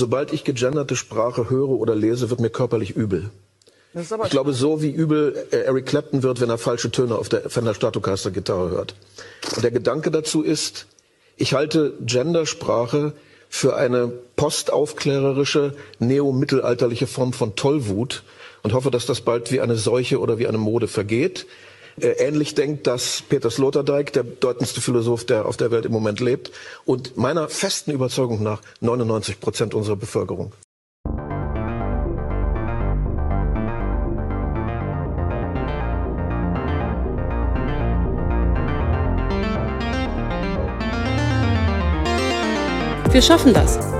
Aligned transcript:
sobald 0.00 0.32
ich 0.32 0.42
gegenderte 0.42 0.96
Sprache 0.96 1.48
höre 1.50 1.68
oder 1.68 1.94
lese, 1.94 2.30
wird 2.30 2.40
mir 2.40 2.50
körperlich 2.50 2.96
übel. 2.96 3.30
Ich 3.94 4.30
glaube, 4.30 4.52
so 4.52 4.82
wie 4.82 4.90
übel 4.90 5.46
äh, 5.50 5.56
Eric 5.58 5.86
Clapton 5.86 6.22
wird, 6.22 6.40
wenn 6.40 6.48
er 6.48 6.58
falsche 6.58 6.90
Töne 6.90 7.16
auf 7.16 7.28
der 7.28 7.50
Fender 7.50 7.74
Stratocaster 7.74 8.30
Gitarre 8.30 8.70
hört. 8.70 8.94
Und 9.54 9.62
der 9.62 9.72
Gedanke 9.72 10.10
dazu 10.10 10.42
ist, 10.42 10.86
ich 11.36 11.54
halte 11.54 11.94
Gendersprache 12.00 13.12
für 13.48 13.76
eine 13.76 14.08
postaufklärerische, 14.36 15.74
neomittelalterliche 15.98 17.06
Form 17.06 17.32
von 17.32 17.56
Tollwut 17.56 18.22
und 18.62 18.72
hoffe, 18.72 18.90
dass 18.90 19.06
das 19.06 19.20
bald 19.20 19.50
wie 19.52 19.60
eine 19.60 19.76
Seuche 19.76 20.20
oder 20.20 20.38
wie 20.38 20.46
eine 20.46 20.58
Mode 20.58 20.88
vergeht. 20.88 21.46
Äh, 21.98 22.08
ähnlich 22.18 22.54
denkt 22.54 22.86
das 22.86 23.22
Peter 23.28 23.50
Sloterdijk, 23.50 24.12
der 24.12 24.22
bedeutendste 24.22 24.80
Philosoph, 24.80 25.24
der 25.24 25.46
auf 25.46 25.56
der 25.56 25.70
Welt 25.70 25.84
im 25.86 25.92
Moment 25.92 26.20
lebt, 26.20 26.52
und 26.84 27.16
meiner 27.16 27.48
festen 27.48 27.90
Überzeugung 27.90 28.42
nach 28.42 28.60
99 28.80 29.40
Prozent 29.40 29.74
unserer 29.74 29.96
Bevölkerung. 29.96 30.52
Wir 43.12 43.22
schaffen 43.22 43.52
das. 43.52 43.99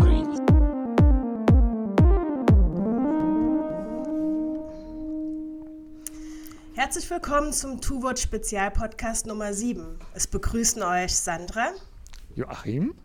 willkommen 7.11 7.51
zum 7.51 7.81
Two-Wort 7.81 8.19
Spezialpodcast 8.19 9.25
Nummer 9.25 9.53
7. 9.53 9.99
Es 10.13 10.27
begrüßen 10.27 10.81
euch 10.81 11.13
Sandra, 11.13 11.71
Joachim 12.35 12.95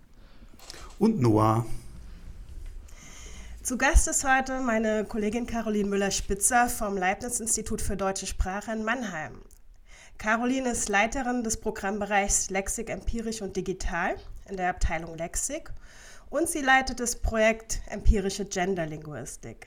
und 1.00 1.20
Noah. 1.20 1.66
Zu 3.64 3.76
Gast 3.76 4.06
ist 4.06 4.22
heute 4.22 4.60
meine 4.60 5.04
Kollegin 5.06 5.48
Caroline 5.48 5.88
Müller-Spitzer 5.88 6.68
vom 6.68 6.96
Leibniz-Institut 6.96 7.82
für 7.82 7.96
Deutsche 7.96 8.28
Sprache 8.28 8.70
in 8.70 8.84
Mannheim. 8.84 9.40
Caroline 10.18 10.70
ist 10.70 10.88
Leiterin 10.88 11.42
des 11.42 11.56
Programmbereichs 11.56 12.48
Lexik 12.50 12.90
empirisch 12.90 13.42
und 13.42 13.56
digital 13.56 14.14
in 14.48 14.56
der 14.56 14.70
Abteilung 14.70 15.18
Lexik 15.18 15.72
und 16.30 16.48
sie 16.48 16.62
leitet 16.62 17.00
das 17.00 17.16
Projekt 17.16 17.80
Empirische 17.90 18.44
Genderlinguistik. 18.44 19.66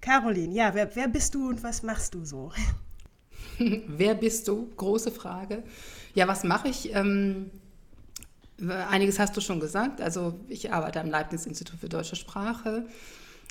Caroline, 0.00 0.54
ja, 0.54 0.72
wer, 0.72 0.94
wer 0.94 1.08
bist 1.08 1.34
du 1.34 1.48
und 1.48 1.64
was 1.64 1.82
machst 1.82 2.14
du 2.14 2.24
so? 2.24 2.52
wer 3.86 4.14
bist 4.14 4.48
du? 4.48 4.70
Große 4.76 5.10
Frage. 5.10 5.62
Ja, 6.14 6.28
was 6.28 6.44
mache 6.44 6.68
ich? 6.68 6.94
Ähm, 6.94 7.50
einiges 8.58 9.18
hast 9.18 9.36
du 9.36 9.40
schon 9.40 9.60
gesagt. 9.60 10.00
Also 10.00 10.38
ich 10.48 10.72
arbeite 10.72 11.00
am 11.00 11.10
Leibniz-Institut 11.10 11.78
für 11.78 11.88
Deutsche 11.88 12.16
Sprache. 12.16 12.86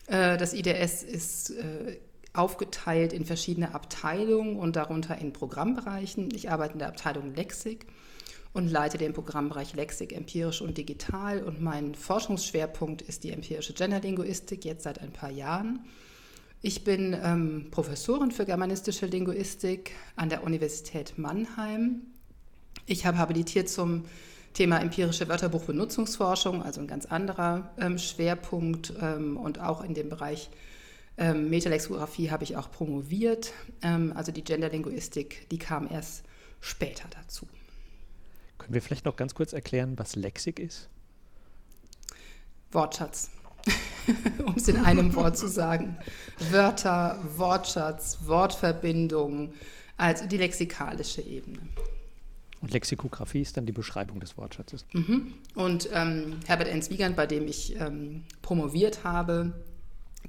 Äh, 0.08 0.38
das 0.38 0.54
IDS 0.54 1.04
ist 1.04 1.52
äh, 1.52 1.98
aufgeteilt 2.34 3.14
in 3.14 3.26
verschiedene 3.26 3.74
Abteilungen 3.74 4.58
und 4.58 4.76
darunter 4.76 5.18
in 5.18 5.34
Programmbereichen. 5.34 6.30
Ich 6.34 6.50
arbeite 6.52 6.74
in 6.74 6.80
der 6.80 6.90
Abteilung 6.90 7.34
Lexik 7.34 7.88
und 8.54 8.68
leite 8.68 8.98
den 8.98 9.14
Programmbereich 9.14 9.74
Lexik 9.74 10.14
empirisch 10.14 10.62
und 10.62 10.78
digital. 10.78 11.44
Und 11.44 11.62
mein 11.62 11.96
Forschungsschwerpunkt 11.96 13.02
ist 13.02 13.24
die 13.24 13.32
empirische 13.32 13.74
Genderlinguistik, 13.74 14.66
jetzt 14.66 14.84
seit 14.84 15.02
ein 15.02 15.12
paar 15.12 15.32
Jahren. 15.32 15.86
Ich 16.68 16.84
bin 16.84 17.16
ähm, 17.22 17.68
Professorin 17.70 18.32
für 18.32 18.44
germanistische 18.44 19.06
Linguistik 19.06 19.92
an 20.16 20.30
der 20.30 20.44
Universität 20.44 21.16
Mannheim. 21.16 22.02
Ich 22.88 23.06
habe 23.06 23.20
habilitiert 23.20 23.70
zum 23.70 24.06
Thema 24.56 24.80
empirische 24.80 25.30
Wörterbuchbenutzungsforschung, 25.30 26.64
also 26.64 26.82
ein 26.82 26.88
ganz 26.88 27.06
anderer 27.06 27.72
ähm, 27.78 28.00
Schwerpunkt 28.00 28.94
ähm, 29.00 29.38
und 29.38 29.60
auch 29.60 29.84
in 29.84 29.94
dem 29.94 30.10
Bereich 30.10 30.50
ähm, 31.20 31.52
Metalexikographie 31.52 32.32
habe 32.32 32.44
ich 32.44 32.58
auch 32.58 32.72
promoviert. 32.72 33.54
Ähm, 33.84 34.12
also 34.16 34.32
die 34.32 34.44
Genderlinguistik, 34.44 35.48
die 35.50 35.60
kam 35.60 35.88
erst 35.88 36.24
später 36.62 37.08
dazu. 37.12 37.48
Können 38.58 38.74
wir 38.74 38.82
vielleicht 38.82 39.06
noch 39.06 39.18
ganz 39.18 39.36
kurz 39.36 39.54
erklären, 39.54 40.00
was 40.00 40.16
Lexik 40.16 40.58
ist? 40.58 40.90
Wortschatz. 42.72 43.30
um 44.46 44.56
es 44.56 44.68
in 44.68 44.78
einem 44.78 45.16
Wort 45.16 45.38
zu 45.38 45.48
sagen. 45.48 45.98
Wörter, 46.52 47.20
Wortschatz, 47.38 48.20
Wortverbindung, 48.26 49.54
also 49.98 50.26
die 50.28 50.38
lexikalische 50.38 51.22
Ebene. 51.22 51.60
Und 52.62 52.72
Lexikographie 52.72 53.42
ist 53.42 53.58
dann 53.58 53.66
die 53.66 53.72
Beschreibung 53.72 54.20
des 54.20 54.38
Wortschatzes. 54.38 54.86
Mhm. 54.94 55.34
Und 55.54 55.90
ähm, 55.94 56.40
Herbert 56.48 56.68
N. 56.68 56.82
Wiegand, 56.90 57.16
bei 57.16 57.28
dem 57.28 57.48
ich 57.48 57.80
ähm, 57.80 58.24
promoviert 58.42 59.04
habe, 59.04 59.54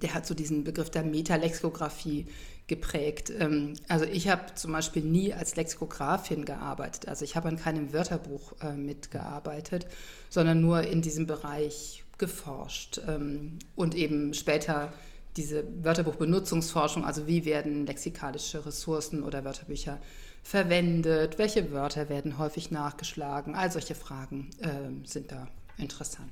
der 0.03 0.13
hat 0.13 0.27
so 0.27 0.35
diesen 0.35 0.65
Begriff 0.65 0.91
der 0.91 1.03
Metalexikographie 1.03 2.27
geprägt. 2.67 3.33
Ähm, 3.39 3.75
also 3.89 4.05
ich 4.05 4.29
habe 4.29 4.55
zum 4.55 4.73
Beispiel 4.73 5.03
nie 5.03 5.33
als 5.33 5.57
Lexikografin 5.57 6.45
gearbeitet. 6.45 7.09
Also 7.09 7.25
ich 7.25 7.37
habe 7.37 7.49
an 7.49 7.57
keinem 7.57 7.93
Wörterbuch 7.93 8.55
äh, 8.61 8.75
mitgearbeitet, 8.75 9.87
sondern 10.29 10.61
nur 10.61 10.83
in 10.83 11.03
diesem 11.03 11.27
Bereich 11.27 12.05
geforscht 12.19 13.01
ähm, 13.07 13.59
und 13.75 13.95
eben 13.95 14.35
später 14.35 14.93
diese 15.37 15.65
Wörterbuchbenutzungsforschung, 15.83 17.05
also 17.05 17.27
wie 17.27 17.45
werden 17.45 17.87
lexikalische 17.87 18.65
Ressourcen 18.65 19.23
oder 19.23 19.45
Wörterbücher 19.45 19.99
verwendet, 20.43 21.39
welche 21.39 21.73
Wörter 21.73 22.09
werden 22.09 22.39
häufig 22.39 22.71
nachgeschlagen, 22.71 23.55
all 23.55 23.71
solche 23.71 23.95
Fragen 23.95 24.49
äh, 24.61 25.07
sind 25.07 25.33
da 25.33 25.49
interessant. 25.77 26.31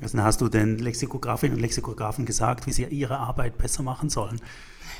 Also 0.00 0.18
hast 0.18 0.40
du 0.40 0.48
den 0.48 0.78
Lexikografinnen 0.78 1.56
und 1.56 1.62
Lexikografen 1.62 2.26
gesagt, 2.26 2.66
wie 2.66 2.72
sie 2.72 2.84
ihre 2.84 3.18
Arbeit 3.18 3.58
besser 3.58 3.82
machen 3.82 4.10
sollen? 4.10 4.40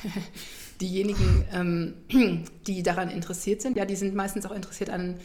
Diejenigen, 0.81 1.45
ähm, 1.53 1.95
die 2.67 2.83
daran 2.83 3.11
interessiert 3.11 3.63
sind, 3.63 3.77
ja, 3.77 3.85
die 3.85 3.97
sind 3.97 4.15
meistens 4.15 4.47
auch 4.47 4.53
interessiert 4.53 4.91
an 4.91 5.19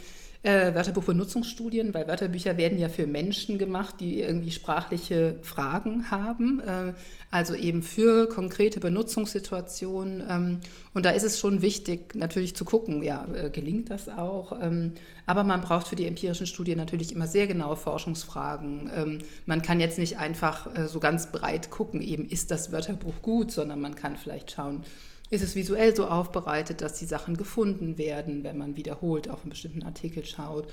äh, 0.44 0.74
Wörterbuchbenutzungsstudien, 0.74 1.94
weil 1.94 2.08
Wörterbücher 2.08 2.58
werden 2.58 2.78
ja 2.80 2.90
für 2.90 3.08
Menschen 3.08 3.58
gemacht, 3.58 3.96
die 4.00 4.22
irgendwie 4.22 4.52
sprachliche 4.52 5.36
Fragen 5.42 6.12
haben, 6.12 6.60
äh, 6.60 6.94
also 7.32 7.56
eben 7.56 7.84
für 7.84 8.30
konkrete 8.30 8.80
Benutzungssituationen. 8.80 10.24
Ähm, 10.30 10.60
und 10.94 11.06
da 11.06 11.10
ist 11.10 11.24
es 11.24 11.40
schon 11.40 11.62
wichtig, 11.62 12.16
natürlich 12.16 12.56
zu 12.56 12.66
gucken, 12.66 13.04
ja, 13.04 13.28
äh, 13.34 13.50
gelingt 13.50 13.90
das 13.90 14.10
auch? 14.10 14.58
Ähm, 14.62 14.94
aber 15.26 15.44
man 15.44 15.62
braucht 15.62 15.88
für 15.88 15.96
die 15.96 16.08
empirischen 16.08 16.48
Studien 16.48 16.78
natürlich 16.78 17.12
immer 17.12 17.28
sehr 17.28 17.48
genaue 17.48 17.76
Forschungsfragen. 17.76 18.90
Ähm, 18.96 19.20
man 19.46 19.62
kann 19.62 19.80
jetzt 19.80 19.98
nicht 19.98 20.18
einfach 20.18 20.74
äh, 20.76 20.88
so 20.88 21.00
ganz 21.00 21.32
breit 21.32 21.70
gucken, 21.70 22.02
eben 22.02 22.26
ist 22.30 22.52
das 22.52 22.72
Wörterbuch 22.72 23.22
gut, 23.22 23.52
sondern 23.52 23.82
man 23.82 23.96
kann 23.96 24.16
vielleicht 24.16 24.52
schauen, 24.52 24.84
ist 25.30 25.44
es 25.44 25.56
visuell 25.56 25.96
so 25.96 26.08
aufbereitet, 26.08 26.82
dass 26.82 27.00
die 27.00 27.06
Sachen 27.06 27.36
gefunden 27.36 27.98
werden, 27.98 28.44
wenn 28.44 28.58
man 28.58 28.76
wiederholt 28.78 29.30
auf 29.30 29.42
einen 29.42 29.50
bestimmten 29.50 29.84
Artikel 29.84 30.26
schaut. 30.26 30.68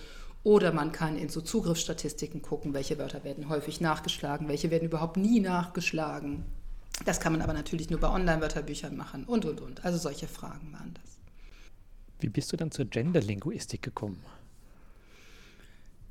Oder 0.44 0.72
man 0.72 0.92
kann 0.92 1.16
in 1.16 1.28
so 1.28 1.40
Zugriffsstatistiken 1.40 2.42
gucken, 2.42 2.74
welche 2.74 2.98
Wörter 2.98 3.24
werden 3.24 3.48
häufig 3.48 3.80
nachgeschlagen, 3.80 4.46
welche 4.46 4.70
werden 4.70 4.84
überhaupt 4.84 5.16
nie 5.16 5.40
nachgeschlagen. 5.40 6.44
Das 7.04 7.18
kann 7.18 7.32
man 7.32 7.42
aber 7.42 7.54
natürlich 7.54 7.90
nur 7.90 7.98
bei 7.98 8.08
Online-Wörterbüchern 8.08 8.96
machen 8.96 9.24
und, 9.24 9.44
und, 9.44 9.60
und. 9.60 9.84
Also 9.84 9.98
solche 9.98 10.28
Fragen 10.28 10.72
waren 10.72 10.94
das. 10.94 11.14
Wie 12.20 12.28
bist 12.28 12.52
du 12.52 12.56
dann 12.56 12.70
zur 12.70 12.84
Genderlinguistik 12.84 13.82
gekommen? 13.82 14.22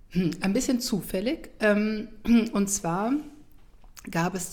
Hm, 0.09 0.31
ein 0.41 0.53
bisschen 0.53 0.81
zufällig. 0.81 1.49
Ähm, 1.59 2.09
und 2.53 2.67
zwar 2.69 3.13
gab 4.11 4.35
es 4.35 4.51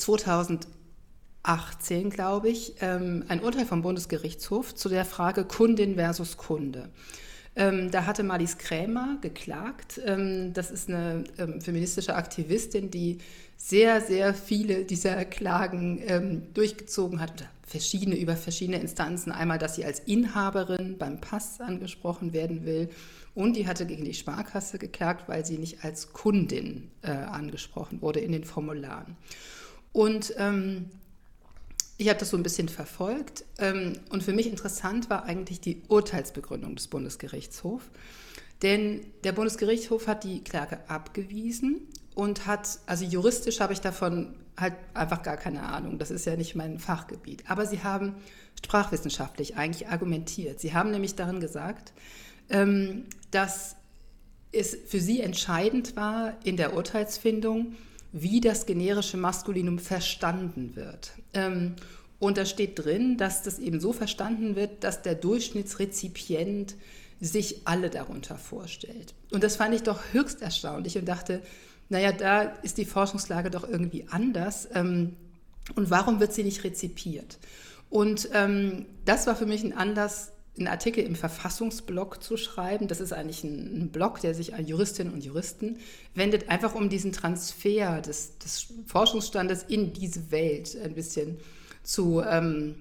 2018, 1.44 2.10
glaube 2.10 2.48
ich, 2.48 2.74
ähm, 2.80 3.24
ein 3.28 3.42
Urteil 3.42 3.66
vom 3.66 3.82
Bundesgerichtshof 3.82 4.74
zu 4.74 4.88
der 4.88 5.04
Frage 5.04 5.44
Kundin 5.44 5.94
versus 5.94 6.36
Kunde. 6.36 6.90
Ähm, 7.56 7.90
da 7.90 8.06
hatte 8.06 8.22
Marlies 8.22 8.58
Krämer 8.58 9.18
geklagt. 9.20 10.00
das 10.06 10.70
ist 10.70 10.88
eine 10.88 11.24
feministische 11.60 12.14
Aktivistin, 12.14 12.90
die 12.90 13.18
sehr, 13.56 14.00
sehr 14.00 14.34
viele 14.34 14.84
dieser 14.84 15.24
Klagen 15.24 16.48
durchgezogen 16.54 17.20
hat, 17.20 17.48
verschiedene 17.66 18.16
über 18.16 18.36
verschiedene 18.36 18.78
Instanzen. 18.80 19.32
Einmal, 19.32 19.58
dass 19.58 19.74
sie 19.74 19.84
als 19.84 19.98
Inhaberin 20.00 20.96
beim 20.96 21.20
Pass 21.20 21.60
angesprochen 21.60 22.32
werden 22.32 22.64
will 22.64 22.88
und 23.34 23.56
die 23.56 23.66
hatte 23.66 23.86
gegen 23.86 24.04
die 24.04 24.14
Sparkasse 24.14 24.78
geklagt, 24.78 25.28
weil 25.28 25.44
sie 25.44 25.58
nicht 25.58 25.84
als 25.84 26.12
Kundin 26.12 26.90
äh, 27.02 27.10
angesprochen 27.10 28.02
wurde 28.02 28.20
in 28.20 28.32
den 28.32 28.44
Formularen. 28.44 29.16
Und 29.92 30.34
ähm, 30.36 30.90
ich 32.00 32.08
habe 32.08 32.18
das 32.18 32.30
so 32.30 32.36
ein 32.38 32.42
bisschen 32.42 32.70
verfolgt. 32.70 33.44
Ähm, 33.58 34.00
und 34.08 34.22
für 34.22 34.32
mich 34.32 34.46
interessant 34.46 35.10
war 35.10 35.24
eigentlich 35.24 35.60
die 35.60 35.82
Urteilsbegründung 35.88 36.74
des 36.74 36.88
Bundesgerichtshofs. 36.88 37.84
Denn 38.62 39.02
der 39.22 39.32
Bundesgerichtshof 39.32 40.06
hat 40.06 40.24
die 40.24 40.42
Klage 40.42 40.78
abgewiesen 40.88 41.82
und 42.14 42.46
hat, 42.46 42.78
also 42.86 43.04
juristisch 43.04 43.60
habe 43.60 43.74
ich 43.74 43.82
davon 43.82 44.34
halt 44.56 44.74
einfach 44.94 45.22
gar 45.22 45.36
keine 45.36 45.62
Ahnung. 45.62 45.98
Das 45.98 46.10
ist 46.10 46.24
ja 46.24 46.36
nicht 46.36 46.54
mein 46.54 46.78
Fachgebiet. 46.78 47.44
Aber 47.48 47.66
sie 47.66 47.82
haben 47.82 48.14
sprachwissenschaftlich 48.64 49.56
eigentlich 49.56 49.88
argumentiert. 49.88 50.58
Sie 50.58 50.72
haben 50.72 50.92
nämlich 50.92 51.16
darin 51.16 51.38
gesagt, 51.38 51.92
ähm, 52.48 53.04
dass 53.30 53.76
es 54.52 54.74
für 54.86 55.00
sie 55.00 55.20
entscheidend 55.20 55.96
war 55.96 56.32
in 56.44 56.56
der 56.56 56.74
Urteilsfindung, 56.74 57.76
wie 58.12 58.40
das 58.40 58.66
generische 58.66 59.16
Maskulinum 59.16 59.78
verstanden 59.78 60.76
wird. 60.76 61.12
Ähm, 61.34 61.74
und 62.18 62.36
da 62.36 62.44
steht 62.44 62.78
drin, 62.78 63.16
dass 63.16 63.42
das 63.42 63.58
eben 63.58 63.80
so 63.80 63.92
verstanden 63.92 64.56
wird, 64.56 64.84
dass 64.84 65.02
der 65.02 65.14
Durchschnittsrezipient 65.14 66.74
sich 67.20 67.66
alle 67.66 67.90
darunter 67.90 68.36
vorstellt. 68.36 69.14
Und 69.30 69.42
das 69.42 69.56
fand 69.56 69.74
ich 69.74 69.82
doch 69.82 70.00
höchst 70.12 70.42
erstaunlich 70.42 70.98
und 70.98 71.06
dachte, 71.06 71.42
naja, 71.88 72.12
da 72.12 72.42
ist 72.42 72.78
die 72.78 72.84
Forschungslage 72.84 73.50
doch 73.50 73.68
irgendwie 73.68 74.06
anders. 74.10 74.68
Ähm, 74.74 75.16
und 75.74 75.90
warum 75.90 76.20
wird 76.20 76.32
sie 76.32 76.44
nicht 76.44 76.64
rezipiert? 76.64 77.38
Und 77.90 78.30
das 79.04 79.26
war 79.26 79.34
für 79.34 79.46
mich 79.46 79.64
ein 79.64 79.76
Anlass, 79.76 80.30
einen 80.58 80.68
Artikel 80.68 81.04
im 81.04 81.14
Verfassungsblog 81.14 82.22
zu 82.22 82.36
schreiben. 82.36 82.88
Das 82.88 83.00
ist 83.00 83.12
eigentlich 83.12 83.44
ein, 83.44 83.82
ein 83.82 83.88
Blog, 83.90 84.20
der 84.20 84.34
sich 84.34 84.54
an 84.54 84.66
Juristinnen 84.66 85.12
und 85.12 85.24
Juristen 85.24 85.78
wendet, 86.14 86.48
einfach 86.48 86.74
um 86.74 86.88
diesen 86.88 87.12
Transfer 87.12 88.00
des, 88.00 88.38
des 88.38 88.66
Forschungsstandes 88.86 89.62
in 89.62 89.92
diese 89.92 90.30
Welt 90.30 90.76
ein 90.82 90.94
bisschen 90.94 91.38
zu, 91.82 92.22
ähm, 92.22 92.76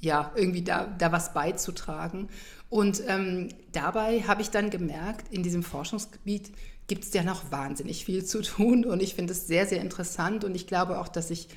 ja, 0.00 0.32
irgendwie 0.34 0.62
da, 0.62 0.86
da 0.98 1.12
was 1.12 1.32
beizutragen. 1.32 2.28
Und 2.68 3.02
ähm, 3.06 3.48
dabei 3.72 4.22
habe 4.22 4.42
ich 4.42 4.50
dann 4.50 4.70
gemerkt, 4.70 5.32
in 5.32 5.42
diesem 5.42 5.62
Forschungsgebiet 5.62 6.50
gibt 6.86 7.04
es 7.04 7.12
ja 7.12 7.22
noch 7.22 7.50
wahnsinnig 7.50 8.04
viel 8.04 8.24
zu 8.24 8.42
tun. 8.42 8.84
Und 8.84 9.02
ich 9.02 9.14
finde 9.14 9.32
es 9.32 9.46
sehr, 9.46 9.66
sehr 9.66 9.80
interessant. 9.80 10.44
Und 10.44 10.54
ich 10.54 10.66
glaube 10.66 10.98
auch, 10.98 11.08
dass 11.08 11.30
ich 11.30 11.48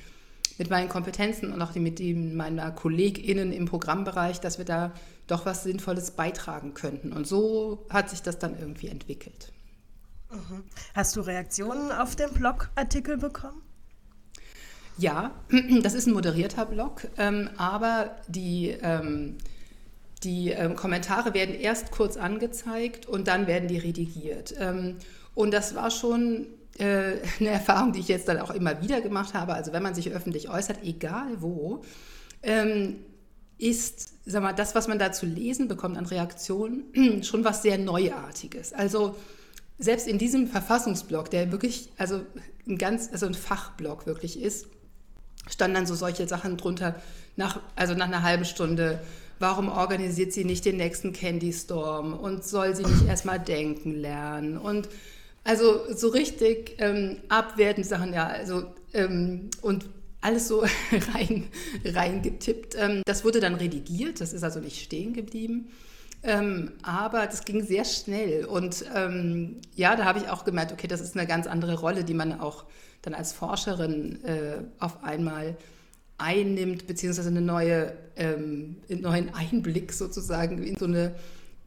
mit 0.58 0.70
meinen 0.70 0.88
Kompetenzen 0.88 1.52
und 1.52 1.60
auch 1.60 1.74
mit 1.74 2.00
meiner 2.00 2.70
KollegInnen 2.70 3.52
im 3.52 3.66
Programmbereich, 3.66 4.40
dass 4.40 4.58
wir 4.58 4.64
da 4.64 4.92
doch 5.26 5.46
was 5.46 5.64
Sinnvolles 5.64 6.12
beitragen 6.12 6.74
könnten. 6.74 7.12
Und 7.12 7.26
so 7.26 7.86
hat 7.90 8.10
sich 8.10 8.22
das 8.22 8.38
dann 8.38 8.58
irgendwie 8.58 8.88
entwickelt. 8.88 9.52
Mhm. 10.30 10.64
Hast 10.94 11.16
du 11.16 11.20
Reaktionen 11.20 11.92
auf 11.92 12.16
den 12.16 12.32
Blogartikel 12.32 13.16
bekommen? 13.16 13.62
Ja, 14.98 15.32
das 15.82 15.94
ist 15.94 16.06
ein 16.06 16.14
moderierter 16.14 16.66
Blog, 16.66 17.08
ähm, 17.18 17.50
aber 17.56 18.16
die, 18.28 18.70
ähm, 18.82 19.36
die 20.22 20.50
ähm, 20.50 20.74
Kommentare 20.74 21.34
werden 21.34 21.54
erst 21.54 21.90
kurz 21.90 22.16
angezeigt 22.16 23.06
und 23.06 23.28
dann 23.28 23.46
werden 23.46 23.68
die 23.68 23.78
redigiert. 23.78 24.54
Und 25.34 25.52
das 25.52 25.74
war 25.74 25.90
schon 25.90 26.46
äh, 26.78 27.18
eine 27.40 27.50
Erfahrung, 27.50 27.92
die 27.92 28.00
ich 28.00 28.08
jetzt 28.08 28.28
dann 28.28 28.38
auch 28.38 28.50
immer 28.50 28.80
wieder 28.82 29.00
gemacht 29.00 29.34
habe. 29.34 29.54
Also 29.54 29.72
wenn 29.72 29.82
man 29.82 29.94
sich 29.94 30.10
öffentlich 30.10 30.48
äußert, 30.48 30.82
egal 30.82 31.40
wo, 31.40 31.82
ist, 33.58 34.14
sag 34.26 34.42
mal, 34.42 34.52
das, 34.52 34.74
was 34.74 34.88
man 34.88 34.98
da 34.98 35.12
zu 35.12 35.26
lesen 35.26 35.68
bekommt 35.68 35.96
an 35.96 36.06
Reaktionen, 36.06 37.22
schon 37.22 37.44
was 37.44 37.62
sehr 37.62 37.78
Neuartiges. 37.78 38.72
Also 38.72 39.16
selbst 39.78 40.06
in 40.08 40.18
diesem 40.18 40.48
Verfassungsblock, 40.48 41.30
der 41.30 41.52
wirklich, 41.52 41.90
also 41.98 42.20
ein 42.66 42.78
ganz, 42.78 43.10
also 43.12 43.26
ein 43.26 43.34
Fachblock 43.34 44.06
wirklich 44.06 44.40
ist, 44.40 44.66
standen 45.48 45.76
dann 45.76 45.86
so 45.86 45.94
solche 45.94 46.26
Sachen 46.26 46.56
drunter, 46.56 46.96
nach, 47.36 47.60
also 47.76 47.94
nach 47.94 48.06
einer 48.06 48.22
halben 48.22 48.44
Stunde, 48.44 49.00
warum 49.38 49.68
organisiert 49.68 50.32
sie 50.32 50.44
nicht 50.44 50.64
den 50.64 50.76
nächsten 50.76 51.12
Candy 51.12 51.52
Storm? 51.52 52.14
Und 52.14 52.44
soll 52.44 52.74
sie 52.74 52.84
nicht 52.84 53.06
erstmal 53.06 53.38
denken 53.38 53.94
lernen? 53.94 54.58
Und 54.58 54.88
also 55.44 55.92
so 55.94 56.08
richtig 56.08 56.76
ähm, 56.78 57.18
abwertende 57.28 57.88
Sachen, 57.88 58.12
ja, 58.12 58.26
also 58.26 58.64
ähm, 58.92 59.50
und 59.62 59.86
alles 60.20 60.48
so 60.48 60.64
rein, 61.14 61.48
reingetippt. 61.84 62.74
Ähm, 62.78 63.02
das 63.06 63.24
wurde 63.24 63.40
dann 63.40 63.54
redigiert, 63.54 64.20
das 64.20 64.32
ist 64.32 64.42
also 64.42 64.60
nicht 64.60 64.82
stehen 64.82 65.12
geblieben. 65.12 65.68
Ähm, 66.22 66.72
aber 66.82 67.26
das 67.26 67.44
ging 67.44 67.64
sehr 67.64 67.84
schnell. 67.84 68.44
Und 68.46 68.84
ähm, 68.94 69.56
ja, 69.74 69.96
da 69.96 70.04
habe 70.04 70.18
ich 70.18 70.28
auch 70.28 70.44
gemerkt, 70.44 70.72
okay, 70.72 70.88
das 70.88 71.00
ist 71.00 71.16
eine 71.16 71.26
ganz 71.26 71.46
andere 71.46 71.78
Rolle, 71.78 72.04
die 72.04 72.14
man 72.14 72.40
auch 72.40 72.64
dann 73.02 73.14
als 73.14 73.32
Forscherin 73.32 74.24
äh, 74.24 74.58
auf 74.78 75.04
einmal 75.04 75.56
einnimmt, 76.18 76.86
beziehungsweise 76.86 77.28
eine 77.28 77.42
neue, 77.42 77.92
einen 78.16 78.78
neuen 78.88 79.34
Einblick 79.34 79.92
sozusagen 79.92 80.62
in 80.62 80.76
so 80.76 80.86
eine 80.86 81.14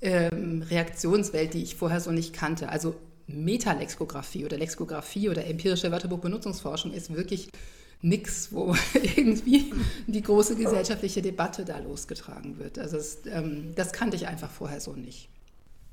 Reaktionswelt, 0.02 1.54
die 1.54 1.62
ich 1.62 1.76
vorher 1.76 2.00
so 2.00 2.10
nicht 2.10 2.34
kannte. 2.34 2.70
Also 2.70 2.96
Metalexikographie 3.30 4.46
oder 4.46 4.58
Lexikographie 4.58 5.30
oder 5.30 5.46
empirische 5.46 5.92
Wörterbuchbenutzungsforschung 5.92 6.94
ist 6.94 7.14
wirklich 7.14 7.50
nichts, 8.02 8.50
wo 8.52 8.76
irgendwie 9.16 9.74
die 10.08 10.22
große 10.22 10.56
gesellschaftliche 10.56 11.22
Debatte 11.22 11.66
da 11.66 11.80
losgetragen 11.80 12.58
wird. 12.58 12.80
Also 12.80 12.98
es, 12.98 13.20
ähm, 13.32 13.74
das 13.76 13.92
kannte 13.92 14.16
ich 14.16 14.28
einfach 14.28 14.50
vorher 14.50 14.80
so 14.80 14.94
nicht. 14.94 15.30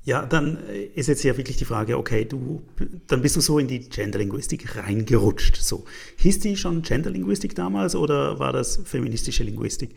Ja, 0.03 0.25
dann 0.25 0.57
äh, 0.69 0.85
ist 0.95 1.07
jetzt 1.07 1.23
ja 1.23 1.35
wirklich 1.35 1.57
die 1.57 1.65
Frage, 1.65 1.97
okay, 1.97 2.23
du, 2.23 2.61
dann 3.07 3.21
bist 3.21 3.35
du 3.35 3.41
so 3.41 3.59
in 3.59 3.67
die 3.67 3.79
Genderlinguistik 3.79 4.77
reingerutscht. 4.77 5.57
So. 5.57 5.83
Hieß 6.17 6.39
die 6.39 6.55
schon 6.55 6.81
Genderlinguistik 6.81 7.55
damals 7.55 7.93
oder 7.93 8.39
war 8.39 8.53
das 8.53 8.79
feministische 8.85 9.43
Linguistik? 9.43 9.91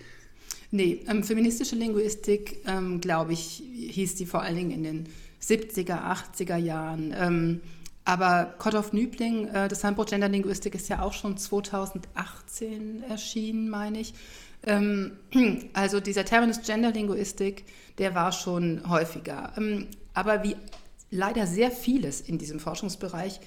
Nee, 0.72 1.04
ähm, 1.08 1.22
feministische 1.22 1.76
Linguistik, 1.76 2.58
ähm, 2.66 3.00
glaube 3.00 3.34
ich, 3.34 3.62
hieß 3.72 4.16
die 4.16 4.26
vor 4.26 4.42
allen 4.42 4.56
Dingen 4.56 4.70
in 4.72 4.82
den 4.82 5.06
70er, 5.40 6.12
80er 6.36 6.56
Jahren. 6.56 7.60
Aber 8.04 8.54
Kottoff 8.58 8.92
Nübling, 8.92 9.48
äh, 9.48 9.68
das 9.68 9.84
Handbuch 9.84 10.06
Genderlinguistik 10.06 10.74
ist 10.74 10.88
ja 10.88 11.02
auch 11.02 11.12
schon 11.12 11.36
2018 11.36 13.04
erschienen, 13.08 13.68
meine 13.68 14.00
ich. 14.00 14.14
Ähm, 14.66 15.12
also 15.72 16.00
dieser 16.00 16.24
Terminus 16.24 16.62
Genderlinguistik, 16.62 17.64
der 17.98 18.14
war 18.14 18.32
schon 18.32 18.88
häufiger. 18.88 19.52
Ähm, 19.56 19.88
aber 20.14 20.42
wie 20.42 20.56
leider 21.10 21.46
sehr 21.46 21.70
vieles 21.70 22.20
in 22.20 22.38
diesem 22.38 22.60
Forschungsbereich 22.60 23.40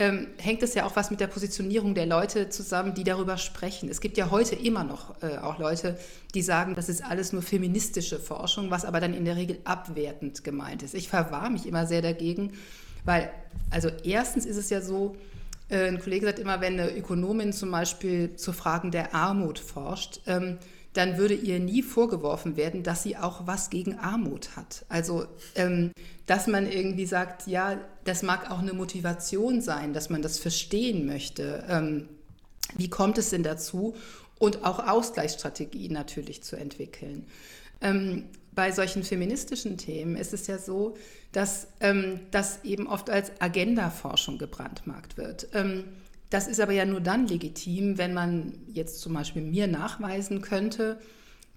ähm, 0.00 0.28
hängt 0.38 0.62
es 0.62 0.74
ja 0.74 0.86
auch 0.86 0.96
was 0.96 1.10
mit 1.10 1.20
der 1.20 1.26
Positionierung 1.26 1.94
der 1.94 2.06
Leute 2.06 2.48
zusammen, 2.48 2.94
die 2.94 3.04
darüber 3.04 3.36
sprechen. 3.36 3.90
Es 3.90 4.00
gibt 4.00 4.16
ja 4.16 4.30
heute 4.30 4.54
immer 4.54 4.82
noch 4.82 5.22
äh, 5.22 5.36
auch 5.36 5.58
Leute, 5.58 5.98
die 6.34 6.40
sagen, 6.40 6.74
das 6.74 6.88
ist 6.88 7.04
alles 7.04 7.34
nur 7.34 7.42
feministische 7.42 8.18
Forschung, 8.18 8.70
was 8.70 8.86
aber 8.86 9.00
dann 9.00 9.12
in 9.12 9.26
der 9.26 9.36
Regel 9.36 9.58
abwertend 9.64 10.42
gemeint 10.42 10.82
ist. 10.82 10.94
Ich 10.94 11.08
verwahre 11.08 11.50
mich 11.50 11.66
immer 11.66 11.86
sehr 11.86 12.00
dagegen, 12.00 12.52
weil, 13.04 13.30
also 13.70 13.88
erstens 14.04 14.46
ist 14.46 14.56
es 14.56 14.70
ja 14.70 14.80
so, 14.80 15.16
äh, 15.68 15.86
ein 15.86 16.00
Kollege 16.00 16.26
sagt 16.26 16.38
immer, 16.38 16.60
wenn 16.60 16.78
eine 16.78 16.96
Ökonomin 16.96 17.52
zum 17.52 17.70
Beispiel 17.70 18.36
zu 18.36 18.52
Fragen 18.52 18.90
der 18.90 19.14
Armut 19.14 19.58
forscht, 19.58 20.20
ähm, 20.26 20.58
dann 20.92 21.18
würde 21.18 21.34
ihr 21.34 21.60
nie 21.60 21.82
vorgeworfen 21.82 22.56
werden, 22.56 22.82
dass 22.82 23.04
sie 23.04 23.16
auch 23.16 23.46
was 23.46 23.70
gegen 23.70 23.98
Armut 23.98 24.56
hat. 24.56 24.84
Also, 24.88 25.24
ähm, 25.54 25.92
dass 26.26 26.48
man 26.48 26.70
irgendwie 26.70 27.06
sagt, 27.06 27.46
ja, 27.46 27.78
das 28.04 28.22
mag 28.22 28.50
auch 28.50 28.58
eine 28.58 28.72
Motivation 28.72 29.60
sein, 29.60 29.92
dass 29.92 30.10
man 30.10 30.20
das 30.20 30.40
verstehen 30.40 31.06
möchte. 31.06 31.64
Ähm, 31.68 32.08
wie 32.76 32.90
kommt 32.90 33.18
es 33.18 33.30
denn 33.30 33.44
dazu? 33.44 33.94
Und 34.38 34.64
auch 34.64 34.88
Ausgleichsstrategien 34.88 35.92
natürlich 35.92 36.42
zu 36.42 36.56
entwickeln. 36.56 37.26
Bei 38.60 38.72
solchen 38.72 39.04
feministischen 39.04 39.78
Themen 39.78 40.16
ist 40.16 40.34
es 40.34 40.46
ja 40.46 40.58
so, 40.58 40.94
dass 41.32 41.68
ähm, 41.80 42.20
das 42.30 42.62
eben 42.62 42.88
oft 42.88 43.08
als 43.08 43.32
Agendaforschung 43.40 44.36
gebrandmarkt 44.36 45.16
wird. 45.16 45.48
Ähm, 45.54 45.84
das 46.28 46.46
ist 46.46 46.60
aber 46.60 46.72
ja 46.72 46.84
nur 46.84 47.00
dann 47.00 47.26
legitim, 47.26 47.96
wenn 47.96 48.12
man 48.12 48.52
jetzt 48.70 49.00
zum 49.00 49.14
Beispiel 49.14 49.40
mir 49.40 49.66
nachweisen 49.66 50.42
könnte, 50.42 51.00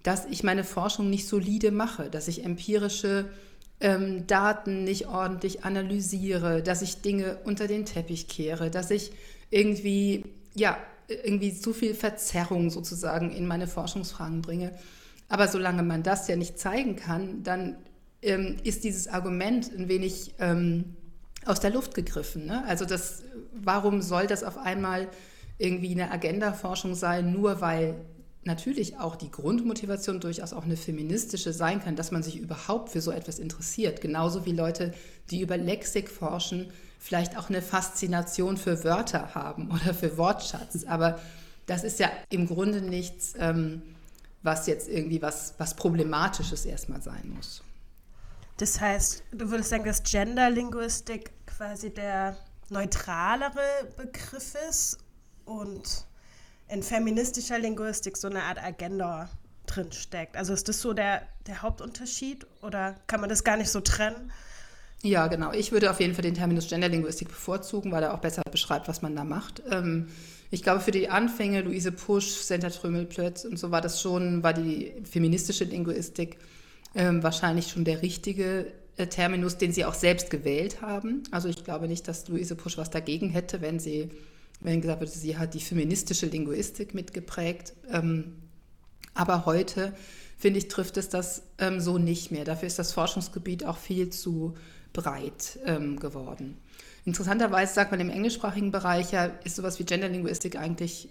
dass 0.02 0.24
ich 0.24 0.44
meine 0.44 0.64
Forschung 0.64 1.10
nicht 1.10 1.28
solide 1.28 1.72
mache, 1.72 2.08
dass 2.08 2.26
ich 2.26 2.42
empirische 2.42 3.26
ähm, 3.80 4.26
Daten 4.26 4.84
nicht 4.84 5.06
ordentlich 5.06 5.62
analysiere, 5.62 6.62
dass 6.62 6.80
ich 6.80 7.02
Dinge 7.02 7.36
unter 7.44 7.66
den 7.66 7.84
Teppich 7.84 8.28
kehre, 8.28 8.70
dass 8.70 8.90
ich 8.90 9.12
irgendwie, 9.50 10.24
ja, 10.54 10.78
irgendwie 11.06 11.52
zu 11.52 11.74
viel 11.74 11.92
Verzerrung 11.92 12.70
sozusagen 12.70 13.30
in 13.30 13.46
meine 13.46 13.66
Forschungsfragen 13.66 14.40
bringe. 14.40 14.72
Aber 15.34 15.48
solange 15.48 15.82
man 15.82 16.04
das 16.04 16.28
ja 16.28 16.36
nicht 16.36 16.60
zeigen 16.60 16.94
kann, 16.94 17.42
dann 17.42 17.74
ähm, 18.22 18.54
ist 18.62 18.84
dieses 18.84 19.08
Argument 19.08 19.68
ein 19.76 19.88
wenig 19.88 20.32
ähm, 20.38 20.94
aus 21.44 21.58
der 21.58 21.70
Luft 21.70 21.96
gegriffen. 21.96 22.46
Ne? 22.46 22.64
Also 22.68 22.84
das, 22.84 23.24
warum 23.52 24.00
soll 24.00 24.28
das 24.28 24.44
auf 24.44 24.56
einmal 24.56 25.08
irgendwie 25.58 25.90
eine 25.90 26.12
Agenda-Forschung 26.12 26.94
sein, 26.94 27.32
nur 27.32 27.60
weil 27.60 27.96
natürlich 28.44 29.00
auch 29.00 29.16
die 29.16 29.28
Grundmotivation 29.28 30.20
durchaus 30.20 30.52
auch 30.52 30.66
eine 30.66 30.76
feministische 30.76 31.52
sein 31.52 31.82
kann, 31.82 31.96
dass 31.96 32.12
man 32.12 32.22
sich 32.22 32.38
überhaupt 32.38 32.90
für 32.90 33.00
so 33.00 33.10
etwas 33.10 33.40
interessiert. 33.40 34.00
Genauso 34.00 34.46
wie 34.46 34.52
Leute, 34.52 34.94
die 35.30 35.40
über 35.40 35.56
Lexik 35.56 36.10
forschen, 36.10 36.70
vielleicht 37.00 37.36
auch 37.36 37.48
eine 37.48 37.60
Faszination 37.60 38.56
für 38.56 38.84
Wörter 38.84 39.34
haben 39.34 39.72
oder 39.72 39.94
für 39.94 40.16
Wortschatz. 40.16 40.84
Aber 40.84 41.18
das 41.66 41.82
ist 41.82 41.98
ja 41.98 42.08
im 42.30 42.46
Grunde 42.46 42.82
nichts, 42.82 43.34
ähm, 43.36 43.82
was 44.44 44.66
jetzt 44.66 44.88
irgendwie 44.88 45.20
was, 45.20 45.54
was 45.58 45.74
Problematisches 45.74 46.64
erstmal 46.64 47.02
sein 47.02 47.32
muss. 47.34 47.62
Das 48.58 48.80
heißt, 48.80 49.24
du 49.32 49.50
würdest 49.50 49.70
sagen, 49.70 49.84
dass 49.84 50.02
Genderlinguistik 50.04 51.32
quasi 51.46 51.92
der 51.92 52.36
neutralere 52.68 53.88
Begriff 53.96 54.54
ist 54.68 54.98
und 55.44 56.06
in 56.68 56.82
feministischer 56.82 57.58
Linguistik 57.58 58.16
so 58.16 58.28
eine 58.28 58.42
Art 58.44 58.62
Agenda 58.62 59.28
drin 59.66 59.90
steckt. 59.92 60.36
Also 60.36 60.52
ist 60.52 60.68
das 60.68 60.80
so 60.80 60.92
der, 60.92 61.22
der 61.46 61.62
Hauptunterschied 61.62 62.46
oder 62.62 62.94
kann 63.06 63.20
man 63.20 63.28
das 63.28 63.44
gar 63.44 63.56
nicht 63.56 63.70
so 63.70 63.80
trennen? 63.80 64.30
Ja, 65.02 65.26
genau. 65.26 65.52
Ich 65.52 65.72
würde 65.72 65.90
auf 65.90 66.00
jeden 66.00 66.14
Fall 66.14 66.22
den 66.22 66.34
Terminus 66.34 66.68
Genderlinguistik 66.68 67.28
bevorzugen, 67.28 67.92
weil 67.92 68.02
er 68.02 68.14
auch 68.14 68.20
besser 68.20 68.42
beschreibt, 68.50 68.88
was 68.88 69.02
man 69.02 69.14
da 69.16 69.24
macht. 69.24 69.62
Ähm, 69.70 70.08
ich 70.50 70.62
glaube, 70.62 70.80
für 70.80 70.90
die 70.90 71.08
Anfänge, 71.08 71.62
Luise 71.62 71.92
Pusch, 71.92 72.28
Senta 72.28 72.70
Trömelplötz 72.70 73.44
und 73.44 73.58
so 73.58 73.70
war 73.70 73.80
das 73.80 74.00
schon, 74.00 74.42
war 74.42 74.52
die 74.52 74.92
feministische 75.04 75.64
Linguistik 75.64 76.38
ähm, 76.94 77.22
wahrscheinlich 77.22 77.68
schon 77.68 77.84
der 77.84 78.02
richtige 78.02 78.72
äh, 78.96 79.06
Terminus, 79.06 79.58
den 79.58 79.72
sie 79.72 79.84
auch 79.84 79.94
selbst 79.94 80.30
gewählt 80.30 80.80
haben. 80.80 81.24
Also 81.30 81.48
ich 81.48 81.64
glaube 81.64 81.88
nicht, 81.88 82.06
dass 82.06 82.28
Luise 82.28 82.54
Pusch 82.54 82.78
was 82.78 82.90
dagegen 82.90 83.30
hätte, 83.30 83.60
wenn 83.60 83.80
sie 83.80 84.10
wenn 84.60 84.80
gesagt 84.80 85.00
wird, 85.00 85.10
sie 85.10 85.36
hat 85.36 85.54
die 85.54 85.60
feministische 85.60 86.26
Linguistik 86.26 86.94
mitgeprägt. 86.94 87.74
Ähm, 87.90 88.36
aber 89.12 89.46
heute, 89.46 89.94
finde 90.38 90.58
ich, 90.58 90.68
trifft 90.68 90.96
es 90.96 91.08
das 91.08 91.42
ähm, 91.58 91.80
so 91.80 91.98
nicht 91.98 92.30
mehr. 92.32 92.44
Dafür 92.44 92.66
ist 92.66 92.78
das 92.78 92.92
Forschungsgebiet 92.92 93.64
auch 93.64 93.78
viel 93.78 94.10
zu 94.10 94.54
breit 94.92 95.58
ähm, 95.66 96.00
geworden. 96.00 96.56
Interessanterweise 97.04 97.74
sagt 97.74 97.90
man 97.90 98.00
im 98.00 98.10
englischsprachigen 98.10 98.70
Bereich 98.70 99.12
ja, 99.12 99.26
ist 99.44 99.56
sowas 99.56 99.78
wie 99.78 99.84
Genderlinguistik 99.84 100.56
eigentlich, 100.56 101.08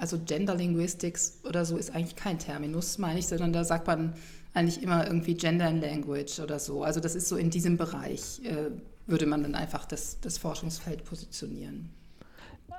also 0.00 0.18
Genderlinguistics 0.18 1.40
oder 1.44 1.64
so 1.64 1.76
ist 1.76 1.94
eigentlich 1.94 2.16
kein 2.16 2.38
Terminus, 2.38 2.98
meine 2.98 3.18
ich, 3.18 3.26
sondern 3.26 3.52
da 3.52 3.64
sagt 3.64 3.86
man 3.86 4.14
eigentlich 4.54 4.82
immer 4.82 5.06
irgendwie 5.06 5.34
Gender 5.34 5.66
and 5.66 5.82
Language 5.82 6.40
oder 6.40 6.58
so. 6.58 6.82
Also 6.82 7.00
das 7.00 7.14
ist 7.14 7.28
so 7.28 7.36
in 7.36 7.50
diesem 7.50 7.76
Bereich, 7.76 8.40
äh, 8.44 8.70
würde 9.06 9.26
man 9.26 9.42
dann 9.42 9.54
einfach 9.54 9.84
das, 9.84 10.18
das 10.20 10.38
Forschungsfeld 10.38 11.04
positionieren. 11.04 11.90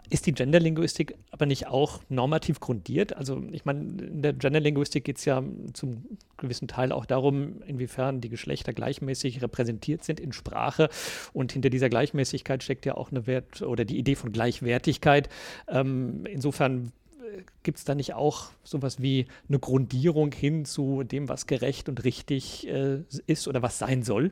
Ist 0.09 0.25
die 0.25 0.31
Genderlinguistik 0.31 1.15
aber 1.31 1.45
nicht 1.45 1.67
auch 1.67 1.99
normativ 2.07 2.61
grundiert? 2.61 3.17
Also 3.17 3.43
ich 3.51 3.65
meine, 3.65 3.81
in 4.01 4.21
der 4.21 4.33
Genderlinguistik 4.33 5.03
geht 5.03 5.17
es 5.17 5.25
ja 5.25 5.43
zum 5.73 6.05
gewissen 6.37 6.69
Teil 6.69 6.93
auch 6.93 7.05
darum, 7.05 7.61
inwiefern 7.63 8.21
die 8.21 8.29
Geschlechter 8.29 8.71
gleichmäßig 8.71 9.41
repräsentiert 9.41 10.05
sind 10.05 10.21
in 10.21 10.31
Sprache. 10.31 10.89
Und 11.33 11.51
hinter 11.51 11.69
dieser 11.69 11.89
Gleichmäßigkeit 11.89 12.63
steckt 12.63 12.85
ja 12.85 12.95
auch 12.95 13.11
eine 13.11 13.27
Wert 13.27 13.61
oder 13.61 13.83
die 13.83 13.97
Idee 13.97 14.15
von 14.15 14.31
Gleichwertigkeit. 14.31 15.27
Ähm, 15.67 16.25
insofern 16.25 16.93
äh, 17.19 17.41
gibt 17.63 17.77
es 17.77 17.83
da 17.83 17.93
nicht 17.93 18.13
auch 18.13 18.49
sowas 18.63 19.01
wie 19.01 19.25
eine 19.49 19.59
Grundierung 19.59 20.31
hin 20.31 20.63
zu 20.63 21.03
dem, 21.03 21.27
was 21.27 21.47
gerecht 21.47 21.89
und 21.89 22.05
richtig 22.05 22.65
äh, 22.67 22.99
ist 23.25 23.47
oder 23.49 23.61
was 23.61 23.77
sein 23.77 24.03
soll? 24.03 24.31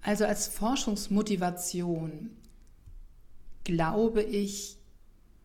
Also 0.00 0.24
als 0.24 0.48
Forschungsmotivation 0.48 2.30
glaube 3.68 4.22
ich, 4.22 4.78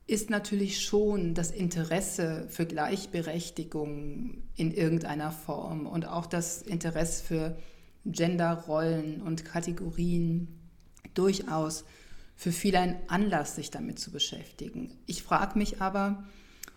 ist 0.07 0.29
natürlich 0.29 0.79
schon 0.79 1.33
das 1.33 1.51
Interesse 1.51 2.47
für 2.47 2.65
Gleichberechtigung 2.65 4.43
in 4.55 4.71
irgendeiner 4.71 5.31
Form 5.31 5.85
und 5.85 6.07
auch 6.07 6.25
das 6.25 6.61
Interesse 6.61 7.23
für 7.23 7.57
Genderrollen 8.05 9.21
und 9.21 9.43
Kategorien 9.43 10.47
durchaus 11.13 11.83
für 12.35 12.53
viele 12.53 12.79
ein 12.79 12.95
Anlass, 13.07 13.55
sich 13.55 13.71
damit 13.71 13.99
zu 13.99 14.11
beschäftigen. 14.11 14.91
Ich 15.05 15.21
frage 15.21 15.59
mich 15.59 15.81
aber, 15.81 16.23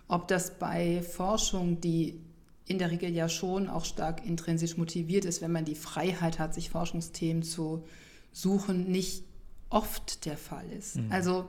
ob 0.08 0.26
das 0.26 0.58
bei 0.58 1.00
Forschung, 1.02 1.80
die 1.80 2.20
in 2.66 2.78
der 2.78 2.90
Regel 2.90 3.10
ja 3.10 3.28
schon 3.28 3.68
auch 3.68 3.84
stark 3.84 4.26
intrinsisch 4.26 4.76
motiviert 4.76 5.24
ist, 5.24 5.42
wenn 5.42 5.52
man 5.52 5.64
die 5.64 5.76
Freiheit 5.76 6.40
hat, 6.40 6.54
sich 6.54 6.70
Forschungsthemen 6.70 7.44
zu 7.44 7.84
suchen, 8.32 8.90
nicht 8.90 9.25
oft 9.70 10.24
der 10.24 10.36
Fall 10.36 10.70
ist. 10.70 10.96
Mhm. 10.96 11.12
Also 11.12 11.48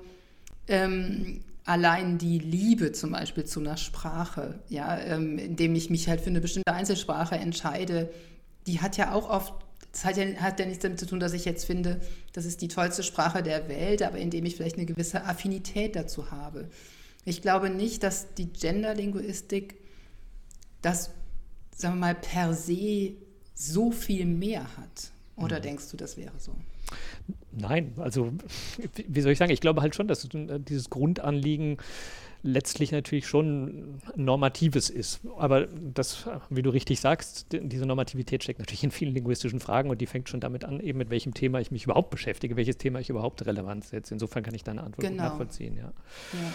ähm, 0.67 1.43
allein 1.65 2.17
die 2.17 2.39
Liebe 2.39 2.91
zum 2.91 3.11
Beispiel 3.11 3.45
zu 3.45 3.59
einer 3.59 3.77
Sprache, 3.77 4.59
ja, 4.69 4.97
ähm, 4.97 5.37
indem 5.37 5.75
ich 5.75 5.89
mich 5.89 6.07
halt 6.07 6.21
für 6.21 6.29
eine 6.29 6.41
bestimmte 6.41 6.73
Einzelsprache 6.73 7.35
entscheide, 7.35 8.09
die 8.65 8.81
hat 8.81 8.97
ja 8.97 9.13
auch 9.13 9.29
oft, 9.29 9.53
das 9.91 10.05
hat 10.05 10.17
ja, 10.17 10.25
hat 10.35 10.59
ja 10.59 10.65
nichts 10.65 10.83
damit 10.83 10.99
zu 10.99 11.05
tun, 11.05 11.19
dass 11.19 11.33
ich 11.33 11.45
jetzt 11.45 11.65
finde, 11.65 11.99
das 12.33 12.45
ist 12.45 12.61
die 12.61 12.67
tollste 12.67 13.03
Sprache 13.03 13.43
der 13.43 13.67
Welt, 13.69 14.01
aber 14.01 14.17
indem 14.17 14.45
ich 14.45 14.55
vielleicht 14.55 14.77
eine 14.77 14.85
gewisse 14.85 15.25
Affinität 15.25 15.95
dazu 15.95 16.31
habe. 16.31 16.69
Ich 17.25 17.41
glaube 17.41 17.69
nicht, 17.69 18.03
dass 18.03 18.33
die 18.35 18.47
Genderlinguistik 18.47 19.75
das, 20.81 21.11
sagen 21.75 21.95
wir 21.95 21.99
mal, 21.99 22.15
per 22.15 22.53
se 22.53 23.13
so 23.55 23.91
viel 23.91 24.25
mehr 24.25 24.77
hat. 24.77 25.11
Oder 25.35 25.59
mhm. 25.59 25.63
denkst 25.63 25.89
du, 25.91 25.97
das 25.97 26.15
wäre 26.15 26.39
so? 26.39 26.55
Nein, 27.51 27.93
also 27.97 28.33
wie 29.07 29.21
soll 29.21 29.31
ich 29.31 29.37
sagen, 29.37 29.51
ich 29.51 29.61
glaube 29.61 29.81
halt 29.81 29.95
schon, 29.95 30.07
dass 30.07 30.27
dieses 30.31 30.89
Grundanliegen 30.89 31.77
letztlich 32.43 32.91
natürlich 32.91 33.27
schon 33.27 33.99
normatives 34.15 34.89
ist. 34.89 35.21
Aber 35.37 35.67
das, 35.67 36.27
wie 36.49 36.61
du 36.61 36.69
richtig 36.69 36.99
sagst, 36.99 37.47
diese 37.51 37.85
Normativität 37.85 38.43
steckt 38.43 38.59
natürlich 38.59 38.83
in 38.83 38.91
vielen 38.91 39.13
linguistischen 39.13 39.59
Fragen 39.59 39.89
und 39.89 39.99
die 39.99 40.05
fängt 40.05 40.29
schon 40.29 40.39
damit 40.39 40.63
an, 40.63 40.79
eben 40.79 40.97
mit 40.97 41.09
welchem 41.09 41.33
Thema 41.33 41.59
ich 41.59 41.71
mich 41.71 41.85
überhaupt 41.85 42.09
beschäftige, 42.09 42.55
welches 42.55 42.77
Thema 42.77 42.99
ich 42.99 43.09
überhaupt 43.09 43.45
relevant 43.45 43.85
setze. 43.85 44.13
Insofern 44.13 44.43
kann 44.43 44.53
ich 44.53 44.63
deine 44.63 44.83
Antwort 44.83 45.07
genau. 45.07 45.23
nachvollziehen, 45.23 45.75
ja. 45.77 45.91
ja. 46.33 46.53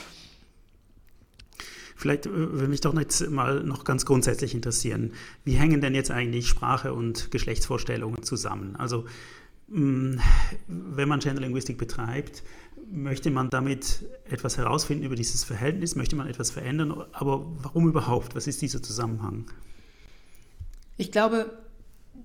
Vielleicht 1.96 2.26
äh, 2.26 2.30
würde 2.32 2.68
mich 2.68 2.80
doch 2.80 2.98
jetzt 2.98 3.28
mal 3.30 3.62
noch 3.62 3.84
ganz 3.84 4.06
grundsätzlich 4.06 4.54
interessieren, 4.54 5.12
wie 5.44 5.54
hängen 5.54 5.80
denn 5.80 5.94
jetzt 5.94 6.10
eigentlich 6.10 6.48
Sprache 6.48 6.94
und 6.94 7.30
Geschlechtsvorstellungen 7.30 8.22
zusammen? 8.22 8.76
Also 8.76 9.04
wenn 9.72 11.08
man 11.08 11.20
Genderlinguistik 11.20 11.78
betreibt, 11.78 12.42
möchte 12.90 13.30
man 13.30 13.48
damit 13.48 14.04
etwas 14.28 14.58
herausfinden 14.58 15.04
über 15.04 15.16
dieses 15.16 15.44
Verhältnis, 15.44 15.96
möchte 15.96 16.14
man 16.14 16.26
etwas 16.26 16.50
verändern, 16.50 17.04
aber 17.12 17.46
warum 17.62 17.88
überhaupt? 17.88 18.34
Was 18.34 18.46
ist 18.46 18.60
dieser 18.60 18.82
Zusammenhang? 18.82 19.46
Ich 20.98 21.10
glaube, 21.10 21.58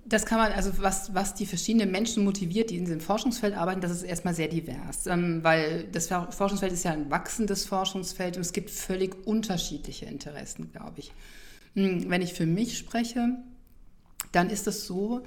das 0.06 0.26
kann 0.26 0.40
man, 0.40 0.52
also 0.52 0.72
was, 0.80 1.14
was 1.14 1.36
die 1.36 1.46
verschiedenen 1.46 1.90
Menschen 1.90 2.26
motiviert, 2.26 2.70
die 2.70 2.78
in 2.78 2.84
diesem 2.84 3.00
Forschungsfeld 3.00 3.56
arbeiten, 3.56 3.80
das 3.80 3.92
ist 3.92 4.04
erstmal 4.04 4.34
sehr 4.34 4.50
divers, 4.50 5.08
ähm, 5.08 5.42
weil 5.44 5.86
das 5.92 6.08
Forschungsfeld 6.08 6.74
ist 6.74 6.84
ja 6.84 6.92
ein 6.92 7.10
wachsendes 7.10 7.66
Forschungsfeld 7.66 8.36
und 8.36 8.42
es 8.42 8.52
gibt 8.52 8.70
völlig 8.70 9.16
unterschiedliche 9.26 10.06
Interessen, 10.06 10.72
glaube 10.74 11.00
ich. 11.00 11.14
Hm, 11.76 12.10
wenn 12.10 12.22
ich 12.22 12.34
für 12.34 12.46
mich 12.46 12.78
spreche, 12.78 13.38
dann 14.34 14.50
ist 14.50 14.68
es 14.68 14.86
so, 14.86 15.24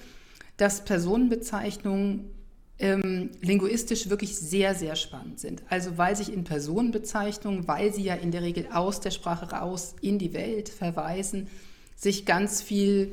dass 0.61 0.85
Personenbezeichnungen 0.85 2.31
ähm, 2.79 3.31
linguistisch 3.41 4.11
wirklich 4.11 4.37
sehr, 4.37 4.75
sehr 4.75 4.95
spannend 4.97 5.41
sind. 5.41 5.63
Also 5.69 5.97
weil 5.97 6.17
sich 6.17 6.33
in 6.33 6.45
Personenbezeichnungen, 6.45 7.67
weil 7.67 7.95
sie 7.95 8.03
ja 8.03 8.15
in 8.15 8.31
der 8.31 8.43
Regel 8.43 8.69
aus 8.73 9.01
der 9.01 9.11
Sprache 9.11 9.51
raus 9.51 9.95
in 10.01 10.19
die 10.19 10.35
Welt 10.35 10.69
verweisen, 10.69 11.49
sich 11.97 12.27
ganz 12.27 12.61
viel 12.63 13.13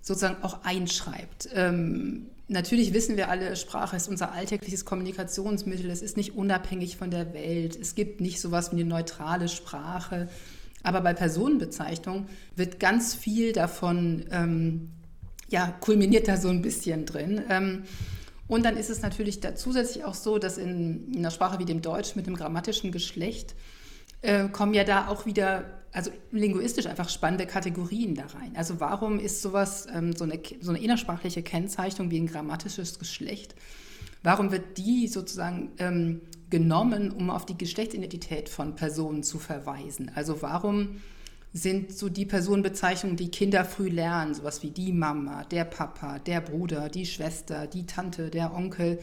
sozusagen 0.00 0.42
auch 0.42 0.62
einschreibt. 0.64 1.48
Ähm, 1.54 2.26
natürlich 2.46 2.94
wissen 2.94 3.16
wir 3.16 3.30
alle, 3.30 3.56
Sprache 3.56 3.96
ist 3.96 4.08
unser 4.08 4.32
alltägliches 4.32 4.84
Kommunikationsmittel, 4.84 5.90
es 5.90 6.02
ist 6.02 6.16
nicht 6.16 6.36
unabhängig 6.36 6.96
von 6.96 7.10
der 7.10 7.34
Welt, 7.34 7.76
es 7.80 7.96
gibt 7.96 8.20
nicht 8.20 8.40
sowas 8.40 8.70
wie 8.70 8.76
eine 8.76 8.84
neutrale 8.84 9.48
Sprache. 9.48 10.28
Aber 10.84 11.00
bei 11.00 11.14
Personenbezeichnungen 11.14 12.28
wird 12.54 12.78
ganz 12.78 13.14
viel 13.14 13.52
davon 13.52 14.26
ähm, 14.30 14.90
ja, 15.48 15.74
kulminiert 15.80 16.28
da 16.28 16.36
so 16.36 16.48
ein 16.48 16.62
bisschen 16.62 17.06
drin. 17.06 17.42
Ähm, 17.48 17.84
und 18.48 18.64
dann 18.64 18.76
ist 18.76 18.90
es 18.90 19.02
natürlich 19.02 19.40
da 19.40 19.54
zusätzlich 19.54 20.04
auch 20.04 20.14
so, 20.14 20.38
dass 20.38 20.58
in, 20.58 21.12
in 21.12 21.18
einer 21.18 21.30
Sprache 21.30 21.58
wie 21.58 21.64
dem 21.64 21.82
Deutsch 21.82 22.14
mit 22.14 22.26
dem 22.26 22.36
grammatischen 22.36 22.92
Geschlecht 22.92 23.54
äh, 24.22 24.48
kommen 24.48 24.74
ja 24.74 24.84
da 24.84 25.08
auch 25.08 25.26
wieder 25.26 25.64
also 25.96 26.10
linguistisch 26.30 26.84
einfach 26.86 27.08
spannende 27.08 27.46
Kategorien 27.46 28.14
da 28.14 28.26
rein. 28.26 28.52
Also 28.54 28.80
warum 28.80 29.18
ist 29.18 29.40
sowas, 29.40 29.86
ähm, 29.94 30.14
so, 30.14 30.24
eine, 30.24 30.38
so 30.60 30.70
eine 30.70 30.78
innersprachliche 30.78 31.42
Kennzeichnung 31.42 32.10
wie 32.10 32.20
ein 32.20 32.26
grammatisches 32.26 32.98
Geschlecht, 32.98 33.54
warum 34.22 34.52
wird 34.52 34.76
die 34.76 35.08
sozusagen 35.08 35.72
ähm, 35.78 36.20
genommen, 36.50 37.10
um 37.10 37.30
auf 37.30 37.46
die 37.46 37.56
Geschlechtsidentität 37.56 38.50
von 38.50 38.74
Personen 38.74 39.22
zu 39.22 39.38
verweisen? 39.38 40.10
Also 40.14 40.42
warum 40.42 41.00
sind 41.56 41.96
so 41.96 42.08
die 42.08 42.26
Personenbezeichnungen, 42.26 43.16
die 43.16 43.30
Kinder 43.30 43.64
früh 43.64 43.88
lernen, 43.88 44.34
sowas 44.34 44.62
wie 44.62 44.70
die 44.70 44.92
Mama, 44.92 45.44
der 45.44 45.64
Papa, 45.64 46.18
der 46.18 46.40
Bruder, 46.40 46.88
die 46.88 47.06
Schwester, 47.06 47.66
die 47.66 47.86
Tante, 47.86 48.30
der 48.30 48.54
Onkel. 48.54 48.98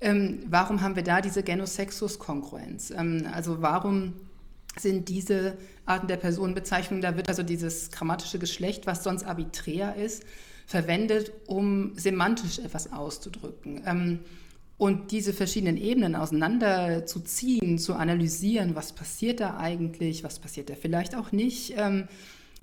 Ähm, 0.00 0.40
warum 0.48 0.82
haben 0.82 0.96
wir 0.96 1.02
da 1.02 1.20
diese 1.20 1.42
Genosexus-Kongruenz? 1.42 2.90
Ähm, 2.90 3.26
also 3.32 3.62
warum 3.62 4.14
sind 4.76 5.08
diese 5.08 5.56
Arten 5.86 6.08
der 6.08 6.18
Personenbezeichnung, 6.18 7.00
da 7.00 7.16
wird 7.16 7.28
also 7.28 7.42
dieses 7.42 7.90
grammatische 7.90 8.38
Geschlecht, 8.38 8.86
was 8.86 9.02
sonst 9.02 9.24
arbiträr 9.24 9.96
ist, 9.96 10.24
verwendet, 10.66 11.32
um 11.46 11.92
semantisch 11.96 12.58
etwas 12.58 12.92
auszudrücken. 12.92 13.82
Ähm, 13.86 14.18
und 14.78 15.10
diese 15.10 15.32
verschiedenen 15.32 15.76
Ebenen 15.76 16.14
auseinanderzuziehen, 16.14 17.78
zu 17.78 17.94
analysieren, 17.94 18.76
was 18.76 18.92
passiert 18.92 19.40
da 19.40 19.58
eigentlich, 19.58 20.22
was 20.22 20.38
passiert 20.38 20.70
da 20.70 20.74
vielleicht 20.74 21.16
auch 21.16 21.32
nicht, 21.32 21.74
ähm, 21.76 22.06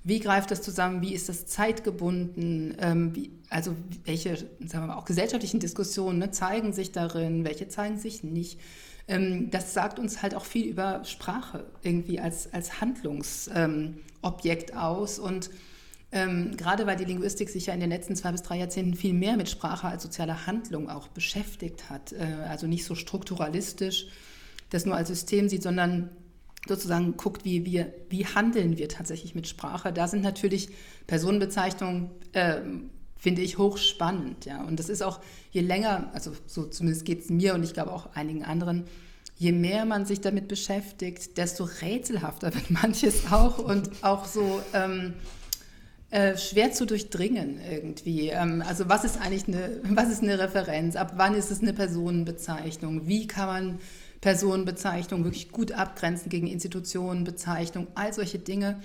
wie 0.06 0.20
greift 0.20 0.50
das 0.52 0.62
zusammen, 0.62 1.02
wie 1.02 1.14
ist 1.14 1.30
das 1.30 1.46
zeitgebunden, 1.46 2.76
ähm, 2.80 3.16
wie, 3.16 3.32
also 3.50 3.76
welche 4.06 4.38
sagen 4.38 4.86
wir 4.86 4.88
mal, 4.88 4.96
auch 4.96 5.06
gesellschaftlichen 5.06 5.60
Diskussionen 5.60 6.20
ne, 6.20 6.32
zeigen 6.32 6.74
sich 6.74 6.92
darin, 6.92 7.44
welche 7.44 7.68
zeigen 7.68 7.98
sich 7.98 8.24
nicht. 8.24 8.60
Ähm, 9.08 9.50
das 9.52 9.74
sagt 9.74 10.00
uns 10.00 10.22
halt 10.22 10.36
auch 10.36 10.46
viel 10.46 10.68
über 10.68 11.04
Sprache 11.04 11.66
irgendwie 11.82 12.20
als, 12.20 12.54
als 12.54 12.80
Handlungsobjekt 12.82 14.72
ähm, 14.72 14.78
aus. 14.78 15.20
Und 15.20 15.50
ähm, 16.16 16.56
gerade 16.58 16.88
weil 16.88 16.96
die 16.96 17.06
Linguistik 17.06 17.50
sich 17.50 17.68
ja 17.68 17.74
in 17.74 17.82
den 17.82 17.90
letzten 17.90 18.16
zwei 18.16 18.32
bis 18.32 18.42
drei 18.42 18.58
Jahrzehnten 18.58 18.96
viel 18.96 19.14
mehr 19.14 19.38
mit 19.38 19.50
Sprache 19.50 19.88
als 19.88 20.02
soziale 20.02 20.48
Handlung 20.48 20.90
auch 20.90 21.10
beschäftigt 21.10 21.90
hat, 21.90 22.14
äh, 22.14 22.48
also 22.50 22.66
nicht 22.66 22.86
so 22.86 22.96
strukturalistisch 22.96 24.08
das 24.70 24.86
nur 24.86 24.96
als 24.96 25.10
System 25.10 25.48
sieht, 25.50 25.64
sondern 25.64 26.10
sozusagen 26.68 27.16
guckt, 27.18 27.46
wie, 27.46 27.66
wir, 27.66 27.94
wie 28.10 28.26
handeln 28.26 28.78
wir 28.78 28.90
tatsächlich 28.90 29.36
mit 29.36 29.48
Sprache. 29.48 29.94
Da 29.94 30.08
sind 30.08 30.24
natürlich 30.24 30.70
Personenbezeichnungen, 31.06 32.10
äh, 32.34 32.62
finde 33.18 33.42
ich, 33.42 33.58
hochspannend. 33.58 34.46
Ja. 34.46 34.64
Und 34.64 34.80
das 34.80 34.90
ist 34.90 35.04
auch, 35.04 35.20
je 35.52 35.62
länger, 35.62 36.10
also 36.14 36.32
so 36.48 36.66
zumindest 36.66 37.06
geht 37.06 37.22
es 37.22 37.30
mir 37.30 37.54
und 37.54 37.64
ich 37.64 37.74
glaube 37.74 37.92
auch 37.92 38.16
einigen 38.16 38.44
anderen, 38.44 38.86
je 39.38 39.52
mehr 39.52 39.86
man 39.86 40.06
sich 40.06 40.22
damit 40.22 40.48
beschäftigt, 40.48 41.38
desto 41.38 41.66
rätselhafter 41.82 42.54
wird 42.56 42.72
manches 42.72 43.32
auch 43.32 43.60
und 43.60 43.90
auch 44.02 44.26
so 44.26 44.62
ähm, 44.74 45.14
äh, 46.12 46.38
schwer 46.38 46.72
zu 46.72 46.86
durchdringen 46.86 47.60
irgendwie. 47.70 48.30
Ähm, 48.30 48.64
also 48.66 48.88
was 48.90 49.04
ist 49.04 49.20
eigentlich 49.20 49.48
eine, 49.48 49.80
was 49.96 50.10
ist 50.10 50.24
eine 50.24 50.40
Referenz? 50.40 50.96
Ab 50.96 51.14
wann 51.16 51.36
ist 51.36 51.52
es 51.52 51.62
eine 51.62 51.74
Personenbezeichnung? 51.74 53.08
Wie 53.08 53.28
kann 53.28 53.48
man 53.48 53.80
Personenbezeichnung 54.22 55.24
wirklich 55.24 55.52
gut 55.52 55.72
abgrenzen 55.72 56.30
gegen 56.30 56.48
Institutionenbezeichnung? 56.48 57.88
All 57.96 58.14
solche 58.14 58.40
Dinge. 58.40 58.82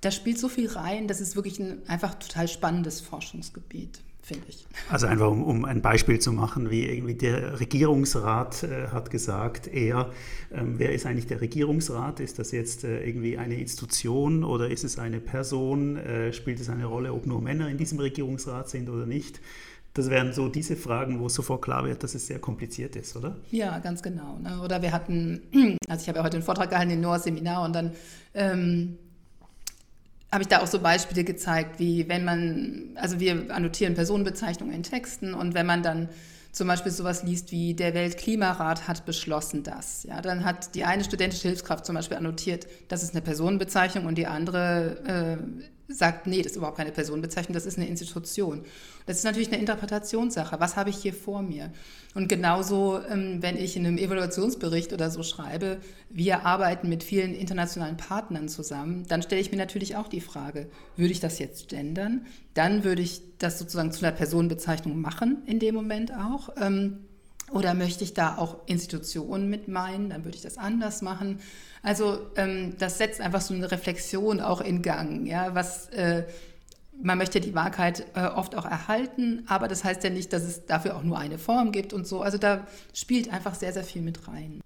Da 0.00 0.10
spielt 0.10 0.38
so 0.38 0.48
viel 0.48 0.68
rein, 0.68 1.06
das 1.06 1.20
ist 1.20 1.36
wirklich 1.36 1.60
ein 1.60 1.82
einfach 1.86 2.14
total 2.14 2.48
spannendes 2.48 3.00
Forschungsgebiet 3.00 4.00
finde 4.22 4.44
ich. 4.48 4.64
Also 4.88 5.06
einfach 5.06 5.30
um, 5.30 5.42
um, 5.42 5.64
ein 5.64 5.82
Beispiel 5.82 6.18
zu 6.20 6.32
machen, 6.32 6.70
wie 6.70 6.84
irgendwie 6.84 7.14
der 7.14 7.60
Regierungsrat 7.60 8.62
äh, 8.62 8.88
hat 8.88 9.10
gesagt, 9.10 9.66
er, 9.66 10.10
ähm, 10.52 10.74
wer 10.78 10.92
ist 10.92 11.06
eigentlich 11.06 11.26
der 11.26 11.40
Regierungsrat? 11.40 12.20
Ist 12.20 12.38
das 12.38 12.52
jetzt 12.52 12.84
äh, 12.84 13.04
irgendwie 13.04 13.36
eine 13.36 13.56
Institution 13.56 14.44
oder 14.44 14.70
ist 14.70 14.84
es 14.84 14.98
eine 14.98 15.20
Person? 15.20 15.96
Äh, 15.96 16.32
spielt 16.32 16.60
es 16.60 16.68
eine 16.68 16.86
Rolle, 16.86 17.12
ob 17.12 17.26
nur 17.26 17.42
Männer 17.42 17.68
in 17.68 17.78
diesem 17.78 17.98
Regierungsrat 17.98 18.68
sind 18.68 18.88
oder 18.88 19.06
nicht? 19.06 19.40
Das 19.94 20.08
wären 20.08 20.32
so 20.32 20.48
diese 20.48 20.76
Fragen, 20.76 21.20
wo 21.20 21.28
sofort 21.28 21.60
klar 21.62 21.84
wird, 21.84 22.02
dass 22.02 22.14
es 22.14 22.26
sehr 22.26 22.38
kompliziert 22.38 22.96
ist, 22.96 23.14
oder? 23.14 23.36
Ja, 23.50 23.78
ganz 23.80 24.02
genau. 24.02 24.38
Ne? 24.38 24.60
Oder 24.62 24.80
wir 24.80 24.92
hatten, 24.92 25.42
also 25.88 26.02
ich 26.02 26.08
habe 26.08 26.18
ja 26.18 26.24
heute 26.24 26.38
einen 26.38 26.44
Vortrag 26.44 26.70
gehalten, 26.70 26.92
ein 26.92 27.00
NOAA-Seminar 27.00 27.64
und 27.64 27.74
dann 27.74 27.92
ähm, 28.32 28.96
habe 30.32 30.42
ich 30.42 30.48
da 30.48 30.62
auch 30.62 30.66
so 30.66 30.80
Beispiele 30.80 31.24
gezeigt, 31.24 31.78
wie 31.78 32.08
wenn 32.08 32.24
man, 32.24 32.96
also 32.96 33.20
wir 33.20 33.54
annotieren 33.54 33.94
Personenbezeichnungen 33.94 34.74
in 34.74 34.82
Texten 34.82 35.34
und 35.34 35.52
wenn 35.52 35.66
man 35.66 35.82
dann 35.82 36.08
zum 36.52 36.68
Beispiel 36.68 36.90
sowas 36.90 37.22
liest 37.22 37.52
wie 37.52 37.74
der 37.74 37.94
Weltklimarat 37.94 38.88
hat 38.88 39.04
beschlossen 39.04 39.62
das. 39.62 40.04
Ja, 40.04 40.20
dann 40.20 40.44
hat 40.44 40.74
die 40.74 40.84
eine 40.84 41.04
studentische 41.04 41.48
Hilfskraft 41.48 41.84
zum 41.84 41.94
Beispiel 41.94 42.16
annotiert, 42.16 42.66
das 42.88 43.02
ist 43.02 43.14
eine 43.14 43.22
Personenbezeichnung 43.22 44.06
und 44.06 44.16
die 44.16 44.26
andere 44.26 45.38
äh, 45.38 45.70
sagt, 45.88 46.26
nee, 46.26 46.42
das 46.42 46.52
ist 46.52 46.56
überhaupt 46.56 46.76
keine 46.76 46.92
Personenbezeichnung, 46.92 47.54
das 47.54 47.66
ist 47.66 47.76
eine 47.76 47.88
Institution. 47.88 48.64
Das 49.06 49.18
ist 49.18 49.24
natürlich 49.24 49.48
eine 49.48 49.58
Interpretationssache. 49.58 50.58
Was 50.60 50.76
habe 50.76 50.90
ich 50.90 50.96
hier 50.96 51.12
vor 51.12 51.42
mir? 51.42 51.72
Und 52.14 52.28
genauso, 52.28 53.00
ähm, 53.10 53.42
wenn 53.42 53.56
ich 53.56 53.76
in 53.76 53.86
einem 53.86 53.98
Evaluationsbericht 53.98 54.92
oder 54.92 55.10
so 55.10 55.22
schreibe, 55.22 55.78
wir 56.08 56.46
arbeiten 56.46 56.88
mit 56.88 57.02
vielen 57.02 57.34
internationalen 57.34 57.96
Partnern 57.96 58.48
zusammen, 58.48 59.04
dann 59.08 59.22
stelle 59.22 59.40
ich 59.40 59.50
mir 59.50 59.58
natürlich 59.58 59.96
auch 59.96 60.08
die 60.08 60.20
Frage, 60.20 60.68
würde 60.96 61.12
ich 61.12 61.20
das 61.20 61.38
jetzt 61.38 61.68
gendern? 61.68 62.26
Dann 62.54 62.84
würde 62.84 63.02
ich 63.02 63.22
das 63.38 63.58
sozusagen 63.58 63.92
zu 63.92 64.04
einer 64.04 64.14
Personenbezeichnung 64.14 65.00
machen, 65.00 65.42
in 65.46 65.58
dem 65.58 65.74
Moment 65.74 66.12
auch. 66.14 66.50
Ähm, 66.60 66.98
oder 67.52 67.74
möchte 67.74 68.02
ich 68.02 68.14
da 68.14 68.38
auch 68.38 68.66
Institutionen 68.66 69.50
mit 69.50 69.68
meinen? 69.68 70.08
Dann 70.08 70.24
würde 70.24 70.36
ich 70.36 70.42
das 70.42 70.56
anders 70.56 71.02
machen. 71.02 71.40
Also 71.82 72.30
ähm, 72.36 72.76
das 72.78 72.98
setzt 72.98 73.20
einfach 73.20 73.40
so 73.40 73.54
eine 73.54 73.70
Reflexion 73.70 74.40
auch 74.40 74.60
in 74.60 74.82
Gang. 74.82 75.26
Ja, 75.26 75.54
was 75.54 75.88
äh, 75.88 76.24
man 77.02 77.18
möchte 77.18 77.40
die 77.40 77.54
Wahrheit 77.54 78.06
äh, 78.14 78.26
oft 78.26 78.54
auch 78.54 78.64
erhalten, 78.64 79.44
aber 79.48 79.66
das 79.66 79.82
heißt 79.82 80.04
ja 80.04 80.10
nicht, 80.10 80.32
dass 80.32 80.42
es 80.42 80.66
dafür 80.66 80.96
auch 80.96 81.02
nur 81.02 81.18
eine 81.18 81.38
Form 81.38 81.72
gibt 81.72 81.92
und 81.92 82.06
so. 82.06 82.22
Also 82.22 82.38
da 82.38 82.66
spielt 82.94 83.32
einfach 83.32 83.54
sehr, 83.54 83.72
sehr 83.72 83.84
viel 83.84 84.02
mit 84.02 84.28
rein. 84.28 84.60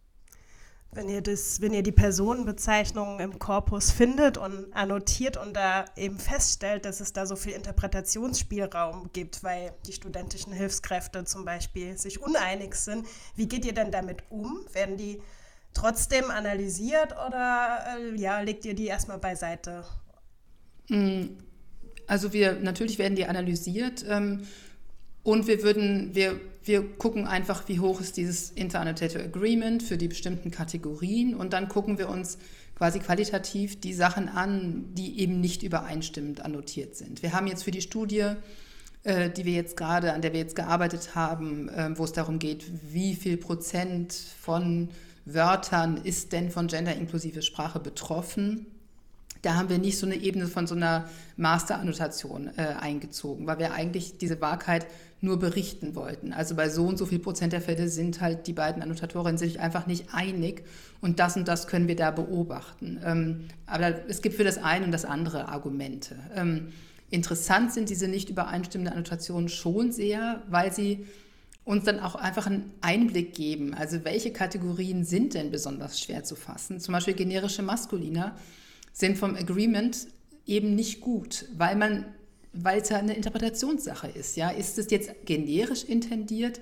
Wenn 0.92 1.10
ihr, 1.10 1.20
das, 1.20 1.60
wenn 1.60 1.74
ihr 1.74 1.82
die 1.82 1.92
Personenbezeichnungen 1.92 3.20
im 3.20 3.38
Korpus 3.38 3.90
findet 3.90 4.38
und 4.38 4.72
annotiert 4.72 5.36
und 5.36 5.54
da 5.54 5.84
eben 5.94 6.18
feststellt, 6.18 6.86
dass 6.86 7.00
es 7.00 7.12
da 7.12 7.26
so 7.26 7.36
viel 7.36 7.52
Interpretationsspielraum 7.52 9.10
gibt, 9.12 9.44
weil 9.44 9.74
die 9.86 9.92
studentischen 9.92 10.54
Hilfskräfte 10.54 11.24
zum 11.24 11.44
Beispiel 11.44 11.98
sich 11.98 12.22
uneinig 12.22 12.76
sind, 12.76 13.06
wie 13.34 13.46
geht 13.46 13.66
ihr 13.66 13.74
denn 13.74 13.90
damit 13.90 14.22
um? 14.30 14.64
Werden 14.72 14.96
die 14.96 15.20
trotzdem 15.76 16.30
analysiert 16.30 17.12
oder 17.26 17.78
äh, 17.98 18.20
ja, 18.20 18.40
legt 18.40 18.64
ihr 18.64 18.74
die 18.74 18.86
erstmal 18.86 19.18
beiseite? 19.18 19.84
Mm, 20.88 21.26
also 22.06 22.32
wir 22.32 22.54
natürlich 22.54 22.98
werden 22.98 23.16
die 23.16 23.26
analysiert 23.26 24.04
ähm, 24.08 24.42
und 25.22 25.46
wir 25.46 25.62
würden, 25.62 26.14
wir, 26.14 26.40
wir 26.64 26.88
gucken 26.96 27.26
einfach, 27.26 27.68
wie 27.68 27.80
hoch 27.80 28.00
ist 28.00 28.16
dieses 28.16 28.50
Interannotator 28.50 29.22
Agreement 29.22 29.82
für 29.82 29.98
die 29.98 30.08
bestimmten 30.08 30.50
Kategorien 30.50 31.34
und 31.34 31.52
dann 31.52 31.68
gucken 31.68 31.98
wir 31.98 32.08
uns 32.08 32.38
quasi 32.76 32.98
qualitativ 32.98 33.80
die 33.80 33.94
Sachen 33.94 34.28
an, 34.28 34.94
die 34.94 35.20
eben 35.20 35.40
nicht 35.40 35.62
übereinstimmend 35.62 36.42
annotiert 36.42 36.96
sind. 36.96 37.22
Wir 37.22 37.32
haben 37.32 37.46
jetzt 37.46 37.64
für 37.64 37.70
die 37.70 37.80
Studie 37.80 38.34
äh, 39.06 39.30
die 39.30 39.44
wir 39.44 39.52
jetzt 39.52 39.76
gerade, 39.76 40.14
an 40.14 40.20
der 40.20 40.32
wir 40.32 40.40
jetzt 40.40 40.56
gearbeitet 40.56 41.14
haben, 41.14 41.68
äh, 41.68 41.96
wo 41.96 42.02
es 42.02 42.12
darum 42.12 42.40
geht, 42.40 42.64
wie 42.92 43.14
viel 43.14 43.36
Prozent 43.36 44.12
von 44.12 44.88
Wörtern 45.26 45.98
ist 46.02 46.32
denn 46.32 46.50
von 46.50 46.68
genderinklusive 46.68 47.42
Sprache 47.42 47.80
betroffen? 47.80 48.66
Da 49.42 49.54
haben 49.54 49.68
wir 49.68 49.78
nicht 49.78 49.98
so 49.98 50.06
eine 50.06 50.16
Ebene 50.16 50.46
von 50.46 50.66
so 50.66 50.74
einer 50.74 51.08
Master-Annotation 51.36 52.50
äh, 52.56 52.62
eingezogen, 52.80 53.46
weil 53.46 53.58
wir 53.58 53.74
eigentlich 53.74 54.18
diese 54.18 54.40
Wahrheit 54.40 54.86
nur 55.20 55.38
berichten 55.38 55.94
wollten. 55.94 56.32
Also 56.32 56.54
bei 56.54 56.68
so 56.68 56.86
und 56.86 56.98
so 56.98 57.06
viel 57.06 57.18
Prozent 57.18 57.52
der 57.52 57.60
Fälle 57.60 57.88
sind 57.88 58.20
halt 58.20 58.46
die 58.46 58.52
beiden 58.52 58.82
Annotatorinnen 58.82 59.38
sich 59.38 59.60
einfach 59.60 59.86
nicht 59.86 60.12
einig 60.12 60.64
und 61.00 61.18
das 61.18 61.36
und 61.36 61.48
das 61.48 61.66
können 61.66 61.88
wir 61.88 61.96
da 61.96 62.10
beobachten. 62.10 63.00
Ähm, 63.04 63.44
aber 63.66 64.08
es 64.08 64.22
gibt 64.22 64.36
für 64.36 64.44
das 64.44 64.58
eine 64.58 64.84
und 64.84 64.92
das 64.92 65.04
andere 65.04 65.48
Argumente. 65.48 66.16
Ähm, 66.34 66.72
interessant 67.10 67.72
sind 67.72 67.88
diese 67.88 68.08
nicht 68.08 68.30
übereinstimmenden 68.30 68.94
Annotationen 68.94 69.48
schon 69.48 69.90
sehr, 69.90 70.42
weil 70.48 70.72
sie 70.72 71.06
uns 71.66 71.84
dann 71.84 71.98
auch 71.98 72.14
einfach 72.14 72.46
einen 72.46 72.72
Einblick 72.80 73.34
geben. 73.34 73.74
Also 73.74 74.04
welche 74.04 74.32
Kategorien 74.32 75.04
sind 75.04 75.34
denn 75.34 75.50
besonders 75.50 76.00
schwer 76.00 76.22
zu 76.22 76.36
fassen? 76.36 76.78
Zum 76.78 76.92
Beispiel 76.92 77.14
generische 77.14 77.62
Maskulina 77.62 78.36
sind 78.92 79.18
vom 79.18 79.34
Agreement 79.34 80.06
eben 80.46 80.76
nicht 80.76 81.00
gut, 81.00 81.46
weil 81.56 81.74
man, 81.74 82.06
weil 82.52 82.80
es 82.80 82.88
ja 82.88 82.98
eine 82.98 83.14
Interpretationssache 83.14 84.06
ist. 84.06 84.36
Ja, 84.36 84.50
ist 84.50 84.78
es 84.78 84.92
jetzt 84.92 85.10
generisch 85.26 85.82
intendiert 85.82 86.60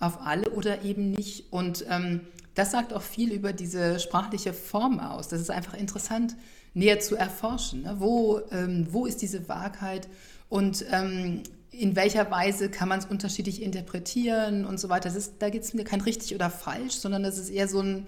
auf 0.00 0.20
alle 0.20 0.50
oder 0.50 0.82
eben 0.82 1.12
nicht? 1.12 1.50
Und 1.50 1.86
ähm, 1.88 2.20
das 2.54 2.72
sagt 2.72 2.92
auch 2.92 3.00
viel 3.02 3.32
über 3.32 3.54
diese 3.54 3.98
sprachliche 4.00 4.52
Form 4.52 5.00
aus. 5.00 5.28
Das 5.28 5.40
ist 5.40 5.50
einfach 5.50 5.74
interessant, 5.74 6.36
näher 6.74 7.00
zu 7.00 7.16
erforschen. 7.16 7.84
Ne? 7.84 7.96
Wo, 8.00 8.42
ähm, 8.50 8.86
wo 8.90 9.06
ist 9.06 9.22
diese 9.22 9.48
Wahrheit? 9.48 10.08
Und 10.50 10.84
ähm, 10.90 11.42
in 11.72 11.96
welcher 11.96 12.30
Weise 12.30 12.68
kann 12.68 12.88
man 12.88 12.98
es 12.98 13.06
unterschiedlich 13.06 13.62
interpretieren 13.62 14.66
und 14.66 14.78
so 14.78 14.88
weiter. 14.90 15.14
Ist, 15.14 15.34
da 15.38 15.48
geht 15.48 15.62
es 15.62 15.72
mir 15.72 15.84
kein 15.84 16.02
richtig 16.02 16.34
oder 16.34 16.50
falsch, 16.50 16.94
sondern 16.94 17.22
das 17.22 17.38
ist 17.38 17.48
eher 17.48 17.66
so 17.66 17.80
ein, 17.80 18.06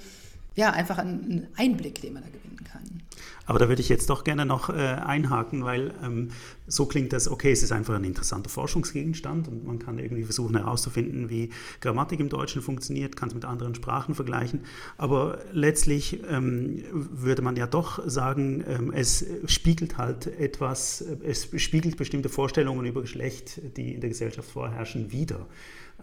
ja, 0.54 0.70
einfach 0.70 0.98
ein 0.98 1.48
Einblick, 1.56 2.00
den 2.00 2.14
man 2.14 2.22
da 2.22 2.28
gewinnen 2.28 2.64
kann. 2.64 3.02
Aber 3.46 3.58
da 3.58 3.68
würde 3.68 3.82
ich 3.82 3.88
jetzt 3.88 4.08
doch 4.08 4.24
gerne 4.24 4.46
noch 4.46 4.70
äh, 4.70 4.72
einhaken, 4.72 5.64
weil 5.64 5.92
ähm, 6.02 6.30
so 6.66 6.86
klingt 6.86 7.12
das, 7.12 7.28
okay, 7.28 7.52
es 7.52 7.62
ist 7.62 7.72
einfach 7.72 7.94
ein 7.94 8.04
interessanter 8.04 8.48
Forschungsgegenstand 8.48 9.48
und 9.48 9.66
man 9.66 9.78
kann 9.78 9.98
irgendwie 9.98 10.24
versuchen 10.24 10.56
herauszufinden, 10.56 11.28
wie 11.28 11.50
Grammatik 11.80 12.20
im 12.20 12.30
Deutschen 12.30 12.62
funktioniert, 12.62 13.16
kann 13.16 13.28
es 13.28 13.34
mit 13.34 13.44
anderen 13.44 13.74
Sprachen 13.74 14.14
vergleichen. 14.14 14.60
Aber 14.96 15.40
letztlich 15.52 16.20
ähm, 16.30 16.82
würde 16.92 17.42
man 17.42 17.56
ja 17.56 17.66
doch 17.66 18.00
sagen, 18.08 18.64
ähm, 18.66 18.92
es 18.92 19.26
spiegelt 19.46 19.98
halt 19.98 20.26
etwas, 20.26 21.04
es 21.22 21.48
spiegelt 21.60 21.98
bestimmte 21.98 22.30
Vorstellungen 22.30 22.86
über 22.86 23.02
Geschlecht, 23.02 23.60
die 23.76 23.94
in 23.94 24.00
der 24.00 24.08
Gesellschaft 24.08 24.50
vorherrschen, 24.50 25.12
wider. 25.12 25.46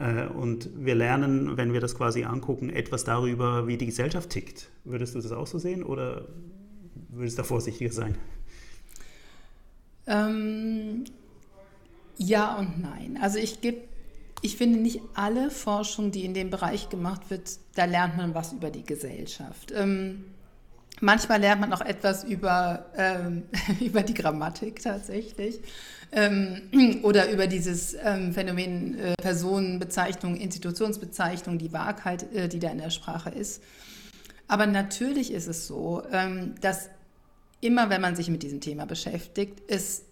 Äh, 0.01 0.27
und 0.27 0.69
wir 0.75 0.95
lernen, 0.95 1.57
wenn 1.57 1.73
wir 1.73 1.79
das 1.79 1.95
quasi 1.95 2.23
angucken, 2.23 2.69
etwas 2.69 3.03
darüber, 3.03 3.67
wie 3.67 3.77
die 3.77 3.85
Gesellschaft 3.85 4.29
tickt. 4.31 4.69
Würdest 4.83 5.13
du 5.15 5.21
das 5.21 5.31
auch 5.31 5.47
so 5.47 5.59
sehen 5.59 5.83
oder 5.83 6.27
würdest 7.09 7.37
du 7.37 7.41
da 7.41 7.47
vorsichtiger 7.47 7.91
sein? 7.91 8.17
Ähm, 10.07 11.03
ja 12.17 12.57
und 12.57 12.81
nein. 12.81 13.19
Also 13.21 13.37
ich 13.37 13.61
gebe 13.61 13.81
ich 14.43 14.57
finde 14.57 14.79
nicht 14.79 15.01
alle 15.13 15.51
Forschung, 15.51 16.09
die 16.09 16.25
in 16.25 16.33
dem 16.33 16.49
Bereich 16.49 16.89
gemacht 16.89 17.29
wird, 17.29 17.59
da 17.75 17.85
lernt 17.85 18.17
man 18.17 18.33
was 18.33 18.53
über 18.53 18.71
die 18.71 18.83
Gesellschaft. 18.83 19.71
Ähm, 19.75 20.25
manchmal 20.99 21.39
lernt 21.39 21.61
man 21.61 21.73
auch 21.73 21.81
etwas 21.81 22.23
über, 22.23 22.85
ähm, 22.97 23.43
über 23.79 24.03
die 24.03 24.13
Grammatik 24.13 24.81
tatsächlich 24.81 25.59
ähm, 26.11 26.61
oder 27.03 27.31
über 27.31 27.47
dieses 27.47 27.95
ähm, 28.03 28.33
Phänomen 28.33 28.99
äh, 28.99 29.13
Personenbezeichnung, 29.21 30.35
Institutionsbezeichnung, 30.35 31.57
die 31.57 31.71
Wahrheit, 31.71 32.33
äh, 32.33 32.47
die 32.47 32.59
da 32.59 32.69
in 32.69 32.79
der 32.79 32.89
Sprache 32.89 33.29
ist. 33.29 33.61
Aber 34.47 34.67
natürlich 34.67 35.31
ist 35.31 35.47
es 35.47 35.67
so, 35.67 36.03
ähm, 36.11 36.55
dass 36.59 36.89
immer, 37.61 37.89
wenn 37.89 38.01
man 38.01 38.15
sich 38.15 38.29
mit 38.29 38.43
diesem 38.43 38.59
Thema 38.59 38.85
beschäftigt, 38.85 39.61
es 39.67 40.03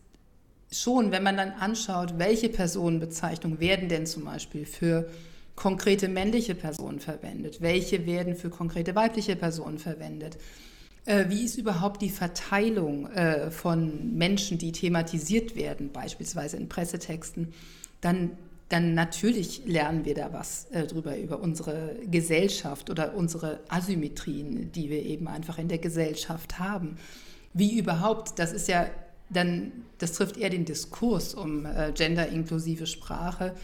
schon, 0.71 1.11
wenn 1.11 1.23
man 1.23 1.35
dann 1.35 1.51
anschaut, 1.51 2.17
welche 2.17 2.47
Personenbezeichnungen 2.47 3.59
werden 3.59 3.89
denn 3.89 4.05
zum 4.05 4.23
Beispiel 4.23 4.65
für 4.65 5.09
konkrete 5.55 6.07
männliche 6.07 6.55
Personen 6.55 6.99
verwendet, 6.99 7.59
welche 7.59 8.05
werden 8.05 8.35
für 8.35 8.49
konkrete 8.49 8.95
weibliche 8.95 9.35
Personen 9.35 9.77
verwendet, 9.77 10.37
wie 11.29 11.43
ist 11.43 11.57
überhaupt 11.57 12.01
die 12.01 12.09
Verteilung 12.09 13.07
äh, 13.07 13.51
von 13.51 14.15
Menschen, 14.15 14.57
die 14.57 14.71
thematisiert 14.71 15.55
werden, 15.55 15.91
beispielsweise 15.91 16.57
in 16.57 16.69
Pressetexten, 16.69 17.53
dann 18.01 18.31
dann 18.69 18.93
natürlich 18.93 19.63
lernen 19.65 20.05
wir 20.05 20.13
da 20.13 20.31
was 20.31 20.65
äh, 20.65 20.85
drüber, 20.85 21.17
über 21.17 21.39
unsere 21.39 21.95
Gesellschaft 22.09 22.91
oder 22.91 23.15
unsere 23.15 23.61
Asymmetrien, 23.67 24.71
die 24.71 24.91
wir 24.91 25.03
eben 25.03 25.27
einfach 25.27 25.57
in 25.57 25.67
der 25.67 25.79
Gesellschaft 25.79 26.59
haben. 26.59 26.97
Wie 27.53 27.77
überhaupt, 27.79 28.37
das 28.37 28.53
ist 28.53 28.67
ja 28.67 28.85
dann, 29.31 29.71
das 29.97 30.13
trifft 30.13 30.37
eher 30.37 30.51
den 30.51 30.65
Diskurs 30.65 31.33
um 31.33 31.65
äh, 31.65 31.91
genderinklusive 31.93 32.85
Sprache 32.85 33.55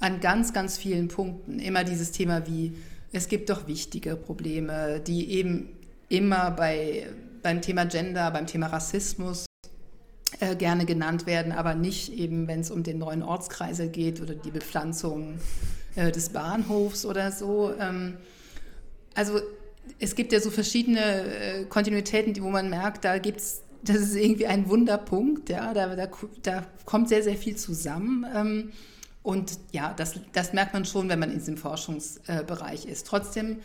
an 0.00 0.20
ganz, 0.20 0.54
ganz 0.54 0.78
vielen 0.78 1.08
Punkten. 1.08 1.58
Immer 1.58 1.84
dieses 1.84 2.12
Thema 2.12 2.46
wie, 2.46 2.72
es 3.12 3.28
gibt 3.28 3.50
doch 3.50 3.66
wichtige 3.66 4.16
Probleme, 4.16 5.00
die 5.00 5.30
eben 5.32 5.68
immer 6.08 6.50
bei, 6.50 7.08
beim 7.42 7.60
Thema 7.60 7.84
Gender, 7.84 8.30
beim 8.30 8.46
Thema 8.46 8.68
Rassismus 8.68 9.46
äh, 10.40 10.56
gerne 10.56 10.84
genannt 10.86 11.26
werden, 11.26 11.52
aber 11.52 11.74
nicht 11.74 12.12
eben, 12.12 12.48
wenn 12.48 12.60
es 12.60 12.70
um 12.70 12.82
den 12.82 12.98
neuen 12.98 13.22
Ortskreisel 13.22 13.88
geht 13.88 14.20
oder 14.20 14.34
die 14.34 14.50
Bepflanzung 14.50 15.38
äh, 15.94 16.12
des 16.12 16.30
Bahnhofs 16.30 17.06
oder 17.06 17.32
so. 17.32 17.72
Ähm, 17.78 18.18
also 19.14 19.40
es 19.98 20.14
gibt 20.14 20.32
ja 20.32 20.40
so 20.40 20.50
verschiedene 20.50 21.00
äh, 21.00 21.64
Kontinuitäten, 21.64 22.34
die, 22.34 22.42
wo 22.42 22.50
man 22.50 22.68
merkt, 22.68 23.04
da 23.04 23.18
gibt 23.18 23.40
es, 23.40 23.62
das 23.82 23.96
ist 23.96 24.16
irgendwie 24.16 24.46
ein 24.46 24.68
Wunderpunkt, 24.68 25.48
ja, 25.48 25.72
da, 25.72 25.94
da, 25.94 26.08
da 26.42 26.66
kommt 26.84 27.08
sehr, 27.08 27.22
sehr 27.22 27.36
viel 27.36 27.56
zusammen. 27.56 28.26
Ähm, 28.34 28.72
und 29.22 29.58
ja, 29.72 29.92
das, 29.96 30.20
das 30.32 30.52
merkt 30.52 30.72
man 30.72 30.84
schon, 30.84 31.08
wenn 31.08 31.18
man 31.18 31.30
in 31.30 31.38
diesem 31.38 31.56
Forschungsbereich 31.56 32.84
ist. 32.84 33.06
Trotzdem 33.06 33.58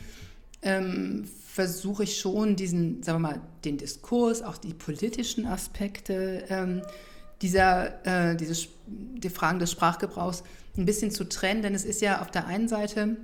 ähm, 0.64 1.28
versuche 1.54 2.04
ich 2.04 2.18
schon 2.18 2.56
diesen, 2.56 3.04
sagen 3.04 3.22
wir 3.22 3.30
mal, 3.30 3.42
den 3.66 3.78
Diskurs, 3.78 4.42
auch 4.42 4.56
die 4.56 4.74
politischen 4.74 5.46
Aspekte 5.46 6.46
ähm, 6.48 6.82
dieser, 7.42 8.06
äh, 8.06 8.38
diese, 8.38 8.70
die 8.88 9.30
Fragen 9.30 9.60
des 9.60 9.70
Sprachgebrauchs 9.72 10.44
ein 10.78 10.86
bisschen 10.86 11.12
zu 11.12 11.26
trennen, 11.26 11.62
denn 11.62 11.76
es 11.76 11.84
ist 11.84 12.02
ja 12.02 12.22
auf 12.22 12.32
der 12.32 12.48
einen 12.48 12.70
Seite 12.70 13.18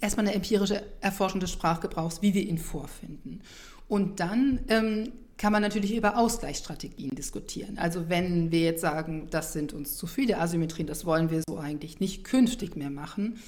erstmal 0.00 0.26
eine 0.26 0.36
empirische 0.36 0.84
Erforschung 1.00 1.40
des 1.40 1.50
Sprachgebrauchs, 1.50 2.22
wie 2.22 2.34
wir 2.34 2.42
ihn 2.42 2.58
vorfinden. 2.58 3.40
Und 3.88 4.20
dann 4.20 4.60
ähm, 4.68 5.10
kann 5.36 5.52
man 5.52 5.62
natürlich 5.62 5.96
über 5.96 6.18
Ausgleichsstrategien 6.18 7.16
diskutieren. 7.16 7.78
Also 7.78 8.08
wenn 8.08 8.52
wir 8.52 8.60
jetzt 8.60 8.80
sagen, 8.80 9.26
das 9.30 9.52
sind 9.52 9.72
uns 9.72 9.96
zu 9.96 10.06
viele 10.06 10.38
Asymmetrien, 10.38 10.86
das 10.86 11.04
wollen 11.04 11.30
wir 11.30 11.42
so 11.48 11.58
eigentlich 11.58 11.98
nicht 11.98 12.22
künftig 12.22 12.76
mehr 12.76 12.90
machen, 12.90 13.38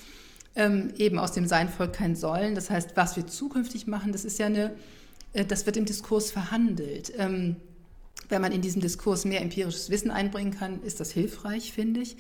ähm, 0.55 0.93
eben 0.97 1.19
aus 1.19 1.33
dem 1.33 1.47
Sein 1.47 1.69
folgt 1.69 1.97
kein 1.97 2.17
Sollen. 2.17 2.55
Das 2.55 2.71
heißt, 2.71 2.91
was 2.97 3.17
wir 3.17 3.27
zukünftig 3.27 3.87
machen, 3.87 4.13
das 4.13 4.25
ist 4.25 4.39
ja 4.39 4.47
eine, 4.47 4.73
äh, 5.33 5.45
das 5.45 5.67
wird 5.67 5.77
im 5.77 5.85
Diskurs 5.85 6.31
verhandelt. 6.31 7.13
Ähm, 7.17 7.57
wenn 8.29 8.43
man 8.43 8.53
in 8.53 8.63
diesem 8.63 8.81
Diskurs 8.81 9.25
mehr 9.25 9.43
empirisches 9.43 9.91
Wissen 9.91 10.11
einbringen 10.11 10.53
kann, 10.53 10.83
ist 10.83 11.01
das 11.01 11.13
hilfreich, 11.13 11.73
finde 11.73 12.01
ich. 12.01 12.17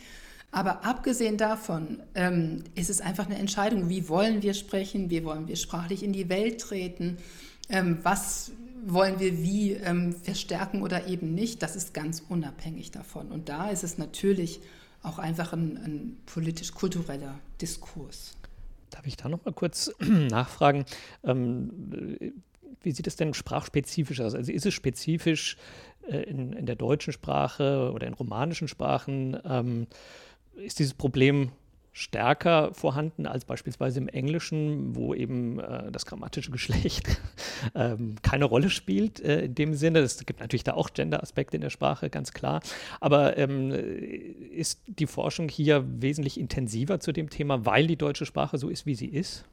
Aber 0.50 0.84
abgesehen 0.84 1.38
davon 1.38 2.02
ähm, 2.14 2.64
ist 2.74 2.90
es 2.90 3.00
einfach 3.00 3.26
eine 3.26 3.38
Entscheidung, 3.38 3.88
wie 3.88 4.08
wollen 4.08 4.42
wir 4.42 4.52
sprechen, 4.52 5.08
wie 5.08 5.24
wollen 5.24 5.48
wir 5.48 5.56
sprachlich 5.56 6.02
in 6.02 6.12
die 6.12 6.28
Welt 6.28 6.60
treten, 6.60 7.16
ähm, 7.70 7.98
was 8.02 8.52
wollen 8.84 9.18
wir 9.18 9.42
wie 9.42 9.72
ähm, 9.72 10.12
verstärken 10.12 10.82
oder 10.82 11.06
eben 11.06 11.34
nicht. 11.34 11.62
Das 11.62 11.76
ist 11.76 11.94
ganz 11.94 12.22
unabhängig 12.28 12.90
davon. 12.90 13.28
Und 13.28 13.48
da 13.48 13.70
ist 13.70 13.84
es 13.84 13.96
natürlich 13.96 14.60
auch 15.02 15.18
einfach 15.18 15.52
ein, 15.52 15.76
ein 15.78 16.16
politisch-kultureller 16.26 17.38
Diskurs. 17.60 18.36
Darf 18.90 19.06
ich 19.06 19.16
da 19.16 19.28
noch 19.28 19.44
mal 19.44 19.52
kurz 19.52 19.90
nachfragen? 20.00 20.84
Ähm, 21.24 22.34
wie 22.82 22.92
sieht 22.92 23.06
es 23.06 23.16
denn 23.16 23.34
sprachspezifisch 23.34 24.20
aus? 24.20 24.34
Also 24.34 24.52
ist 24.52 24.66
es 24.66 24.74
spezifisch 24.74 25.56
äh, 26.08 26.22
in, 26.22 26.52
in, 26.52 26.66
der 26.66 26.76
deutschen 26.76 27.12
Sprache 27.12 27.90
oder 27.92 28.06
in 28.06 28.14
romanischen 28.14 28.68
Sprachen? 28.68 29.38
Ähm, 29.44 29.86
ist 30.56 30.78
dieses 30.78 30.94
Problem 30.94 31.50
stärker 31.92 32.72
vorhanden 32.72 33.26
als 33.26 33.44
beispielsweise 33.44 34.00
im 34.00 34.08
Englischen, 34.08 34.96
wo 34.96 35.14
eben 35.14 35.60
äh, 35.60 35.92
das 35.92 36.06
grammatische 36.06 36.50
Geschlecht 36.50 37.20
ähm, 37.74 38.16
keine 38.22 38.46
Rolle 38.46 38.70
spielt 38.70 39.20
äh, 39.20 39.44
in 39.44 39.54
dem 39.54 39.74
Sinne. 39.74 39.98
Es 39.98 40.24
gibt 40.24 40.40
natürlich 40.40 40.64
da 40.64 40.72
auch 40.72 40.90
Gender-Aspekte 40.94 41.56
in 41.56 41.60
der 41.60 41.70
Sprache, 41.70 42.08
ganz 42.08 42.32
klar. 42.32 42.62
Aber 43.00 43.36
ähm, 43.36 43.70
ist 43.70 44.80
die 44.86 45.06
Forschung 45.06 45.48
hier 45.48 45.84
wesentlich 46.00 46.40
intensiver 46.40 46.98
zu 46.98 47.12
dem 47.12 47.28
Thema, 47.28 47.66
weil 47.66 47.86
die 47.86 47.96
deutsche 47.96 48.24
Sprache 48.24 48.56
so 48.56 48.70
ist, 48.70 48.86
wie 48.86 48.94
sie 48.94 49.08
ist? 49.08 49.44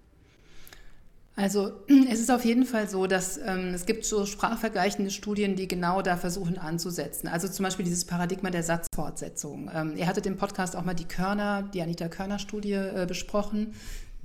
Also 1.39 1.71
es 2.09 2.19
ist 2.19 2.31
auf 2.31 2.43
jeden 2.43 2.65
Fall 2.65 2.89
so, 2.89 3.07
dass 3.07 3.37
ähm, 3.37 3.73
es 3.73 3.85
gibt 3.85 4.03
so 4.03 4.25
sprachvergleichende 4.25 5.09
Studien, 5.09 5.55
die 5.55 5.69
genau 5.69 6.01
da 6.01 6.17
versuchen 6.17 6.57
anzusetzen. 6.57 7.29
Also 7.29 7.47
zum 7.47 7.63
Beispiel 7.63 7.85
dieses 7.85 8.03
Paradigma 8.03 8.49
der 8.49 8.61
Satzfortsetzung. 8.61 9.71
Ähm, 9.73 9.95
ihr 9.95 10.05
hattet 10.05 10.25
im 10.25 10.35
Podcast 10.35 10.75
auch 10.75 10.83
mal 10.83 10.95
die 10.95 11.05
Körner, 11.05 11.63
die 11.73 11.81
Anita 11.81 12.09
Körner-Studie 12.09 12.73
äh, 12.73 13.05
besprochen. 13.07 13.73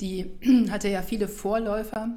Die 0.01 0.27
hatte 0.71 0.89
ja 0.89 1.03
viele 1.03 1.29
Vorläufer. 1.29 2.09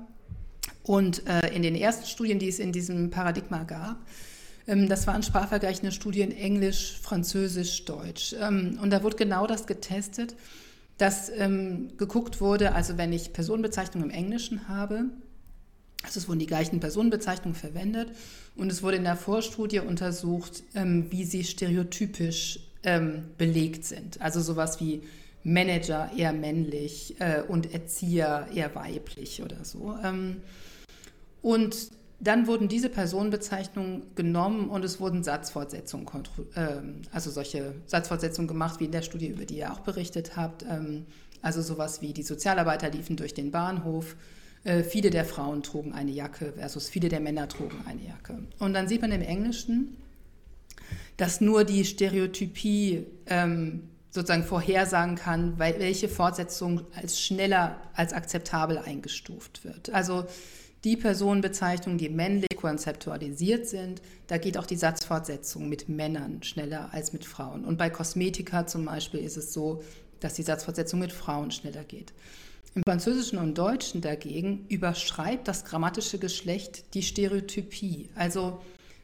Und 0.81 1.27
äh, 1.27 1.53
in 1.53 1.61
den 1.61 1.75
ersten 1.75 2.07
Studien, 2.07 2.39
die 2.39 2.47
es 2.47 2.57
in 2.57 2.71
diesem 2.71 3.11
Paradigma 3.11 3.65
gab, 3.65 3.97
ähm, 4.65 4.89
das 4.89 5.05
waren 5.05 5.21
sprachvergleichende 5.21 5.91
Studien 5.91 6.31
Englisch, 6.31 6.99
Französisch, 7.03 7.85
Deutsch. 7.85 8.35
Ähm, 8.41 8.79
und 8.81 8.89
da 8.89 9.03
wurde 9.03 9.15
genau 9.15 9.45
das 9.45 9.67
getestet 9.67 10.33
dass 10.97 11.29
ähm, 11.29 11.89
geguckt 11.97 12.41
wurde, 12.41 12.73
also 12.73 12.97
wenn 12.97 13.13
ich 13.13 13.33
Personenbezeichnungen 13.33 14.09
im 14.09 14.15
Englischen 14.15 14.67
habe, 14.67 15.05
also 16.03 16.19
es 16.19 16.27
wurden 16.27 16.39
die 16.39 16.47
gleichen 16.47 16.79
Personenbezeichnungen 16.79 17.55
verwendet 17.55 18.11
und 18.55 18.71
es 18.71 18.81
wurde 18.83 18.97
in 18.97 19.03
der 19.03 19.15
Vorstudie 19.15 19.79
untersucht, 19.79 20.63
ähm, 20.75 21.07
wie 21.11 21.23
sie 21.23 21.43
stereotypisch 21.43 22.59
ähm, 22.83 23.25
belegt 23.37 23.85
sind. 23.85 24.21
Also 24.21 24.41
sowas 24.41 24.79
wie 24.79 25.03
Manager 25.43 26.11
eher 26.15 26.33
männlich 26.33 27.15
äh, 27.19 27.41
und 27.41 27.73
Erzieher 27.73 28.47
eher 28.53 28.73
weiblich 28.75 29.41
oder 29.41 29.63
so. 29.63 29.97
Ähm, 30.03 30.37
und 31.41 31.89
dann 32.19 32.47
wurden 32.47 32.67
diese 32.67 32.89
Personenbezeichnungen 32.89 34.15
genommen 34.15 34.69
und 34.69 34.83
es 34.83 34.99
wurden 34.99 35.23
Satzfortsetzungen, 35.23 36.07
ähm, 36.55 37.01
also 37.11 37.29
solche 37.29 37.75
Satzfortsetzungen 37.85 38.47
gemacht, 38.47 38.79
wie 38.79 38.85
in 38.85 38.91
der 38.91 39.03
Studie, 39.03 39.27
über 39.27 39.45
die 39.45 39.57
ihr 39.57 39.71
auch 39.71 39.81
berichtet 39.81 40.35
habt. 40.35 40.63
Ähm, 40.63 41.05
also 41.41 41.61
sowas 41.61 42.01
wie 42.01 42.13
die 42.13 42.23
Sozialarbeiter 42.23 42.89
liefen 42.89 43.15
durch 43.15 43.33
den 43.33 43.51
Bahnhof, 43.51 44.15
äh, 44.63 44.83
viele 44.83 45.11
der 45.11 45.25
Frauen 45.25 45.61
trugen 45.61 45.93
eine 45.93 46.11
Jacke 46.11 46.53
versus 46.57 46.89
viele 46.89 47.09
der 47.09 47.19
Männer 47.19 47.47
trugen 47.47 47.77
eine 47.85 48.01
Jacke. 48.03 48.39
Und 48.57 48.73
dann 48.73 48.87
sieht 48.87 49.01
man 49.01 49.11
im 49.11 49.21
Englischen, 49.21 49.97
dass 51.17 51.39
nur 51.39 51.63
die 51.63 51.85
Stereotypie 51.85 53.05
ähm, 53.27 53.83
sozusagen 54.09 54.43
vorhersagen 54.43 55.15
kann, 55.15 55.59
welche 55.59 56.09
Fortsetzung 56.09 56.81
als 56.95 57.21
schneller 57.21 57.79
als 57.93 58.13
akzeptabel 58.13 58.79
eingestuft 58.79 59.63
wird. 59.63 59.91
Also 59.91 60.25
die 60.87 60.95
Personenbezeichnungen, 60.95 61.97
die 61.97 62.07
männlich 62.07 62.55
konzeptualisiert 62.55 63.67
sind, 63.67 64.01
da 64.27 64.37
geht 64.37 64.57
auch 64.57 64.65
die 64.65 64.77
Satzfortsetzung 64.77 65.67
mit 65.67 65.89
Männern 65.89 66.43
schneller 66.43 66.93
als 66.93 67.11
mit 67.11 67.25
Frauen. 67.25 67.65
Und 67.65 67.77
bei 67.77 67.89
Kosmetika 67.89 68.65
zum 68.67 68.85
Beispiel 68.85 69.19
ist 69.19 69.35
es 69.35 69.51
so, 69.51 69.83
dass 70.21 70.35
die 70.35 70.43
Satzfortsetzung 70.43 71.01
mit 71.01 71.11
Frauen 71.11 71.51
schneller 71.51 71.83
geht. 71.83 72.13
Im 72.73 72.83
Französischen 72.87 73.37
und 73.37 73.57
Deutschen 73.57 73.99
dagegen 73.99 74.65
überschreibt 74.69 75.49
das 75.49 75.65
grammatische 75.65 76.19
Geschlecht 76.19 76.93
die 76.93 77.03
Stereotypie. 77.03 78.07
Also 78.15 78.61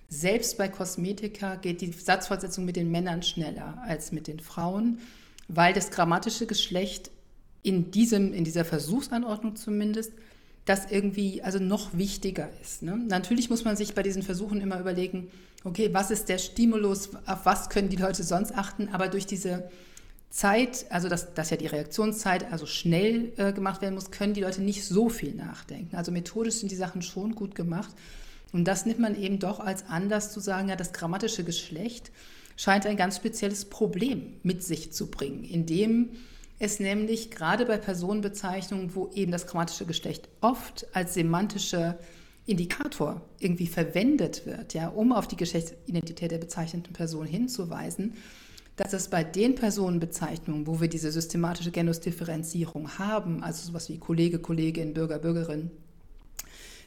selbst 0.08 0.58
bei 0.58 0.69
Kosmetika 0.69 1.56
geht 1.56 1.82
die 1.82 1.91
Satzfortsetzung 1.91 2.63
mit 2.63 2.78
den 2.78 2.91
Männern 2.91 3.24
schneller 3.24 3.84
als 3.86 4.13
mit 4.13 4.28
den 4.28 4.39
Frauen, 4.39 5.00
weil 5.50 5.74
das 5.74 5.91
grammatische 5.91 6.46
Geschlecht 6.46 7.12
in, 7.62 7.91
diesem, 7.91 8.34
in 8.34 8.46
dieser 8.46 8.63
Versuchsanordnung 8.63 9.58
zumindest 9.58 10.13
das 10.65 10.89
irgendwie 10.89 11.41
also 11.41 11.60
noch 11.60 11.97
wichtiger 11.97 12.49
ist. 12.62 12.84
Ne? 12.84 12.97
Natürlich 13.08 13.49
muss 13.49 13.65
man 13.65 13.76
sich 13.76 13.93
bei 13.93 14.04
diesen 14.04 14.23
Versuchen 14.23 14.62
immer 14.62 14.80
überlegen, 14.80 15.30
okay, 15.63 15.89
was 15.93 16.12
ist 16.12 16.30
der 16.30 16.38
Stimulus, 16.38 17.10
auf 17.26 17.45
was 17.45 17.69
können 17.69 17.89
die 17.89 17.97
Leute 17.97 18.23
sonst 18.23 18.54
achten, 18.54 18.89
aber 18.89 19.08
durch 19.08 19.26
diese 19.26 19.69
Zeit, 20.30 20.86
also 20.89 21.10
dass, 21.10 21.34
dass 21.34 21.52
ja 21.52 21.58
die 21.58 21.67
Reaktionszeit 21.67 22.52
also 22.52 22.65
schnell 22.65 23.34
äh, 23.38 23.54
gemacht 23.54 23.82
werden 23.82 23.93
muss, 23.93 24.10
können 24.10 24.34
die 24.34 24.41
Leute 24.41 24.62
nicht 24.62 24.84
so 24.84 25.10
viel 25.10 25.36
nachdenken. 25.36 25.95
Also 25.95 26.12
methodisch 26.12 26.56
sind 26.56 26.71
die 26.71 26.76
Sachen 26.76 27.02
schon 27.02 27.36
gut 27.36 27.56
gemacht. 27.56 27.93
Und 28.52 28.65
das 28.65 28.86
nimmt 28.86 28.99
man 28.99 29.19
eben 29.19 29.39
doch 29.39 29.60
als 29.60 29.86
Anlass 29.88 30.32
zu 30.32 30.39
sagen, 30.39 30.69
ja, 30.69 30.76
das 30.76 30.93
grammatische 30.93 31.43
Geschlecht 31.43 32.12
scheint 32.56 32.86
ein 32.86 32.97
ganz 32.97 33.17
spezielles 33.17 33.65
Problem 33.65 34.34
mit 34.43 34.63
sich 34.63 34.91
zu 34.91 35.08
bringen, 35.08 35.43
indem 35.43 36.10
es 36.59 36.79
nämlich 36.79 37.31
gerade 37.31 37.65
bei 37.65 37.77
Personenbezeichnungen, 37.77 38.95
wo 38.95 39.09
eben 39.13 39.31
das 39.31 39.47
grammatische 39.47 39.85
Geschlecht 39.85 40.29
oft 40.41 40.85
als 40.93 41.13
semantischer 41.13 41.97
Indikator 42.45 43.21
irgendwie 43.39 43.67
verwendet 43.67 44.45
wird, 44.45 44.73
ja, 44.73 44.89
um 44.89 45.13
auf 45.13 45.27
die 45.27 45.37
Geschlechtsidentität 45.37 46.31
der 46.31 46.37
bezeichneten 46.39 46.93
Person 46.93 47.25
hinzuweisen, 47.25 48.15
dass 48.75 48.93
es 48.93 49.07
bei 49.07 49.23
den 49.23 49.55
Personenbezeichnungen, 49.55 50.67
wo 50.67 50.81
wir 50.81 50.87
diese 50.87 51.11
systematische 51.11 51.71
Genusdifferenzierung 51.71 52.97
haben, 52.97 53.43
also 53.43 53.67
sowas 53.67 53.87
wie 53.89 53.99
Kollege, 53.99 54.39
Kollegin, 54.39 54.93
Bürger, 54.93 55.19
Bürgerin, 55.19 55.71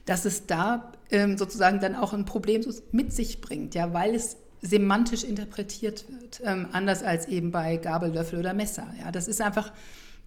dass 0.05 0.25
es 0.25 0.47
da 0.47 0.93
ähm, 1.11 1.39
sozusagen 1.39 1.81
dann 1.81 1.95
auch 1.95 2.13
ein 2.13 2.25
Problem 2.25 2.63
mit 2.93 3.13
sich 3.13 3.41
bringt, 3.41 3.75
ja, 3.75 3.93
weil 3.93 4.15
es 4.15 4.37
semantisch 4.63 5.25
interpretiert 5.25 6.05
wird, 6.09 6.41
ähm, 6.45 6.69
anders 6.73 7.03
als 7.03 7.27
eben 7.29 7.51
bei 7.51 7.77
Gabel, 7.77 8.13
Löffel 8.13 8.39
oder 8.39 8.55
Messer. 8.55 8.87
Ja, 8.99 9.13
das 9.13 9.29
ist 9.29 9.41
einfach 9.41 9.73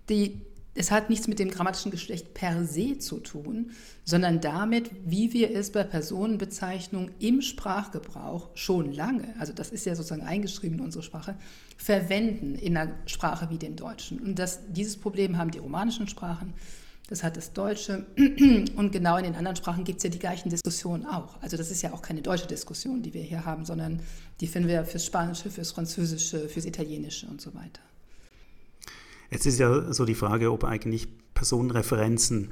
die, 0.09 0.41
es 0.75 0.91
hat 0.91 1.09
nichts 1.09 1.27
mit 1.27 1.39
dem 1.39 1.49
grammatischen 1.49 1.91
Geschlecht 1.91 2.33
per 2.33 2.63
se 2.65 2.97
zu 2.99 3.19
tun, 3.19 3.71
sondern 4.05 4.39
damit, 4.39 4.91
wie 5.05 5.33
wir 5.33 5.55
es 5.55 5.71
bei 5.71 5.83
Personenbezeichnungen 5.83 7.11
im 7.19 7.41
Sprachgebrauch 7.41 8.49
schon 8.55 8.93
lange, 8.93 9.33
also 9.39 9.51
das 9.53 9.71
ist 9.71 9.85
ja 9.85 9.95
sozusagen 9.95 10.21
eingeschrieben 10.21 10.79
in 10.79 10.85
unsere 10.85 11.03
Sprache, 11.03 11.35
verwenden 11.77 12.55
in 12.55 12.77
einer 12.77 12.93
Sprache 13.05 13.49
wie 13.49 13.57
dem 13.57 13.75
Deutschen. 13.75 14.19
Und 14.19 14.39
das, 14.39 14.59
dieses 14.69 14.97
Problem 14.97 15.37
haben 15.37 15.51
die 15.51 15.59
romanischen 15.59 16.07
Sprachen, 16.07 16.53
das 17.09 17.23
hat 17.23 17.37
das 17.37 17.53
Deutsche. 17.53 18.05
Und 18.75 18.91
genau 18.91 19.17
in 19.17 19.23
den 19.23 19.35
anderen 19.35 19.55
Sprachen 19.55 19.83
gibt 19.83 19.97
es 19.97 20.03
ja 20.03 20.09
die 20.11 20.19
gleichen 20.19 20.49
Diskussionen 20.49 21.07
auch. 21.07 21.41
Also 21.41 21.57
das 21.57 21.71
ist 21.71 21.81
ja 21.81 21.91
auch 21.91 22.03
keine 22.03 22.21
deutsche 22.21 22.45
Diskussion, 22.45 23.01
die 23.01 23.13
wir 23.15 23.23
hier 23.23 23.45
haben, 23.45 23.65
sondern 23.65 23.99
die 24.39 24.47
finden 24.47 24.67
wir 24.67 24.85
fürs 24.85 25.05
Spanische, 25.05 25.49
fürs 25.49 25.71
Französische, 25.71 26.47
fürs 26.47 26.65
Italienische 26.65 27.25
und 27.25 27.41
so 27.41 27.53
weiter. 27.55 27.81
Jetzt 29.31 29.47
ist 29.47 29.59
ja 29.59 29.91
so 29.91 30.05
die 30.05 30.13
Frage, 30.13 30.51
ob 30.51 30.63
eigentlich 30.63 31.07
Personenreferenzen 31.33 32.51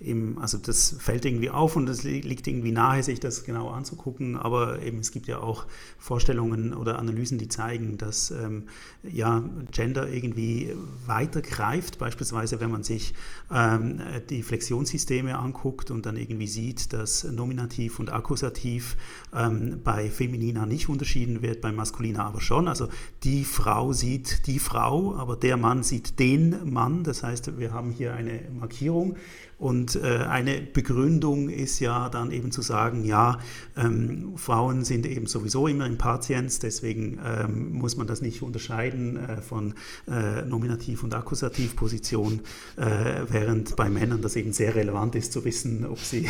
Eben, 0.00 0.38
also 0.38 0.56
das 0.56 0.96
fällt 0.98 1.26
irgendwie 1.26 1.50
auf 1.50 1.76
und 1.76 1.88
es 1.88 2.04
liegt 2.04 2.46
irgendwie 2.46 2.72
nahe, 2.72 3.02
sich 3.02 3.20
das 3.20 3.44
genau 3.44 3.68
anzugucken. 3.68 4.36
Aber 4.36 4.80
eben 4.82 4.98
es 4.98 5.12
gibt 5.12 5.26
ja 5.26 5.40
auch 5.40 5.66
Vorstellungen 5.98 6.72
oder 6.72 6.98
Analysen, 6.98 7.36
die 7.36 7.48
zeigen, 7.48 7.98
dass 7.98 8.30
ähm, 8.30 8.64
ja, 9.02 9.44
Gender 9.70 10.08
irgendwie 10.08 10.74
weitergreift. 11.06 11.98
Beispielsweise, 11.98 12.60
wenn 12.60 12.70
man 12.70 12.82
sich 12.82 13.12
ähm, 13.52 14.00
die 14.30 14.42
Flexionssysteme 14.42 15.38
anguckt 15.38 15.90
und 15.90 16.06
dann 16.06 16.16
irgendwie 16.16 16.46
sieht, 16.46 16.94
dass 16.94 17.24
Nominativ 17.24 17.98
und 17.98 18.10
Akkusativ 18.10 18.96
ähm, 19.34 19.80
bei 19.84 20.08
Feminina 20.08 20.64
nicht 20.64 20.88
unterschieden 20.88 21.42
wird, 21.42 21.60
bei 21.60 21.72
Maskulina 21.72 22.24
aber 22.24 22.40
schon. 22.40 22.68
Also 22.68 22.88
die 23.22 23.44
Frau 23.44 23.92
sieht 23.92 24.46
die 24.46 24.58
Frau, 24.58 25.14
aber 25.16 25.36
der 25.36 25.58
Mann 25.58 25.82
sieht 25.82 26.18
den 26.18 26.72
Mann. 26.72 27.04
Das 27.04 27.22
heißt, 27.22 27.58
wir 27.58 27.72
haben 27.72 27.90
hier 27.90 28.14
eine 28.14 28.40
Markierung. 28.58 29.16
Und 29.60 29.94
äh, 29.96 30.24
eine 30.26 30.62
Begründung 30.62 31.50
ist 31.50 31.80
ja 31.80 32.08
dann 32.08 32.32
eben 32.32 32.50
zu 32.50 32.62
sagen, 32.62 33.04
ja, 33.04 33.38
ähm, 33.76 34.32
Frauen 34.36 34.84
sind 34.84 35.04
eben 35.04 35.26
sowieso 35.26 35.66
immer 35.66 35.86
im 35.86 35.98
Patiens, 35.98 36.60
deswegen 36.60 37.20
ähm, 37.22 37.72
muss 37.74 37.98
man 37.98 38.06
das 38.06 38.22
nicht 38.22 38.40
unterscheiden 38.40 39.18
äh, 39.18 39.42
von 39.42 39.74
äh, 40.08 40.46
Nominativ- 40.46 41.04
und 41.04 41.14
Akkusativposition, 41.14 42.40
äh, 42.76 42.84
während 43.28 43.76
bei 43.76 43.90
Männern 43.90 44.22
das 44.22 44.34
eben 44.34 44.54
sehr 44.54 44.74
relevant 44.74 45.14
ist 45.14 45.34
zu 45.34 45.44
wissen, 45.44 45.84
ob 45.84 45.98
sie, 45.98 46.26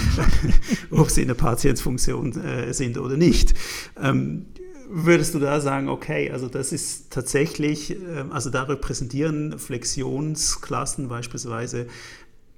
ob 0.90 1.10
sie 1.10 1.22
in 1.22 1.28
der 1.28 1.34
Patienzfunktion 1.34 2.32
äh, 2.42 2.74
sind 2.74 2.98
oder 2.98 3.16
nicht. 3.16 3.54
Ähm, 3.96 4.46
würdest 4.94 5.34
du 5.34 5.38
da 5.38 5.60
sagen, 5.60 5.88
okay, 5.88 6.30
also 6.30 6.48
das 6.48 6.72
ist 6.72 7.10
tatsächlich, 7.10 7.90
ähm, 7.90 8.30
also 8.30 8.50
da 8.50 8.64
repräsentieren 8.64 9.58
Flexionsklassen 9.58 11.08
beispielsweise 11.08 11.86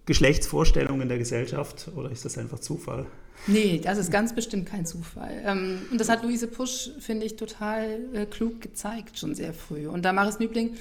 Geschlechtsvorstellungen 0.06 1.08
der 1.08 1.18
Gesellschaft 1.18 1.90
oder 1.96 2.10
ist 2.10 2.24
das 2.24 2.36
einfach 2.36 2.58
Zufall? 2.58 3.06
Nee, 3.46 3.80
das 3.82 3.98
ist 3.98 4.10
ganz 4.10 4.34
bestimmt 4.34 4.66
kein 4.66 4.86
Zufall. 4.86 5.42
Ähm, 5.44 5.82
und 5.90 6.00
das 6.00 6.08
hat 6.08 6.22
Luise 6.22 6.46
Pusch, 6.46 6.90
finde 7.00 7.26
ich, 7.26 7.36
total 7.36 8.00
äh, 8.12 8.26
klug 8.26 8.60
gezeigt, 8.60 9.18
schon 9.18 9.34
sehr 9.34 9.52
früh. 9.52 9.86
Und 9.86 10.04
Damaris 10.04 10.38
Nübling 10.38 10.74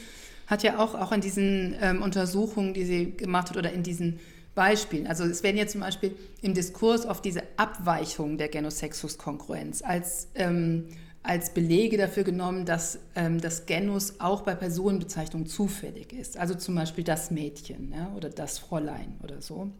hat 0.48 0.64
ja 0.64 0.78
auch, 0.78 0.94
auch 0.94 1.12
in 1.12 1.22
diesen 1.22 1.76
ähm, 1.82 2.02
Untersuchungen, 2.02 2.74
die 2.74 2.86
sie 2.86 3.12
gemacht 3.12 3.50
hat, 3.50 3.58
oder 3.58 3.72
in 3.72 3.84
diesen 3.84 4.20
Beispielen, 4.56 5.08
also 5.08 5.24
es 5.24 5.42
werden 5.42 5.58
ja 5.58 5.66
zum 5.66 5.82
Beispiel 5.82 6.16
im 6.44 6.54
Diskurs 6.54 7.08
auf 7.08 7.22
diese 7.22 7.42
Abweichung 7.58 8.38
der 8.38 8.50
Genosexus-Kongruenz 8.50 9.82
als 9.82 10.28
ähm, 10.36 10.90
als 11.24 11.54
Belege 11.54 11.98
dafür 11.98 12.24
genommen, 12.24 12.66
dass 12.66 13.00
ähm, 13.16 13.40
das 13.40 13.66
Genus 13.66 14.20
auch 14.20 14.42
bei 14.42 14.56
Personenbezeichnungen 14.56 15.48
zufällig 15.48 16.12
ist. 16.12 16.38
Also 16.38 16.54
zum 16.56 16.76
Beispiel 16.76 17.06
das 17.06 17.32
Mädchen 17.32 17.94
ja, 17.96 18.12
oder 18.16 18.30
das 18.30 18.60
Fräulein 18.60 19.16
oder 19.24 19.42
so. 19.42 19.72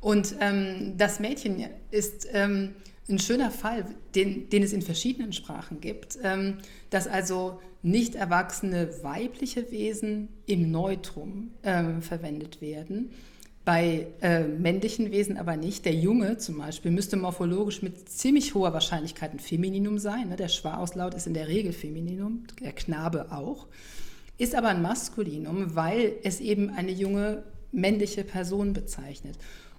Und 0.00 0.36
ähm, 0.40 0.94
das 0.96 1.18
Mädchen 1.18 1.64
ist 1.90 2.28
ähm, 2.32 2.74
ein 3.08 3.18
schöner 3.18 3.50
Fall, 3.50 3.86
den, 4.14 4.48
den, 4.50 4.62
es 4.62 4.72
in 4.72 4.82
verschiedenen 4.82 5.32
Sprachen 5.32 5.80
gibt, 5.80 6.18
ähm, 6.22 6.58
dass 6.90 7.08
also 7.08 7.60
nicht 7.82 8.14
erwachsene 8.14 9.02
weibliche 9.02 9.70
Wesen 9.72 10.28
im 10.46 10.70
Neutrum 10.70 11.50
ähm, 11.64 12.02
verwendet 12.02 12.60
werden 12.60 13.10
bei 13.64 14.08
äh, 14.20 14.40
männlichen 14.42 15.10
Wesen 15.10 15.38
aber 15.38 15.56
nicht. 15.56 15.84
Der 15.86 15.94
Junge 15.94 16.36
zum 16.36 16.58
Beispiel 16.58 16.90
müsste 16.90 17.16
morphologisch 17.16 17.82
mit 17.82 18.08
ziemlich 18.08 18.54
hoher 18.54 18.74
Wahrscheinlichkeit 18.74 19.32
ein 19.32 19.38
Femininum 19.38 19.98
sein. 19.98 20.28
Ne? 20.28 20.36
Der 20.36 20.48
Schwarauslaut 20.48 21.14
ist 21.14 21.26
in 21.26 21.34
der 21.34 21.48
Regel 21.48 21.72
Femininum, 21.72 22.44
der 22.60 22.72
Knabe 22.72 23.32
auch. 23.32 23.66
Ist 24.36 24.54
aber 24.54 24.68
ein 24.68 24.82
Maskulinum, 24.82 25.74
weil 25.74 26.12
es 26.24 26.40
eben 26.40 26.70
eine 26.70 26.90
junge 26.90 27.44
männliche 27.72 28.24
Person 28.24 28.74
bezeichnet. 28.74 29.36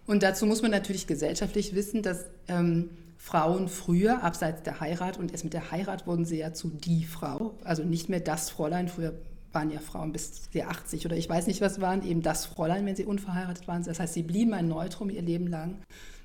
Und 0.08 0.24
dazu 0.24 0.46
muss 0.46 0.62
man 0.62 0.72
natürlich 0.72 1.08
gesellschaftlich 1.08 1.76
wissen, 1.76 2.02
dass 2.02 2.26
ähm, 2.48 2.90
Frauen 3.18 3.68
früher, 3.68 4.24
abseits 4.24 4.64
der 4.64 4.80
Heirat, 4.80 5.18
und 5.18 5.32
erst 5.32 5.44
mit 5.44 5.54
der 5.54 5.72
Heirat 5.72 6.08
wurden 6.08 6.26
sie 6.26 6.38
ja 6.38 6.54
zu 6.54 6.70
die 6.70 7.06
Frau, 7.06 7.56
also 7.64 7.84
nicht 7.84 8.10
mehr 8.10 8.20
das 8.20 8.50
Fräulein, 8.50 8.88
früher 8.88 9.14
waren 9.56 9.72
ja 9.72 9.80
Frauen 9.80 10.12
bis 10.12 10.50
sie 10.52 10.64
80 10.64 11.06
oder 11.06 11.18
ich 11.18 11.28
weiß 11.28 11.48
nicht 11.48 11.62
was 11.62 11.82
waren, 11.82 12.08
eben 12.08 12.22
das 12.22 12.46
Fräulein, 12.46 12.86
wenn 12.86 12.96
sie 12.96 13.06
unverheiratet 13.06 13.68
waren. 13.68 13.84
Das 13.84 14.00
heißt, 14.00 14.14
sie 14.14 14.24
blieben 14.24 14.54
ein 14.54 14.68
Neutrum 14.68 15.10
ihr 15.10 15.22
Leben 15.22 15.48
lang. 15.48 15.78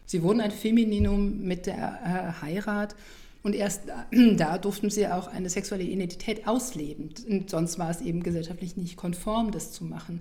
Sie 0.05 0.23
wurden 0.23 0.41
ein 0.41 0.51
Femininum 0.51 1.41
mit 1.41 1.67
der 1.67 2.01
äh, 2.05 2.43
Heirat 2.45 2.97
und 3.43 3.55
erst 3.55 3.89
da, 3.89 4.07
da, 4.37 4.59
durften 4.59 4.91
sie 4.91 5.07
auch 5.07 5.29
eine 5.29 5.49
sexuelle 5.49 5.85
Identität 5.85 6.47
ausleben. 6.47 7.11
Und 7.29 7.49
sonst 7.49 7.79
war 7.79 7.91
es 7.91 8.01
eben 8.01 8.23
gesellschaftlich 8.23 8.77
nicht 8.77 8.97
konform, 8.97 9.51
das 9.53 9.73
zu 9.73 9.85
machen. 9.85 10.21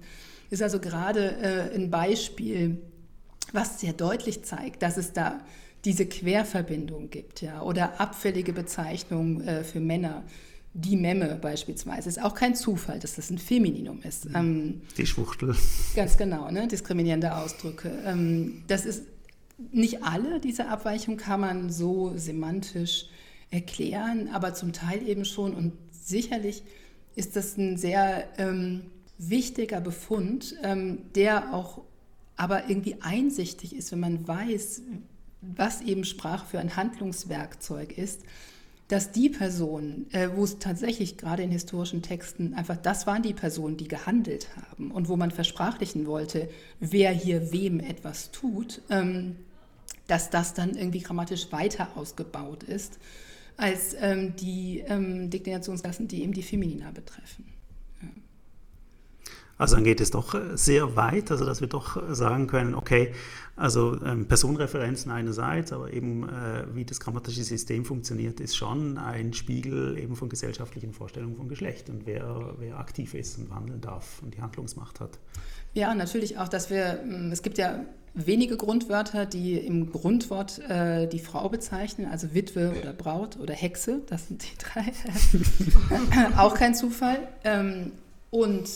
Ist 0.50 0.62
also 0.62 0.80
gerade 0.80 1.36
äh, 1.42 1.76
ein 1.76 1.90
Beispiel, 1.90 2.78
was 3.52 3.80
sehr 3.80 3.94
deutlich 3.94 4.44
zeigt, 4.44 4.82
dass 4.82 4.98
es 4.98 5.14
da 5.14 5.40
diese 5.86 6.06
Querverbindung 6.06 7.10
gibt, 7.10 7.42
ja, 7.42 7.62
oder 7.62 8.00
abfällige 8.00 8.54
Bezeichnungen 8.54 9.42
äh, 9.48 9.64
für 9.64 9.80
Männer 9.80 10.24
die 10.74 10.96
Memme 10.96 11.38
beispielsweise 11.42 12.10
ist 12.10 12.22
auch 12.22 12.36
kein 12.36 12.56
Zufall, 12.56 13.00
dass 13.00 13.16
das 13.16 13.30
ein 13.30 13.38
Femininum 13.38 14.02
ist. 14.04 14.30
Mhm. 14.30 14.36
Ähm, 14.36 14.82
die 14.98 15.06
Schwuchtel. 15.06 15.56
Ganz 15.96 16.18
genau, 16.18 16.52
ne? 16.52 16.68
diskriminierende 16.68 17.36
Ausdrücke. 17.36 17.92
Ähm, 18.06 18.64
das 18.68 18.86
ist 18.86 19.04
nicht 19.72 20.04
alle 20.04 20.40
diese 20.40 20.68
Abweichungen 20.68 21.18
kann 21.18 21.42
man 21.42 21.70
so 21.70 22.14
semantisch 22.16 23.08
erklären, 23.52 24.30
aber 24.32 24.54
zum 24.54 24.74
Teil 24.74 25.08
eben 25.08 25.26
schon. 25.26 25.54
Und 25.54 25.74
sicherlich 25.92 26.64
ist 27.16 27.36
das 27.36 27.58
ein 27.58 27.78
sehr 27.78 28.28
ähm, 28.38 28.86
wichtiger 29.18 29.82
Befund, 29.82 30.56
ähm, 30.64 31.00
der 31.16 31.54
auch 31.54 31.82
aber 32.36 32.70
irgendwie 32.70 32.96
einsichtig 33.02 33.76
ist, 33.76 33.92
wenn 33.92 34.00
man 34.00 34.26
weiß, 34.26 34.82
was 35.42 35.82
eben 35.82 36.06
Sprache 36.06 36.46
für 36.46 36.60
ein 36.60 36.78
Handlungswerkzeug 36.78 37.98
ist, 37.98 38.22
dass 38.90 39.12
die 39.12 39.30
Personen, 39.30 40.08
äh, 40.12 40.30
wo 40.36 40.44
es 40.44 40.58
tatsächlich 40.58 41.16
gerade 41.16 41.44
in 41.44 41.52
historischen 41.52 42.02
Texten 42.02 42.56
einfach, 42.56 42.76
das 42.76 43.06
waren 43.06 43.22
die 43.22 43.36
Personen, 43.36 43.78
die 43.78 43.88
gehandelt 43.88 44.48
haben 44.56 44.92
und 44.92 45.08
wo 45.08 45.16
man 45.16 45.32
versprachlichen 45.32 46.08
wollte, 46.08 46.50
wer 46.80 47.12
hier 47.12 47.52
wem 47.54 47.80
etwas 47.80 48.32
tut, 48.32 48.82
ähm, 48.90 49.36
dass 50.08 50.32
das 50.32 50.56
dann 50.56 50.76
irgendwie 50.76 51.02
grammatisch 51.02 51.52
weiter 51.52 51.90
ausgebaut 51.96 52.64
ist 52.64 52.98
als 53.58 53.96
ähm, 54.00 54.36
die 54.38 54.84
ähm, 54.88 55.30
Deklinationsklassen, 55.30 56.08
die 56.08 56.24
eben 56.24 56.34
die 56.34 56.44
Feminina 56.44 56.90
betreffen. 56.92 57.46
Also 59.60 59.76
dann 59.76 59.84
geht 59.84 60.00
es 60.00 60.10
doch 60.10 60.34
äh, 60.34 60.58
sehr 60.58 60.96
weit, 60.96 61.30
also 61.32 61.46
dass 61.46 61.60
wir 61.60 61.68
doch 61.68 62.02
sagen 62.16 62.48
können, 62.48 62.74
okay, 62.74 63.14
also 63.60 64.02
ähm, 64.04 64.26
Personenreferenzen 64.26 65.12
einerseits, 65.12 65.74
aber 65.74 65.92
eben 65.92 66.28
äh, 66.30 66.64
wie 66.74 66.86
das 66.86 67.00
grammatische 67.00 67.44
System 67.44 67.84
funktioniert, 67.84 68.40
ist 68.40 68.56
schon 68.56 68.98
ein 68.98 69.34
Spiegel 69.34 69.98
eben 69.98 70.16
von 70.16 70.30
gesellschaftlichen 70.30 70.94
Vorstellungen 70.94 71.36
von 71.36 71.50
Geschlecht 71.50 71.90
und 71.90 72.06
wer, 72.06 72.56
wer 72.58 72.80
aktiv 72.80 73.14
ist 73.14 73.38
und 73.38 73.54
handeln 73.54 73.82
darf 73.82 74.22
und 74.24 74.36
die 74.36 74.42
Handlungsmacht 74.42 75.00
hat. 75.00 75.20
Ja, 75.74 75.94
natürlich 75.94 76.38
auch, 76.38 76.48
dass 76.48 76.70
wir, 76.70 77.02
hm, 77.04 77.32
es 77.32 77.42
gibt 77.42 77.58
ja 77.58 77.82
wenige 78.14 78.58
Grundwörter, 78.58 79.26
die 79.26 79.58
im 79.58 79.92
Grundwort 79.92 80.60
äh, 80.60 81.08
die 81.08 81.20
Frau 81.20 81.50
bezeichnen, 81.50 82.08
also 82.10 82.34
Witwe 82.34 82.74
oder 82.80 82.94
Braut 82.94 83.38
oder 83.38 83.54
Hexe, 83.54 84.02
das 84.08 84.28
sind 84.28 84.44
die 84.44 84.58
drei. 84.58 84.92
auch 86.38 86.56
kein 86.56 86.74
Zufall. 86.74 87.28
Ähm, 87.44 87.92
und 88.32 88.70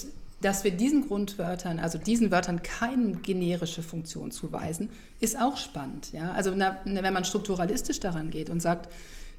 dass 0.43 0.63
wir 0.65 0.71
diesen 0.71 1.07
Grundwörtern, 1.07 1.79
also 1.79 1.97
diesen 1.97 2.29
Wörtern 2.29 2.61
keine 2.61 3.13
generische 3.13 3.81
Funktion 3.81 4.31
zuweisen, 4.31 4.89
ist 5.21 5.39
auch 5.39 5.57
spannend. 5.57 6.11
Ja? 6.11 6.33
Also 6.33 6.53
na, 6.55 6.77
wenn 6.83 7.13
man 7.13 7.23
strukturalistisch 7.23 8.01
daran 8.01 8.29
geht 8.29 8.49
und 8.49 8.61
sagt, 8.61 8.91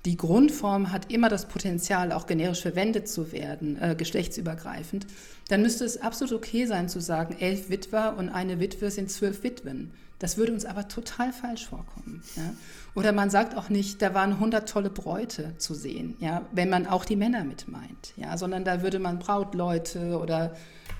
die 0.06 0.16
Grundform 0.16 0.92
hat 0.92 1.10
immer 1.12 1.28
das 1.28 1.46
Potenzial, 1.46 2.12
auch 2.12 2.26
generisch 2.26 2.62
verwendet 2.62 3.08
zu 3.08 3.32
werden, 3.32 3.80
äh, 3.80 3.94
geschlechtsübergreifend, 3.94 5.06
dann 5.48 5.62
müsste 5.62 5.84
es 5.84 6.00
absolut 6.00 6.34
okay 6.34 6.66
sein 6.66 6.88
zu 6.88 7.00
sagen, 7.00 7.36
elf 7.38 7.70
Witwer 7.70 8.16
und 8.16 8.28
eine 8.30 8.60
Witwe 8.60 8.90
sind 8.90 9.10
zwölf 9.10 9.42
Witwen. 9.42 9.90
Das 10.18 10.38
würde 10.38 10.52
uns 10.52 10.64
aber 10.64 10.88
total 10.88 11.32
falsch 11.32 11.66
vorkommen. 11.66 12.22
Ja? 12.36 12.54
Oder 12.94 13.12
man 13.12 13.28
sagt 13.28 13.56
auch 13.56 13.68
nicht, 13.68 14.00
da 14.00 14.14
waren 14.14 14.32
100 14.32 14.66
tolle 14.68 14.88
Bräute 14.88 15.54
zu 15.58 15.74
sehen, 15.74 16.16
ja? 16.20 16.42
wenn 16.52 16.70
man 16.70 16.86
auch 16.86 17.04
die 17.04 17.16
Männer 17.16 17.44
mit 17.44 17.68
meint, 17.68 18.14
ja? 18.16 18.38
sondern 18.38 18.64
da 18.64 18.82
würde 18.82 18.98
man 18.98 19.18
Brautleute 19.18 20.18
oder 20.18 20.54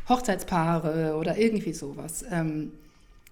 Hochzeitspaare 0.09 1.17
oder 1.17 1.37
irgendwie 1.39 1.73
sowas 1.73 2.25
ähm, 2.31 2.73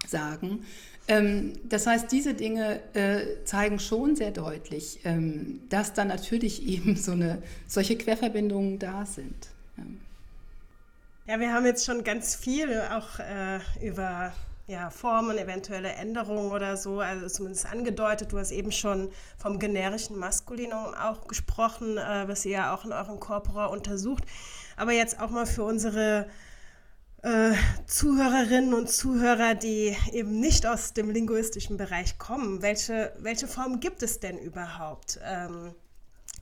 sagen. 0.07 0.65
Ähm, 1.09 1.55
das 1.65 1.87
heißt, 1.87 2.11
diese 2.13 2.35
Dinge 2.35 2.81
äh, 2.95 3.45
zeigen 3.45 3.79
schon 3.79 4.15
sehr 4.15 4.31
deutlich, 4.31 5.01
ähm, 5.05 5.61
dass 5.69 5.93
da 5.93 6.05
natürlich 6.05 6.67
eben 6.67 6.97
so 6.97 7.13
eine, 7.13 7.43
solche 7.67 7.97
Querverbindungen 7.97 8.79
da 8.79 9.05
sind. 9.05 9.49
Ja. 9.77 11.35
ja 11.35 11.41
wir 11.41 11.53
haben 11.53 11.67
jetzt 11.67 11.85
schon 11.85 12.05
ganz 12.05 12.37
viel 12.37 12.81
auch 12.91 13.19
äh, 13.19 13.87
über 13.87 14.33
ja, 14.69 14.91
Formen, 14.91 15.39
eventuelle 15.39 15.91
Änderungen 15.91 16.53
oder 16.53 16.77
so, 16.77 17.01
also 17.01 17.29
zumindest 17.29 17.71
angedeutet. 17.71 18.33
Du 18.33 18.39
hast 18.39 18.53
eben 18.53 18.71
schon 18.71 19.11
vom 19.37 19.59
generischen 19.59 20.17
Maskulinum 20.19 20.95
auch 20.95 21.27
gesprochen, 21.27 21.99
äh, 21.99 22.29
was 22.29 22.45
ihr 22.45 22.53
ja 22.53 22.75
auch 22.75 22.85
in 22.85 22.93
eurem 22.93 23.19
Corpora 23.19 23.67
untersucht. 23.67 24.23
Aber 24.77 24.93
jetzt 24.93 25.21
auch 25.21 25.31
mal 25.31 25.47
für 25.47 25.65
unsere 25.65 26.27
äh, 27.23 27.53
Zuhörerinnen 27.87 28.75
und 28.75 28.91
Zuhörer, 28.91 29.55
die 29.55 29.97
eben 30.13 30.41
nicht 30.41 30.67
aus 30.67 30.93
dem 30.93 31.11
linguistischen 31.11 31.77
Bereich 31.77 32.19
kommen, 32.19 32.63
welche, 32.63 33.13
welche 33.21 33.47
Formen 33.47 33.81
gibt 33.81 34.03
es 34.03 34.21
denn 34.21 34.39
überhaupt? 34.39 35.21
Ähm, 35.25 35.73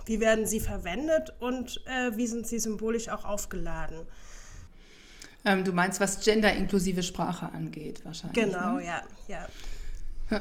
wie 0.07 0.21
werden 0.21 0.47
sie 0.47 0.61
verwendet 0.61 1.35
und 1.39 1.83
äh, 1.87 2.17
wie 2.17 2.27
sind 2.27 2.47
sie 2.47 2.59
symbolisch 2.59 3.11
auch 3.11 3.25
aufgeladen? 3.25 4.07
Ähm, 5.45 5.65
du 5.65 5.73
meinst, 5.73 6.01
was 6.01 6.21
genderinklusive 6.25 7.03
Sprache 7.03 7.53
angeht, 7.53 8.05
wahrscheinlich. 8.05 8.45
Genau, 8.45 8.77
ne? 8.77 8.87
ja, 8.87 9.03
ja. 9.29 9.47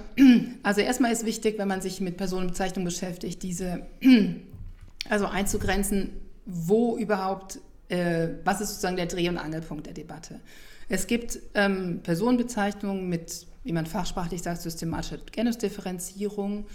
Also 0.64 0.82
erstmal 0.82 1.12
ist 1.12 1.26
wichtig, 1.26 1.58
wenn 1.58 1.68
man 1.68 1.82
sich 1.82 2.00
mit 2.00 2.16
Personenbezeichnung 2.18 2.86
beschäftigt, 2.86 3.42
diese 3.44 3.88
also 5.10 5.26
einzugrenzen, 5.26 6.12
wo 6.46 6.98
überhaupt 6.98 7.60
äh, 7.90 8.30
was 8.44 8.62
ist 8.62 8.70
sozusagen 8.70 8.96
der 8.96 9.08
Dreh- 9.08 9.30
und 9.30 9.38
Angelpunkt 9.38 9.86
der 9.86 9.94
Debatte? 9.94 10.40
Es 10.88 11.06
gibt 11.06 11.40
ähm, 11.54 12.00
Personenbezeichnungen 12.02 13.08
mit, 13.08 13.46
wie 13.64 13.74
man 13.74 13.86
fachsprachlich 13.86 14.42
sagt, 14.42 14.62
systematischer 14.62 15.20
Genusdifferenzierung. 15.32 16.66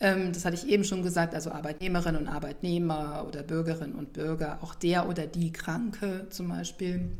Ähm, 0.00 0.32
das 0.32 0.44
hatte 0.44 0.56
ich 0.56 0.68
eben 0.68 0.84
schon 0.84 1.02
gesagt, 1.02 1.34
also 1.34 1.50
Arbeitnehmerinnen 1.50 2.20
und 2.20 2.28
Arbeitnehmer 2.28 3.24
oder 3.26 3.42
Bürgerinnen 3.42 3.94
und 3.94 4.12
Bürger, 4.12 4.58
auch 4.62 4.74
der 4.74 5.08
oder 5.08 5.26
die 5.26 5.52
Kranke 5.52 6.26
zum 6.28 6.48
Beispiel. 6.48 7.10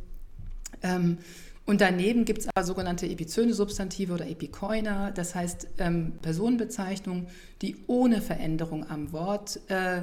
Ähm, 0.82 1.18
und 1.64 1.80
daneben 1.80 2.24
gibt 2.24 2.40
es 2.40 2.48
aber 2.48 2.64
sogenannte 2.64 3.06
epizöne 3.06 3.54
Substantive 3.54 4.12
oder 4.12 4.28
Epikoina, 4.28 5.10
das 5.12 5.34
heißt 5.34 5.68
ähm, 5.78 6.14
Personenbezeichnungen, 6.20 7.28
die 7.62 7.76
ohne 7.86 8.20
Veränderung 8.20 8.90
am 8.90 9.12
Wort 9.12 9.60
äh, 9.68 10.02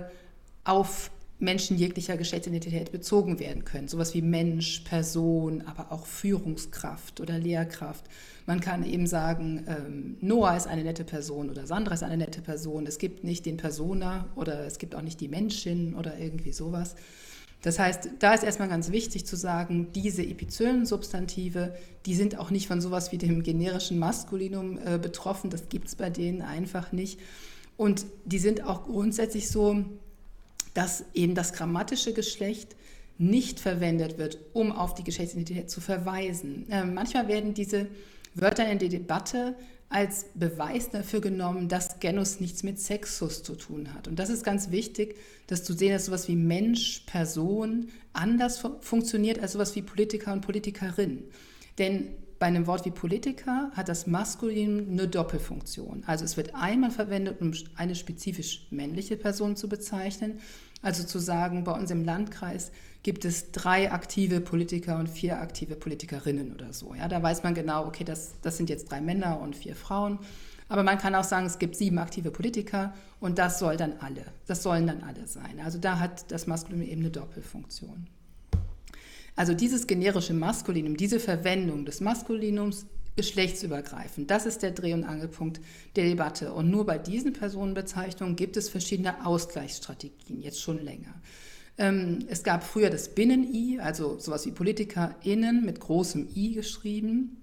auf 0.63 1.11
Menschen 1.39 1.77
jeglicher 1.77 2.17
Geschlechtsidentität 2.17 2.91
bezogen 2.91 3.39
werden 3.39 3.63
können. 3.63 3.87
Sowas 3.87 4.13
wie 4.13 4.21
Mensch, 4.21 4.81
Person, 4.81 5.63
aber 5.65 5.91
auch 5.91 6.05
Führungskraft 6.05 7.21
oder 7.21 7.39
Lehrkraft. 7.39 8.03
Man 8.45 8.59
kann 8.59 8.85
eben 8.85 9.07
sagen, 9.07 9.65
ähm, 9.67 10.17
Noah 10.19 10.57
ist 10.57 10.67
eine 10.67 10.83
nette 10.83 11.05
Person 11.05 11.49
oder 11.49 11.65
Sandra 11.65 11.93
ist 11.93 12.03
eine 12.03 12.17
nette 12.17 12.41
Person. 12.41 12.85
Es 12.85 12.97
gibt 12.97 13.23
nicht 13.23 13.45
den 13.45 13.55
Persona 13.55 14.27
oder 14.35 14.65
es 14.65 14.79
gibt 14.79 14.95
auch 14.95 15.01
nicht 15.01 15.21
die 15.21 15.29
Menschin 15.29 15.95
oder 15.95 16.17
irgendwie 16.19 16.51
sowas. 16.51 16.95
Das 17.61 17.79
heißt, 17.79 18.09
da 18.19 18.33
ist 18.33 18.43
erstmal 18.43 18.69
ganz 18.69 18.91
wichtig 18.91 19.25
zu 19.25 19.35
sagen, 19.35 19.87
diese 19.93 20.23
epizönen 20.23 20.85
Substantive, 20.85 21.75
die 22.05 22.15
sind 22.15 22.37
auch 22.37 22.51
nicht 22.51 22.67
von 22.67 22.79
sowas 22.79 23.11
wie 23.11 23.17
dem 23.17 23.43
generischen 23.43 23.99
Maskulinum 23.99 24.77
äh, 24.77 24.97
betroffen. 24.97 25.49
Das 25.49 25.67
gibt 25.69 25.87
es 25.87 25.95
bei 25.95 26.09
denen 26.09 26.41
einfach 26.41 26.91
nicht. 26.91 27.19
Und 27.75 28.05
die 28.25 28.39
sind 28.39 28.63
auch 28.65 28.85
grundsätzlich 28.85 29.49
so, 29.49 29.85
dass 30.79 31.03
eben 31.13 31.35
das 31.35 31.51
grammatische 31.51 32.13
Geschlecht 32.13 32.77
nicht 33.17 33.59
verwendet 33.59 34.17
wird, 34.17 34.37
um 34.53 34.71
auf 34.71 34.93
die 34.93 35.03
Geschlechtsidentität 35.03 35.69
zu 35.69 35.81
verweisen. 35.81 36.71
Äh, 36.71 36.85
manchmal 36.85 37.27
werden 37.27 37.53
diese 37.53 37.87
Wörter 38.33 38.65
in 38.71 38.79
der 38.79 38.87
Debatte 38.87 39.55
als 39.89 40.27
Beweis 40.35 40.89
dafür 40.89 41.19
genommen, 41.19 41.67
dass 41.67 41.99
Genus 41.99 42.39
nichts 42.39 42.63
mit 42.63 42.79
Sexus 42.79 43.43
zu 43.43 43.55
tun 43.55 43.93
hat. 43.93 44.07
Und 44.07 44.19
das 44.19 44.29
ist 44.29 44.45
ganz 44.45 44.71
wichtig, 44.71 45.17
dass 45.47 45.65
du 45.65 45.73
sehen, 45.73 45.91
dass 45.91 46.05
sowas 46.05 46.29
wie 46.29 46.37
Mensch, 46.37 47.01
Person 47.07 47.89
anders 48.13 48.59
fu 48.59 48.69
funktioniert 48.79 49.39
als 49.39 49.51
sowas 49.51 49.75
wie 49.75 49.81
Politiker 49.81 50.31
und 50.31 50.39
Politikerin. 50.39 51.25
Denn 51.77 52.07
bei 52.39 52.45
einem 52.45 52.67
Wort 52.67 52.85
wie 52.85 52.91
Politiker 52.91 53.69
hat 53.73 53.89
das 53.89 54.07
Maskulin 54.07 54.87
eine 54.91 55.09
Doppelfunktion. 55.09 56.03
Also 56.07 56.23
es 56.23 56.37
wird 56.37 56.55
einmal 56.55 56.89
verwendet, 56.89 57.41
um 57.41 57.51
eine 57.75 57.95
spezifisch 57.95 58.65
männliche 58.71 59.17
Person 59.17 59.57
zu 59.57 59.67
bezeichnen. 59.67 60.39
Also 60.81 61.03
zu 61.03 61.19
sagen, 61.19 61.63
bei 61.63 61.73
uns 61.73 61.91
im 61.91 62.05
Landkreis 62.05 62.71
gibt 63.03 63.25
es 63.25 63.51
drei 63.51 63.91
aktive 63.91 64.41
Politiker 64.41 64.97
und 64.97 65.07
vier 65.07 65.39
aktive 65.39 65.75
Politikerinnen 65.75 66.53
oder 66.53 66.73
so. 66.73 66.93
Ja, 66.93 67.07
da 67.07 67.21
weiß 67.21 67.43
man 67.43 67.53
genau, 67.53 67.85
okay, 67.85 68.03
das, 68.03 68.33
das 68.41 68.57
sind 68.57 68.69
jetzt 68.69 68.91
drei 68.91 69.01
Männer 69.01 69.39
und 69.41 69.55
vier 69.55 69.75
Frauen. 69.75 70.19
Aber 70.67 70.83
man 70.83 70.97
kann 70.97 71.15
auch 71.15 71.23
sagen, 71.23 71.47
es 71.47 71.59
gibt 71.59 71.75
sieben 71.75 71.97
aktive 71.97 72.29
Politiker 72.31 72.93
und 73.19 73.39
das 73.39 73.59
soll 73.59 73.75
dann 73.75 73.93
alle. 73.99 74.23
Das 74.45 74.61
sollen 74.63 74.85
dann 74.85 75.01
alle 75.01 75.25
sein. 75.27 75.59
Also 75.63 75.79
da 75.79 75.99
hat 75.99 76.31
das 76.31 76.45
Maskulin 76.45 76.83
eben 76.83 77.01
eine 77.01 77.09
Doppelfunktion. 77.09 78.07
Also 79.35 79.53
dieses 79.53 79.87
generische 79.87 80.33
Maskulinum, 80.33 80.95
diese 80.95 81.19
Verwendung 81.19 81.85
des 81.85 82.01
Maskulinums 82.01 82.85
geschlechtsübergreifend, 83.19 84.31
das 84.31 84.45
ist 84.45 84.63
der 84.63 84.71
Dreh- 84.71 84.93
und 84.93 85.03
Angelpunkt 85.03 85.59
der 85.97 86.05
Debatte. 86.05 86.53
Und 86.53 86.69
nur 86.69 86.85
bei 86.85 86.97
diesen 86.97 87.33
Personenbezeichnungen 87.33 88.37
gibt 88.37 88.55
es 88.55 88.69
verschiedene 88.69 89.25
Ausgleichsstrategien, 89.25 90.41
jetzt 90.41 90.61
schon 90.61 90.81
länger. 90.81 91.13
Ähm, 91.77 92.19
es 92.29 92.43
gab 92.43 92.63
früher 92.63 92.89
das 92.89 93.09
Binnen-I, 93.09 93.81
also 93.81 94.17
sowas 94.19 94.45
wie 94.45 94.51
PolitikerInnen 94.51 95.65
mit 95.65 95.81
großem 95.81 96.29
I 96.33 96.53
geschrieben. 96.53 97.41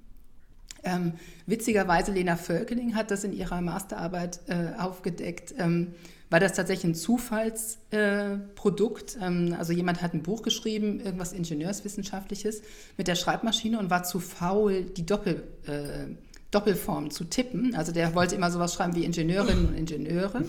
Ähm, 0.83 1.13
witzigerweise, 1.45 2.11
Lena 2.11 2.37
Völkeling 2.37 2.95
hat 2.95 3.11
das 3.11 3.25
in 3.25 3.35
ihrer 3.35 3.61
Masterarbeit 3.61 4.41
äh, 4.47 4.79
aufgedeckt. 4.79 5.55
Ähm, 5.59 5.93
war 6.37 6.41
das 6.41 6.53
tatsächlich 6.53 6.85
ein 6.85 6.95
Zufallsprodukt. 6.95 9.17
Äh, 9.17 9.25
ähm, 9.25 9.57
also 9.59 9.73
jemand 9.73 10.03
hat 10.03 10.13
ein 10.13 10.23
Buch 10.23 10.43
geschrieben, 10.43 11.01
irgendwas 11.01 11.33
Ingenieurswissenschaftliches 11.33 12.61
mit 12.99 13.09
der 13.09 13.15
Schreibmaschine 13.15 13.79
und 13.79 13.89
war 13.89 14.03
zu 14.03 14.21
faul, 14.21 14.85
die 14.85 15.07
Doppel, 15.07 15.45
äh, 15.67 16.09
Doppelform 16.51 17.11
zu 17.11 17.25
tippen. 17.25 17.75
Also 17.75 17.91
der 17.91 18.15
wollte 18.15 18.35
immer 18.35 18.51
sowas 18.51 18.75
schreiben 18.75 18.95
wie 18.95 19.07
Ingenieurinnen 19.07 19.69
und 19.69 19.79
Ingenieure. 19.79 20.45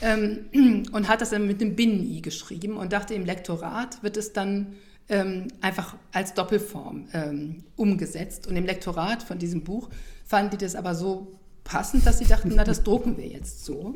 Ähm, 0.00 0.86
und 0.90 1.06
hat 1.06 1.20
das 1.20 1.30
dann 1.30 1.46
mit 1.46 1.60
einem 1.60 1.76
Binnen-I 1.76 2.20
geschrieben 2.20 2.76
und 2.76 2.92
dachte, 2.92 3.14
im 3.14 3.24
Lektorat 3.24 4.02
wird 4.02 4.16
es 4.16 4.32
dann 4.32 4.74
ähm, 5.08 5.46
einfach 5.60 5.94
als 6.10 6.34
Doppelform 6.34 7.06
ähm, 7.12 7.62
umgesetzt. 7.76 8.48
Und 8.48 8.56
im 8.56 8.66
Lektorat 8.66 9.22
von 9.22 9.38
diesem 9.38 9.62
Buch 9.62 9.88
fanden 10.24 10.50
die 10.50 10.58
das 10.64 10.74
aber 10.74 10.96
so 10.96 11.38
passend, 11.62 12.04
dass 12.06 12.18
sie 12.18 12.26
dachten, 12.26 12.50
na, 12.56 12.64
das 12.64 12.82
drucken 12.82 13.16
wir 13.16 13.28
jetzt 13.28 13.64
so. 13.64 13.94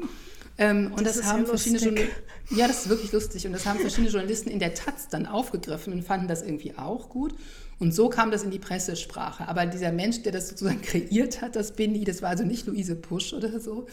Ähm, 0.59 0.93
und 0.97 1.07
das, 1.07 1.17
das 1.17 1.27
haben 1.27 1.41
ja 1.41 1.47
verschiedene 1.47 1.81
Journalisten, 1.81 2.23
ja, 2.51 2.69
das 2.69 2.83
ist 2.83 2.89
wirklich 2.89 3.13
lustig. 3.13 3.47
Und 3.47 3.53
das 3.53 3.67
haben 3.67 3.79
verschiedene 3.79 4.11
Journalisten 4.11 4.51
in 4.51 4.59
der 4.59 4.75
Taz 4.75 5.09
dann 5.09 5.27
aufgegriffen 5.27 5.93
und 5.93 6.03
fanden 6.03 6.29
das 6.29 6.43
irgendwie 6.43 6.77
auch 6.77 7.09
gut. 7.09 7.35
Und 7.79 7.95
so 7.95 8.09
kam 8.09 8.31
das 8.31 8.43
in 8.43 8.51
die 8.51 8.59
Pressesprache. 8.59 9.49
Aber 9.49 9.67
dieser 9.67 9.93
Mensch, 9.93 10.23
der 10.23 10.33
das 10.33 10.49
sozusagen 10.49 10.81
kreiert 10.83 11.43
hat, 11.43 11.57
das 11.57 11.73
Bindi, 11.73 12.05
das 12.05 12.23
war 12.23 12.31
also 12.31 12.45
nicht 12.45 12.67
Luise 12.67 12.95
Pusch 12.95 13.33
oder 13.33 13.61
so. 13.61 13.87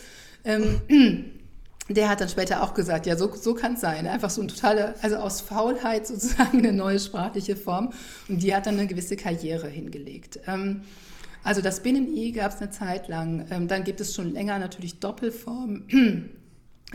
Ähm, 0.46 0.82
der 1.90 2.10
hat 2.10 2.22
dann 2.22 2.30
später 2.30 2.64
auch 2.64 2.74
gesagt, 2.74 3.06
ja, 3.06 3.18
so, 3.18 3.34
so 3.36 3.54
kann 3.54 3.74
es 3.74 3.82
sein. 3.82 4.08
Einfach 4.08 4.30
so 4.30 4.42
ein 4.42 4.48
totaler, 4.48 4.96
also 5.02 5.18
aus 5.18 5.42
Faulheit 5.42 6.08
sozusagen 6.08 6.60
eine 6.60 6.72
neue 6.72 7.00
sprachliche 7.00 7.56
Form. 7.56 7.92
Und 8.30 8.42
die 8.42 8.56
hat 8.56 8.68
dann 8.68 8.78
eine 8.78 8.88
gewisse 8.88 9.18
Karriere 9.18 9.68
hingelegt. 9.68 10.40
Ähm, 10.48 10.82
also 11.44 11.62
das 11.62 11.82
Binnen-I 11.82 12.32
gab 12.32 12.54
es 12.54 12.62
eine 12.62 12.72
Zeit 12.72 13.10
lang. 13.10 13.46
Ähm, 13.52 13.68
dann 13.68 13.84
gibt 13.84 14.00
es 14.00 14.16
schon 14.16 14.32
länger 14.32 14.60
natürlich 14.60 15.00
Doppelformen, 15.00 16.30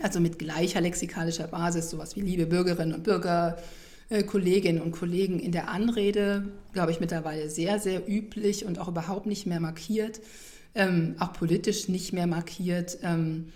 also 0.01 0.19
mit 0.19 0.39
gleicher 0.39 0.81
lexikalischer 0.81 1.47
Basis, 1.47 1.89
sowas 1.89 2.15
wie 2.15 2.21
liebe 2.21 2.45
Bürgerinnen 2.45 2.93
und 2.93 3.03
Bürger, 3.03 3.57
äh, 4.09 4.23
Kolleginnen 4.23 4.81
und 4.81 4.91
Kollegen 4.91 5.39
in 5.39 5.51
der 5.51 5.69
Anrede, 5.69 6.45
glaube 6.73 6.91
ich, 6.91 6.99
mittlerweile 6.99 7.49
sehr, 7.49 7.79
sehr 7.79 8.07
üblich 8.09 8.65
und 8.65 8.79
auch 8.79 8.87
überhaupt 8.87 9.25
nicht 9.25 9.45
mehr 9.45 9.59
markiert, 9.59 10.19
ähm, 10.75 11.15
auch 11.19 11.33
politisch 11.33 11.87
nicht 11.87 12.13
mehr 12.13 12.27
markiert. 12.27 12.97
Ähm, 13.03 13.51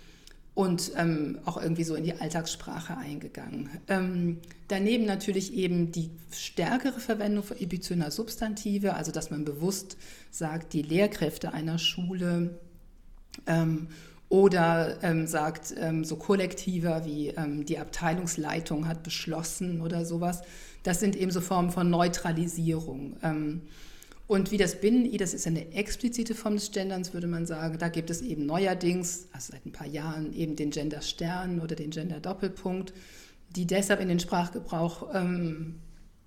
und 0.54 0.92
ähm, 0.96 1.40
auch 1.44 1.60
irgendwie 1.60 1.82
so 1.82 1.96
in 1.96 2.04
die 2.04 2.14
Alltagssprache 2.14 2.96
eingegangen. 2.96 3.68
Ähm, 3.88 4.38
daneben 4.68 5.04
natürlich 5.04 5.52
eben 5.52 5.90
die 5.90 6.10
stärkere 6.32 7.00
Verwendung 7.00 7.42
von 7.42 7.58
epizyner 7.58 8.12
Substantive, 8.12 8.94
also 8.94 9.10
dass 9.10 9.32
man 9.32 9.44
bewusst 9.44 9.96
sagt, 10.30 10.72
die 10.72 10.82
Lehrkräfte 10.82 11.52
einer 11.52 11.78
Schule 11.78 12.60
ähm, 13.46 13.88
oder 14.34 14.98
ähm, 15.04 15.28
sagt 15.28 15.72
ähm, 15.78 16.02
so 16.02 16.16
kollektiver 16.16 17.04
wie 17.04 17.28
ähm, 17.28 17.64
die 17.64 17.78
Abteilungsleitung 17.78 18.88
hat 18.88 19.04
beschlossen 19.04 19.80
oder 19.80 20.04
sowas. 20.04 20.42
Das 20.82 20.98
sind 20.98 21.14
eben 21.14 21.30
so 21.30 21.40
Formen 21.40 21.70
von 21.70 21.88
Neutralisierung. 21.88 23.16
Und 24.26 24.50
wie 24.50 24.58
das 24.58 24.80
Binnen-I, 24.80 25.16
das 25.16 25.32
ist 25.32 25.46
eine 25.46 25.72
explizite 25.72 26.34
Form 26.34 26.56
des 26.56 26.72
Genderns, 26.72 27.14
würde 27.14 27.26
man 27.26 27.46
sagen. 27.46 27.78
Da 27.78 27.88
gibt 27.88 28.10
es 28.10 28.20
eben 28.20 28.44
neuerdings, 28.44 29.28
also 29.32 29.52
seit 29.52 29.64
ein 29.64 29.72
paar 29.72 29.86
Jahren, 29.86 30.34
eben 30.34 30.56
den 30.56 30.70
Gender-Stern 30.70 31.60
oder 31.60 31.74
den 31.74 31.90
Gender-Doppelpunkt, 31.90 32.92
die 33.56 33.66
deshalb 33.66 34.00
in 34.00 34.08
den 34.08 34.20
Sprachgebrauch 34.20 35.14
ähm, 35.14 35.76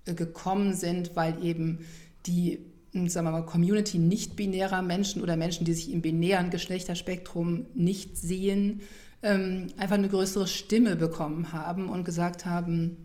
gekommen 0.06 0.74
sind, 0.74 1.14
weil 1.14 1.44
eben 1.44 1.84
die 2.26 2.58
sagen 2.92 3.26
wir 3.26 3.32
mal, 3.32 3.44
Community 3.44 3.98
nicht-binärer 3.98 4.82
Menschen 4.82 5.22
oder 5.22 5.36
Menschen, 5.36 5.64
die 5.64 5.74
sich 5.74 5.92
im 5.92 6.02
binären 6.02 6.50
Geschlechterspektrum 6.50 7.66
nicht 7.74 8.16
sehen, 8.16 8.80
ähm, 9.22 9.68
einfach 9.76 9.96
eine 9.96 10.08
größere 10.08 10.46
Stimme 10.46 10.96
bekommen 10.96 11.52
haben 11.52 11.88
und 11.88 12.04
gesagt 12.04 12.46
haben, 12.46 12.96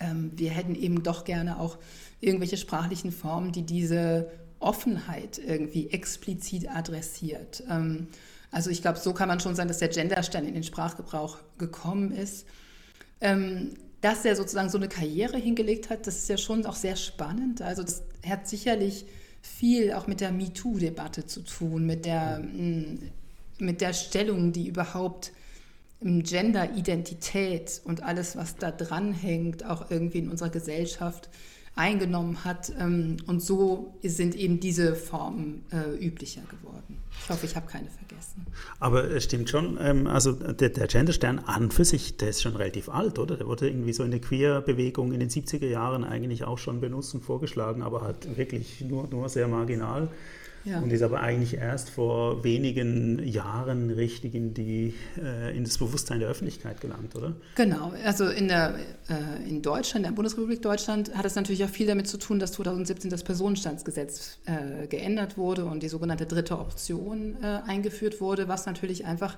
ähm, 0.00 0.32
wir 0.36 0.50
hätten 0.50 0.74
eben 0.74 1.02
doch 1.02 1.24
gerne 1.24 1.60
auch 1.60 1.78
irgendwelche 2.20 2.56
sprachlichen 2.56 3.12
Formen, 3.12 3.52
die 3.52 3.62
diese 3.62 4.30
Offenheit 4.58 5.38
irgendwie 5.38 5.90
explizit 5.90 6.68
adressiert. 6.70 7.62
Ähm, 7.68 8.08
also 8.50 8.70
ich 8.70 8.82
glaube, 8.82 8.98
so 8.98 9.12
kann 9.12 9.28
man 9.28 9.40
schon 9.40 9.56
sagen, 9.56 9.68
dass 9.68 9.78
der 9.78 9.88
Genderstern 9.88 10.46
in 10.46 10.54
den 10.54 10.62
Sprachgebrauch 10.62 11.38
gekommen 11.58 12.12
ist. 12.12 12.46
Dass 14.04 14.26
er 14.26 14.36
sozusagen 14.36 14.68
so 14.68 14.76
eine 14.76 14.90
Karriere 14.90 15.38
hingelegt 15.38 15.88
hat, 15.88 16.06
das 16.06 16.16
ist 16.18 16.28
ja 16.28 16.36
schon 16.36 16.66
auch 16.66 16.74
sehr 16.74 16.94
spannend. 16.94 17.62
Also 17.62 17.82
das 17.82 18.02
hat 18.28 18.46
sicherlich 18.46 19.06
viel 19.40 19.94
auch 19.94 20.06
mit 20.06 20.20
der 20.20 20.30
MeToo-Debatte 20.30 21.24
zu 21.24 21.40
tun, 21.40 21.86
mit 21.86 22.04
der, 22.04 22.40
mm, 22.40 22.98
mit 23.60 23.80
der 23.80 23.94
Stellung, 23.94 24.52
die 24.52 24.68
überhaupt 24.68 25.32
Gender-Identität 26.02 27.80
und 27.86 28.02
alles, 28.02 28.36
was 28.36 28.56
da 28.56 28.70
dranhängt, 28.70 29.64
auch 29.64 29.90
irgendwie 29.90 30.18
in 30.18 30.28
unserer 30.28 30.50
Gesellschaft 30.50 31.30
eingenommen 31.76 32.44
hat. 32.44 32.72
Ähm, 32.78 33.16
und 33.26 33.42
so 33.42 33.94
sind 34.02 34.34
eben 34.34 34.60
diese 34.60 34.94
Formen 34.94 35.64
äh, 35.72 36.04
üblicher 36.04 36.42
geworden. 36.42 36.98
Ich 37.22 37.28
hoffe, 37.28 37.46
ich 37.46 37.56
habe 37.56 37.66
keine 37.66 37.88
vergessen. 37.88 38.46
Aber 38.78 39.10
es 39.10 39.24
stimmt 39.24 39.48
schon, 39.48 39.78
ähm, 39.80 40.06
also 40.06 40.32
der, 40.32 40.68
der 40.68 40.86
Genderstern 40.86 41.38
an 41.40 41.70
für 41.70 41.84
sich, 41.84 42.16
der 42.16 42.28
ist 42.30 42.42
schon 42.42 42.54
relativ 42.56 42.88
alt, 42.88 43.18
oder? 43.18 43.36
Der 43.36 43.46
wurde 43.46 43.68
irgendwie 43.68 43.92
so 43.92 44.04
in 44.04 44.10
der 44.10 44.20
Queer-Bewegung 44.20 45.12
in 45.12 45.20
den 45.20 45.30
70er 45.30 45.66
Jahren 45.66 46.04
eigentlich 46.04 46.44
auch 46.44 46.58
schon 46.58 46.80
benutzt 46.80 47.14
und 47.14 47.24
vorgeschlagen, 47.24 47.82
aber 47.82 48.02
halt 48.02 48.36
wirklich 48.36 48.80
nur, 48.82 49.08
nur 49.08 49.28
sehr 49.28 49.48
marginal. 49.48 50.08
Ja. 50.64 50.80
Und 50.80 50.90
ist 50.90 51.02
aber 51.02 51.20
eigentlich 51.20 51.54
erst 51.54 51.90
vor 51.90 52.42
wenigen 52.42 53.26
Jahren 53.26 53.90
richtig 53.90 54.34
in, 54.34 54.54
die, 54.54 54.94
äh, 55.22 55.56
in 55.56 55.64
das 55.64 55.76
Bewusstsein 55.78 56.20
der 56.20 56.28
Öffentlichkeit 56.28 56.80
gelangt, 56.80 57.14
oder? 57.16 57.34
Genau. 57.54 57.92
Also 58.04 58.28
in, 58.28 58.48
der, 58.48 58.74
äh, 59.08 59.48
in 59.48 59.60
Deutschland, 59.60 60.06
in 60.06 60.12
der 60.12 60.16
Bundesrepublik 60.16 60.62
Deutschland, 60.62 61.14
hat 61.14 61.24
es 61.26 61.34
natürlich 61.34 61.64
auch 61.64 61.68
viel 61.68 61.86
damit 61.86 62.08
zu 62.08 62.16
tun, 62.16 62.38
dass 62.38 62.52
2017 62.52 63.10
das 63.10 63.22
Personenstandsgesetz 63.22 64.38
äh, 64.46 64.86
geändert 64.86 65.36
wurde 65.36 65.66
und 65.66 65.82
die 65.82 65.88
sogenannte 65.88 66.24
dritte 66.24 66.58
Option 66.58 67.36
äh, 67.42 67.60
eingeführt 67.66 68.20
wurde, 68.20 68.48
was 68.48 68.64
natürlich 68.64 69.04
einfach 69.04 69.36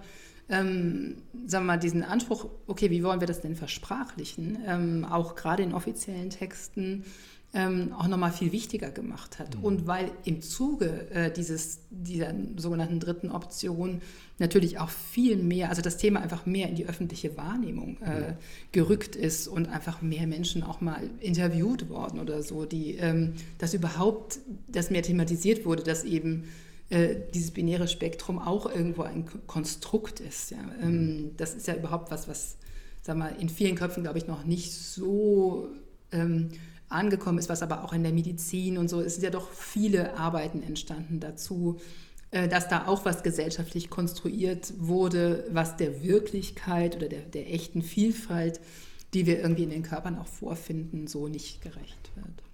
ähm, 0.49 1.17
sagen 1.47 1.65
wir 1.65 1.73
mal, 1.73 1.77
diesen 1.77 2.05
Anspruch, 2.05 2.47
okay, 2.67 2.91
wie 2.91 3.03
wollen 3.03 3.19
wir 3.19 3.27
das 3.27 3.41
denn 3.41 3.57
versprachlichen, 3.57 4.59
ähm, 4.67 5.05
auch 5.05 5.35
gerade 5.35 5.63
in 5.65 5.75
offiziellen 5.75 6.31
Texten 6.31 7.05
ähm, 7.55 7.93
auch 7.93 8.07
nochmal 8.07 8.33
viel 8.33 8.53
wichtiger 8.53 8.91
gemacht 8.91 9.39
hat. 9.39 9.57
Mhm. 9.57 9.65
Und 9.65 9.87
weil 9.87 10.11
im 10.25 10.43
Zuge 10.43 11.11
äh, 11.11 11.33
dieses, 11.33 11.81
dieser 11.91 12.35
sogenannten 12.57 13.01
dritten 13.01 13.31
Option 13.31 14.03
natürlich 14.39 14.79
auch 14.79 14.91
viel 14.91 15.37
mehr, 15.37 15.71
also 15.71 15.81
das 15.81 15.97
Thema 15.97 16.21
einfach 16.21 16.45
mehr 16.45 16.69
in 16.69 16.75
die 16.75 16.87
öffentliche 16.87 17.37
Wahrnehmung 17.37 17.97
äh, 18.03 18.35
gerückt 18.73 19.17
ist 19.17 19.49
und 19.49 19.69
einfach 19.69 20.03
mehr 20.03 20.27
Menschen 20.27 20.63
auch 20.63 20.81
mal 20.81 21.09
interviewt 21.21 21.89
worden 21.89 22.21
oder 22.21 22.43
so, 22.43 22.67
die 22.67 22.97
ähm, 22.97 23.35
dass 23.59 23.73
überhaupt 23.73 24.39
das 24.69 24.91
mehr 24.91 25.03
thematisiert 25.03 25.65
wurde, 25.65 25.83
dass 25.83 26.05
eben 26.05 26.45
äh, 26.91 27.17
dieses 27.33 27.51
binäre 27.53 27.89
Spektrum 27.89 28.39
auch 28.39 28.67
irgendwo 28.67 29.03
ein 29.03 29.25
Konstrukt 29.47 30.21
ist. 30.21 30.51
Ja. 30.51 30.59
Ähm, 30.83 30.91
mhm. 30.91 31.31
das 31.39 31.55
ist 31.55 31.67
ja 31.67 31.75
überhaupt 31.75 32.11
was, 32.11 32.29
was 32.29 32.57
sag 33.03 33.17
mal, 33.17 33.35
in 33.39 33.49
vielen 33.49 33.77
Köpfen, 33.77 34.03
glaube 34.03 34.19
ich, 34.19 34.27
noch 34.27 34.45
nicht 34.45 34.73
so 34.73 35.69
ähm, 36.13 36.51
angekommen 36.89 37.39
ist, 37.39 37.49
was 37.49 37.63
aber 37.63 37.85
auch 37.85 37.93
in 37.93 38.03
der 38.03 38.13
Medizin 38.13 38.79
und 38.79 38.89
so, 38.89 39.01
es 39.01 39.15
sind 39.15 39.25
ja 39.25 39.31
doch 39.31 39.51
viele 39.51 40.17
Arbeiten 40.17 40.63
entstanden 40.63 41.21
dazu, 41.21 41.79
äh, 42.31 42.49
dass 42.49 42.69
da 42.69 42.87
auch 42.87 43.05
was 43.05 43.23
gesellschaftlich 43.23 43.91
konstruiert 43.91 44.73
wurde, 44.79 45.45
was 45.51 45.77
der 45.77 46.03
Wirklichkeit 46.03 46.97
oder 46.97 47.09
der, 47.09 47.21
der 47.21 47.53
echten 47.53 47.83
Vielfalt, 47.83 48.61
die 49.15 49.27
wir 49.27 49.41
irgendwie 49.41 49.65
in 49.65 49.71
den 49.71 49.83
Körpern 49.83 50.19
auch 50.19 50.27
vorfinden, 50.27 51.07
so 51.07 51.29
nicht 51.29 51.63
gerecht 51.63 52.11
wird. 52.15 52.46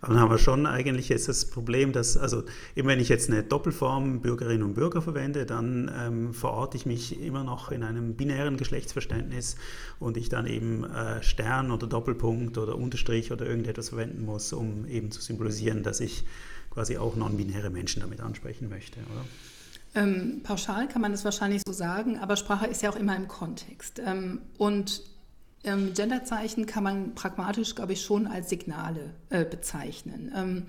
Aber 0.00 0.14
dann 0.14 0.22
haben 0.22 0.30
wir 0.30 0.38
schon 0.38 0.66
eigentlich 0.66 1.08
jetzt 1.08 1.28
das 1.28 1.46
Problem, 1.46 1.92
dass, 1.92 2.16
also 2.16 2.42
eben 2.76 2.88
wenn 2.88 3.00
ich 3.00 3.08
jetzt 3.08 3.30
eine 3.30 3.42
Doppelform 3.42 4.20
Bürgerinnen 4.20 4.62
und 4.62 4.74
Bürger 4.74 5.02
verwende, 5.02 5.46
dann 5.46 5.90
ähm, 5.96 6.34
verorte 6.34 6.76
ich 6.76 6.86
mich 6.86 7.20
immer 7.20 7.44
noch 7.44 7.70
in 7.70 7.82
einem 7.82 8.14
binären 8.14 8.56
Geschlechtsverständnis 8.56 9.56
und 9.98 10.16
ich 10.16 10.28
dann 10.28 10.46
eben 10.46 10.84
äh, 10.84 11.22
Stern 11.22 11.70
oder 11.70 11.86
Doppelpunkt 11.86 12.58
oder 12.58 12.76
Unterstrich 12.76 13.32
oder 13.32 13.46
irgendetwas 13.46 13.90
verwenden 13.90 14.24
muss, 14.24 14.52
um 14.52 14.86
eben 14.86 15.10
zu 15.10 15.20
symbolisieren, 15.20 15.82
dass 15.82 16.00
ich 16.00 16.24
quasi 16.70 16.96
auch 16.96 17.16
non-binäre 17.16 17.70
Menschen 17.70 18.00
damit 18.00 18.20
ansprechen 18.20 18.68
möchte, 18.68 19.00
oder? 19.12 19.24
Ähm, 19.94 20.40
pauschal 20.42 20.88
kann 20.88 21.02
man 21.02 21.12
das 21.12 21.24
wahrscheinlich 21.24 21.62
so 21.66 21.72
sagen, 21.72 22.18
aber 22.18 22.36
Sprache 22.36 22.66
ist 22.66 22.82
ja 22.82 22.90
auch 22.90 22.96
immer 22.96 23.14
im 23.14 23.28
Kontext. 23.28 24.00
Ähm, 24.04 24.40
und 24.56 25.02
ähm, 25.64 25.94
Genderzeichen 25.94 26.66
kann 26.66 26.84
man 26.84 27.14
pragmatisch, 27.14 27.74
glaube 27.74 27.92
ich, 27.92 28.02
schon 28.02 28.26
als 28.26 28.48
Signale 28.48 29.14
äh, 29.30 29.44
bezeichnen. 29.44 30.32
Ähm, 30.34 30.66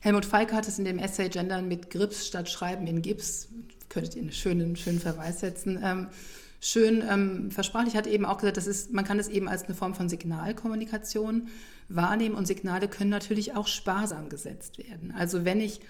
Helmut 0.00 0.24
Falke 0.24 0.54
hat 0.54 0.68
es 0.68 0.78
in 0.78 0.84
dem 0.84 0.98
Essay 0.98 1.28
Gendern 1.28 1.66
mit 1.66 1.90
Grips 1.90 2.26
statt 2.26 2.48
Schreiben 2.48 2.86
in 2.86 3.02
Gips, 3.02 3.48
könntet 3.88 4.14
ihr 4.14 4.22
einen 4.22 4.32
schönen, 4.32 4.76
schönen 4.76 5.00
Verweis 5.00 5.40
setzen, 5.40 5.80
ähm, 5.82 6.08
schön 6.60 7.02
ähm, 7.08 7.50
versprachlich, 7.50 7.96
hat 7.96 8.06
eben 8.06 8.24
auch 8.24 8.38
gesagt, 8.38 8.56
das 8.56 8.66
ist, 8.66 8.92
man 8.92 9.04
kann 9.04 9.18
es 9.18 9.28
eben 9.28 9.48
als 9.48 9.64
eine 9.64 9.74
Form 9.74 9.94
von 9.94 10.08
Signalkommunikation 10.08 11.48
wahrnehmen 11.88 12.34
und 12.34 12.46
Signale 12.46 12.88
können 12.88 13.10
natürlich 13.10 13.56
auch 13.56 13.66
sparsam 13.66 14.28
gesetzt 14.28 14.78
werden. 14.78 15.12
Also 15.16 15.44
wenn 15.44 15.60
ich 15.60 15.80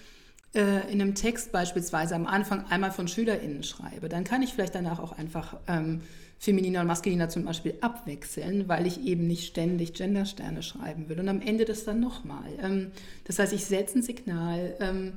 äh, 0.55 0.91
in 0.91 1.01
einem 1.01 1.13
Text 1.13 1.51
beispielsweise 1.51 2.15
am 2.15 2.25
Anfang 2.25 2.65
einmal 2.69 2.91
von 2.91 3.07
SchülerInnen 3.07 3.63
schreibe, 3.63 4.09
dann 4.09 4.23
kann 4.23 4.41
ich 4.41 4.53
vielleicht 4.53 4.73
danach 4.73 4.99
auch 4.99 5.11
einfach 5.11 5.57
ähm, 5.67 6.01
femininer 6.39 6.79
und 6.81 6.87
maskuliner 6.87 7.27
zum 7.27 7.43
Beispiel 7.43 7.75
abwechseln, 7.81 8.69
weil 8.69 8.87
ich 8.87 9.03
eben 9.05 9.27
nicht 9.27 9.45
ständig 9.45 9.93
Gendersterne 9.93 10.63
schreiben 10.63 11.09
will. 11.09 11.19
Und 11.19 11.27
am 11.27 11.41
Ende 11.41 11.65
das 11.65 11.83
dann 11.83 11.99
nochmal. 11.99 12.49
Ähm, 12.63 12.91
das 13.25 13.39
heißt, 13.39 13.51
ich 13.51 13.65
setze 13.65 13.99
ein 13.99 14.01
Signal 14.01 14.73
ähm, 14.79 15.11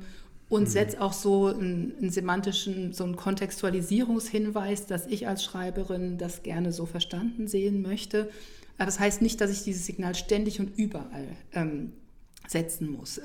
und 0.48 0.62
mhm. 0.62 0.66
setze 0.66 1.00
auch 1.00 1.12
so 1.12 1.46
einen, 1.46 1.94
einen, 2.00 2.10
semantischen, 2.10 2.92
so 2.92 3.04
einen 3.04 3.14
Kontextualisierungshinweis, 3.14 4.86
dass 4.86 5.06
ich 5.06 5.28
als 5.28 5.44
Schreiberin 5.44 6.18
das 6.18 6.42
gerne 6.42 6.72
so 6.72 6.86
verstanden 6.86 7.46
sehen 7.46 7.82
möchte. 7.82 8.28
Aber 8.76 8.86
das 8.86 8.98
heißt 8.98 9.22
nicht, 9.22 9.40
dass 9.40 9.52
ich 9.52 9.62
dieses 9.62 9.86
Signal 9.86 10.16
ständig 10.16 10.58
und 10.58 10.76
überall 10.76 11.28
ähm, 11.52 11.92
setzen 12.48 12.90
muss. 12.90 13.20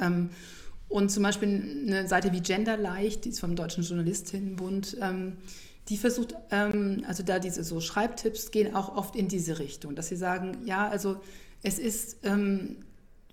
Und 0.87 1.09
zum 1.09 1.23
Beispiel 1.23 1.83
eine 1.87 2.07
Seite 2.07 2.31
wie 2.31 2.41
Genderleicht, 2.41 3.25
die 3.25 3.29
ist 3.29 3.39
vom 3.39 3.55
Deutschen 3.55 3.83
Journalistinnenbund, 3.83 4.97
die 5.89 5.97
versucht, 5.97 6.35
ähm, 6.51 7.03
also 7.07 7.23
da 7.23 7.39
diese 7.39 7.63
so 7.63 7.79
Schreibtipps 7.79 8.51
gehen 8.51 8.75
auch 8.75 8.95
oft 8.95 9.15
in 9.15 9.27
diese 9.27 9.59
Richtung, 9.59 9.95
dass 9.95 10.07
sie 10.07 10.17
sagen, 10.17 10.57
ja, 10.65 10.87
also 10.87 11.17
es 11.63 11.79
ist 11.79 12.17
ähm, 12.23 12.77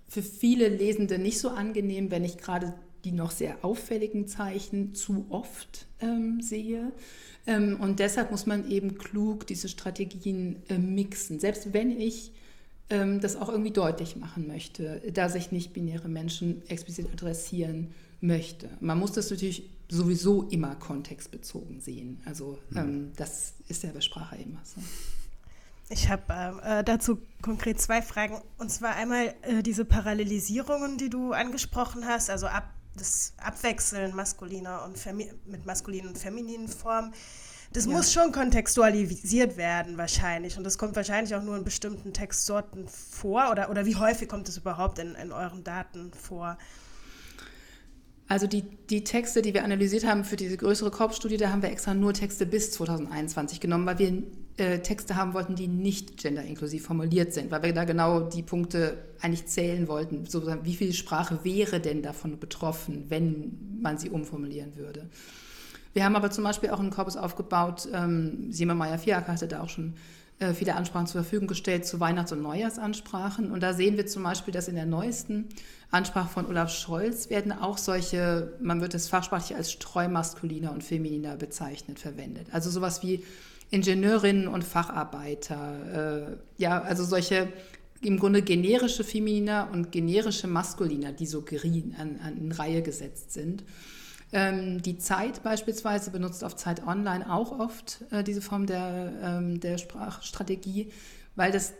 für 0.07 0.21
viele 0.21 0.69
Lesende 0.69 1.19
nicht 1.19 1.39
so 1.39 1.49
angenehm, 1.49 2.11
wenn 2.11 2.23
ich 2.23 2.37
gerade 2.37 2.73
die 3.03 3.11
noch 3.11 3.31
sehr 3.31 3.63
auffälligen 3.63 4.27
Zeichen 4.27 4.95
zu 4.95 5.27
oft 5.29 5.85
ähm, 6.01 6.41
sehe. 6.41 6.91
Ähm, 7.45 7.77
und 7.79 7.99
deshalb 7.99 8.31
muss 8.31 8.45
man 8.45 8.69
eben 8.69 8.97
klug 8.97 9.45
diese 9.45 9.69
Strategien 9.69 10.63
äh, 10.69 10.77
mixen. 10.77 11.39
Selbst 11.39 11.73
wenn 11.73 11.99
ich 11.99 12.31
ähm, 12.89 13.19
das 13.21 13.35
auch 13.35 13.49
irgendwie 13.49 13.71
deutlich 13.71 14.15
machen 14.15 14.47
möchte, 14.47 15.01
dass 15.13 15.35
ich 15.35 15.51
nicht 15.51 15.73
binäre 15.73 16.07
Menschen 16.07 16.67
explizit 16.67 17.07
adressieren 17.11 17.91
möchte. 18.21 18.69
Man 18.79 18.97
muss 18.97 19.11
das 19.11 19.29
natürlich 19.29 19.69
sowieso 19.89 20.43
immer 20.43 20.75
kontextbezogen 20.75 21.79
sehen. 21.79 22.21
Also 22.25 22.59
mhm. 22.69 22.77
ähm, 22.77 23.11
das 23.15 23.53
ist 23.67 23.83
ja 23.83 23.91
bei 23.91 24.01
Sprache 24.01 24.35
immer 24.37 24.61
so. 24.63 24.81
Ich 25.89 26.09
habe 26.09 26.61
äh, 26.63 26.83
dazu 26.83 27.19
konkret 27.41 27.79
zwei 27.79 28.01
Fragen. 28.01 28.41
Und 28.57 28.71
zwar 28.71 28.95
einmal 28.95 29.35
äh, 29.43 29.61
diese 29.61 29.85
Parallelisierungen, 29.85 30.97
die 30.97 31.09
du 31.09 31.33
angesprochen 31.33 32.05
hast, 32.05 32.29
also 32.29 32.47
ab, 32.47 32.69
das 32.95 33.33
Abwechseln 33.37 34.15
maskuliner 34.15 34.83
und 34.83 34.97
mit 35.45 35.65
maskulinen 35.65 36.09
und 36.09 36.17
femininen 36.17 36.67
Formen. 36.67 37.13
Das 37.71 37.85
ja. 37.85 37.91
muss 37.91 38.13
schon 38.13 38.31
kontextualisiert 38.31 39.57
werden, 39.57 39.97
wahrscheinlich. 39.97 40.57
Und 40.57 40.63
das 40.63 40.77
kommt 40.77 40.95
wahrscheinlich 40.95 41.35
auch 41.35 41.43
nur 41.43 41.57
in 41.57 41.63
bestimmten 41.63 42.13
Textsorten 42.13 42.87
vor. 42.87 43.51
Oder, 43.51 43.69
oder 43.69 43.85
wie 43.85 43.95
häufig 43.95 44.29
kommt 44.29 44.49
es 44.49 44.57
überhaupt 44.57 44.97
in, 44.97 45.13
in 45.15 45.31
euren 45.31 45.63
Daten 45.63 46.11
vor? 46.13 46.57
Also 48.27 48.47
die, 48.47 48.63
die 48.89 49.03
Texte, 49.03 49.43
die 49.43 49.53
wir 49.53 49.63
analysiert 49.63 50.05
haben 50.05 50.23
für 50.23 50.35
diese 50.35 50.57
größere 50.57 50.89
Korpsstudie, 50.89 51.37
da 51.37 51.51
haben 51.51 51.61
wir 51.61 51.69
extra 51.69 51.93
nur 51.93 52.13
Texte 52.13 52.47
bis 52.47 52.71
2021 52.71 53.59
genommen, 53.59 53.85
weil 53.85 53.99
wir 53.99 54.23
äh, 54.57 54.79
Texte 54.79 55.15
haben 55.15 55.35
wollten, 55.35 55.55
die 55.55 55.67
nicht 55.67 56.17
genderinklusiv 56.17 56.85
formuliert 56.85 57.33
sind, 57.33 57.51
weil 57.51 57.61
wir 57.61 57.73
da 57.73 57.83
genau 57.83 58.21
die 58.21 58.41
Punkte 58.41 58.97
eigentlich 59.21 59.45
zählen 59.45 59.87
wollten. 59.87 60.25
Sozusagen, 60.25 60.65
wie 60.65 60.75
viel 60.75 60.93
Sprache 60.93 61.39
wäre 61.43 61.79
denn 61.79 62.01
davon 62.01 62.39
betroffen, 62.39 63.05
wenn 63.09 63.79
man 63.81 63.99
sie 63.99 64.09
umformulieren 64.09 64.75
würde? 64.75 65.07
Wir 65.93 66.03
haben 66.03 66.15
aber 66.15 66.31
zum 66.31 66.43
Beispiel 66.43 66.71
auch 66.71 66.79
einen 66.79 66.89
Korpus 66.89 67.17
aufgebaut, 67.17 67.87
ähm, 67.93 68.51
Simon 68.51 68.77
Meyer-Fiak 68.77 69.27
hatte 69.27 69.47
da 69.47 69.61
auch 69.61 69.69
schon 69.69 69.93
viele 70.53 70.75
Ansprachen 70.75 71.07
zur 71.07 71.21
Verfügung 71.23 71.47
gestellt 71.47 71.85
zu 71.85 71.99
Weihnachts- 71.99 72.31
und 72.31 72.41
Neujahrsansprachen. 72.41 73.51
Und 73.51 73.61
da 73.61 73.73
sehen 73.73 73.97
wir 73.97 74.05
zum 74.05 74.23
Beispiel, 74.23 74.53
dass 74.53 74.67
in 74.67 74.75
der 74.75 74.85
neuesten 74.85 75.47
Ansprache 75.91 76.29
von 76.29 76.45
Olaf 76.45 76.71
Scholz 76.71 77.29
werden 77.29 77.51
auch 77.51 77.77
solche, 77.77 78.53
man 78.59 78.81
wird 78.81 78.93
es 78.93 79.07
fachsprachlich 79.07 79.55
als 79.55 79.71
streumaskuliner 79.71 80.71
und 80.71 80.83
femininer 80.83 81.37
bezeichnet, 81.37 81.99
verwendet. 81.99 82.47
Also 82.51 82.69
sowas 82.69 83.01
wie 83.01 83.23
Ingenieurinnen 83.71 84.47
und 84.47 84.63
Facharbeiter, 84.63 86.37
äh, 86.57 86.61
ja, 86.61 86.81
also 86.81 87.03
solche 87.03 87.47
im 88.01 88.19
Grunde 88.19 88.41
generische 88.41 89.03
Femininer 89.03 89.69
und 89.71 89.91
generische 89.91 90.47
Maskuliner, 90.47 91.11
die 91.11 91.25
so 91.25 91.43
an, 91.97 92.19
an 92.23 92.37
in 92.37 92.51
Reihe 92.51 92.81
gesetzt 92.81 93.31
sind. 93.31 93.63
Ähm, 94.35 94.81
die 94.81 94.97
Zeit 94.97 95.43
beispielsweise 95.43 96.11
benutzt 96.11 96.43
auf 96.43 96.57
Zeit 96.57 96.85
Online 96.85 97.31
auch 97.31 97.57
oft 97.57 98.03
äh, 98.11 98.21
diese 98.21 98.41
Form 98.41 98.65
der, 98.65 99.13
ähm, 99.23 99.61
der 99.61 99.77
Sprachstrategie, 99.77 100.91
weil 101.37 101.53
das, 101.53 101.71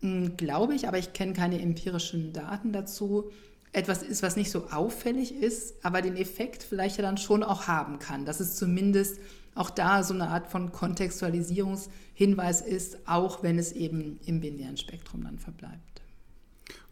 hm, 0.00 0.36
glaube 0.36 0.74
ich, 0.74 0.88
aber 0.88 0.98
ich 0.98 1.12
kenne 1.12 1.34
keine 1.34 1.62
empirischen 1.62 2.32
Daten 2.32 2.72
dazu, 2.72 3.30
etwas 3.72 4.02
ist, 4.02 4.24
was 4.24 4.34
nicht 4.34 4.50
so 4.50 4.70
auffällig 4.72 5.32
ist, 5.32 5.84
aber 5.84 6.02
den 6.02 6.16
Effekt 6.16 6.64
vielleicht 6.64 6.96
ja 6.96 7.02
dann 7.02 7.16
schon 7.16 7.44
auch 7.44 7.68
haben 7.68 8.00
kann. 8.00 8.24
Dass 8.24 8.40
es 8.40 8.56
zumindest 8.56 9.20
auch 9.54 9.70
da 9.70 10.02
so 10.02 10.12
eine 10.12 10.30
Art 10.30 10.48
von 10.48 10.72
Kontextualisierungshinweis 10.72 12.60
ist, 12.60 13.06
auch 13.06 13.44
wenn 13.44 13.56
es 13.56 13.70
eben 13.70 14.18
im 14.26 14.40
binären 14.40 14.78
Spektrum 14.78 15.22
dann 15.22 15.38
verbleibt. 15.38 15.89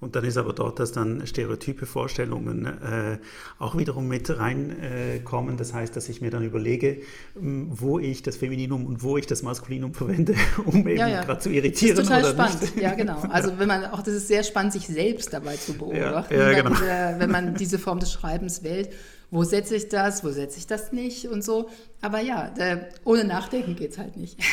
Und 0.00 0.14
dann 0.14 0.24
ist 0.24 0.36
aber 0.36 0.52
dort, 0.52 0.78
dass 0.78 0.92
dann 0.92 1.26
stereotype 1.26 1.84
Vorstellungen 1.84 2.66
äh, 2.66 3.18
auch 3.58 3.76
wiederum 3.76 4.06
mit 4.06 4.30
reinkommen. 4.30 5.54
Äh, 5.54 5.58
das 5.58 5.74
heißt, 5.74 5.96
dass 5.96 6.08
ich 6.08 6.20
mir 6.20 6.30
dann 6.30 6.44
überlege, 6.44 6.98
wo 7.34 7.98
ich 7.98 8.22
das 8.22 8.36
Femininum 8.36 8.86
und 8.86 9.02
wo 9.02 9.16
ich 9.16 9.26
das 9.26 9.42
Maskulinum 9.42 9.94
verwende, 9.94 10.34
um 10.64 10.86
eben 10.86 10.98
ja, 10.98 11.08
ja. 11.08 11.24
gerade 11.24 11.40
zu 11.40 11.50
irritieren. 11.50 11.96
Das 11.96 12.04
ist 12.04 12.14
total 12.14 12.32
spannend, 12.32 12.60
nicht. 12.62 12.76
ja 12.76 12.94
genau. 12.94 13.22
Also 13.30 13.58
wenn 13.58 13.68
man 13.68 13.86
auch, 13.86 14.02
das 14.02 14.14
ist 14.14 14.28
sehr 14.28 14.44
spannend, 14.44 14.72
sich 14.72 14.86
selbst 14.86 15.32
dabei 15.32 15.56
zu 15.56 15.74
beobachten, 15.74 16.34
ja, 16.34 16.50
ja, 16.52 16.62
genau. 16.62 16.76
wenn, 16.80 17.20
wenn 17.20 17.30
man 17.30 17.54
diese 17.54 17.78
Form 17.78 17.98
des 17.98 18.12
Schreibens 18.12 18.62
wählt. 18.62 18.90
Wo 19.30 19.44
setze 19.44 19.76
ich 19.76 19.88
das, 19.88 20.24
wo 20.24 20.30
setze 20.30 20.58
ich 20.58 20.66
das 20.66 20.92
nicht 20.92 21.28
und 21.28 21.44
so. 21.44 21.68
Aber 22.00 22.20
ja, 22.20 22.48
der, 22.48 22.88
ohne 23.04 23.24
Nachdenken 23.24 23.76
geht 23.76 23.90
es 23.92 23.98
halt 23.98 24.16
nicht. 24.16 24.38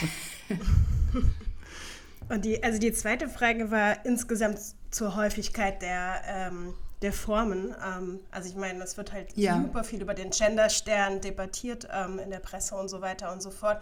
Und 2.27 2.43
die, 2.43 2.63
also 2.63 2.79
die 2.79 2.91
zweite 2.91 3.29
Frage 3.29 3.69
war 3.71 4.03
insgesamt 4.05 4.57
zur 4.95 5.17
Häufigkeit 5.17 5.81
der, 5.81 6.21
ähm, 6.25 6.73
der 7.01 7.11
Formen. 7.11 7.75
Ähm, 7.85 8.21
also 8.31 8.47
ich 8.47 8.55
meine, 8.55 8.81
es 8.81 8.95
wird 8.95 9.11
halt 9.11 9.35
ja. 9.35 9.61
super 9.61 9.83
viel 9.83 10.01
über 10.01 10.13
den 10.13 10.29
Genderstern 10.29 11.19
debattiert 11.19 11.85
ähm, 11.91 12.17
in 12.17 12.29
der 12.29 12.39
Presse 12.39 12.75
und 12.75 12.87
so 12.87 13.01
weiter 13.01 13.33
und 13.33 13.41
so 13.41 13.51
fort. 13.51 13.81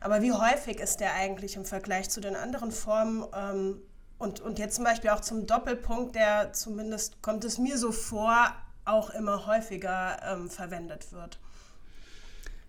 Aber 0.00 0.22
wie 0.22 0.32
häufig 0.32 0.80
ist 0.80 1.00
der 1.00 1.12
eigentlich 1.14 1.56
im 1.56 1.66
Vergleich 1.66 2.08
zu 2.08 2.22
den 2.22 2.34
anderen 2.34 2.72
Formen? 2.72 3.26
Ähm, 3.36 3.76
und, 4.16 4.40
und 4.40 4.58
jetzt 4.58 4.76
zum 4.76 4.84
Beispiel 4.84 5.10
auch 5.10 5.20
zum 5.20 5.46
Doppelpunkt, 5.46 6.14
der 6.14 6.54
zumindest 6.54 7.20
kommt 7.20 7.44
es 7.44 7.58
mir 7.58 7.76
so 7.76 7.92
vor, 7.92 8.50
auch 8.86 9.10
immer 9.10 9.46
häufiger 9.46 10.18
ähm, 10.26 10.48
verwendet 10.48 11.12
wird. 11.12 11.38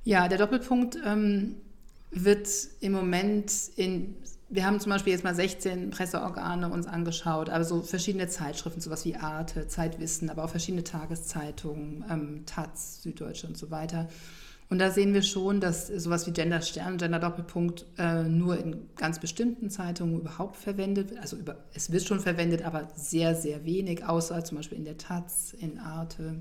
Ja, 0.04 0.28
der 0.28 0.38
Doppelpunkt 0.38 0.98
ähm, 1.06 1.62
wird 2.12 2.50
im 2.82 2.92
Moment 2.92 3.54
in 3.78 4.18
wir 4.50 4.66
haben 4.66 4.80
zum 4.80 4.92
Beispiel 4.92 5.14
jetzt 5.14 5.24
mal 5.24 5.34
16 5.34 5.90
Presseorgane 5.90 6.70
uns 6.70 6.86
angeschaut, 6.86 7.50
also 7.50 7.82
verschiedene 7.82 8.28
Zeitschriften, 8.28 8.80
sowas 8.80 9.04
wie 9.06 9.16
Arte, 9.16 9.68
Zeitwissen, 9.68 10.30
aber 10.30 10.44
auch 10.44 10.50
verschiedene 10.50 10.84
Tageszeitungen, 10.84 12.06
ähm, 12.10 12.46
Taz, 12.46 13.02
Süddeutsche 13.02 13.48
und 13.48 13.58
so 13.58 13.72
weiter. 13.72 14.08
Und 14.70 14.80
da 14.80 14.90
sehen 14.90 15.14
wir 15.14 15.22
schon, 15.22 15.62
dass 15.62 15.88
sowas 15.88 16.26
wie 16.26 16.32
Gender 16.32 16.62
Stern, 16.62 16.98
Gender 16.98 17.20
Doppelpunkt 17.20 17.86
äh, 17.98 18.24
nur 18.24 18.58
in 18.58 18.88
ganz 18.96 19.20
bestimmten 19.20 19.70
Zeitungen 19.70 20.20
überhaupt 20.20 20.58
verwendet 20.58 21.12
wird. 21.12 21.22
Also 21.22 21.38
über, 21.38 21.58
es 21.74 21.92
wird 21.92 22.04
schon 22.04 22.20
verwendet, 22.20 22.64
aber 22.64 22.88
sehr, 22.96 23.36
sehr 23.36 23.64
wenig, 23.64 24.06
außer 24.06 24.44
zum 24.44 24.58
Beispiel 24.58 24.78
in 24.78 24.86
der 24.86 24.98
Taz, 24.98 25.56
in 25.60 25.78
Arte, 25.78 26.36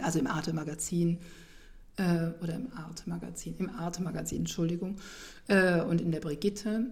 also 0.00 0.18
im 0.20 0.28
Arte-Magazin 0.28 1.18
äh, 1.96 2.30
oder 2.42 2.54
im 2.54 2.72
Arte-Magazin, 2.74 3.56
im 3.58 3.70
Arte-Magazin, 3.70 4.38
Entschuldigung, 4.38 4.96
äh, 5.48 5.80
und 5.82 6.00
in 6.00 6.12
der 6.12 6.20
Brigitte. 6.20 6.86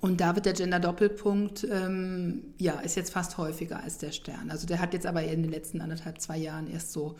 Und 0.00 0.20
da 0.20 0.34
wird 0.34 0.46
der 0.46 0.52
Gender-Doppelpunkt, 0.52 1.66
ähm, 1.70 2.54
ja, 2.58 2.80
ist 2.80 2.96
jetzt 2.96 3.12
fast 3.12 3.38
häufiger 3.38 3.82
als 3.82 3.98
der 3.98 4.12
Stern. 4.12 4.50
Also 4.50 4.66
der 4.66 4.80
hat 4.80 4.92
jetzt 4.92 5.06
aber 5.06 5.22
in 5.22 5.42
den 5.42 5.50
letzten 5.50 5.80
anderthalb, 5.80 6.20
zwei 6.20 6.36
Jahren 6.38 6.68
erst 6.68 6.92
so 6.92 7.16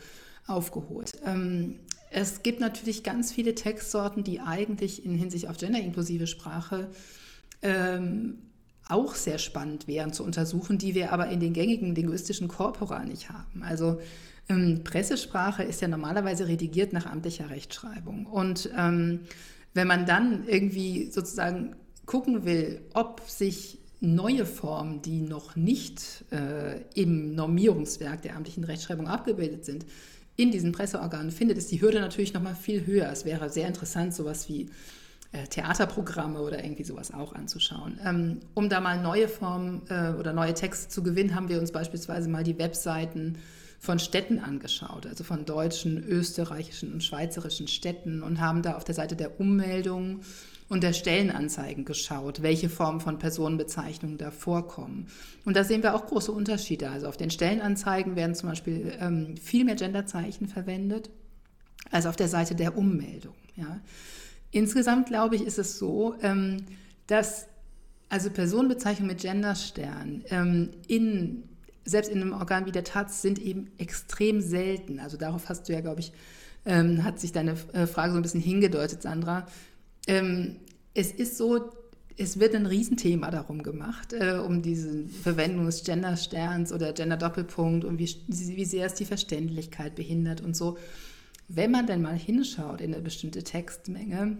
aufgeholt. 0.47 1.13
Ähm, 1.25 1.79
es 2.09 2.43
gibt 2.43 2.59
natürlich 2.59 3.03
ganz 3.03 3.31
viele 3.31 3.55
Textsorten, 3.55 4.23
die 4.23 4.39
eigentlich 4.39 5.05
in 5.05 5.15
Hinsicht 5.15 5.47
auf 5.49 5.57
genderinklusive 5.57 6.27
Sprache 6.27 6.89
ähm, 7.61 8.39
auch 8.87 9.15
sehr 9.15 9.37
spannend 9.37 9.87
wären 9.87 10.13
zu 10.13 10.23
untersuchen, 10.23 10.77
die 10.77 10.95
wir 10.95 11.11
aber 11.11 11.27
in 11.27 11.39
den 11.39 11.53
gängigen 11.53 11.95
linguistischen 11.95 12.47
Korpora 12.47 13.03
nicht 13.03 13.29
haben. 13.29 13.63
Also 13.63 13.99
ähm, 14.49 14.83
Pressesprache 14.83 15.63
ist 15.63 15.81
ja 15.81 15.87
normalerweise 15.87 16.47
redigiert 16.47 16.93
nach 16.93 17.05
amtlicher 17.05 17.49
Rechtschreibung. 17.49 18.25
Und 18.25 18.69
ähm, 18.77 19.21
wenn 19.73 19.87
man 19.87 20.05
dann 20.05 20.47
irgendwie 20.47 21.11
sozusagen 21.11 21.75
gucken 22.05 22.45
will, 22.45 22.81
ob 22.93 23.21
sich 23.27 23.79
neue 23.99 24.45
Formen, 24.45 25.01
die 25.01 25.21
noch 25.21 25.55
nicht 25.55 26.25
äh, 26.31 26.81
im 26.93 27.35
Normierungswerk 27.35 28.21
der 28.21 28.35
amtlichen 28.35 28.63
Rechtschreibung 28.63 29.07
abgebildet 29.07 29.65
sind, 29.65 29.85
in 30.35 30.51
diesen 30.51 30.71
Presseorganen 30.71 31.31
findet, 31.31 31.57
ist 31.57 31.71
die 31.71 31.81
Hürde 31.81 31.99
natürlich 31.99 32.33
noch 32.33 32.41
mal 32.41 32.55
viel 32.55 32.85
höher. 32.85 33.09
Es 33.11 33.25
wäre 33.25 33.49
sehr 33.49 33.67
interessant, 33.67 34.13
sowas 34.13 34.47
wie 34.47 34.69
äh, 35.31 35.47
Theaterprogramme 35.47 36.39
oder 36.39 36.63
irgendwie 36.63 36.83
sowas 36.83 37.11
auch 37.11 37.33
anzuschauen. 37.33 37.99
Ähm, 38.05 38.39
um 38.53 38.69
da 38.69 38.79
mal 38.79 39.01
neue 39.01 39.27
Formen 39.27 39.81
äh, 39.89 40.11
oder 40.11 40.31
neue 40.31 40.53
Texte 40.53 40.89
zu 40.89 41.01
gewinnen, 41.01 41.33
haben 41.33 41.49
wir 41.49 41.59
uns 41.59 41.71
beispielsweise 41.71 42.29
mal 42.29 42.43
die 42.43 42.59
Webseiten 42.59 43.37
von 43.87 43.99
Städten 43.99 44.39
angeschaut, 44.39 45.07
also 45.07 45.23
von 45.23 45.45
deutschen, 45.45 45.97
österreichischen 46.03 46.93
und 46.93 47.03
schweizerischen 47.03 47.67
Städten 47.69 48.21
und 48.21 48.41
haben 48.41 48.61
da 48.61 48.75
auf 48.75 48.83
der 48.83 48.93
Seite 48.93 49.15
der 49.15 49.39
Ummeldungen 49.39 50.21
und 50.67 50.83
der 50.83 50.91
Stellenanzeigen 50.91 51.85
geschaut, 51.85 52.41
welche 52.41 52.67
Formen 52.67 52.99
von 52.99 53.17
Personenbezeichnungen 53.17 54.17
da 54.17 54.29
vorkommen. 54.29 55.07
Und 55.45 55.55
da 55.55 55.63
sehen 55.63 55.83
wir 55.83 55.95
auch 55.95 56.05
große 56.05 56.33
Unterschiede. 56.33 56.89
Also 56.89 57.07
auf 57.07 57.15
den 57.15 57.31
Stellenanzeigen 57.31 58.17
werden 58.17 58.35
zum 58.35 58.49
Beispiel 58.49 58.93
ähm, 58.99 59.37
viel 59.37 59.63
mehr 59.63 59.75
Genderzeichen 59.75 60.49
verwendet 60.49 61.09
als 61.89 62.05
auf 62.05 62.17
der 62.17 62.27
Seite 62.27 62.55
der 62.55 62.77
Ummeldung. 62.77 63.35
Ja. 63.55 63.79
Insgesamt 64.51 65.07
glaube 65.07 65.37
ich, 65.37 65.43
ist 65.43 65.57
es 65.57 65.79
so, 65.79 66.15
ähm, 66.21 66.65
dass 67.07 67.47
Also 68.09 68.29
Personenbezeichnung 68.29 69.07
mit 69.07 69.21
Genderstern 69.21 70.23
ähm, 70.29 70.71
in, 70.87 71.43
selbst 71.87 72.11
in 72.11 72.21
einem 72.21 72.33
Organ 72.33 72.65
wie 72.65 72.71
der 72.71 72.83
Taz 72.83 73.21
sind 73.21 73.39
eben 73.39 73.71
extrem 73.77 74.41
selten. 74.41 74.99
Also 74.99 75.17
darauf 75.17 75.49
hast 75.49 75.67
du 75.67 75.73
ja, 75.73 75.81
glaube 75.81 76.01
ich, 76.01 76.11
ähm, 76.65 77.03
hat 77.03 77.19
sich 77.19 77.31
deine 77.31 77.55
äh, 77.73 77.87
Frage 77.87 78.11
so 78.11 78.17
ein 78.19 78.21
bisschen 78.21 78.41
hingedeutet, 78.41 79.01
Sandra. 79.01 79.47
Ähm, 80.05 80.57
es 80.93 81.11
ist 81.11 81.37
so, 81.37 81.71
es 82.17 82.39
wird 82.39 82.55
ein 82.55 82.65
Riesenthema 82.65 83.31
darum 83.31 83.63
gemacht, 83.63 84.13
äh, 84.13 84.33
um 84.33 84.61
diese 84.61 85.07
Verwendung 85.07 85.65
des 85.65 85.83
Gendersterns 85.83 86.73
oder 86.73 86.91
Gender-Doppelpunkt 86.91 87.85
und 87.85 87.99
wie, 87.99 88.13
wie 88.27 88.65
sehr 88.65 88.85
es 88.85 88.95
die 88.95 89.05
Verständlichkeit 89.05 89.95
behindert 89.95 90.41
und 90.41 90.55
so. 90.55 90.77
Wenn 91.47 91.71
man 91.71 91.87
denn 91.87 92.01
mal 92.01 92.17
hinschaut 92.17 92.81
in 92.81 92.93
eine 92.93 93.01
bestimmte 93.01 93.43
Textmenge, 93.43 94.37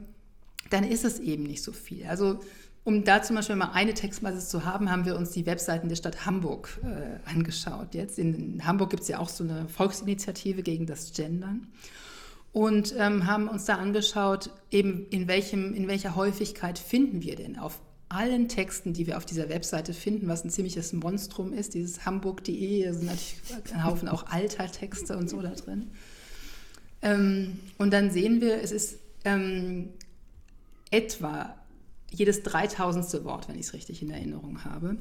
dann 0.69 0.83
ist 0.83 1.05
es 1.05 1.19
eben 1.19 1.43
nicht 1.43 1.63
so 1.63 1.71
viel. 1.71 2.05
Also 2.07 2.41
um 2.87 3.03
da 3.03 3.21
zum 3.21 3.35
Beispiel 3.35 3.57
mal 3.57 3.71
eine 3.73 3.93
Textbasis 3.93 4.47
zu 4.47 4.63
haben, 4.63 4.89
haben 4.89 5.03
wir 5.03 5.17
uns 5.17 5.31
die 5.31 5.45
Webseiten 5.45 5.89
der 5.89 5.97
Stadt 5.97 6.25
Hamburg 6.25 6.79
äh, 6.83 7.29
angeschaut. 7.29 7.93
Jetzt 7.93 8.17
in 8.17 8.65
Hamburg 8.65 8.91
gibt 8.91 9.03
es 9.03 9.09
ja 9.09 9.19
auch 9.19 9.27
so 9.27 9.43
eine 9.43 9.67
Volksinitiative 9.67 10.63
gegen 10.63 10.85
das 10.85 11.11
Gendern 11.11 11.67
und 12.53 12.95
ähm, 12.97 13.27
haben 13.27 13.49
uns 13.49 13.65
da 13.65 13.75
angeschaut, 13.75 14.51
eben 14.71 15.05
in, 15.09 15.27
welchem, 15.27 15.73
in 15.73 15.89
welcher 15.89 16.15
Häufigkeit 16.15 16.79
finden 16.79 17.23
wir 17.23 17.35
denn 17.35 17.59
auf 17.59 17.81
allen 18.07 18.47
Texten, 18.47 18.93
die 18.93 19.05
wir 19.05 19.17
auf 19.17 19.25
dieser 19.25 19.49
Webseite 19.49 19.93
finden, 19.93 20.29
was 20.29 20.45
ein 20.45 20.49
ziemliches 20.49 20.93
Monstrum 20.93 21.51
ist, 21.51 21.73
dieses 21.73 22.05
hamburg.de, 22.05 22.85
da 22.85 22.93
sind 22.93 23.07
natürlich 23.07 23.73
ein 23.73 23.83
Haufen 23.83 24.07
auch 24.07 24.27
alter 24.27 24.71
Texte 24.71 25.17
und 25.17 25.29
so 25.29 25.41
da 25.41 25.49
drin. 25.49 25.91
Ähm, 27.01 27.59
und 27.77 27.91
dann 27.91 28.11
sehen 28.11 28.39
wir, 28.39 28.61
es 28.63 28.71
ist 28.71 28.99
ähm, 29.25 29.89
etwa 30.89 31.53
jedes 32.11 32.43
dreitausendste 32.43 33.23
Wort, 33.25 33.47
wenn 33.47 33.55
ich 33.55 33.67
es 33.67 33.73
richtig 33.73 34.01
in 34.01 34.09
Erinnerung 34.09 34.63
habe, 34.63 34.97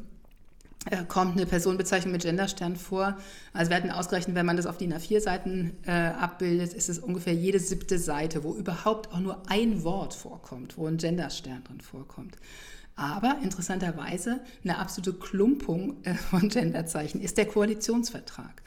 äh, 0.90 1.04
kommt 1.04 1.36
eine 1.36 1.46
Personenbezeichnung 1.46 2.12
mit 2.12 2.22
Genderstern 2.22 2.76
vor. 2.76 3.16
Also 3.52 3.70
wir 3.70 3.76
hatten 3.76 3.90
ausgerechnet, 3.90 4.36
wenn 4.36 4.46
man 4.46 4.56
das 4.56 4.66
auf 4.66 4.78
DIN 4.78 4.94
A4-Seiten 4.94 5.72
äh, 5.86 5.90
abbildet, 5.90 6.72
ist 6.74 6.88
es 6.88 6.98
ungefähr 6.98 7.34
jede 7.34 7.58
siebte 7.58 7.98
Seite, 7.98 8.44
wo 8.44 8.54
überhaupt 8.54 9.12
auch 9.12 9.20
nur 9.20 9.42
ein 9.48 9.82
Wort 9.82 10.14
vorkommt, 10.14 10.78
wo 10.78 10.86
ein 10.86 10.98
Genderstern 10.98 11.64
drin 11.64 11.80
vorkommt. 11.80 12.36
Aber 12.94 13.38
interessanterweise 13.42 14.40
eine 14.64 14.78
absolute 14.78 15.18
Klumpung 15.18 16.02
äh, 16.04 16.14
von 16.14 16.48
Genderzeichen 16.48 17.20
ist 17.20 17.36
der 17.36 17.46
Koalitionsvertrag. 17.46 18.62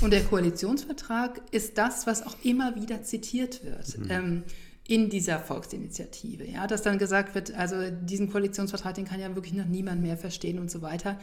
Und 0.00 0.12
der 0.12 0.24
Koalitionsvertrag 0.24 1.40
ist 1.50 1.76
das, 1.76 2.06
was 2.06 2.26
auch 2.26 2.36
immer 2.42 2.76
wieder 2.76 3.02
zitiert 3.02 3.64
wird. 3.64 3.98
Mhm. 3.98 4.10
Ähm, 4.10 4.42
in 4.88 5.10
dieser 5.10 5.38
Volksinitiative. 5.38 6.44
Ja, 6.44 6.66
dass 6.66 6.82
dann 6.82 6.98
gesagt 6.98 7.34
wird, 7.34 7.54
also 7.54 7.76
diesen 7.90 8.32
Koalitionsvertrag, 8.32 8.94
den 8.94 9.04
kann 9.04 9.20
ja 9.20 9.32
wirklich 9.36 9.54
noch 9.54 9.66
niemand 9.66 10.02
mehr 10.02 10.16
verstehen 10.16 10.58
und 10.58 10.70
so 10.70 10.82
weiter. 10.82 11.20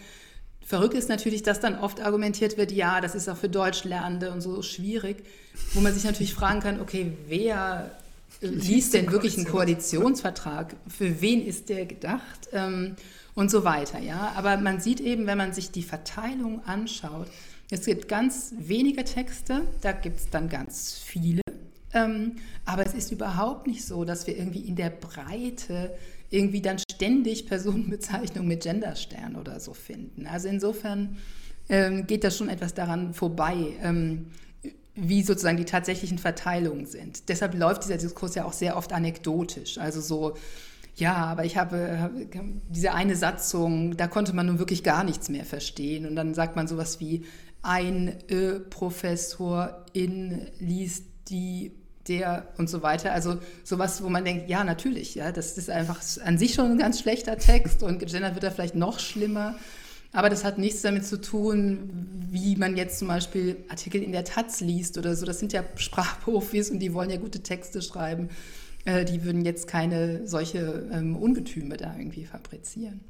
Verrückt 0.65 0.93
ist 0.93 1.09
natürlich, 1.09 1.43
dass 1.43 1.59
dann 1.59 1.77
oft 1.77 1.99
argumentiert 1.99 2.57
wird, 2.57 2.71
ja, 2.71 3.01
das 3.01 3.13
ist 3.13 3.27
auch 3.27 3.37
für 3.37 3.49
Deutschlernende 3.49 4.31
und 4.31 4.41
so 4.41 4.61
schwierig, 4.61 5.17
wo 5.73 5.81
man 5.81 5.93
sich 5.93 6.03
natürlich 6.03 6.33
fragen 6.33 6.59
kann, 6.59 6.79
okay, 6.79 7.11
wer 7.27 7.91
liest 8.41 8.93
denn 8.93 9.11
wirklich 9.11 9.37
einen 9.37 9.47
Koalitionsvertrag? 9.47 10.75
Für 10.87 11.21
wen 11.21 11.45
ist 11.45 11.69
der 11.69 11.85
gedacht? 11.85 12.49
Ähm, 12.53 12.95
und 13.33 13.51
so 13.51 13.63
weiter, 13.63 13.99
ja. 13.99 14.33
Aber 14.35 14.57
man 14.57 14.79
sieht 14.79 15.01
eben, 15.01 15.27
wenn 15.27 15.37
man 15.37 15.53
sich 15.53 15.71
die 15.71 15.83
Verteilung 15.83 16.63
anschaut, 16.65 17.27
es 17.69 17.85
gibt 17.85 18.07
ganz 18.07 18.53
wenige 18.57 19.03
Texte, 19.03 19.61
da 19.81 19.91
gibt 19.91 20.19
es 20.19 20.29
dann 20.29 20.49
ganz 20.49 20.99
viele. 21.03 21.44
Ähm, 21.95 22.33
aber 22.65 22.85
es 22.85 22.93
ist 22.93 23.11
überhaupt 23.11 23.65
nicht 23.67 23.85
so, 23.85 24.03
dass 24.05 24.27
wir 24.27 24.37
irgendwie 24.37 24.59
in 24.59 24.75
der 24.75 24.89
Breite 24.89 25.95
irgendwie 26.29 26.61
dann 26.61 26.77
ständig 26.77 27.47
Personenbezeichnungen 27.47 28.47
mit 28.47 28.63
Genderstern 28.63 29.35
oder 29.35 29.59
so 29.59 29.73
finden. 29.73 30.27
Also 30.27 30.49
insofern 30.49 31.17
ähm, 31.69 32.05
geht 32.05 32.23
das 32.23 32.37
schon 32.37 32.49
etwas 32.49 32.73
daran 32.73 33.13
vorbei, 33.13 33.55
ähm, 33.81 34.27
wie 34.95 35.23
sozusagen 35.23 35.57
die 35.57 35.65
tatsächlichen 35.65 36.17
Verteilungen 36.17 36.85
sind. 36.85 37.29
Deshalb 37.29 37.55
läuft 37.55 37.83
dieser 37.83 37.97
Diskurs 37.97 38.35
ja 38.35 38.45
auch 38.45 38.53
sehr 38.53 38.77
oft 38.77 38.91
anekdotisch. 38.93 39.77
Also 39.77 40.01
so, 40.01 40.35
ja, 40.95 41.15
aber 41.15 41.45
ich 41.45 41.57
habe 41.57 42.09
diese 42.69 42.93
eine 42.93 43.15
Satzung, 43.15 43.97
da 43.97 44.07
konnte 44.07 44.33
man 44.33 44.45
nun 44.45 44.59
wirklich 44.59 44.83
gar 44.83 45.03
nichts 45.03 45.29
mehr 45.29 45.45
verstehen. 45.45 46.05
Und 46.05 46.15
dann 46.15 46.33
sagt 46.33 46.55
man 46.55 46.67
sowas 46.67 46.99
wie, 46.99 47.25
ein 47.61 48.19
äh, 48.29 48.59
Professorin 48.59 50.47
liest 50.59 51.05
die 51.29 51.71
der 52.07 52.47
und 52.57 52.69
so 52.69 52.81
weiter. 52.81 53.11
Also 53.11 53.37
sowas, 53.63 54.03
wo 54.03 54.09
man 54.09 54.25
denkt, 54.25 54.49
ja, 54.49 54.63
natürlich, 54.63 55.15
ja, 55.15 55.31
das 55.31 55.57
ist 55.57 55.69
einfach 55.69 56.01
an 56.23 56.37
sich 56.37 56.53
schon 56.53 56.71
ein 56.71 56.77
ganz 56.77 56.99
schlechter 56.99 57.37
Text 57.37 57.83
und 57.83 57.99
gegendert 57.99 58.35
wird 58.35 58.43
er 58.43 58.51
vielleicht 58.51 58.75
noch 58.75 58.99
schlimmer. 58.99 59.55
Aber 60.11 60.29
das 60.29 60.45
hat 60.45 60.57
nichts 60.57 60.81
damit 60.81 61.05
zu 61.05 61.19
tun, 61.19 61.89
wie 62.31 62.55
man 62.55 62.77
jetzt 62.77 62.99
zum 62.99 63.09
Beispiel 63.09 63.57
Artikel 63.67 64.01
in 64.01 64.13
der 64.13 64.23
Taz 64.23 64.61
liest 64.61 64.97
oder 64.97 65.13
so. 65.15 65.25
Das 65.25 65.39
sind 65.39 65.51
ja 65.51 65.63
Sprachprofis 65.75 66.69
und 66.69 66.79
die 66.79 66.93
wollen 66.93 67.09
ja 67.09 67.17
gute 67.17 67.41
Texte 67.41 67.81
schreiben. 67.81 68.29
Äh, 68.85 69.03
die 69.03 69.23
würden 69.25 69.43
jetzt 69.43 69.67
keine 69.67 70.25
solche 70.25 70.87
ähm, 70.91 71.17
Ungetüme 71.17 71.75
da 71.75 71.95
irgendwie 71.97 72.25
fabrizieren. 72.25 73.01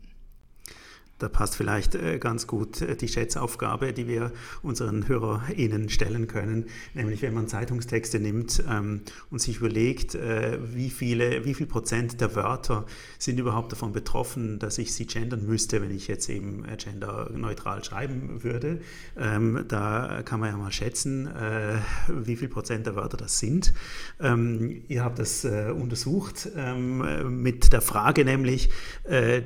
Da 1.18 1.30
passt 1.30 1.55
vielleicht 1.55 1.95
äh, 1.95 2.20
ganz 2.20 2.45
gut 2.45 2.82
äh, 2.82 2.97
die 2.97 3.07
Schätzaufgabe, 3.07 3.93
die 3.93 4.05
wir 4.05 4.34
unseren 4.61 5.07
HörerInnen 5.07 5.88
stellen 5.88 6.28
können, 6.28 6.66
nämlich 6.93 7.22
wenn 7.22 7.34
man 7.34 7.47
Zeitungstexte 7.47 8.20
nimmt 8.20 8.61
ähm, 8.70 9.01
und 9.32 9.39
sich 9.39 9.57
überlegt, 9.57 10.16
äh, 10.16 10.57
wie 10.61 10.89
viele, 10.89 11.45
wie 11.45 11.53
viel 11.53 11.68
Prozent 11.68 12.20
der 12.20 12.36
Wörter 12.36 12.86
sind 13.18 13.39
überhaupt 13.39 13.72
davon 13.72 13.93
betroffen, 13.93 14.59
dass 14.59 14.78
ich 14.78 14.93
sie 14.93 15.05
gendern 15.05 15.45
müsste, 15.45 15.82
wenn 15.82 15.91
ich 15.91 16.09
jetzt 16.09 16.28
eben 16.28 16.66
genderneutral 16.84 17.82
schreiben 17.82 18.43
würde. 18.43 18.82
Ähm, 19.18 19.63
da 19.70 20.22
kann 20.26 20.41
man 20.41 20.49
ja 20.49 20.57
mal 20.57 20.72
schätzen, 20.72 21.30
wie 22.09 22.36
viel 22.36 22.49
Prozent 22.49 22.86
der 22.86 22.95
Wörter 22.95 23.18
das 23.18 23.39
sind. 23.39 23.74
Ähm, 24.20 24.84
ihr 24.88 25.03
habt 25.03 25.20
das 25.20 25.45
untersucht 25.45 26.49
mit 27.28 27.72
der 27.72 27.82
Frage 27.82 28.26
nämlich, 28.26 28.70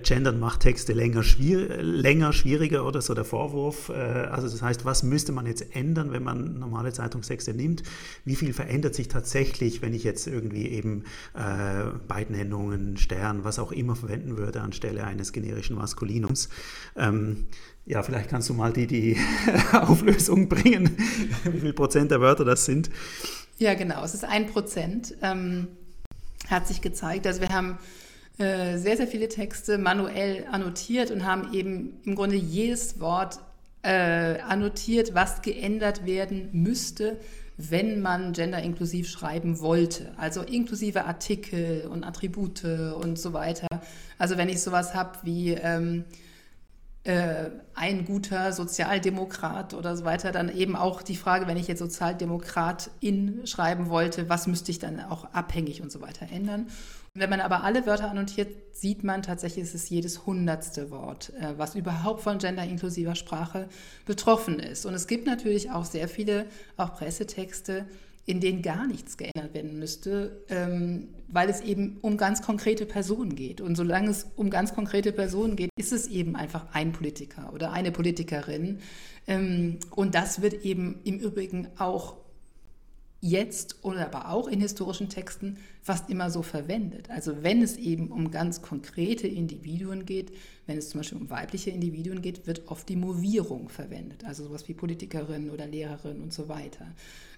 gendern 0.03 0.39
macht 0.39 0.61
Texte 0.61 0.93
länger 0.93 1.23
schwierig 1.23 1.58
länger, 1.65 2.33
schwieriger 2.33 2.85
oder 2.85 3.01
so 3.01 3.13
der 3.13 3.25
Vorwurf. 3.25 3.89
Äh, 3.89 3.93
also 3.93 4.47
das 4.47 4.61
heißt, 4.61 4.85
was 4.85 5.03
müsste 5.03 5.31
man 5.31 5.45
jetzt 5.45 5.75
ändern, 5.75 6.11
wenn 6.11 6.23
man 6.23 6.59
normale 6.59 6.93
Zeitungstexte 6.93 7.53
nimmt? 7.53 7.83
Wie 8.25 8.35
viel 8.35 8.53
verändert 8.53 8.95
sich 8.95 9.07
tatsächlich, 9.07 9.81
wenn 9.81 9.93
ich 9.93 10.03
jetzt 10.03 10.27
irgendwie 10.27 10.67
eben 10.69 11.03
äh, 11.33 11.85
Beidnennungen, 12.07 12.97
Stern, 12.97 13.43
was 13.43 13.59
auch 13.59 13.71
immer 13.71 13.95
verwenden 13.95 14.37
würde 14.37 14.61
anstelle 14.61 15.03
eines 15.03 15.33
generischen 15.33 15.75
Maskulinums? 15.75 16.49
Ähm, 16.95 17.47
ja, 17.85 18.03
vielleicht 18.03 18.29
kannst 18.29 18.47
du 18.49 18.53
mal 18.53 18.71
die, 18.71 18.85
die 18.85 19.17
Auflösung 19.73 20.47
bringen, 20.47 20.95
wie 21.43 21.59
viel 21.59 21.73
Prozent 21.73 22.11
der 22.11 22.21
Wörter 22.21 22.45
das 22.45 22.65
sind. 22.65 22.89
Ja, 23.57 23.73
genau, 23.73 24.03
es 24.03 24.13
ist 24.13 24.23
ein 24.23 24.47
Prozent, 24.47 25.15
ähm, 25.21 25.67
hat 26.47 26.67
sich 26.67 26.81
gezeigt. 26.81 27.27
Also 27.27 27.41
wir 27.41 27.49
haben 27.49 27.77
äh, 28.39 28.77
sehr, 28.77 28.97
sehr 28.97 29.07
viele 29.07 29.27
Texte 29.27 29.77
manuell 29.77 30.45
annotiert 30.49 31.11
und 31.11 31.25
haben 31.25 31.53
eben 31.53 31.99
im 32.05 32.15
Grunde 32.15 32.37
jedes 32.37 32.99
Wort 32.99 33.39
äh, 33.81 34.39
annotiert, 34.39 35.13
was 35.13 35.41
geändert 35.41 36.05
werden 36.05 36.49
müsste, 36.53 37.19
wenn 37.57 38.01
man 38.01 38.31
genderinklusiv 38.31 39.09
schreiben 39.09 39.59
wollte. 39.59 40.13
Also 40.17 40.41
inklusive 40.41 41.03
Artikel 41.03 41.87
und 41.91 42.05
Attribute 42.05 42.63
und 42.63 43.19
so 43.19 43.33
weiter. 43.33 43.67
Also 44.17 44.37
wenn 44.37 44.47
ich 44.47 44.61
sowas 44.61 44.95
habe 44.95 45.19
wie 45.23 45.51
ähm, 45.51 46.05
äh, 47.03 47.49
ein 47.75 48.05
guter 48.05 48.53
Sozialdemokrat 48.53 49.73
oder 49.73 49.97
so 49.97 50.05
weiter, 50.05 50.31
dann 50.31 50.53
eben 50.55 50.75
auch 50.75 51.01
die 51.01 51.15
Frage, 51.15 51.47
wenn 51.47 51.57
ich 51.57 51.67
jetzt 51.67 51.79
Sozialdemokratin 51.79 53.41
schreiben 53.45 53.89
wollte, 53.89 54.29
was 54.29 54.47
müsste 54.47 54.71
ich 54.71 54.79
dann 54.79 55.01
auch 55.01 55.25
abhängig 55.33 55.81
und 55.81 55.91
so 55.91 56.01
weiter 56.01 56.27
ändern. 56.31 56.67
Wenn 57.19 57.29
man 57.29 57.41
aber 57.41 57.63
alle 57.63 57.85
Wörter 57.85 58.09
annotiert, 58.09 58.47
sieht 58.71 59.03
man 59.03 59.21
tatsächlich, 59.21 59.65
es 59.65 59.75
ist 59.75 59.89
jedes 59.89 60.25
hundertste 60.25 60.89
Wort, 60.89 61.33
äh, 61.41 61.53
was 61.57 61.75
überhaupt 61.75 62.21
von 62.21 62.37
genderinklusiver 62.37 63.13
Sprache 63.15 63.67
betroffen 64.05 64.59
ist. 64.59 64.85
Und 64.85 64.93
es 64.93 65.05
gibt 65.05 65.27
natürlich 65.27 65.69
auch 65.69 65.83
sehr 65.83 66.07
viele, 66.07 66.45
auch 66.77 66.95
Pressetexte, 66.95 67.85
in 68.25 68.39
denen 68.39 68.61
gar 68.61 68.87
nichts 68.87 69.17
geändert 69.17 69.53
werden 69.53 69.79
müsste, 69.79 70.43
ähm, 70.47 71.09
weil 71.27 71.49
es 71.49 71.59
eben 71.59 71.97
um 72.01 72.15
ganz 72.15 72.41
konkrete 72.41 72.85
Personen 72.85 73.35
geht. 73.35 73.59
Und 73.59 73.75
solange 73.75 74.11
es 74.11 74.27
um 74.37 74.49
ganz 74.49 74.73
konkrete 74.73 75.11
Personen 75.11 75.57
geht, 75.57 75.71
ist 75.75 75.91
es 75.91 76.07
eben 76.07 76.37
einfach 76.37 76.67
ein 76.71 76.93
Politiker 76.93 77.51
oder 77.53 77.73
eine 77.73 77.91
Politikerin. 77.91 78.79
Ähm, 79.27 79.79
und 79.91 80.15
das 80.15 80.41
wird 80.41 80.63
eben 80.63 81.01
im 81.03 81.19
Übrigen 81.19 81.67
auch 81.77 82.15
jetzt 83.21 83.83
oder 83.83 84.05
aber 84.05 84.29
auch 84.29 84.47
in 84.47 84.61
historischen 84.61 85.09
Texten 85.09 85.57
fast 85.81 86.09
immer 86.09 86.29
so 86.29 86.41
verwendet. 86.41 87.09
Also 87.09 87.43
wenn 87.43 87.61
es 87.61 87.77
eben 87.77 88.11
um 88.11 88.31
ganz 88.31 88.61
konkrete 88.61 89.27
Individuen 89.27 90.05
geht, 90.05 90.31
wenn 90.67 90.77
es 90.77 90.89
zum 90.89 90.99
Beispiel 90.99 91.17
um 91.17 91.29
weibliche 91.29 91.69
Individuen 91.69 92.21
geht, 92.21 92.47
wird 92.47 92.67
oft 92.67 92.87
die 92.87 92.95
Movierung 92.95 93.69
verwendet, 93.69 94.23
also 94.23 94.45
sowas 94.45 94.67
wie 94.67 94.73
Politikerin 94.73 95.49
oder 95.49 95.67
Lehrerin 95.67 96.21
und 96.21 96.33
so 96.33 96.47
weiter. 96.47 96.87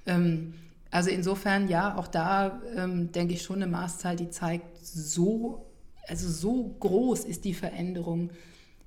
Ähm, 0.05 0.53
also 0.91 1.09
insofern 1.09 1.67
ja, 1.67 1.97
auch 1.97 2.07
da 2.07 2.61
ähm, 2.75 3.11
denke 3.11 3.33
ich 3.33 3.41
schon 3.41 3.57
eine 3.57 3.67
Maßzahl, 3.67 4.15
die 4.15 4.29
zeigt, 4.29 4.85
so 4.85 5.65
also 6.07 6.29
so 6.29 6.75
groß 6.79 7.25
ist 7.25 7.45
die 7.45 7.53
Veränderung 7.53 8.31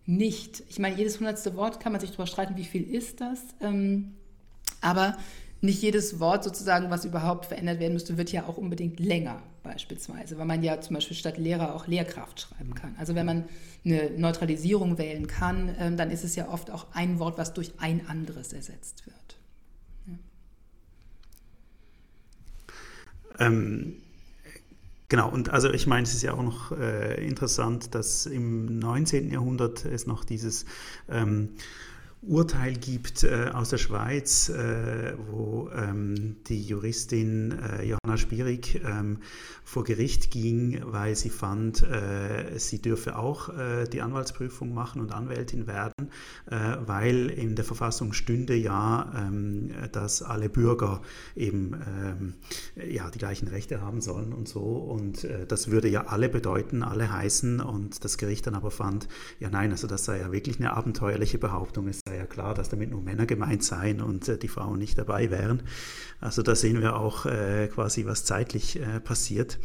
nicht. 0.07 0.63
Ich 0.69 0.79
meine, 0.79 0.97
jedes 0.97 1.19
hundertste 1.19 1.57
Wort 1.57 1.81
kann 1.81 1.93
man 1.93 2.01
sich 2.01 2.11
darüber 2.11 2.27
streiten, 2.27 2.57
wie 2.57 2.65
viel 2.65 2.83
ist 2.83 3.21
das. 3.21 3.41
Ähm, 3.61 4.15
aber 4.81 5.17
nicht 5.65 5.83
jedes 5.83 6.21
Wort 6.21 6.45
sozusagen, 6.45 6.91
was 6.91 7.05
überhaupt 7.05 7.47
verändert 7.47 7.81
werden 7.81 7.95
müsste, 7.95 8.17
wird 8.17 8.31
ja 8.31 8.47
auch 8.47 8.57
unbedingt 8.57 9.01
länger 9.01 9.43
beispielsweise, 9.63 10.39
weil 10.39 10.47
man 10.47 10.63
ja 10.63 10.81
zum 10.81 10.95
Beispiel 10.95 11.17
statt 11.17 11.39
Lehrer 11.39 11.75
auch 11.75 11.87
Lehrkraft 11.87 12.41
schreiben 12.41 12.75
kann. 12.75 12.95
Also 12.99 13.15
wenn 13.15 13.27
man 13.27 13.45
eine 13.85 14.11
Neutralisierung 14.17 14.99
wählen 14.99 15.27
kann, 15.27 15.75
ähm, 15.79 15.97
dann 15.97 16.11
ist 16.11 16.23
es 16.23 16.37
ja 16.37 16.49
oft 16.49 16.71
auch 16.71 16.87
ein 16.93 17.19
Wort, 17.19 17.39
was 17.39 17.55
durch 17.55 17.73
ein 17.79 18.07
anderes 18.07 18.53
ersetzt 18.53 19.07
wird. 19.07 19.17
Ja. 23.39 23.47
Ähm, 23.47 23.95
genau, 25.09 25.31
und 25.31 25.49
also 25.49 25.73
ich 25.73 25.87
meine, 25.87 26.05
es 26.05 26.15
ist 26.15 26.23
ja 26.23 26.35
auch 26.35 26.43
noch 26.43 26.73
äh, 26.73 27.27
interessant, 27.27 27.95
dass 27.95 28.27
im 28.27 28.79
19. 28.79 29.31
Jahrhundert 29.31 29.85
es 29.87 30.07
noch 30.07 30.25
dieses 30.25 30.67
ähm, 31.09 31.57
Urteil 32.27 32.75
gibt 32.75 33.23
äh, 33.25 33.51
aus 33.53 33.71
der 33.71 33.79
Schweiz, 33.79 34.49
äh, 34.49 35.15
wo 35.31 35.71
ähm, 35.75 36.37
die 36.47 36.63
Juristin 36.63 37.53
äh, 37.53 37.85
Johanna 37.85 38.17
Spierig 38.17 38.81
ähm, 38.85 39.19
vor 39.65 39.85
Gericht 39.85 40.31
ging, 40.31 40.81
weil 40.85 41.17
sie 41.17 41.31
fand, 41.31 41.83
äh, 41.83 42.59
sie 42.59 42.81
dürfe 42.81 43.17
auch 43.17 43.49
äh, 43.49 43.87
die 43.87 44.03
Anwaltsprüfung 44.03 44.73
machen 44.73 45.01
und 45.01 45.13
Anwältin 45.13 45.67
werden, 45.67 46.11
äh, 46.47 46.77
weil 46.87 47.29
in 47.31 47.57
der 47.57 47.65
Verfassung 47.65 48.13
stünde 48.13 48.55
ja, 48.55 49.13
ähm, 49.17 49.71
dass 49.93 50.23
alle 50.23 50.49
Bürger 50.49 51.03
eben 51.35 51.75
ähm, 51.87 52.35
ja, 52.89 53.11
die 53.11 53.19
gleichen 53.19 53.49
Rechte 53.49 53.81
haben 53.81 54.01
sollen 54.01 54.33
und 54.33 54.49
so. 54.49 54.61
Und 54.61 55.27
das 55.49 55.71
würde 55.71 55.89
ja 55.89 56.07
alle 56.07 56.29
bedeuten, 56.29 56.83
alle 56.83 57.13
heißen. 57.13 57.61
Und 57.61 58.05
das 58.05 58.19
Gericht 58.19 58.47
dann 58.47 58.55
aber 58.55 58.71
fand, 58.71 59.09
ja 59.41 59.51
nein, 59.51 59.71
also 59.71 59.87
das 59.87 60.05
sei 60.05 60.21
ja 60.21 60.33
wirklich 60.33 60.59
eine 60.59 60.73
abenteuerliche 60.73 61.39
Behauptung. 61.39 61.89
Es 61.89 62.01
sei 62.07 62.14
ja 62.15 62.27
klar, 62.27 62.55
dass 62.55 62.69
damit 62.69 62.91
nur 62.91 63.03
Männer 63.03 63.27
gemeint 63.27 63.63
seien 63.63 64.01
und 64.01 64.29
äh, 64.29 64.39
die 64.39 64.49
Frauen 64.49 64.79
nicht 64.79 64.99
dabei 64.99 65.31
wären. 65.31 65.63
Also 66.21 66.43
da 66.43 66.55
sehen 66.55 66.81
wir 66.81 66.97
auch 66.97 67.27
äh, 67.27 67.69
quasi, 67.69 68.07
was 68.07 68.25
zeitlich 68.25 68.81
äh, 68.81 69.01
passiert. 69.01 69.59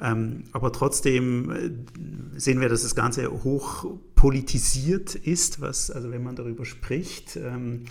Ähm, 0.00 0.44
aber 0.52 0.72
trotzdem 0.72 1.50
äh, 1.50 2.38
sehen 2.38 2.60
wir, 2.60 2.68
dass 2.68 2.82
das 2.82 2.94
Ganze 2.94 3.30
hoch 3.44 3.86
politisiert 4.22 5.16
ist, 5.16 5.60
was, 5.60 5.90
also 5.90 6.12
wenn 6.12 6.22
man 6.22 6.36
darüber 6.36 6.64
spricht. 6.64 7.34
Ähm, 7.34 7.86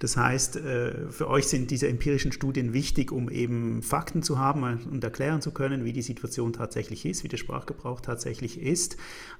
das 0.00 0.16
heißt, 0.16 0.56
äh, 0.56 1.12
für 1.12 1.28
euch 1.28 1.46
sind 1.46 1.70
diese 1.70 1.86
empirischen 1.86 2.32
Studien 2.32 2.72
wichtig, 2.72 3.12
um 3.12 3.30
eben 3.30 3.82
Fakten 3.82 4.24
zu 4.24 4.36
haben 4.36 4.64
und 4.64 5.04
erklären 5.04 5.42
zu 5.42 5.52
können, 5.52 5.84
wie 5.84 5.92
die 5.92 6.02
Situation 6.02 6.52
tatsächlich 6.52 7.06
ist, 7.06 7.22
wie 7.22 7.28
der 7.28 7.36
Sprachgebrauch 7.36 8.00
tatsächlich 8.00 8.60
ist. 8.60 8.96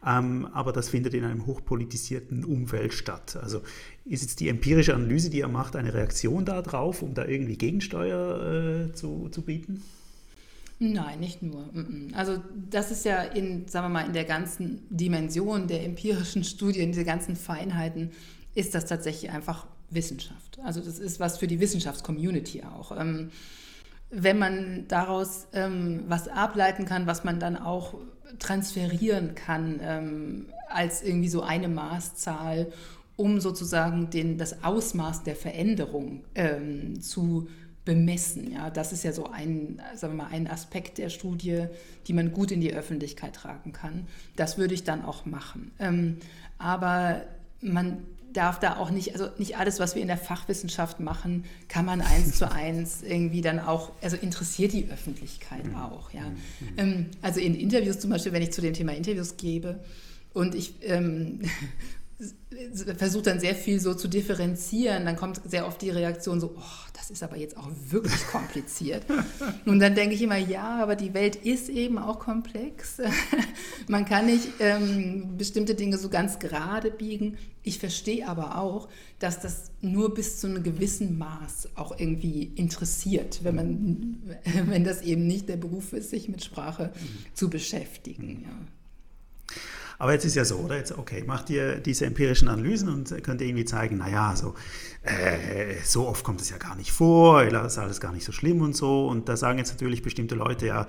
Ähm, 0.06 0.46
aber 0.52 0.72
das 0.72 0.88
findet 0.88 1.14
in 1.14 1.24
einem 1.24 1.46
hochpolitisierten 1.46 2.44
Umfeld 2.44 2.94
statt. 2.94 3.36
Also 3.42 3.62
ist 4.04 4.22
jetzt 4.22 4.38
die 4.38 4.48
empirische 4.48 4.94
Analyse, 4.94 5.30
die 5.30 5.38
ihr 5.38 5.48
macht, 5.48 5.74
eine 5.74 5.94
Reaktion 5.94 6.44
darauf, 6.44 7.02
um 7.02 7.12
da 7.12 7.26
irgendwie 7.26 7.56
Gegensteuer 7.56 8.90
äh, 8.90 8.92
zu, 8.92 9.30
zu 9.32 9.42
bieten? 9.42 9.82
Nein, 10.78 11.20
nicht 11.20 11.42
nur. 11.42 11.70
Also 12.12 12.42
das 12.70 12.90
ist 12.90 13.04
ja 13.06 13.22
in, 13.22 13.66
sagen 13.66 13.86
wir 13.86 13.88
mal, 13.88 14.06
in 14.06 14.12
der 14.12 14.24
ganzen 14.24 14.82
Dimension 14.90 15.68
der 15.68 15.84
empirischen 15.84 16.44
Studien, 16.44 16.92
diese 16.92 17.04
ganzen 17.04 17.34
Feinheiten, 17.34 18.10
ist 18.54 18.74
das 18.74 18.84
tatsächlich 18.84 19.30
einfach 19.30 19.66
Wissenschaft. 19.90 20.58
Also 20.62 20.80
das 20.80 20.98
ist 20.98 21.18
was 21.18 21.38
für 21.38 21.46
die 21.46 21.60
Wissenschaftscommunity 21.60 22.62
auch. 22.62 22.92
Ähm, 22.98 23.30
wenn 24.10 24.38
man 24.38 24.84
daraus 24.88 25.46
ähm, 25.52 26.04
was 26.08 26.28
ableiten 26.28 26.84
kann, 26.84 27.06
was 27.06 27.24
man 27.24 27.40
dann 27.40 27.56
auch 27.56 27.94
transferieren 28.38 29.34
kann 29.34 29.80
ähm, 29.82 30.46
als 30.68 31.02
irgendwie 31.02 31.28
so 31.28 31.42
eine 31.42 31.68
Maßzahl, 31.68 32.70
um 33.16 33.40
sozusagen 33.40 34.10
den, 34.10 34.36
das 34.36 34.62
Ausmaß 34.62 35.22
der 35.22 35.36
Veränderung 35.36 36.22
zu 37.00 37.48
bemessen. 37.86 38.52
Ja, 38.52 38.68
das 38.68 38.92
ist 38.92 39.04
ja 39.04 39.12
so 39.12 39.30
ein, 39.30 39.80
sagen 39.94 40.18
wir 40.18 40.24
mal, 40.24 40.30
ein 40.30 40.46
Aspekt 40.46 40.98
der 40.98 41.08
Studie, 41.08 41.66
die 42.06 42.12
man 42.12 42.32
gut 42.32 42.50
in 42.50 42.60
die 42.60 42.74
Öffentlichkeit 42.74 43.34
tragen 43.34 43.72
kann. 43.72 44.06
Das 44.34 44.58
würde 44.58 44.74
ich 44.74 44.84
dann 44.84 45.02
auch 45.02 45.24
machen. 45.24 45.70
Ähm, 45.78 46.18
aber 46.58 47.22
man 47.62 47.98
darf 48.34 48.60
da 48.60 48.76
auch 48.76 48.90
nicht, 48.90 49.14
also 49.14 49.28
nicht 49.38 49.56
alles, 49.56 49.80
was 49.80 49.94
wir 49.94 50.02
in 50.02 50.08
der 50.08 50.18
Fachwissenschaft 50.18 51.00
machen, 51.00 51.44
kann 51.68 51.86
man 51.86 52.02
eins 52.02 52.36
zu 52.36 52.50
eins 52.52 53.02
irgendwie 53.02 53.40
dann 53.40 53.60
auch, 53.60 53.92
also 54.02 54.16
interessiert 54.16 54.72
die 54.72 54.90
Öffentlichkeit 54.90 55.66
mhm. 55.66 55.76
auch. 55.76 56.12
Ja. 56.12 56.22
Mhm. 56.22 56.68
Ähm, 56.76 57.06
also 57.22 57.40
in 57.40 57.54
Interviews 57.54 58.00
zum 58.00 58.10
Beispiel, 58.10 58.32
wenn 58.32 58.42
ich 58.42 58.52
zu 58.52 58.60
dem 58.60 58.74
Thema 58.74 58.92
Interviews 58.92 59.36
gebe 59.36 59.80
und 60.34 60.54
ich 60.54 60.74
ähm, 60.82 61.40
versucht 62.96 63.26
dann 63.26 63.40
sehr 63.40 63.54
viel 63.54 63.78
so 63.78 63.92
zu 63.92 64.08
differenzieren, 64.08 65.04
dann 65.04 65.16
kommt 65.16 65.42
sehr 65.44 65.66
oft 65.66 65.82
die 65.82 65.90
Reaktion 65.90 66.40
so, 66.40 66.54
oh, 66.56 66.90
das 66.94 67.10
ist 67.10 67.22
aber 67.22 67.36
jetzt 67.36 67.56
auch 67.58 67.68
wirklich 67.90 68.26
kompliziert. 68.32 69.04
Und 69.66 69.80
dann 69.80 69.94
denke 69.94 70.14
ich 70.14 70.22
immer, 70.22 70.38
ja, 70.38 70.82
aber 70.82 70.96
die 70.96 71.12
Welt 71.12 71.36
ist 71.36 71.68
eben 71.68 71.98
auch 71.98 72.18
komplex. 72.18 72.98
Man 73.88 74.06
kann 74.06 74.26
nicht 74.26 74.48
ähm, 74.60 75.36
bestimmte 75.36 75.74
Dinge 75.74 75.98
so 75.98 76.08
ganz 76.08 76.38
gerade 76.38 76.90
biegen. 76.90 77.36
Ich 77.62 77.78
verstehe 77.78 78.26
aber 78.26 78.58
auch, 78.58 78.88
dass 79.18 79.40
das 79.40 79.70
nur 79.82 80.14
bis 80.14 80.40
zu 80.40 80.46
einem 80.46 80.62
gewissen 80.62 81.18
Maß 81.18 81.70
auch 81.74 81.98
irgendwie 81.98 82.44
interessiert, 82.54 83.40
wenn 83.42 83.54
man, 83.54 84.38
wenn 84.66 84.84
das 84.84 85.02
eben 85.02 85.26
nicht 85.26 85.50
der 85.50 85.58
Beruf 85.58 85.92
ist, 85.92 86.10
sich 86.10 86.30
mit 86.30 86.42
Sprache 86.42 86.92
zu 87.34 87.50
beschäftigen. 87.50 88.44
Ja. 88.44 89.56
Aber 89.98 90.12
jetzt 90.12 90.24
ist 90.24 90.34
ja 90.34 90.44
so, 90.44 90.56
oder? 90.56 90.76
Jetzt, 90.76 90.96
okay, 90.96 91.24
macht 91.26 91.50
ihr 91.50 91.76
diese 91.76 92.06
empirischen 92.06 92.48
Analysen 92.48 92.88
und 92.88 93.22
könnt 93.22 93.40
ihr 93.40 93.46
irgendwie 93.46 93.64
zeigen, 93.64 93.98
naja, 93.98 94.34
so, 94.36 94.54
äh, 95.02 95.76
so 95.84 96.06
oft 96.06 96.24
kommt 96.24 96.40
es 96.40 96.50
ja 96.50 96.58
gar 96.58 96.76
nicht 96.76 96.92
vor, 96.92 97.42
ist 97.42 97.78
alles 97.78 98.00
gar 98.00 98.12
nicht 98.12 98.24
so 98.24 98.32
schlimm 98.32 98.60
und 98.60 98.76
so. 98.76 99.06
Und 99.06 99.28
da 99.28 99.36
sagen 99.36 99.58
jetzt 99.58 99.72
natürlich 99.72 100.02
bestimmte 100.02 100.34
Leute, 100.34 100.66
ja, 100.66 100.86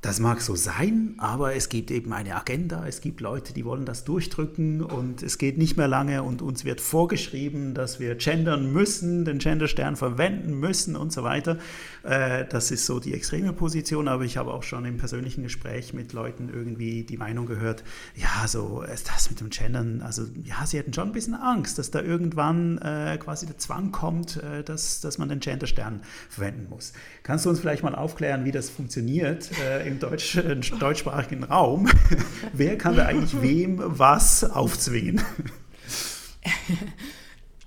das 0.00 0.20
mag 0.20 0.40
so 0.40 0.54
sein, 0.54 1.16
aber 1.18 1.56
es 1.56 1.68
gibt 1.68 1.90
eben 1.90 2.12
eine 2.12 2.36
Agenda, 2.36 2.86
es 2.86 3.00
gibt 3.00 3.20
Leute, 3.20 3.52
die 3.52 3.64
wollen 3.64 3.84
das 3.84 4.04
durchdrücken 4.04 4.80
und 4.80 5.24
es 5.24 5.38
geht 5.38 5.58
nicht 5.58 5.76
mehr 5.76 5.88
lange 5.88 6.22
und 6.22 6.40
uns 6.40 6.64
wird 6.64 6.80
vorgeschrieben, 6.80 7.74
dass 7.74 7.98
wir 7.98 8.14
gendern 8.14 8.72
müssen, 8.72 9.24
den 9.24 9.38
Genderstern 9.38 9.96
verwenden 9.96 10.54
müssen 10.54 10.94
und 10.94 11.12
so 11.12 11.24
weiter. 11.24 11.58
Äh, 12.04 12.44
das 12.48 12.70
ist 12.70 12.86
so 12.86 13.00
die 13.00 13.12
extreme 13.12 13.52
Position, 13.52 14.06
aber 14.06 14.22
ich 14.22 14.36
habe 14.36 14.52
auch 14.52 14.62
schon 14.62 14.84
im 14.84 14.98
persönlichen 14.98 15.42
Gespräch 15.42 15.92
mit 15.92 16.12
Leuten 16.12 16.48
irgendwie 16.48 17.02
die 17.02 17.16
Meinung 17.16 17.46
gehört, 17.46 17.82
ja, 18.14 18.46
so 18.46 18.84
das 18.86 19.30
mit 19.30 19.40
dem 19.40 19.50
Gendern, 19.50 20.00
also 20.02 20.26
ja, 20.44 20.64
sie 20.64 20.78
hätten 20.78 20.92
schon 20.92 21.08
ein 21.08 21.12
bisschen 21.12 21.34
Angst, 21.34 21.76
dass 21.76 21.90
da 21.90 22.00
irgendwann 22.00 22.78
äh, 22.78 23.18
quasi 23.18 23.46
der 23.46 23.58
Zwang 23.58 23.90
kommt, 23.90 24.36
äh, 24.36 24.62
dass, 24.62 25.00
dass 25.00 25.18
man 25.18 25.28
den 25.28 25.40
Genderstern 25.40 26.02
verwenden 26.28 26.68
muss. 26.70 26.92
Kannst 27.28 27.44
du 27.44 27.50
uns 27.50 27.60
vielleicht 27.60 27.82
mal 27.82 27.94
aufklären, 27.94 28.46
wie 28.46 28.52
das 28.52 28.70
funktioniert? 28.70 29.50
im 29.84 29.98
Deutsch, 29.98 30.36
äh, 30.36 30.56
deutschsprachigen 30.56 31.44
Raum. 31.44 31.86
Wer 32.54 32.78
kann 32.78 32.96
da 32.96 33.04
eigentlich 33.04 33.42
wem 33.42 33.82
was 33.84 34.44
aufzwingen? 34.44 35.20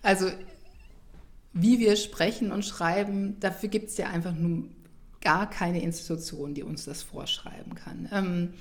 Also, 0.04 0.32
wie 1.54 1.78
wir 1.78 1.96
sprechen 1.96 2.52
und 2.52 2.66
schreiben, 2.66 3.40
dafür 3.40 3.70
gibt 3.70 3.90
es 3.90 3.98
ja 3.98 4.08
einfach 4.08 4.34
nur 4.34 4.64
gar 5.22 5.48
keine 5.48 5.80
Institution, 5.84 6.56
die 6.56 6.64
uns 6.64 6.86
das 6.86 7.04
vorschreiben 7.04 7.76
kann. 7.76 8.10
Ähm, 8.12 8.54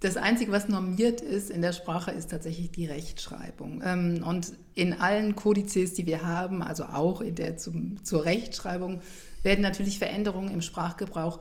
das 0.00 0.16
Einzige, 0.16 0.50
was 0.50 0.68
normiert 0.68 1.20
ist 1.20 1.50
in 1.50 1.62
der 1.62 1.72
Sprache, 1.72 2.10
ist 2.10 2.32
tatsächlich 2.32 2.72
die 2.72 2.86
Rechtschreibung. 2.86 3.80
Ähm, 3.84 4.24
und 4.26 4.54
in 4.74 4.92
allen 4.92 5.36
Kodizes, 5.36 5.94
die 5.94 6.06
wir 6.06 6.22
haben, 6.22 6.62
also 6.62 6.86
auch 6.86 7.20
in 7.20 7.36
der 7.36 7.56
zum, 7.58 8.02
zur 8.02 8.24
Rechtschreibung, 8.24 9.02
werden 9.46 9.62
natürlich 9.62 9.98
Veränderungen 9.98 10.52
im 10.52 10.60
Sprachgebrauch 10.60 11.40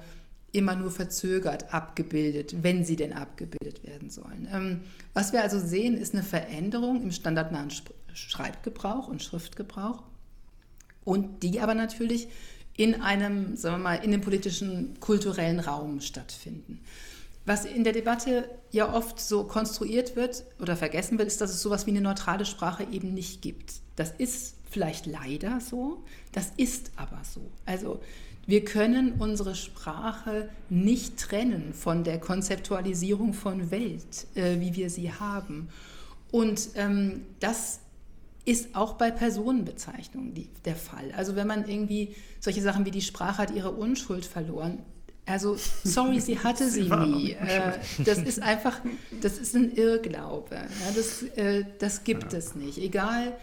immer 0.53 0.77
nur 0.77 0.89
verzögert 0.89 1.73
abgebildet, 1.73 2.63
wenn 2.63 2.85
sie 2.85 2.95
denn 2.95 3.11
abgebildet 3.11 3.83
werden 3.83 4.09
sollen. 4.09 4.47
Ähm, 4.49 4.81
was 5.13 5.33
wir 5.33 5.41
also 5.41 5.59
sehen, 5.59 5.97
ist 5.97 6.13
eine 6.13 6.23
Veränderung 6.23 7.01
im 7.01 7.11
standardnahen 7.11 7.71
Schreibgebrauch 8.13 9.09
und 9.09 9.21
Schriftgebrauch 9.21 10.03
und 11.03 11.43
die 11.43 11.59
aber 11.59 11.75
natürlich 11.75 12.29
in 12.77 13.01
einem, 13.01 13.57
sagen 13.57 13.75
wir 13.75 13.83
mal, 13.83 13.95
in 13.95 14.11
dem 14.11 14.21
politischen, 14.21 14.99
kulturellen 15.01 15.59
Raum 15.59 15.99
stattfinden. 15.99 16.81
Was 17.45 17.65
in 17.65 17.83
der 17.83 17.93
Debatte 17.93 18.49
ja 18.71 18.93
oft 18.93 19.19
so 19.19 19.43
konstruiert 19.43 20.15
wird 20.15 20.43
oder 20.59 20.75
vergessen 20.75 21.17
wird, 21.17 21.27
ist, 21.27 21.41
dass 21.41 21.51
es 21.51 21.61
sowas 21.61 21.85
wie 21.85 21.91
eine 21.91 22.01
neutrale 22.01 22.45
Sprache 22.45 22.87
eben 22.91 23.13
nicht 23.13 23.41
gibt. 23.41 23.75
Das 23.95 24.11
ist 24.11 24.55
vielleicht 24.69 25.05
leider 25.05 25.61
so, 25.61 26.03
das 26.35 26.51
ist 26.57 26.91
aber 26.97 27.21
so. 27.23 27.49
Also 27.65 28.01
wir 28.45 28.65
können 28.65 29.13
unsere 29.13 29.55
Sprache 29.55 30.49
nicht 30.69 31.17
trennen 31.17 31.73
von 31.73 32.03
der 32.03 32.19
Konzeptualisierung 32.19 33.33
von 33.33 33.71
Welt, 33.71 34.27
äh, 34.35 34.59
wie 34.59 34.75
wir 34.75 34.89
sie 34.89 35.13
haben. 35.13 35.69
Und 36.31 36.69
ähm, 36.75 37.21
das 37.39 37.79
ist 38.43 38.75
auch 38.75 38.95
bei 38.95 39.11
Personenbezeichnungen 39.11 40.33
die, 40.33 40.49
der 40.65 40.75
Fall. 40.75 41.13
Also 41.15 41.37
wenn 41.37 41.47
man 41.47 41.69
irgendwie 41.69 42.13
solche 42.41 42.61
Sachen 42.61 42.85
wie 42.85 42.91
die 42.91 43.01
Sprache 43.01 43.37
hat 43.37 43.51
ihre 43.51 43.71
Unschuld 43.71 44.25
verloren, 44.25 44.79
Also, 45.25 45.57
sorry, 45.83 46.19
sie 46.19 46.37
hatte 46.37 46.69
sie 46.75 46.83
nie. 46.83 47.31
Äh, 47.31 47.79
das 48.03 48.19
ist 48.19 48.41
einfach, 48.41 48.81
das 49.21 49.37
ist 49.39 49.55
ein 49.55 49.73
Irrglaube. 49.73 50.55
Ja, 50.55 50.91
das, 50.93 51.23
äh, 51.37 51.65
das 51.79 52.03
gibt 52.03 52.33
ja. 52.33 52.39
es 52.39 52.55
nicht. 52.55 52.77
Egal, 52.77 53.33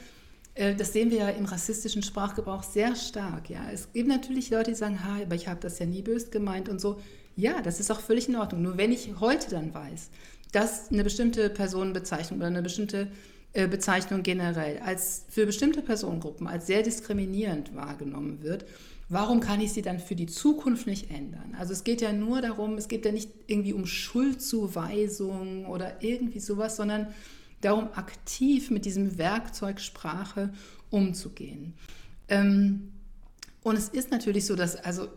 das 0.54 0.92
sehen 0.92 1.10
wir 1.10 1.18
ja 1.18 1.28
im 1.30 1.46
rassistischen 1.46 2.02
Sprachgebrauch 2.02 2.62
sehr 2.62 2.94
stark. 2.94 3.48
Ja. 3.48 3.70
Es 3.72 3.92
gibt 3.92 4.08
natürlich 4.08 4.50
Leute, 4.50 4.72
die 4.72 4.76
sagen, 4.76 5.02
ha, 5.04 5.22
aber 5.22 5.34
ich 5.34 5.48
habe 5.48 5.60
das 5.60 5.78
ja 5.78 5.86
nie 5.86 6.02
böse 6.02 6.28
gemeint 6.28 6.68
und 6.68 6.80
so. 6.80 7.00
Ja, 7.36 7.62
das 7.62 7.80
ist 7.80 7.90
auch 7.90 8.00
völlig 8.00 8.28
in 8.28 8.36
Ordnung. 8.36 8.62
Nur 8.62 8.76
wenn 8.76 8.92
ich 8.92 9.08
heute 9.20 9.50
dann 9.50 9.72
weiß, 9.72 10.10
dass 10.52 10.90
eine 10.90 11.04
bestimmte 11.04 11.48
Personenbezeichnung 11.48 12.38
oder 12.38 12.48
eine 12.48 12.62
bestimmte 12.62 13.08
äh, 13.54 13.66
Bezeichnung 13.66 14.22
generell 14.22 14.78
als 14.78 15.24
für 15.28 15.46
bestimmte 15.46 15.82
Personengruppen 15.82 16.46
als 16.46 16.66
sehr 16.66 16.82
diskriminierend 16.82 17.74
wahrgenommen 17.74 18.42
wird, 18.42 18.66
warum 19.08 19.40
kann 19.40 19.60
ich 19.60 19.72
sie 19.72 19.82
dann 19.82 19.98
für 19.98 20.14
die 20.14 20.26
Zukunft 20.26 20.86
nicht 20.86 21.10
ändern? 21.10 21.54
Also 21.58 21.72
es 21.72 21.84
geht 21.84 22.00
ja 22.00 22.12
nur 22.12 22.40
darum, 22.40 22.78
es 22.78 22.88
geht 22.88 23.04
ja 23.04 23.12
nicht 23.12 23.30
irgendwie 23.46 23.72
um 23.72 23.86
Schuldzuweisung 23.86 25.66
oder 25.66 26.02
irgendwie 26.02 26.40
sowas, 26.40 26.76
sondern 26.76 27.08
darum, 27.64 27.88
aktiv 27.94 28.70
mit 28.70 28.84
diesem 28.84 29.18
Werkzeug 29.18 29.80
Sprache 29.80 30.52
umzugehen. 30.90 31.74
Ähm, 32.28 32.92
und 33.62 33.76
es 33.76 33.88
ist 33.88 34.10
natürlich 34.10 34.46
so, 34.46 34.56
dass 34.56 34.76
also 34.76 35.08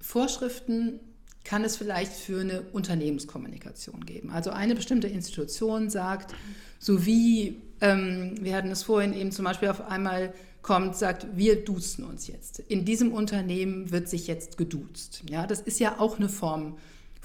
Vorschriften 0.00 1.00
kann 1.44 1.64
es 1.64 1.76
vielleicht 1.76 2.12
für 2.12 2.40
eine 2.40 2.62
Unternehmenskommunikation 2.72 4.04
geben. 4.04 4.30
Also 4.30 4.50
eine 4.50 4.74
bestimmte 4.74 5.06
Institution 5.06 5.90
sagt, 5.90 6.34
so 6.78 7.06
wie, 7.06 7.62
ähm, 7.80 8.34
wir 8.40 8.56
hatten 8.56 8.70
es 8.70 8.82
vorhin 8.82 9.12
eben 9.12 9.30
zum 9.30 9.44
Beispiel 9.44 9.68
auf 9.68 9.80
einmal 9.80 10.34
kommt, 10.62 10.96
sagt, 10.96 11.28
wir 11.36 11.64
duzen 11.64 12.04
uns 12.04 12.26
jetzt. 12.26 12.58
In 12.58 12.84
diesem 12.84 13.12
Unternehmen 13.12 13.92
wird 13.92 14.08
sich 14.08 14.26
jetzt 14.26 14.58
geduzt. 14.58 15.22
Ja, 15.30 15.46
das 15.46 15.60
ist 15.60 15.78
ja 15.78 16.00
auch 16.00 16.18
eine 16.18 16.28
Form 16.28 16.76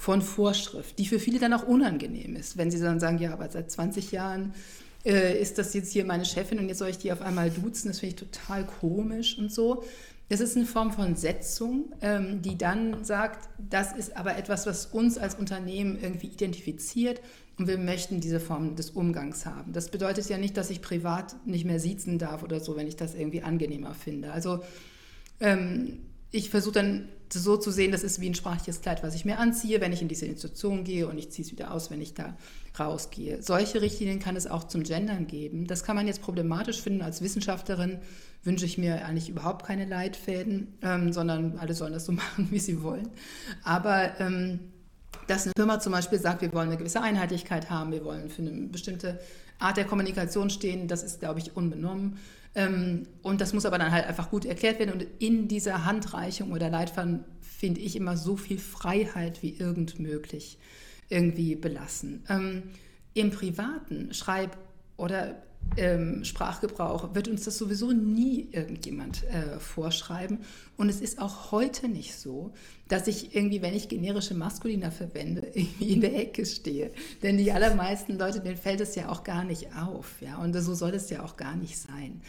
von 0.02 0.20
Vorschrift, 0.20 0.98
die 0.98 1.06
für 1.06 1.20
viele 1.20 1.38
dann 1.38 1.52
auch 1.52 1.62
unangenehm 1.62 2.34
ist, 2.34 2.56
wenn 2.56 2.72
sie 2.72 2.80
dann 2.80 2.98
sagen, 2.98 3.18
ja, 3.18 3.32
aber 3.32 3.48
seit 3.48 3.70
20 3.70 4.10
Jahren 4.10 4.52
äh, 5.04 5.40
ist 5.40 5.58
das 5.58 5.74
jetzt 5.74 5.92
hier 5.92 6.04
meine 6.04 6.24
Chefin 6.24 6.58
und 6.58 6.68
jetzt 6.68 6.78
soll 6.78 6.88
ich 6.88 6.98
die 6.98 7.12
auf 7.12 7.22
einmal 7.22 7.50
duzen, 7.50 7.86
das 7.86 8.00
finde 8.00 8.16
ich 8.16 8.20
total 8.20 8.66
komisch 8.66 9.38
und 9.38 9.52
so. 9.52 9.84
Das 10.28 10.40
ist 10.40 10.56
eine 10.56 10.66
Form 10.66 10.90
von 10.90 11.14
Setzung, 11.14 11.92
ähm, 12.00 12.42
die 12.42 12.58
dann 12.58 13.04
sagt, 13.04 13.48
das 13.70 13.92
ist 13.92 14.16
aber 14.16 14.36
etwas, 14.36 14.66
was 14.66 14.86
uns 14.86 15.18
als 15.18 15.36
Unternehmen 15.36 15.96
irgendwie 16.02 16.26
identifiziert 16.26 17.20
und 17.56 17.68
wir 17.68 17.78
möchten 17.78 18.20
diese 18.20 18.40
Form 18.40 18.74
des 18.74 18.90
Umgangs 18.90 19.46
haben. 19.46 19.72
Das 19.72 19.88
bedeutet 19.88 20.28
ja 20.28 20.36
nicht, 20.36 20.56
dass 20.56 20.70
ich 20.70 20.82
privat 20.82 21.36
nicht 21.46 21.64
mehr 21.64 21.78
siezen 21.78 22.18
darf 22.18 22.42
oder 22.42 22.58
so, 22.58 22.74
wenn 22.74 22.88
ich 22.88 22.96
das 22.96 23.14
irgendwie 23.14 23.44
angenehmer 23.44 23.94
finde. 23.94 24.32
Also 24.32 24.64
ähm, 25.38 26.00
ich 26.32 26.50
versuche 26.50 26.74
dann 26.74 27.08
so 27.38 27.56
zu 27.56 27.70
sehen, 27.70 27.92
das 27.92 28.02
ist 28.02 28.20
wie 28.20 28.28
ein 28.28 28.34
sprachliches 28.34 28.80
Kleid, 28.80 29.02
was 29.02 29.14
ich 29.14 29.24
mir 29.24 29.38
anziehe, 29.38 29.80
wenn 29.80 29.92
ich 29.92 30.02
in 30.02 30.08
diese 30.08 30.26
Institution 30.26 30.84
gehe 30.84 31.08
und 31.08 31.18
ich 31.18 31.30
ziehe 31.30 31.44
es 31.44 31.52
wieder 31.52 31.72
aus, 31.72 31.90
wenn 31.90 32.00
ich 32.00 32.14
da 32.14 32.36
rausgehe. 32.78 33.42
Solche 33.42 33.80
Richtlinien 33.82 34.18
kann 34.18 34.36
es 34.36 34.46
auch 34.46 34.64
zum 34.64 34.82
Gendern 34.82 35.26
geben. 35.26 35.66
Das 35.66 35.84
kann 35.84 35.96
man 35.96 36.06
jetzt 36.06 36.22
problematisch 36.22 36.80
finden. 36.80 37.02
Als 37.02 37.22
Wissenschaftlerin 37.22 37.98
wünsche 38.44 38.64
ich 38.66 38.78
mir 38.78 39.04
eigentlich 39.04 39.28
überhaupt 39.28 39.66
keine 39.66 39.84
Leitfäden, 39.84 40.74
ähm, 40.82 41.12
sondern 41.12 41.58
alle 41.58 41.74
sollen 41.74 41.92
das 41.92 42.06
so 42.06 42.12
machen, 42.12 42.48
wie 42.50 42.58
sie 42.58 42.82
wollen. 42.82 43.08
Aber 43.62 44.18
ähm, 44.20 44.60
dass 45.26 45.44
eine 45.44 45.52
Firma 45.56 45.80
zum 45.80 45.92
Beispiel 45.92 46.18
sagt, 46.18 46.42
wir 46.42 46.52
wollen 46.52 46.68
eine 46.68 46.78
gewisse 46.78 47.00
Einheitlichkeit 47.00 47.70
haben, 47.70 47.92
wir 47.92 48.04
wollen 48.04 48.28
für 48.30 48.42
eine 48.42 48.50
bestimmte 48.68 49.20
Art 49.58 49.76
der 49.76 49.84
Kommunikation 49.84 50.50
stehen, 50.50 50.88
das 50.88 51.02
ist, 51.02 51.20
glaube 51.20 51.38
ich, 51.38 51.56
unbenommen. 51.56 52.18
Ähm, 52.54 53.06
und 53.22 53.40
das 53.40 53.52
muss 53.52 53.64
aber 53.64 53.78
dann 53.78 53.92
halt 53.92 54.06
einfach 54.06 54.30
gut 54.30 54.44
erklärt 54.44 54.78
werden. 54.78 54.92
Und 54.92 55.06
in 55.18 55.48
dieser 55.48 55.84
Handreichung 55.84 56.52
oder 56.52 56.68
Leitfaden 56.70 57.24
finde 57.40 57.80
ich 57.80 57.96
immer 57.96 58.16
so 58.16 58.36
viel 58.36 58.58
Freiheit 58.58 59.42
wie 59.42 59.56
irgend 59.56 59.98
möglich 59.98 60.58
irgendwie 61.08 61.54
belassen. 61.54 62.24
Ähm, 62.28 62.62
Im 63.14 63.30
privaten 63.30 64.12
Schreib- 64.14 64.58
oder 64.96 65.42
ähm, 65.76 66.24
Sprachgebrauch 66.24 67.14
wird 67.14 67.28
uns 67.28 67.44
das 67.44 67.56
sowieso 67.56 67.92
nie 67.92 68.48
irgendjemand 68.52 69.24
äh, 69.24 69.58
vorschreiben. 69.58 70.38
Und 70.76 70.88
es 70.88 71.00
ist 71.00 71.20
auch 71.20 71.50
heute 71.52 71.88
nicht 71.88 72.14
so, 72.14 72.52
dass 72.88 73.06
ich 73.06 73.34
irgendwie, 73.34 73.62
wenn 73.62 73.74
ich 73.74 73.88
generische 73.88 74.34
Maskulina 74.34 74.90
verwende, 74.90 75.46
irgendwie 75.54 75.92
in 75.92 76.00
der 76.00 76.14
Ecke 76.18 76.44
stehe. 76.44 76.90
Denn 77.22 77.38
die 77.38 77.52
allermeisten 77.52 78.18
Leute, 78.18 78.40
denen 78.40 78.56
fällt 78.56 78.80
es 78.80 78.94
ja 78.94 79.08
auch 79.08 79.24
gar 79.24 79.44
nicht 79.44 79.74
auf. 79.76 80.20
Ja? 80.20 80.36
Und 80.36 80.54
so 80.54 80.74
soll 80.74 80.94
es 80.94 81.08
ja 81.10 81.24
auch 81.24 81.36
gar 81.36 81.56
nicht 81.56 81.78
sein. 81.78 82.20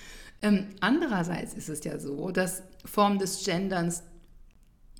Ähm, 0.42 0.68
andererseits 0.80 1.54
ist 1.54 1.70
es 1.70 1.84
ja 1.84 2.00
so, 2.00 2.32
dass 2.32 2.64
Formen 2.86 3.20
des 3.20 3.44
Genderns 3.46 4.04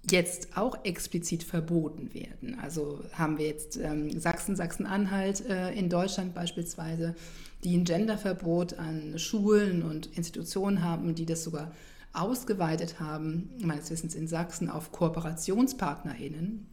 jetzt 0.10 0.58
auch 0.58 0.84
explizit 0.84 1.44
verboten 1.44 2.14
werden. 2.14 2.60
Also 2.62 3.04
haben 3.14 3.38
wir 3.38 3.48
jetzt 3.48 3.78
ähm, 3.78 4.20
Sachsen, 4.20 4.56
Sachsen-Anhalt 4.56 5.46
äh, 5.48 5.72
in 5.72 5.90
Deutschland 5.90 6.34
beispielsweise 6.34 7.16
die 7.64 7.78
ein 7.78 7.86
Genderverbot 7.86 8.80
an 8.80 9.18
Schulen 9.18 9.84
und 9.84 10.08
Institutionen 10.18 10.84
haben, 10.84 11.16
die 11.16 11.26
das 11.26 11.44
sogar 11.44 11.72
ausgeweitet 12.14 13.00
haben, 13.00 13.50
meines 13.60 13.90
Wissens 13.90 14.16
in 14.16 14.28
Sachsen, 14.28 14.70
auf 14.70 14.92
KooperationspartnerInnen, 14.92 16.68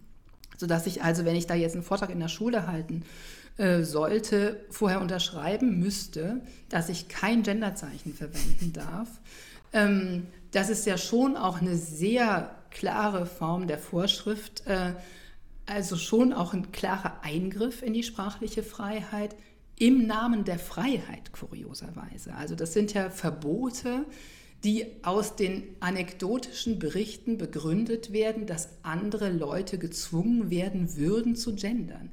sodass 0.59 0.86
ich 0.86 1.03
also, 1.03 1.24
wenn 1.24 1.36
ich 1.36 1.47
da 1.47 1.55
jetzt 1.55 1.74
einen 1.74 1.82
Vortrag 1.82 2.11
in 2.11 2.20
der 2.20 2.28
Schule 2.28 2.66
halten 2.66 3.05
äh, 3.57 3.82
sollte, 3.82 4.61
vorher 4.70 5.01
unterschreiben 5.01 5.78
müsste, 5.78 6.43
dass 6.68 6.88
ich 6.88 7.09
kein 7.09 7.43
Genderzeichen 7.43 8.14
verwenden 8.14 8.72
darf. 8.72 9.09
Ähm, 9.72 10.26
das 10.51 10.68
ist 10.68 10.86
ja 10.86 10.99
schon 10.99 11.36
auch 11.36 11.61
eine 11.61 11.76
sehr 11.76 12.55
klare 12.70 13.26
Form 13.26 13.66
der 13.66 13.78
Vorschrift, 13.78 14.66
äh, 14.66 14.95
also 15.66 15.97
schon 15.97 16.32
auch 16.32 16.53
ein 16.53 16.72
klarer 16.72 17.22
Eingriff 17.22 17.82
in 17.82 17.93
die 17.93 18.03
sprachliche 18.03 18.62
Freiheit, 18.62 19.36
im 19.81 20.07
Namen 20.07 20.45
der 20.45 20.59
Freiheit, 20.59 21.33
kurioserweise. 21.33 22.35
Also 22.35 22.55
das 22.55 22.74
sind 22.74 22.93
ja 22.93 23.09
Verbote, 23.09 24.05
die 24.62 24.85
aus 25.03 25.37
den 25.37 25.62
anekdotischen 25.81 26.78
Berichten 26.78 27.39
begründet 27.39 28.12
werden, 28.12 28.45
dass 28.45 28.68
andere 28.83 29.31
Leute 29.31 29.78
gezwungen 29.78 30.51
werden 30.51 30.97
würden 30.97 31.35
zu 31.35 31.55
gendern. 31.55 32.11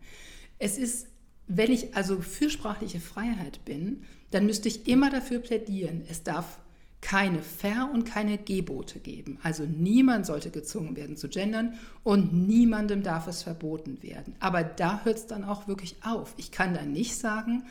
Es 0.60 0.78
ist, 0.78 1.08
wenn 1.48 1.70
ich 1.70 1.94
also 1.94 2.22
für 2.22 2.50
sprachliche 2.50 3.02
Freiheit 3.02 3.66
bin, 3.66 4.04
dann 4.32 4.46
müsste 4.46 4.70
ich 4.70 4.88
immer 4.88 5.10
dafür 5.10 5.40
plädieren, 5.40 6.04
es 6.10 6.24
darf 6.24 6.60
keine 7.02 7.42
Ver- 7.42 7.90
und 7.94 8.06
keine 8.06 8.38
Gebote 8.38 9.00
geben. 9.00 9.38
Also 9.44 9.64
niemand 9.66 10.26
sollte 10.26 10.50
gezwungen 10.50 10.96
werden 10.96 11.16
zu 11.16 11.30
gendern 11.30 11.76
und 12.04 12.34
niemandem 12.34 13.04
darf 13.04 13.28
es 13.28 13.44
verboten 13.44 14.02
werden. 14.02 14.36
Aber 14.40 14.64
da 14.64 15.04
hört 15.04 15.18
es 15.18 15.28
dann 15.28 15.44
auch 15.44 15.68
wirklich 15.68 15.96
auf. 16.04 16.34
Ich 16.38 16.52
kann 16.52 16.74
da 16.74 16.84
nicht 16.84 17.16
sagen, 17.16 17.64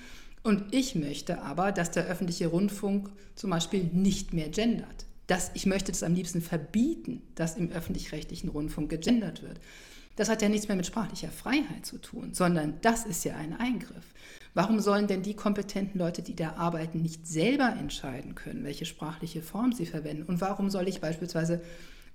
und 0.47 0.73
ich 0.73 0.95
möchte 0.95 1.43
aber, 1.43 1.73
dass 1.73 1.91
der 1.91 2.07
öffentliche 2.07 2.47
Rundfunk 2.47 3.11
zum 3.35 3.51
Beispiel 3.51 3.83
nicht 3.93 4.33
mehr 4.33 4.49
gendert. 4.49 5.05
Das, 5.27 5.51
ich 5.55 5.67
möchte 5.67 5.91
das 5.91 6.05
am 6.05 6.15
liebsten 6.15 6.41
verbieten, 6.41 7.21
dass 7.35 7.57
im 7.57 7.73
öffentlich-rechtlichen 7.73 8.51
Rundfunk 8.51 8.89
gegendert 8.89 9.43
wird. 9.43 9.59
Das 10.15 10.29
hat 10.29 10.43
ja 10.43 10.49
nichts 10.49 10.69
mehr 10.69 10.77
mit 10.77 10.87
sprachlicher 10.87 11.31
Freiheit 11.31 11.85
zu 11.85 11.99
tun, 11.99 12.33
sondern 12.33 12.75
das 12.81 13.05
ist 13.05 13.25
ja 13.25 13.35
ein 13.35 13.59
Eingriff. 13.59 14.05
Warum 14.57 14.81
sollen 14.81 15.07
denn 15.07 15.21
die 15.21 15.35
kompetenten 15.35 15.99
Leute, 16.01 16.23
die 16.23 16.35
da 16.35 16.55
arbeiten, 16.57 17.03
nicht 17.03 17.27
selber 17.27 17.77
entscheiden 17.79 18.35
können, 18.35 18.65
welche 18.65 18.87
sprachliche 18.87 19.43
Form 19.43 19.73
sie 19.73 19.85
verwenden? 19.85 20.23
Und 20.23 20.41
warum 20.41 20.71
soll 20.71 20.89
ich 20.89 21.03
beispielsweise 21.03 21.61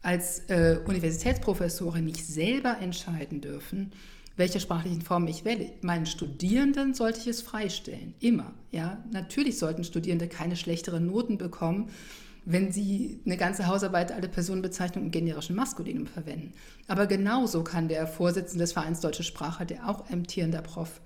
als 0.02 0.40
äh, 0.50 0.80
Universitätsprofessorin 0.88 2.04
nicht 2.04 2.26
selber 2.26 2.80
entscheiden 2.80 3.42
dürfen, 3.42 3.92
welche 4.38 4.60
sprachlichen 4.60 5.04
Formen 5.04 5.28
ich 5.28 5.46
wähle? 5.46 5.70
Meinen 5.82 6.08
Studierenden 6.08 6.96
sollte 6.96 7.20
ich 7.20 7.28
es 7.28 7.44
freistellen, 7.44 8.16
immer. 8.20 8.56
Ja, 8.72 8.98
natürlich 9.12 9.60
sollten 9.60 9.84
Studierende 9.84 10.28
keine 10.28 10.56
schlechteren 10.56 11.06
Noten 11.06 11.38
bekommen, 11.38 11.92
wenn 12.46 12.72
sie 12.72 13.20
eine 13.24 13.38
ganze 13.38 13.68
Hausarbeit 13.68 14.12
alle 14.12 14.28
Personenbezeichnungen 14.28 15.10
im 15.10 15.12
generischen 15.12 15.56
Maskulinum 15.56 16.08
verwenden. 16.08 16.54
Aber 16.88 17.06
genauso 17.06 17.64
kann 17.64 17.88
der 17.88 18.08
Vorsitzende 18.08 18.64
des 18.64 18.74
Vereins 18.74 19.00
Deutsche 19.00 19.22
Sprache, 19.22 19.68
der 19.68 19.88
auch 19.88 20.10
amtierender 20.10 20.64
Prof 20.64 21.02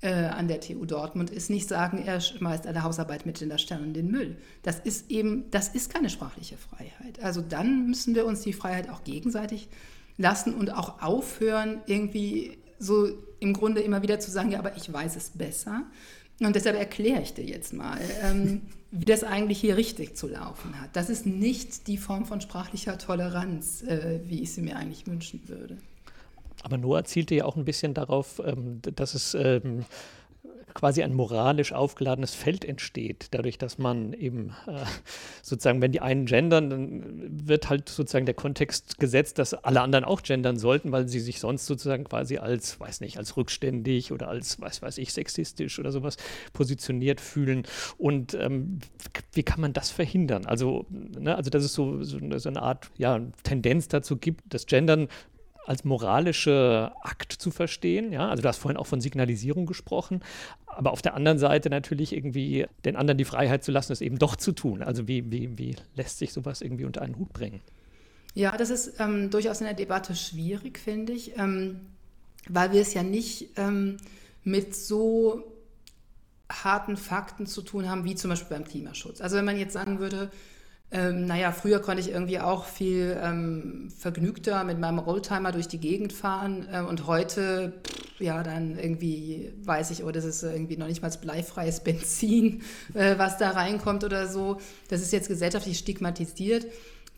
äh, 0.00 0.12
an 0.12 0.48
der 0.48 0.60
TU 0.60 0.84
Dortmund 0.84 1.30
ist, 1.30 1.50
nicht 1.50 1.68
sagen, 1.68 2.02
er 2.04 2.20
schmeißt 2.20 2.66
alle 2.66 2.82
Hausarbeit 2.82 3.26
mit 3.26 3.42
in 3.42 3.48
der 3.48 3.58
Stern 3.58 3.84
in 3.84 3.94
den 3.94 4.10
Müll. 4.10 4.36
Das 4.62 4.78
ist 4.78 5.10
eben, 5.10 5.50
das 5.50 5.68
ist 5.68 5.92
keine 5.92 6.10
sprachliche 6.10 6.56
Freiheit. 6.56 7.20
Also 7.20 7.40
dann 7.40 7.86
müssen 7.86 8.14
wir 8.14 8.26
uns 8.26 8.42
die 8.42 8.52
Freiheit 8.52 8.90
auch 8.90 9.02
gegenseitig 9.04 9.68
lassen 10.16 10.54
und 10.54 10.72
auch 10.72 11.02
aufhören, 11.02 11.80
irgendwie 11.86 12.58
so 12.78 13.08
im 13.40 13.52
Grunde 13.52 13.80
immer 13.80 14.02
wieder 14.02 14.20
zu 14.20 14.30
sagen, 14.30 14.50
ja, 14.52 14.58
aber 14.58 14.76
ich 14.76 14.92
weiß 14.92 15.16
es 15.16 15.30
besser. 15.30 15.84
Und 16.40 16.54
deshalb 16.54 16.76
erkläre 16.76 17.22
ich 17.22 17.34
dir 17.34 17.44
jetzt 17.44 17.72
mal, 17.72 17.98
ähm, 18.22 18.62
wie 18.90 19.04
das 19.04 19.24
eigentlich 19.24 19.60
hier 19.60 19.76
richtig 19.76 20.16
zu 20.16 20.28
laufen 20.28 20.80
hat. 20.80 20.94
Das 20.94 21.10
ist 21.10 21.26
nicht 21.26 21.88
die 21.88 21.98
Form 21.98 22.24
von 22.24 22.40
sprachlicher 22.40 22.98
Toleranz, 22.98 23.82
äh, 23.82 24.20
wie 24.24 24.42
ich 24.42 24.52
sie 24.52 24.62
mir 24.62 24.76
eigentlich 24.76 25.06
wünschen 25.06 25.42
würde. 25.48 25.78
Aber 26.62 26.78
Noah 26.78 27.04
zielte 27.04 27.34
ja 27.34 27.44
auch 27.44 27.56
ein 27.56 27.64
bisschen 27.64 27.94
darauf, 27.94 28.40
ähm, 28.44 28.80
dass 28.82 29.14
es 29.14 29.34
ähm, 29.34 29.84
quasi 30.78 31.02
ein 31.02 31.12
moralisch 31.12 31.72
aufgeladenes 31.72 32.34
Feld 32.34 32.64
entsteht, 32.64 33.28
dadurch, 33.32 33.58
dass 33.58 33.78
man 33.78 34.12
eben 34.12 34.54
äh, 34.68 34.84
sozusagen, 35.42 35.80
wenn 35.80 35.90
die 35.90 36.00
einen 36.00 36.26
gendern, 36.26 36.70
dann 36.70 37.48
wird 37.48 37.68
halt 37.68 37.88
sozusagen 37.88 38.26
der 38.26 38.34
Kontext 38.34 38.98
gesetzt, 39.00 39.38
dass 39.38 39.54
alle 39.54 39.80
anderen 39.80 40.04
auch 40.04 40.22
gendern 40.22 40.56
sollten, 40.56 40.92
weil 40.92 41.08
sie 41.08 41.18
sich 41.18 41.40
sonst 41.40 41.66
sozusagen 41.66 42.04
quasi 42.04 42.38
als, 42.38 42.78
weiß 42.78 43.00
nicht, 43.00 43.18
als 43.18 43.36
rückständig 43.36 44.12
oder 44.12 44.28
als, 44.28 44.60
weiß 44.60 44.82
weiß 44.82 44.98
ich, 44.98 45.12
sexistisch 45.12 45.80
oder 45.80 45.90
sowas 45.90 46.16
positioniert 46.52 47.20
fühlen. 47.20 47.64
Und 47.96 48.34
ähm, 48.34 48.78
wie 49.32 49.42
kann 49.42 49.60
man 49.60 49.72
das 49.72 49.90
verhindern? 49.90 50.46
Also, 50.46 50.86
ne, 50.90 51.34
also 51.34 51.50
dass 51.50 51.64
es 51.64 51.72
so, 51.72 52.04
so, 52.04 52.18
so 52.38 52.48
eine 52.48 52.62
Art 52.62 52.88
ja, 52.96 53.20
Tendenz 53.42 53.88
dazu 53.88 54.16
gibt, 54.16 54.42
das 54.54 54.66
Gendern 54.66 55.08
als 55.66 55.84
moralische 55.84 56.92
Akt 57.02 57.32
zu 57.32 57.50
verstehen. 57.50 58.12
Ja? 58.12 58.28
Also 58.28 58.42
du 58.42 58.48
hast 58.48 58.58
vorhin 58.58 58.78
auch 58.78 58.86
von 58.86 59.00
Signalisierung 59.00 59.66
gesprochen, 59.66 60.22
aber 60.66 60.92
auf 60.92 61.02
der 61.02 61.14
anderen 61.14 61.38
Seite 61.38 61.70
natürlich 61.70 62.14
irgendwie 62.14 62.66
den 62.84 62.96
anderen 62.96 63.18
die 63.18 63.24
Freiheit 63.24 63.64
zu 63.64 63.72
lassen, 63.72 63.92
es 63.92 64.00
eben 64.00 64.18
doch 64.18 64.36
zu 64.36 64.52
tun. 64.52 64.82
Also 64.82 65.08
wie, 65.08 65.30
wie, 65.30 65.58
wie 65.58 65.76
lässt 65.94 66.18
sich 66.18 66.32
sowas 66.32 66.62
irgendwie 66.62 66.84
unter 66.84 67.02
einen 67.02 67.16
Hut 67.16 67.32
bringen? 67.32 67.60
Ja, 68.34 68.56
das 68.56 68.70
ist 68.70 69.00
ähm, 69.00 69.30
durchaus 69.30 69.60
in 69.60 69.66
der 69.66 69.74
Debatte 69.74 70.14
schwierig, 70.14 70.78
finde 70.78 71.12
ich, 71.12 71.36
ähm, 71.36 71.80
weil 72.48 72.72
wir 72.72 72.80
es 72.80 72.94
ja 72.94 73.02
nicht 73.02 73.50
ähm, 73.56 73.96
mit 74.44 74.74
so 74.74 75.42
harten 76.50 76.96
Fakten 76.96 77.46
zu 77.46 77.62
tun 77.62 77.88
haben, 77.88 78.04
wie 78.04 78.14
zum 78.14 78.30
Beispiel 78.30 78.56
beim 78.56 78.66
Klimaschutz. 78.66 79.20
Also 79.20 79.36
wenn 79.36 79.44
man 79.44 79.58
jetzt 79.58 79.72
sagen 79.72 79.98
würde, 79.98 80.30
ähm, 80.90 81.26
naja, 81.26 81.52
früher 81.52 81.80
konnte 81.80 82.00
ich 82.00 82.10
irgendwie 82.10 82.40
auch 82.40 82.64
viel 82.64 83.18
ähm, 83.22 83.90
vergnügter 83.96 84.64
mit 84.64 84.78
meinem 84.78 85.00
Oldtimer 85.00 85.52
durch 85.52 85.68
die 85.68 85.80
Gegend 85.80 86.14
fahren 86.14 86.66
äh, 86.72 86.80
und 86.80 87.06
heute, 87.06 87.74
pff, 87.86 88.20
ja, 88.20 88.42
dann 88.42 88.78
irgendwie 88.78 89.52
weiß 89.64 89.90
ich, 89.90 90.02
oh, 90.02 90.10
das 90.10 90.24
ist 90.24 90.42
irgendwie 90.42 90.78
noch 90.78 90.86
nicht 90.86 91.02
mal 91.02 91.10
bleifreies 91.20 91.80
Benzin, 91.84 92.62
äh, 92.94 93.18
was 93.18 93.36
da 93.36 93.50
reinkommt 93.50 94.02
oder 94.02 94.28
so. 94.28 94.58
Das 94.88 95.02
ist 95.02 95.12
jetzt 95.12 95.28
gesellschaftlich 95.28 95.78
stigmatisiert 95.78 96.66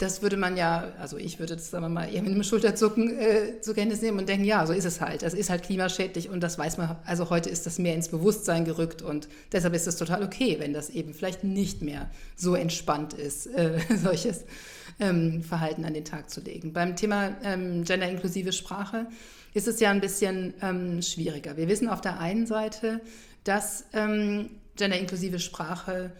das 0.01 0.22
würde 0.22 0.38
man 0.38 0.57
ja, 0.57 0.92
also 0.98 1.18
ich 1.18 1.38
würde 1.38 1.57
das 1.57 1.70
sagen 1.70 1.84
wir 1.84 1.90
mal 1.90 2.07
eher 2.07 2.22
mit 2.22 2.32
einem 2.32 2.42
Schulterzucken 2.42 3.18
äh, 3.18 3.61
zur 3.61 3.74
Kenntnis 3.74 4.01
nehmen 4.01 4.18
und 4.18 4.28
denken, 4.28 4.46
ja, 4.46 4.66
so 4.66 4.72
ist 4.72 4.86
es 4.86 5.03
halt. 5.03 5.22
Das 5.22 5.34
ist 5.34 5.51
halt 5.51 5.62
klimaschädlich 5.62 6.30
und 6.30 6.40
das 6.40 6.59
weiß 6.59 6.78
man, 6.78 6.96
also 7.05 7.28
heute 7.28 7.51
ist 7.51 7.66
das 7.66 7.78
mehr 7.78 7.94
ins 7.94 8.09
Bewusstsein 8.09 8.64
gerückt 8.64 9.03
und 9.03 9.28
deshalb 9.53 9.74
ist 9.74 9.86
es 9.86 9.96
total 9.96 10.22
okay, 10.22 10.57
wenn 10.59 10.72
das 10.72 10.88
eben 10.88 11.12
vielleicht 11.12 11.44
nicht 11.44 11.82
mehr 11.82 12.11
so 12.34 12.55
entspannt 12.55 13.12
ist, 13.12 13.46
äh, 13.48 13.78
solches 14.03 14.44
ähm, 15.01 15.42
Verhalten 15.42 15.84
an 15.84 15.92
den 15.92 16.07
Tag 16.07 16.30
zu 16.30 16.40
legen. 16.40 16.72
Beim 16.72 16.96
Thema 16.96 17.36
ähm, 17.44 17.84
genderinklusive 17.84 18.53
Sprache 18.53 19.07
ist 19.53 19.68
es 19.68 19.80
ja 19.80 19.90
ein 19.90 20.01
bisschen 20.01 20.55
ähm, 20.62 21.03
schwieriger. 21.03 21.59
Wir 21.59 21.68
wissen 21.68 21.88
auf 21.88 22.01
der 22.01 22.18
einen 22.20 22.46
Seite, 22.46 23.03
dass 23.44 23.84
ähm, 23.92 24.48
genderinklusive 24.76 25.40
Sprache 25.40 26.11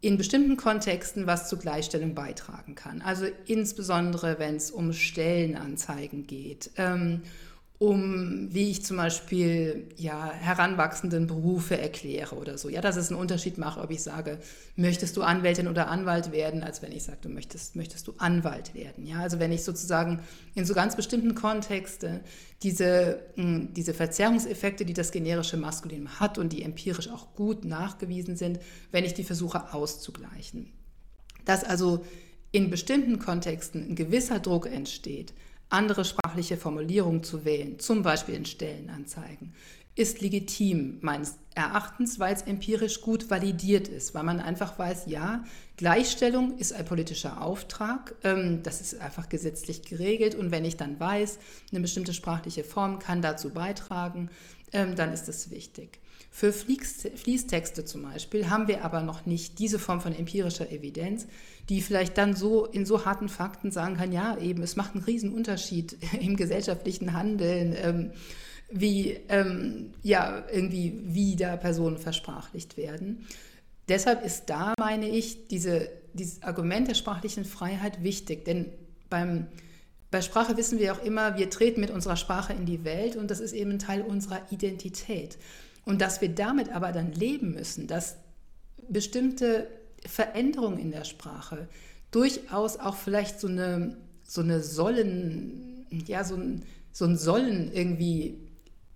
in 0.00 0.16
bestimmten 0.16 0.56
Kontexten 0.56 1.26
was 1.26 1.48
zur 1.48 1.58
Gleichstellung 1.58 2.14
beitragen 2.14 2.74
kann. 2.74 3.02
Also 3.02 3.26
insbesondere, 3.46 4.38
wenn 4.38 4.56
es 4.56 4.70
um 4.70 4.92
Stellenanzeigen 4.92 6.26
geht, 6.26 6.70
ähm, 6.76 7.22
um, 7.80 8.48
wie 8.52 8.70
ich 8.70 8.84
zum 8.84 8.96
Beispiel 8.96 9.88
ja, 9.96 10.32
heranwachsenden 10.32 11.28
Berufe 11.28 11.78
erkläre 11.78 12.34
oder 12.34 12.58
so. 12.58 12.68
Ja, 12.68 12.80
dass 12.80 12.96
es 12.96 13.10
einen 13.10 13.20
Unterschied 13.20 13.56
macht, 13.56 13.78
ob 13.78 13.92
ich 13.92 14.02
sage, 14.02 14.40
möchtest 14.74 15.16
du 15.16 15.22
Anwältin 15.22 15.68
oder 15.68 15.86
Anwalt 15.88 16.32
werden, 16.32 16.64
als 16.64 16.82
wenn 16.82 16.90
ich 16.90 17.04
sage, 17.04 17.18
du 17.22 17.28
möchtest, 17.28 17.76
möchtest 17.76 18.08
du 18.08 18.14
Anwalt 18.18 18.74
werden. 18.74 19.06
Ja, 19.06 19.20
also 19.20 19.38
wenn 19.38 19.52
ich 19.52 19.62
sozusagen 19.62 20.20
in 20.56 20.64
so 20.64 20.74
ganz 20.74 20.96
bestimmten 20.96 21.36
Kontexten 21.36 22.20
diese, 22.64 23.20
mh, 23.36 23.68
diese 23.76 23.94
Verzerrungseffekte, 23.94 24.84
die 24.84 24.94
das 24.94 25.12
generische 25.12 25.56
Maskulin 25.56 26.18
hat 26.18 26.36
und 26.36 26.52
die 26.52 26.64
empirisch 26.64 27.08
auch 27.08 27.36
gut 27.36 27.64
nachgewiesen 27.64 28.34
sind, 28.34 28.58
wenn 28.90 29.04
ich 29.04 29.14
die 29.14 29.24
versuche 29.24 29.72
auszugleichen. 29.72 30.72
Dass 31.44 31.62
also 31.62 32.04
in 32.50 32.70
bestimmten 32.70 33.20
Kontexten 33.20 33.90
ein 33.90 33.94
gewisser 33.94 34.40
Druck 34.40 34.66
entsteht, 34.66 35.32
andere 35.70 36.04
sprachliche 36.04 36.56
Formulierungen 36.56 37.22
zu 37.22 37.44
wählen, 37.44 37.78
zum 37.78 38.02
Beispiel 38.02 38.34
in 38.34 38.46
Stellenanzeigen, 38.46 39.52
ist 39.98 40.20
legitim 40.20 40.98
meines 41.00 41.38
Erachtens, 41.56 42.20
weil 42.20 42.32
es 42.32 42.42
empirisch 42.42 43.00
gut 43.00 43.30
validiert 43.30 43.88
ist, 43.88 44.14
weil 44.14 44.22
man 44.22 44.38
einfach 44.38 44.78
weiß, 44.78 45.06
ja, 45.06 45.44
Gleichstellung 45.76 46.56
ist 46.56 46.72
ein 46.72 46.84
politischer 46.84 47.42
Auftrag, 47.42 48.14
ähm, 48.22 48.62
das 48.62 48.80
ist 48.80 49.00
einfach 49.00 49.28
gesetzlich 49.28 49.82
geregelt 49.82 50.36
und 50.36 50.52
wenn 50.52 50.64
ich 50.64 50.76
dann 50.76 51.00
weiß, 51.00 51.40
eine 51.72 51.80
bestimmte 51.80 52.14
sprachliche 52.14 52.62
Form 52.62 53.00
kann 53.00 53.22
dazu 53.22 53.50
beitragen, 53.50 54.30
ähm, 54.72 54.94
dann 54.94 55.12
ist 55.12 55.26
das 55.26 55.50
wichtig. 55.50 55.98
Für 56.30 56.52
Fließtexte 56.52 57.84
zum 57.84 58.02
Beispiel 58.02 58.48
haben 58.48 58.68
wir 58.68 58.84
aber 58.84 59.00
noch 59.00 59.26
nicht 59.26 59.58
diese 59.58 59.80
Form 59.80 60.00
von 60.00 60.14
empirischer 60.14 60.70
Evidenz, 60.70 61.26
die 61.68 61.82
vielleicht 61.82 62.16
dann 62.16 62.34
so 62.34 62.64
in 62.64 62.86
so 62.86 63.04
harten 63.04 63.28
Fakten 63.28 63.70
sagen 63.70 63.96
kann, 63.96 64.12
ja, 64.12 64.38
eben, 64.38 64.62
es 64.62 64.76
macht 64.76 64.94
einen 64.94 65.04
riesen 65.04 65.32
Unterschied 65.32 65.96
im 66.20 66.36
gesellschaftlichen 66.36 67.12
Handeln, 67.12 67.74
ähm, 67.76 68.10
wie, 68.70 69.18
ähm, 69.28 69.92
ja, 70.02 70.44
irgendwie, 70.52 71.00
wie 71.04 71.36
da 71.36 71.56
Personen 71.56 71.98
versprachlicht 71.98 72.76
werden. 72.76 73.26
Deshalb 73.88 74.24
ist 74.24 74.46
da, 74.46 74.74
meine 74.78 75.08
ich, 75.08 75.48
diese, 75.48 75.88
dieses 76.12 76.42
Argument 76.42 76.88
der 76.88 76.94
sprachlichen 76.94 77.44
Freiheit 77.44 78.02
wichtig, 78.02 78.44
denn 78.44 78.66
beim, 79.08 79.46
bei 80.10 80.20
Sprache 80.20 80.56
wissen 80.58 80.78
wir 80.78 80.92
auch 80.92 81.02
immer, 81.02 81.38
wir 81.38 81.48
treten 81.48 81.80
mit 81.80 81.90
unserer 81.90 82.16
Sprache 82.16 82.52
in 82.52 82.66
die 82.66 82.84
Welt 82.84 83.16
und 83.16 83.30
das 83.30 83.40
ist 83.40 83.52
eben 83.52 83.72
ein 83.72 83.78
Teil 83.78 84.02
unserer 84.02 84.40
Identität. 84.50 85.38
Und 85.86 86.02
dass 86.02 86.20
wir 86.20 86.28
damit 86.28 86.70
aber 86.70 86.92
dann 86.92 87.12
leben 87.12 87.52
müssen, 87.52 87.86
dass 87.86 88.16
bestimmte 88.90 89.66
Veränderungen 90.08 90.78
in 90.78 90.90
der 90.90 91.04
Sprache 91.04 91.68
durchaus 92.10 92.78
auch 92.78 92.96
vielleicht 92.96 93.40
so 93.40 93.48
eine, 93.48 93.96
so 94.22 94.40
eine 94.40 94.62
Sollen, 94.62 95.86
ja, 96.06 96.24
so 96.24 96.36
ein, 96.36 96.62
so 96.92 97.04
ein 97.04 97.16
Sollen 97.16 97.70
irgendwie 97.72 98.38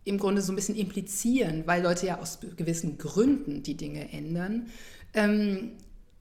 im 0.04 0.18
Grunde 0.18 0.42
so 0.42 0.52
ein 0.52 0.56
bisschen 0.56 0.74
implizieren, 0.74 1.62
weil 1.66 1.82
Leute 1.82 2.06
ja 2.06 2.18
aus 2.18 2.38
gewissen 2.56 2.98
Gründen 2.98 3.62
die 3.62 3.76
Dinge 3.76 4.12
ändern. 4.12 4.66
Ähm, 5.14 5.72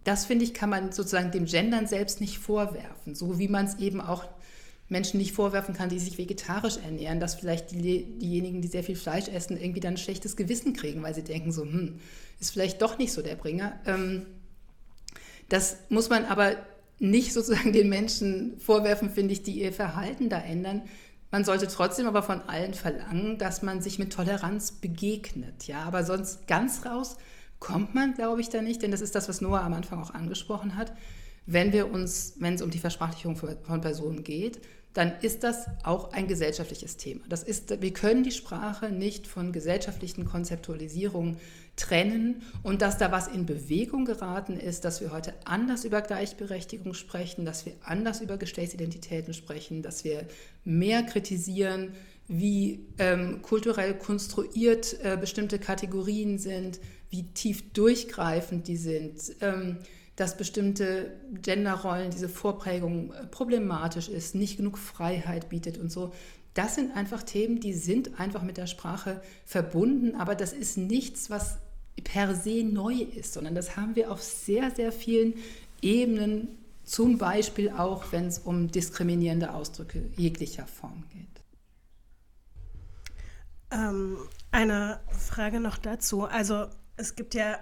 das 0.03 0.25
finde 0.25 0.45
ich, 0.45 0.53
kann 0.53 0.69
man 0.69 0.91
sozusagen 0.91 1.31
dem 1.31 1.45
Gendern 1.45 1.87
selbst 1.87 2.21
nicht 2.21 2.39
vorwerfen, 2.39 3.15
so 3.15 3.39
wie 3.39 3.47
man 3.47 3.65
es 3.65 3.79
eben 3.79 4.01
auch 4.01 4.25
Menschen 4.89 5.19
nicht 5.19 5.31
vorwerfen 5.31 5.73
kann, 5.73 5.89
die 5.89 5.99
sich 5.99 6.17
vegetarisch 6.17 6.77
ernähren, 6.77 7.19
dass 7.19 7.35
vielleicht 7.35 7.71
die, 7.71 8.03
diejenigen, 8.19 8.61
die 8.61 8.67
sehr 8.67 8.83
viel 8.83 8.97
Fleisch 8.97 9.29
essen, 9.29 9.57
irgendwie 9.57 9.79
dann 9.79 9.93
ein 9.93 9.97
schlechtes 9.97 10.35
Gewissen 10.35 10.73
kriegen, 10.73 11.01
weil 11.01 11.15
sie 11.15 11.23
denken 11.23 11.51
so, 11.51 11.63
hm, 11.63 11.99
ist 12.39 12.51
vielleicht 12.51 12.81
doch 12.81 12.97
nicht 12.97 13.13
so 13.13 13.21
der 13.21 13.35
Bringer. 13.35 13.79
Ähm, 13.85 14.25
das 15.51 15.77
muss 15.89 16.09
man 16.09 16.25
aber 16.25 16.55
nicht 16.99 17.33
sozusagen 17.33 17.73
den 17.73 17.89
Menschen 17.89 18.59
vorwerfen, 18.59 19.09
finde 19.09 19.33
ich, 19.33 19.43
die 19.43 19.59
ihr 19.59 19.73
Verhalten 19.73 20.29
da 20.29 20.39
ändern. 20.39 20.83
Man 21.29 21.43
sollte 21.43 21.67
trotzdem 21.67 22.07
aber 22.07 22.23
von 22.23 22.41
allen 22.41 22.73
verlangen, 22.73 23.37
dass 23.37 23.61
man 23.61 23.81
sich 23.81 23.99
mit 23.99 24.13
Toleranz 24.13 24.71
begegnet. 24.71 25.67
Ja, 25.67 25.83
aber 25.83 26.03
sonst 26.03 26.47
ganz 26.47 26.85
raus 26.85 27.17
kommt 27.59 27.93
man, 27.93 28.13
glaube 28.13 28.41
ich, 28.41 28.49
da 28.49 28.61
nicht, 28.61 28.81
denn 28.81 28.91
das 28.91 29.01
ist 29.01 29.15
das, 29.15 29.27
was 29.27 29.41
Noah 29.41 29.61
am 29.61 29.73
Anfang 29.73 30.01
auch 30.01 30.13
angesprochen 30.13 30.75
hat. 30.77 30.93
Wenn 31.45 31.73
wir 31.73 31.91
uns, 31.91 32.35
wenn 32.39 32.53
es 32.53 32.61
um 32.61 32.69
die 32.69 32.79
Versprachlichung 32.79 33.35
von 33.35 33.81
Personen 33.81 34.23
geht, 34.23 34.61
dann 34.93 35.13
ist 35.21 35.43
das 35.43 35.67
auch 35.83 36.11
ein 36.11 36.27
gesellschaftliches 36.27 36.97
Thema. 36.97 37.21
Das 37.29 37.43
ist, 37.43 37.81
wir 37.81 37.93
können 37.93 38.23
die 38.23 38.31
Sprache 38.31 38.89
nicht 38.89 39.25
von 39.27 39.51
gesellschaftlichen 39.51 40.25
Konzeptualisierungen 40.25 41.37
trennen 41.75 42.41
und 42.63 42.81
dass 42.81 42.97
da 42.97 43.11
was 43.11 43.27
in 43.27 43.45
Bewegung 43.45 44.05
geraten 44.05 44.57
ist, 44.57 44.85
dass 44.85 45.01
wir 45.01 45.11
heute 45.11 45.33
anders 45.45 45.85
über 45.85 46.01
Gleichberechtigung 46.01 46.93
sprechen, 46.93 47.45
dass 47.45 47.65
wir 47.65 47.73
anders 47.83 48.21
über 48.21 48.37
Geschlechtsidentitäten 48.37 49.33
sprechen, 49.33 49.81
dass 49.81 50.03
wir 50.03 50.27
mehr 50.63 51.03
kritisieren, 51.03 51.93
wie 52.27 52.85
ähm, 52.97 53.41
kulturell 53.41 53.97
konstruiert 53.97 54.97
äh, 55.03 55.17
bestimmte 55.19 55.59
Kategorien 55.59 56.37
sind, 56.37 56.79
wie 57.09 57.23
tief 57.23 57.73
durchgreifend 57.73 58.67
die 58.67 58.77
sind. 58.77 59.35
Ähm, 59.41 59.77
dass 60.21 60.37
bestimmte 60.37 61.11
Genderrollen, 61.41 62.11
diese 62.11 62.29
Vorprägung 62.29 63.11
äh, 63.11 63.25
problematisch 63.27 64.07
ist, 64.07 64.35
nicht 64.35 64.57
genug 64.57 64.77
Freiheit 64.77 65.49
bietet 65.49 65.77
und 65.77 65.91
so. 65.91 66.13
Das 66.53 66.75
sind 66.75 66.95
einfach 66.95 67.23
Themen, 67.23 67.59
die 67.59 67.73
sind 67.73 68.19
einfach 68.19 68.43
mit 68.43 68.57
der 68.57 68.67
Sprache 68.67 69.21
verbunden, 69.45 70.15
aber 70.15 70.35
das 70.35 70.51
ist 70.51 70.77
nichts, 70.77 71.29
was 71.29 71.57
per 72.03 72.35
se 72.35 72.63
neu 72.63 72.95
ist, 72.95 73.33
sondern 73.33 73.55
das 73.55 73.77
haben 73.77 73.95
wir 73.95 74.11
auf 74.11 74.21
sehr, 74.21 74.71
sehr 74.71 74.91
vielen 74.91 75.35
Ebenen, 75.81 76.57
zum 76.83 77.17
Beispiel 77.17 77.69
auch, 77.69 78.11
wenn 78.11 78.25
es 78.27 78.39
um 78.39 78.69
diskriminierende 78.69 79.53
Ausdrücke 79.53 80.09
jeglicher 80.17 80.67
Form 80.67 81.03
geht. 81.13 81.27
Ähm, 83.71 84.17
eine 84.51 84.99
Frage 85.07 85.59
noch 85.59 85.77
dazu. 85.77 86.25
Also 86.25 86.67
es 86.97 87.15
gibt 87.15 87.33
ja 87.33 87.59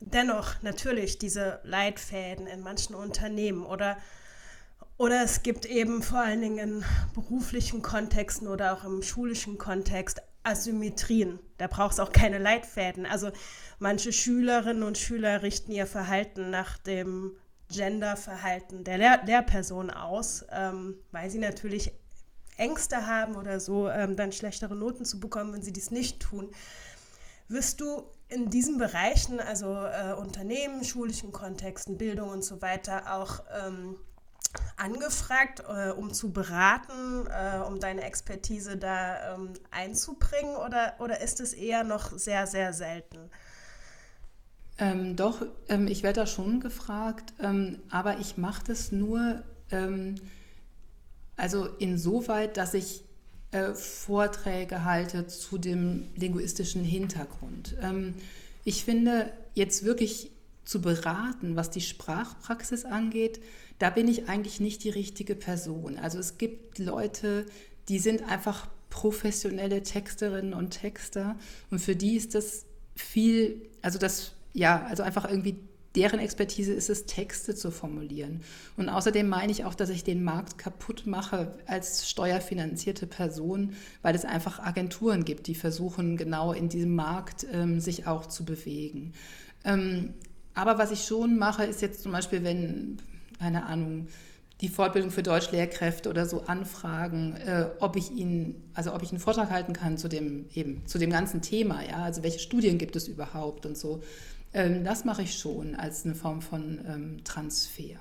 dennoch 0.00 0.62
natürlich 0.62 1.18
diese 1.18 1.60
Leitfäden 1.62 2.46
in 2.46 2.60
manchen 2.60 2.94
Unternehmen 2.94 3.64
oder, 3.64 3.96
oder 4.98 5.22
es 5.22 5.42
gibt 5.42 5.64
eben 5.64 6.02
vor 6.02 6.18
allen 6.18 6.42
Dingen 6.42 6.58
in 6.58 6.84
beruflichen 7.14 7.82
Kontexten 7.82 8.48
oder 8.48 8.74
auch 8.74 8.84
im 8.84 9.02
schulischen 9.02 9.56
Kontext 9.56 10.20
Asymmetrien. 10.42 11.38
Da 11.56 11.68
braucht 11.68 11.92
es 11.92 12.00
auch 12.00 12.12
keine 12.12 12.38
Leitfäden. 12.38 13.06
Also 13.06 13.30
manche 13.78 14.12
Schülerinnen 14.12 14.82
und 14.82 14.98
Schüler 14.98 15.42
richten 15.42 15.70
ihr 15.72 15.86
Verhalten 15.86 16.50
nach 16.50 16.78
dem 16.78 17.36
Genderverhalten 17.70 18.82
der 18.82 18.98
Lehr 18.98 19.20
Lehrperson 19.24 19.90
aus, 19.90 20.44
ähm, 20.50 20.96
weil 21.12 21.30
sie 21.30 21.38
natürlich 21.38 21.92
Ängste 22.56 23.06
haben 23.06 23.36
oder 23.36 23.60
so, 23.60 23.88
ähm, 23.88 24.16
dann 24.16 24.32
schlechtere 24.32 24.74
Noten 24.74 25.04
zu 25.04 25.20
bekommen, 25.20 25.52
wenn 25.52 25.62
sie 25.62 25.72
dies 25.72 25.90
nicht 25.90 26.20
tun. 26.20 26.50
Wirst 27.46 27.80
du 27.80 28.02
in 28.28 28.50
diesen 28.50 28.78
Bereichen, 28.78 29.38
also 29.38 29.74
äh, 29.74 30.14
Unternehmen, 30.14 30.82
schulischen 30.82 31.30
Kontexten, 31.30 31.98
Bildung 31.98 32.30
und 32.30 32.44
so 32.44 32.60
weiter, 32.60 33.14
auch 33.14 33.40
ähm, 33.64 33.96
angefragt, 34.76 35.62
äh, 35.68 35.90
um 35.90 36.12
zu 36.12 36.32
beraten, 36.32 37.26
äh, 37.26 37.58
um 37.58 37.80
deine 37.80 38.02
Expertise 38.02 38.76
da 38.76 39.34
ähm, 39.34 39.52
einzubringen 39.70 40.56
oder, 40.56 40.94
oder 40.98 41.20
ist 41.20 41.40
es 41.40 41.52
eher 41.52 41.84
noch 41.84 42.16
sehr, 42.18 42.46
sehr 42.46 42.72
selten? 42.72 43.30
Ähm, 44.78 45.16
doch, 45.16 45.44
ähm, 45.68 45.88
ich 45.88 46.02
werde 46.02 46.20
da 46.20 46.26
schon 46.26 46.60
gefragt, 46.60 47.34
ähm, 47.40 47.80
aber 47.90 48.18
ich 48.20 48.36
mache 48.36 48.62
das 48.64 48.92
nur, 48.92 49.42
ähm, 49.70 50.14
also 51.36 51.66
insoweit, 51.66 52.56
dass 52.56 52.74
ich 52.74 53.04
äh, 53.50 53.74
Vorträge 53.74 54.84
halte 54.84 55.26
zu 55.26 55.58
dem 55.58 56.10
linguistischen 56.14 56.84
Hintergrund. 56.84 57.76
Ähm, 57.82 58.14
ich 58.64 58.84
finde, 58.84 59.32
jetzt 59.54 59.84
wirklich 59.84 60.30
zu 60.68 60.82
beraten, 60.82 61.56
was 61.56 61.70
die 61.70 61.80
Sprachpraxis 61.80 62.84
angeht, 62.84 63.40
da 63.78 63.88
bin 63.88 64.06
ich 64.06 64.28
eigentlich 64.28 64.60
nicht 64.60 64.84
die 64.84 64.90
richtige 64.90 65.34
Person. 65.34 65.96
Also 65.96 66.18
es 66.18 66.36
gibt 66.36 66.78
Leute, 66.78 67.46
die 67.88 67.98
sind 67.98 68.22
einfach 68.22 68.68
professionelle 68.90 69.82
Texterinnen 69.82 70.52
und 70.52 70.70
Texter 70.70 71.36
und 71.70 71.78
für 71.78 71.96
die 71.96 72.16
ist 72.16 72.34
das 72.34 72.66
viel, 72.94 73.62
also 73.80 73.98
das, 73.98 74.32
ja, 74.52 74.84
also 74.84 75.02
einfach 75.02 75.26
irgendwie 75.26 75.56
deren 75.96 76.20
Expertise 76.20 76.74
ist 76.74 76.90
es, 76.90 77.06
Texte 77.06 77.54
zu 77.54 77.70
formulieren. 77.70 78.42
Und 78.76 78.90
außerdem 78.90 79.26
meine 79.26 79.50
ich 79.50 79.64
auch, 79.64 79.74
dass 79.74 79.88
ich 79.88 80.04
den 80.04 80.22
Markt 80.22 80.58
kaputt 80.58 81.06
mache 81.06 81.54
als 81.64 82.10
steuerfinanzierte 82.10 83.06
Person, 83.06 83.72
weil 84.02 84.14
es 84.14 84.26
einfach 84.26 84.58
Agenturen 84.58 85.24
gibt, 85.24 85.46
die 85.46 85.54
versuchen, 85.54 86.18
genau 86.18 86.52
in 86.52 86.68
diesem 86.68 86.94
Markt 86.94 87.46
ähm, 87.50 87.80
sich 87.80 88.06
auch 88.06 88.26
zu 88.26 88.44
bewegen. 88.44 89.14
Ähm, 89.64 90.12
aber 90.58 90.76
was 90.76 90.90
ich 90.90 91.04
schon 91.04 91.38
mache, 91.38 91.64
ist 91.64 91.80
jetzt 91.82 92.02
zum 92.02 92.12
Beispiel, 92.12 92.42
wenn 92.42 92.98
keine 93.38 93.66
Ahnung, 93.66 94.08
die 94.60 94.68
Fortbildung 94.68 95.12
für 95.12 95.22
Deutschlehrkräfte 95.22 96.10
oder 96.10 96.26
so 96.26 96.42
anfragen, 96.42 97.36
äh, 97.36 97.66
ob 97.78 97.94
ich 97.94 98.10
ihnen, 98.10 98.70
also 98.74 98.92
ob 98.92 99.02
ich 99.02 99.10
einen 99.10 99.20
Vortrag 99.20 99.50
halten 99.50 99.72
kann 99.72 99.98
zu 99.98 100.08
dem 100.08 100.46
eben, 100.52 100.84
zu 100.86 100.98
dem 100.98 101.10
ganzen 101.10 101.42
Thema, 101.42 101.82
ja, 101.88 102.02
also 102.02 102.24
welche 102.24 102.40
Studien 102.40 102.76
gibt 102.76 102.96
es 102.96 103.06
überhaupt 103.06 103.66
und 103.66 103.78
so. 103.78 104.02
Ähm, 104.52 104.82
das 104.82 105.04
mache 105.04 105.22
ich 105.22 105.38
schon 105.38 105.76
als 105.76 106.04
eine 106.04 106.16
Form 106.16 106.42
von 106.42 106.80
ähm, 106.88 107.20
Transfer. 107.22 108.00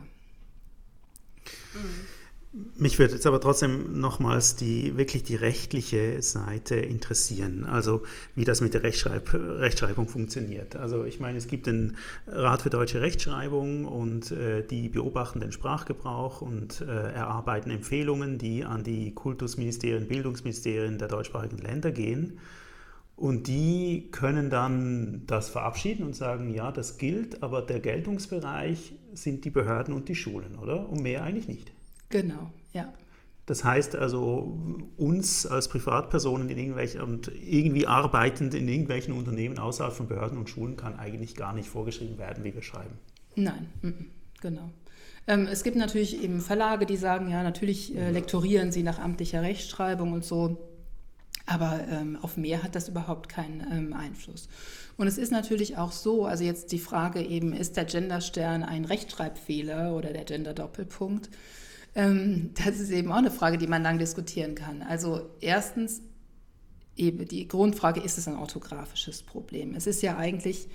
Mhm. 1.76 2.08
Mich 2.54 2.98
würde 2.98 3.14
jetzt 3.14 3.28
aber 3.28 3.42
trotzdem 3.42 4.00
nochmals 4.00 4.56
die 4.56 4.96
wirklich 4.96 5.24
die 5.24 5.36
rechtliche 5.36 6.22
Seite 6.22 6.76
interessieren, 6.76 7.66
also 7.66 8.04
wie 8.36 8.46
das 8.46 8.62
mit 8.62 8.74
der 8.74 8.84
Rechtschreib 8.84 9.34
Rechtschreibung 9.34 10.08
funktioniert. 10.08 10.78
Also 10.78 11.04
ich 11.04 11.20
meine, 11.20 11.38
es 11.38 11.48
gibt 11.48 11.68
den 11.68 11.98
Rat 12.26 12.62
für 12.62 12.70
deutsche 12.70 13.02
Rechtschreibung 13.02 13.86
und 13.86 14.32
äh, 14.32 14.66
die 14.66 14.88
beobachten 14.88 15.42
den 15.42 15.52
Sprachgebrauch 15.52 16.42
und 16.42 16.82
äh, 16.82 16.86
erarbeiten 16.86 17.70
Empfehlungen, 17.70 18.38
die 18.38 18.64
an 18.64 18.84
die 18.84 19.14
Kultusministerien, 19.14 20.08
Bildungsministerien 20.08 20.98
der 20.98 21.10
deutschsprachigen 21.10 21.58
Länder 21.58 21.92
gehen. 21.92 22.40
Und 23.18 23.48
die 23.48 24.10
können 24.12 24.50
dann 24.50 25.24
das 25.28 25.50
verabschieden 25.50 26.06
und 26.06 26.16
sagen, 26.16 26.54
ja, 26.54 26.72
das 26.72 26.98
gilt, 26.98 27.44
aber 27.44 27.62
der 27.62 27.82
Geltungsbereich 27.82 28.94
sind 29.14 29.44
die 29.44 29.50
Behörden 29.50 29.94
und 29.94 30.08
die 30.08 30.16
Schulen, 30.16 30.56
oder? 30.56 30.88
Und 30.88 31.02
mehr 31.02 31.24
eigentlich 31.24 31.48
nicht. 31.48 31.72
Genau, 32.10 32.52
ja. 32.74 32.94
Das 33.48 33.64
heißt 33.64 33.96
also, 33.96 34.60
uns 34.98 35.46
als 35.46 35.70
Privatpersonen 35.70 36.50
in 36.50 36.58
irgendwelchen 36.58 37.02
und 37.02 37.32
irgendwie 37.34 37.88
arbeitend 37.88 38.54
in 38.54 38.68
irgendwelchen 38.68 39.14
Unternehmen 39.14 39.58
außerhalb 39.58 39.94
von 39.94 40.08
Behörden 40.08 40.38
und 40.38 40.50
Schulen 40.50 40.76
kann 40.76 41.00
eigentlich 41.00 41.36
gar 41.36 41.54
nicht 41.54 41.70
vorgeschrieben 41.70 42.18
werden, 42.18 42.44
wie 42.44 42.54
wir 42.54 42.62
schreiben. 42.62 43.00
Nein, 43.36 43.68
genau. 44.42 44.70
Ähm, 45.28 45.48
es 45.48 45.64
gibt 45.64 45.78
natürlich 45.78 46.22
eben 46.22 46.42
Verlage, 46.42 46.86
die 46.86 46.98
sagen, 46.98 47.30
ja, 47.30 47.42
natürlich 47.42 47.96
äh, 47.96 48.12
lektorieren 48.12 48.74
sie 48.74 48.84
nach 48.84 49.00
amtlicher 49.00 49.42
Rechtschreibung 49.42 50.12
und 50.12 50.26
so, 50.26 50.58
aber 51.46 51.80
ähm, 51.90 52.18
auf 52.22 52.36
mehr 52.36 52.64
hat 52.64 52.76
das 52.76 52.90
überhaupt 52.90 53.30
keinen 53.30 53.66
ähm, 53.72 53.94
Einfluss. 53.94 54.50
Und 54.98 55.08
es 55.08 55.18
ist 55.18 55.32
natürlich 55.32 55.78
auch 55.78 55.94
so, 55.94 56.26
also 56.26 56.44
jetzt 56.44 56.74
die 56.74 56.80
Frage 56.80 57.22
eben, 57.22 57.54
ist 57.54 57.78
der 57.78 57.86
Genderstern 57.86 58.64
ein 58.64 58.84
Rechtschreibfehler 58.84 59.96
oder 59.96 60.12
der 60.12 60.26
Gender-Doppelpunkt? 60.26 61.30
Ähm, 61.98 62.52
das 62.54 62.80
ist 62.80 62.92
eben 62.92 63.12
auch 63.12 63.18
eine 63.18 63.32
Frage, 63.32 63.58
die 63.58 63.68
man 63.68 63.84
lang 63.84 63.98
diskutieren 63.98 64.56
kann. 64.56 64.84
Also 64.84 65.32
erstens, 65.42 66.02
eben 66.96 67.28
die 67.28 67.48
Grundfrage, 67.48 68.00
ist 68.00 68.18
es 68.18 68.28
ein 68.28 68.38
orthografisches 68.38 69.24
Problem? 69.24 69.74
Es 69.74 69.88
ist 69.88 70.04
ja 70.04 70.16
eigentlich, 70.16 70.68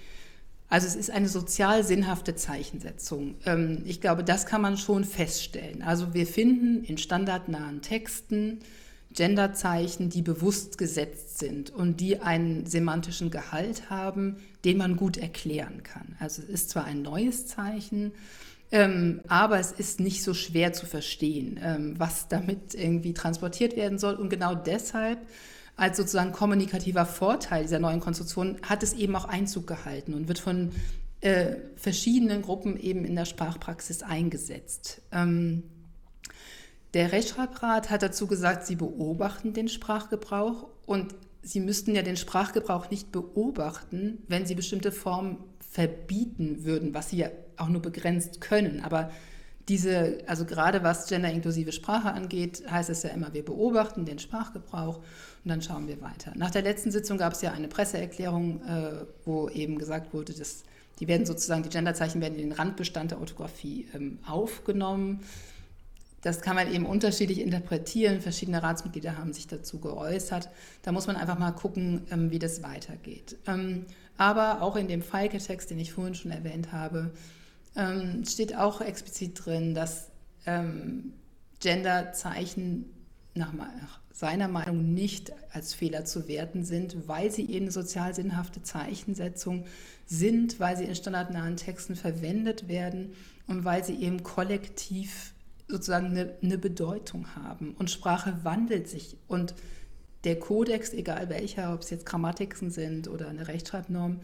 also 0.68 0.86
es 0.86 0.96
ist 0.96 1.10
eine 1.10 1.28
sozial 1.28 1.84
sinnhafte 1.84 2.34
Zeichensetzung. 2.34 3.36
Ähm, 3.46 3.82
ich 3.86 4.00
glaube, 4.00 4.24
das 4.24 4.46
kann 4.46 4.60
man 4.60 4.76
schon 4.76 5.04
feststellen. 5.04 5.82
Also 5.82 6.12
wir 6.12 6.26
finden 6.26 6.82
in 6.84 6.98
standardnahen 6.98 7.82
Texten 7.82 8.58
Genderzeichen, 9.14 10.08
die 10.08 10.22
bewusst 10.22 10.78
gesetzt 10.78 11.38
sind 11.38 11.70
und 11.70 12.00
die 12.00 12.20
einen 12.20 12.66
semantischen 12.66 13.30
Gehalt 13.30 13.90
haben, 13.90 14.36
den 14.64 14.78
man 14.78 14.96
gut 14.96 15.18
erklären 15.18 15.82
kann. 15.82 16.16
Also 16.18 16.42
es 16.42 16.48
ist 16.48 16.70
zwar 16.70 16.84
ein 16.84 17.02
neues 17.02 17.46
Zeichen, 17.46 18.12
ähm, 18.72 19.20
aber 19.28 19.60
es 19.60 19.70
ist 19.70 20.00
nicht 20.00 20.22
so 20.22 20.32
schwer 20.32 20.72
zu 20.72 20.86
verstehen, 20.86 21.60
ähm, 21.62 21.94
was 21.98 22.28
damit 22.28 22.74
irgendwie 22.74 23.12
transportiert 23.12 23.76
werden 23.76 23.98
soll. 23.98 24.14
Und 24.14 24.30
genau 24.30 24.54
deshalb, 24.54 25.18
als 25.76 25.98
sozusagen 25.98 26.32
kommunikativer 26.32 27.04
Vorteil 27.04 27.64
dieser 27.64 27.78
neuen 27.78 28.00
Konstruktion, 28.00 28.56
hat 28.62 28.82
es 28.82 28.94
eben 28.94 29.14
auch 29.14 29.26
Einzug 29.26 29.66
gehalten 29.66 30.14
und 30.14 30.26
wird 30.26 30.38
von 30.38 30.70
äh, 31.20 31.56
verschiedenen 31.76 32.40
Gruppen 32.40 32.80
eben 32.80 33.04
in 33.04 33.14
der 33.14 33.26
Sprachpraxis 33.26 34.02
eingesetzt. 34.02 35.02
Ähm, 35.12 35.64
der 36.94 37.12
Rechtschreibrat 37.12 37.90
hat 37.90 38.02
dazu 38.02 38.26
gesagt, 38.26 38.66
sie 38.66 38.76
beobachten 38.76 39.52
den 39.52 39.68
Sprachgebrauch 39.68 40.66
und 40.86 41.14
sie 41.42 41.60
müssten 41.60 41.94
ja 41.94 42.02
den 42.02 42.16
Sprachgebrauch 42.16 42.90
nicht 42.90 43.12
beobachten, 43.12 44.22
wenn 44.28 44.46
sie 44.46 44.54
bestimmte 44.54 44.92
Formen 44.92 45.38
verbieten 45.60 46.64
würden, 46.64 46.94
was 46.94 47.10
sie 47.10 47.18
ja 47.18 47.28
auch 47.56 47.68
nur 47.68 47.82
begrenzt 47.82 48.40
können. 48.40 48.80
Aber 48.82 49.10
diese, 49.68 50.18
also 50.26 50.44
gerade 50.44 50.82
was 50.82 51.08
genderinklusive 51.08 51.72
Sprache 51.72 52.12
angeht, 52.12 52.64
heißt 52.68 52.90
es 52.90 53.02
ja 53.04 53.10
immer, 53.10 53.32
wir 53.32 53.44
beobachten 53.44 54.04
den 54.04 54.18
Sprachgebrauch 54.18 54.98
und 54.98 55.48
dann 55.48 55.62
schauen 55.62 55.86
wir 55.88 56.00
weiter. 56.00 56.32
Nach 56.34 56.50
der 56.50 56.62
letzten 56.62 56.90
Sitzung 56.90 57.18
gab 57.18 57.32
es 57.32 57.42
ja 57.42 57.52
eine 57.52 57.68
Presseerklärung, 57.68 58.60
äh, 58.62 59.04
wo 59.24 59.48
eben 59.48 59.78
gesagt 59.78 60.12
wurde, 60.12 60.32
dass 60.32 60.64
die 60.98 61.08
werden 61.08 61.26
sozusagen, 61.26 61.62
die 61.62 61.68
Genderzeichen 61.68 62.20
werden 62.20 62.34
in 62.34 62.50
den 62.50 62.52
Randbestand 62.52 63.12
der 63.12 63.20
Orthographie 63.20 63.86
ähm, 63.94 64.18
aufgenommen. 64.26 65.20
Das 66.22 66.40
kann 66.40 66.54
man 66.54 66.72
eben 66.72 66.86
unterschiedlich 66.86 67.40
interpretieren. 67.40 68.20
Verschiedene 68.20 68.62
Ratsmitglieder 68.62 69.18
haben 69.18 69.32
sich 69.32 69.48
dazu 69.48 69.80
geäußert. 69.80 70.48
Da 70.82 70.92
muss 70.92 71.08
man 71.08 71.16
einfach 71.16 71.38
mal 71.38 71.50
gucken, 71.50 72.02
ähm, 72.10 72.30
wie 72.30 72.38
das 72.38 72.62
weitergeht. 72.62 73.36
Ähm, 73.46 73.86
aber 74.16 74.62
auch 74.62 74.76
in 74.76 74.86
dem 74.86 75.02
Feike-Text, 75.02 75.70
den 75.70 75.80
ich 75.80 75.92
vorhin 75.92 76.14
schon 76.14 76.30
erwähnt 76.30 76.70
habe, 76.70 77.10
ähm, 77.76 78.24
steht 78.24 78.56
auch 78.56 78.80
explizit 78.80 79.44
drin, 79.44 79.74
dass 79.74 80.08
Genderzeichen 81.60 82.86
nach 83.34 83.52
seiner 84.12 84.48
Meinung 84.48 84.92
nicht 84.92 85.32
als 85.52 85.72
Fehler 85.72 86.04
zu 86.04 86.28
werten 86.28 86.64
sind, 86.64 87.08
weil 87.08 87.30
sie 87.30 87.48
eben 87.50 87.70
sozial 87.70 88.14
sinnhafte 88.14 88.62
Zeichensetzung 88.62 89.66
sind, 90.06 90.60
weil 90.60 90.76
sie 90.76 90.84
in 90.84 90.94
standardnahen 90.94 91.56
Texten 91.56 91.96
verwendet 91.96 92.68
werden 92.68 93.14
und 93.46 93.64
weil 93.64 93.84
sie 93.84 93.94
eben 93.94 94.22
kollektiv 94.22 95.32
sozusagen 95.68 96.08
eine, 96.08 96.34
eine 96.42 96.58
Bedeutung 96.58 97.34
haben. 97.34 97.74
Und 97.78 97.90
Sprache 97.90 98.38
wandelt 98.42 98.88
sich. 98.88 99.16
Und 99.28 99.54
der 100.24 100.38
Kodex, 100.38 100.92
egal 100.92 101.28
welcher, 101.30 101.72
ob 101.72 101.80
es 101.80 101.90
jetzt 101.90 102.06
Grammatiken 102.06 102.70
sind 102.70 103.08
oder 103.08 103.28
eine 103.28 103.48
Rechtschreibnorm, 103.48 104.20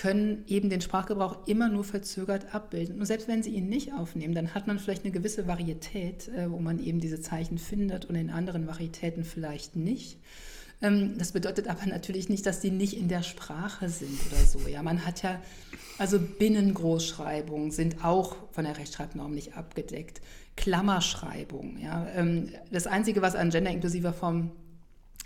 können 0.00 0.44
eben 0.46 0.70
den 0.70 0.80
Sprachgebrauch 0.80 1.46
immer 1.46 1.68
nur 1.68 1.84
verzögert 1.84 2.54
abbilden. 2.54 2.98
Und 2.98 3.04
selbst 3.04 3.28
wenn 3.28 3.42
sie 3.42 3.50
ihn 3.50 3.68
nicht 3.68 3.92
aufnehmen, 3.92 4.34
dann 4.34 4.54
hat 4.54 4.66
man 4.66 4.78
vielleicht 4.78 5.04
eine 5.04 5.12
gewisse 5.12 5.46
Varietät, 5.46 6.28
äh, 6.28 6.50
wo 6.50 6.58
man 6.58 6.82
eben 6.82 7.00
diese 7.00 7.20
Zeichen 7.20 7.58
findet 7.58 8.06
und 8.06 8.14
in 8.14 8.30
anderen 8.30 8.66
Varietäten 8.66 9.24
vielleicht 9.24 9.76
nicht. 9.76 10.16
Ähm, 10.80 11.18
das 11.18 11.32
bedeutet 11.32 11.68
aber 11.68 11.84
natürlich 11.84 12.30
nicht, 12.30 12.46
dass 12.46 12.60
die 12.60 12.70
nicht 12.70 12.96
in 12.96 13.08
der 13.08 13.22
Sprache 13.22 13.90
sind 13.90 14.18
oder 14.30 14.40
so. 14.40 14.66
Ja, 14.68 14.82
man 14.82 15.04
hat 15.04 15.22
ja, 15.22 15.38
also 15.98 16.18
Binnengroßschreibungen 16.18 17.70
sind 17.70 18.02
auch 18.02 18.36
von 18.52 18.64
der 18.64 18.78
Rechtschreibnorm 18.78 19.34
nicht 19.34 19.54
abgedeckt. 19.54 20.22
Klammerschreibung. 20.56 21.76
Ja, 21.78 22.06
ähm, 22.16 22.48
das 22.70 22.86
Einzige, 22.86 23.20
was 23.20 23.34
an 23.34 23.50
genderinklusiver 23.50 24.14
Form 24.14 24.52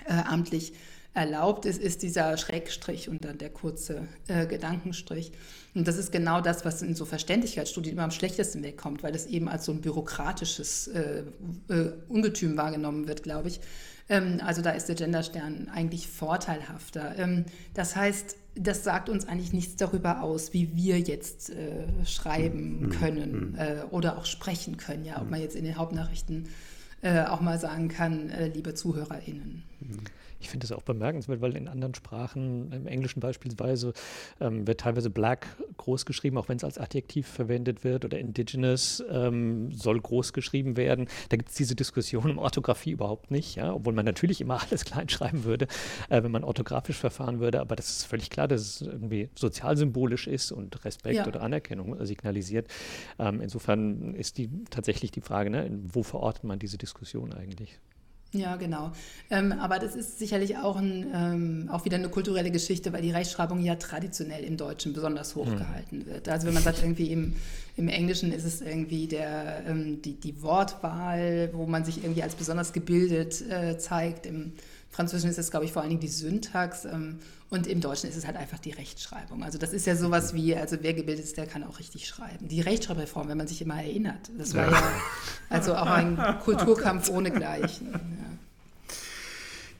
äh, 0.05 0.15
amtlich 0.15 0.73
erlaubt 1.15 1.65
ist, 1.65 1.81
ist 1.81 2.03
dieser 2.03 2.37
Schrägstrich 2.37 3.09
und 3.09 3.25
dann 3.25 3.39
der 3.39 3.51
kurze 3.51 4.09
äh, 4.27 4.47
Gedankenstrich. 4.47 5.33
Und 5.75 5.89
das 5.89 5.97
ist 5.97 6.13
genau 6.13 6.41
das, 6.41 6.65
was 6.65 6.83
in 6.83 6.95
so 6.95 7.05
Verständlichkeitsstudien 7.05 7.95
immer 7.95 8.05
am 8.05 8.11
schlechtesten 8.11 8.63
wegkommt, 8.63 9.03
weil 9.03 9.13
das 9.13 9.27
eben 9.27 9.49
als 9.49 9.65
so 9.65 9.73
ein 9.73 9.81
bürokratisches 9.81 10.89
äh, 10.89 11.23
äh, 11.69 11.93
Ungetüm 12.09 12.57
wahrgenommen 12.57 13.07
wird, 13.07 13.23
glaube 13.23 13.49
ich. 13.49 13.61
Ähm, 14.09 14.41
also 14.45 14.61
da 14.61 14.71
ist 14.71 14.89
der 14.89 14.97
Genderstern 14.97 15.69
eigentlich 15.73 16.09
vorteilhafter. 16.09 17.17
Ähm, 17.17 17.45
das 17.75 17.95
heißt, 17.95 18.37
das 18.57 18.85
sagt 18.85 19.09
uns 19.09 19.27
eigentlich 19.27 19.53
nichts 19.53 19.77
darüber 19.77 20.23
aus, 20.23 20.53
wie 20.53 20.77
wir 20.77 20.99
jetzt 20.99 21.51
äh, 21.51 21.87
schreiben 22.05 22.81
mhm. 22.81 22.91
können 22.91 23.51
mhm. 23.53 23.59
Äh, 23.59 23.85
oder 23.91 24.19
auch 24.19 24.27
sprechen 24.27 24.77
können. 24.77 25.05
Ja, 25.05 25.21
ob 25.21 25.31
man 25.31 25.41
jetzt 25.41 25.55
in 25.57 25.65
den 25.65 25.77
Hauptnachrichten 25.77 26.49
äh, 27.03 27.23
auch 27.23 27.41
mal 27.41 27.59
sagen 27.59 27.89
kann, 27.89 28.31
äh, 28.31 28.49
liebe 28.49 28.75
ZuhörerInnen. 28.75 29.63
Ich 30.45 30.51
finde 30.51 30.67
das 30.67 30.77
auch 30.77 30.83
bemerkenswert, 30.83 31.41
weil 31.41 31.57
in 31.57 31.69
anderen 31.69 31.95
Sprachen, 31.95 32.71
im 32.71 32.87
Englischen 32.87 33.21
beispielsweise, 33.21 33.95
ähm, 34.43 34.67
wird 34.67 34.81
teilweise 34.81 35.09
Black 35.09 35.47
groß 35.79 36.05
geschrieben, 36.05 36.37
auch 36.37 36.51
wenn 36.51 36.59
es 36.59 36.65
als 36.65 36.77
Adjektiv 36.77 37.27
verwendet 37.27 37.83
wird, 37.83 38.05
oder 38.05 38.19
Indigenous 38.19 39.03
ähm, 39.11 39.73
soll 39.73 39.99
groß 39.99 40.35
geschrieben 40.35 40.77
werden. 40.77 41.09
Da 41.31 41.39
gibt 41.39 41.49
es 41.49 41.57
diese 41.57 41.75
Diskussion 41.75 42.31
um 42.31 42.37
Orthographie 42.37 42.91
überhaupt 42.91 43.31
nicht, 43.31 43.55
ja? 43.57 43.73
obwohl 43.73 43.95
man 43.95 44.05
natürlich 44.05 44.43
immer 44.43 44.61
alles 44.69 44.85
klein 44.85 45.09
schreiben 45.09 45.45
würde, 45.45 45.67
äh, 46.11 46.23
wenn 46.23 46.31
man 46.31 46.45
orthografisch 46.45 46.99
verfahren 46.99 47.41
würde. 47.41 47.63
Aber 47.63 47.75
das 47.75 47.89
ist 47.89 48.05
völlig 48.05 48.29
klar, 48.29 48.47
dass 48.47 48.61
es 48.61 48.83
irgendwie 48.83 49.31
sozialsymbolisch 49.35 50.27
ist 50.27 50.53
und 50.53 50.85
Respekt 50.85 51.17
ja. 51.17 51.27
oder 51.27 51.41
Anerkennung 51.41 52.05
signalisiert. 52.05 52.69
Ähm, 53.19 53.41
insofern 53.41 54.15
ist 54.15 54.37
die 54.37 54.51
tatsächlich 54.69 55.11
die 55.11 55.23
Frage, 55.23 55.49
ne, 55.49 55.71
wo 55.87 56.03
verortet 56.03 56.45
man 56.45 56.59
diese 56.59 56.77
Diskussion 56.77 57.33
eigentlich? 57.33 57.81
Ja, 58.35 58.57
genau. 58.57 58.91
Ähm, 59.31 59.53
aber 59.53 59.79
das 59.79 59.95
ist 59.95 60.19
sicherlich 60.19 60.59
auch, 60.59 60.77
ein, 60.77 61.07
ähm, 61.15 61.69
auch 61.73 61.85
wieder 61.85 61.97
eine 61.97 62.09
kulturelle 62.09 62.51
Geschichte, 62.51 62.93
weil 62.93 63.01
die 63.01 63.13
Rechtschreibung 63.13 63.63
ja 63.63 63.77
traditionell 63.77 64.43
im 64.43 64.57
Deutschen 64.57 64.93
besonders 64.93 65.37
hoch 65.37 65.47
hm. 65.47 65.57
gehalten 65.57 66.07
wird. 66.07 66.29
Also 66.29 66.49
wenn 66.49 66.55
man 66.55 66.65
sagt, 66.65 66.83
irgendwie 66.83 67.13
im, 67.13 67.35
im 67.77 67.89
Englischen 67.89 68.33
ist 68.33 68.45
es 68.45 68.61
irgendwie 68.61 69.07
der, 69.07 69.63
ähm, 69.69 70.03
die, 70.03 70.15
die 70.15 70.43
Wortwahl, 70.43 71.51
wo 71.53 71.67
man 71.67 71.85
sich 71.85 72.03
irgendwie 72.03 72.25
als 72.25 72.35
besonders 72.35 72.73
gebildet 72.73 73.41
äh, 73.49 73.79
zeigt. 73.79 74.27
Im 74.27 74.53
Französischen 74.95 75.31
ist 75.31 75.39
es, 75.39 75.51
glaube 75.51 75.65
ich, 75.65 75.73
vor 75.73 75.83
allen 75.83 75.89
Dingen 75.89 76.01
die 76.01 76.09
Syntax. 76.09 76.85
Ähm, 76.85 77.19
und 77.51 77.67
im 77.67 77.81
Deutschen 77.81 78.09
ist 78.09 78.17
es 78.17 78.27
halt 78.27 78.37
einfach 78.37 78.61
die 78.61 78.71
Rechtschreibung. 78.71 79.43
Also 79.43 79.59
das 79.59 79.73
ist 79.73 79.87
ja 79.87 79.97
sowas 79.97 80.35
wie, 80.35 80.55
also 80.55 80.77
wer 80.83 80.95
gebildet 80.95 81.25
ist, 81.25 81.37
der 81.37 81.47
kann 81.47 81.65
auch 81.65 81.81
richtig 81.81 82.07
schreiben. 82.07 82.47
Die 82.47 82.61
Rechtschreibreform, 82.61 83.29
wenn 83.29 83.37
man 83.37 83.49
sich 83.49 83.61
immer 83.61 83.77
erinnert, 83.77 84.31
das 84.39 84.55
war 84.55 84.67
ja, 84.67 84.71
ja 84.71 84.81
also 85.51 85.75
auch 85.75 85.87
ein 85.87 86.17
Kulturkampf 86.45 87.11
ohnegleichen. 87.11 87.89
Ja. 87.93 87.99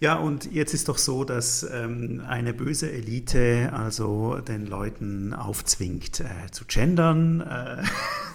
Ja, 0.05 0.17
und 0.17 0.53
jetzt 0.53 0.75
ist 0.75 0.91
doch 0.91 0.99
so, 0.99 1.25
dass 1.25 1.67
ähm, 1.73 2.23
eine 2.29 2.53
böse 2.53 2.93
Elite 2.93 3.73
also 3.73 4.37
den 4.37 4.67
Leuten 4.67 5.33
aufzwingt 5.33 6.21
äh, 6.21 6.51
zu 6.51 6.67
gendern. 6.67 7.41
Äh, 7.41 7.83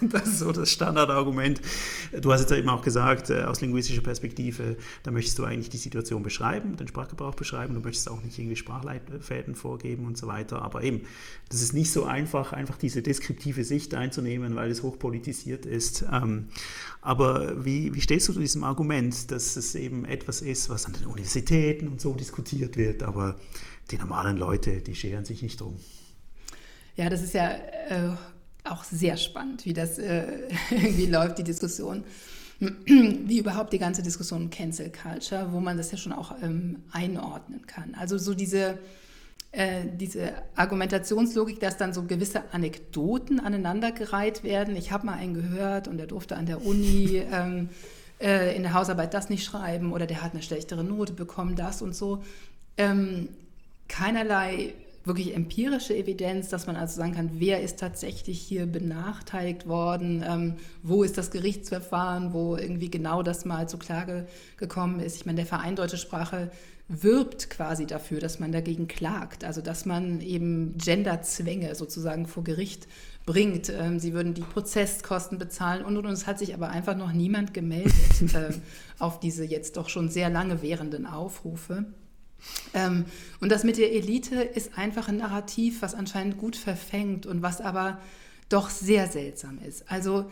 das 0.00 0.26
ist 0.26 0.38
so 0.40 0.50
das 0.50 0.68
Standardargument. 0.72 1.60
Du 2.20 2.32
hast 2.32 2.40
jetzt 2.40 2.50
eben 2.50 2.68
auch 2.68 2.82
gesagt, 2.82 3.30
äh, 3.30 3.44
aus 3.44 3.60
linguistischer 3.60 4.02
Perspektive, 4.02 4.78
da 5.04 5.12
möchtest 5.12 5.38
du 5.38 5.44
eigentlich 5.44 5.70
die 5.70 5.76
Situation 5.76 6.24
beschreiben, 6.24 6.74
den 6.76 6.88
Sprachgebrauch 6.88 7.36
beschreiben. 7.36 7.74
Du 7.74 7.80
möchtest 7.80 8.10
auch 8.10 8.20
nicht 8.20 8.36
irgendwie 8.36 8.56
Sprachleitfäden 8.56 9.54
vorgeben 9.54 10.06
und 10.06 10.18
so 10.18 10.26
weiter. 10.26 10.62
Aber 10.62 10.82
eben, 10.82 11.02
das 11.50 11.62
ist 11.62 11.72
nicht 11.72 11.92
so 11.92 12.02
einfach, 12.02 12.52
einfach 12.52 12.78
diese 12.78 13.00
deskriptive 13.00 13.62
Sicht 13.62 13.94
einzunehmen, 13.94 14.56
weil 14.56 14.72
es 14.72 14.82
hochpolitisiert 14.82 15.66
ist. 15.66 16.04
Ähm, 16.12 16.48
aber 17.00 17.64
wie, 17.64 17.94
wie 17.94 18.00
stehst 18.00 18.28
du 18.28 18.32
zu 18.32 18.40
diesem 18.40 18.64
Argument, 18.64 19.30
dass 19.30 19.54
es 19.54 19.76
eben 19.76 20.04
etwas 20.04 20.42
ist, 20.42 20.68
was 20.68 20.84
an 20.86 20.94
den 20.94 21.06
Universitäten 21.06 21.59
und 21.88 22.00
so 22.00 22.14
diskutiert 22.14 22.76
wird, 22.76 23.02
aber 23.02 23.38
die 23.90 23.98
normalen 23.98 24.36
Leute, 24.36 24.80
die 24.80 24.94
scheren 24.94 25.24
sich 25.24 25.42
nicht 25.42 25.60
drum? 25.60 25.76
Ja, 26.96 27.08
das 27.08 27.22
ist 27.22 27.34
ja 27.34 27.50
äh, 27.50 28.10
auch 28.64 28.84
sehr 28.84 29.16
spannend, 29.16 29.64
wie 29.64 29.72
das 29.72 29.98
äh, 29.98 30.48
irgendwie 30.70 31.06
läuft, 31.06 31.38
die 31.38 31.44
Diskussion. 31.44 32.04
Wie 32.84 33.38
überhaupt 33.38 33.72
die 33.72 33.78
ganze 33.78 34.02
Diskussion 34.02 34.42
um 34.42 34.50
Cancel 34.50 34.92
Culture, 34.92 35.50
wo 35.50 35.60
man 35.60 35.78
das 35.78 35.92
ja 35.92 35.96
schon 35.96 36.12
auch 36.12 36.34
ähm, 36.42 36.82
einordnen 36.92 37.66
kann. 37.66 37.94
Also 37.94 38.18
so 38.18 38.34
diese 38.34 38.78
äh, 39.52 39.86
diese 39.92 40.34
Argumentationslogik, 40.54 41.58
dass 41.58 41.76
dann 41.76 41.92
so 41.92 42.04
gewisse 42.04 42.52
Anekdoten 42.52 43.40
aneinandergereiht 43.40 44.44
werden. 44.44 44.76
Ich 44.76 44.92
habe 44.92 45.06
mal 45.06 45.14
einen 45.14 45.34
gehört 45.34 45.88
und 45.88 45.98
der 45.98 46.06
durfte 46.06 46.36
an 46.36 46.46
der 46.46 46.64
Uni 46.64 47.16
ähm, 47.32 47.68
äh, 48.20 48.54
in 48.54 48.62
der 48.62 48.74
Hausarbeit 48.74 49.14
das 49.14 49.30
nicht 49.30 49.44
schreiben 49.44 49.92
oder 49.92 50.06
der 50.06 50.22
hat 50.22 50.32
eine 50.32 50.42
schlechtere 50.42 50.84
Note 50.84 51.12
bekommen, 51.12 51.56
das 51.56 51.82
und 51.82 51.94
so. 51.94 52.22
Ähm, 52.76 53.28
keinerlei 53.88 54.74
wirklich 55.04 55.34
empirische 55.34 55.96
Evidenz, 55.96 56.50
dass 56.50 56.66
man 56.66 56.76
also 56.76 56.96
sagen 56.96 57.14
kann, 57.14 57.30
wer 57.34 57.62
ist 57.62 57.78
tatsächlich 57.78 58.38
hier 58.40 58.66
benachteiligt 58.66 59.66
worden, 59.66 60.22
ähm, 60.26 60.54
wo 60.82 61.02
ist 61.02 61.16
das 61.16 61.30
Gerichtsverfahren, 61.30 62.32
wo 62.32 62.56
irgendwie 62.56 62.90
genau 62.90 63.22
das 63.22 63.44
mal 63.44 63.68
zur 63.68 63.80
Klage 63.80 64.26
gekommen 64.58 65.00
ist. 65.00 65.16
Ich 65.16 65.26
meine, 65.26 65.36
der 65.36 65.46
Verein 65.46 65.74
Deutsche 65.74 65.96
Sprache 65.96 66.50
wirbt 66.88 67.50
quasi 67.50 67.86
dafür, 67.86 68.20
dass 68.20 68.40
man 68.40 68.52
dagegen 68.52 68.88
klagt, 68.88 69.44
also 69.44 69.60
dass 69.62 69.86
man 69.86 70.20
eben 70.20 70.76
Genderzwänge 70.76 71.74
sozusagen 71.74 72.26
vor 72.26 72.44
Gericht 72.44 72.86
bringt. 73.30 73.68
Ähm, 73.68 74.00
sie 74.00 74.12
würden 74.12 74.34
die 74.34 74.42
Prozesskosten 74.42 75.38
bezahlen 75.38 75.84
und, 75.84 75.96
und, 75.96 76.04
und 76.04 76.12
es 76.12 76.26
hat 76.26 76.40
sich 76.40 76.52
aber 76.52 76.70
einfach 76.70 76.96
noch 76.96 77.12
niemand 77.12 77.54
gemeldet 77.54 77.94
äh, 78.34 78.50
auf 78.98 79.20
diese 79.20 79.44
jetzt 79.44 79.76
doch 79.76 79.88
schon 79.88 80.08
sehr 80.08 80.30
lange 80.30 80.62
währenden 80.62 81.06
Aufrufe. 81.06 81.84
Ähm, 82.74 83.04
und 83.40 83.52
das 83.52 83.62
mit 83.62 83.78
der 83.78 83.92
Elite 83.92 84.42
ist 84.42 84.76
einfach 84.76 85.06
ein 85.08 85.18
Narrativ, 85.18 85.80
was 85.80 85.94
anscheinend 85.94 86.38
gut 86.38 86.56
verfängt 86.56 87.24
und 87.24 87.40
was 87.40 87.60
aber 87.60 88.00
doch 88.48 88.68
sehr 88.68 89.06
seltsam 89.06 89.60
ist. 89.64 89.88
Also 89.88 90.28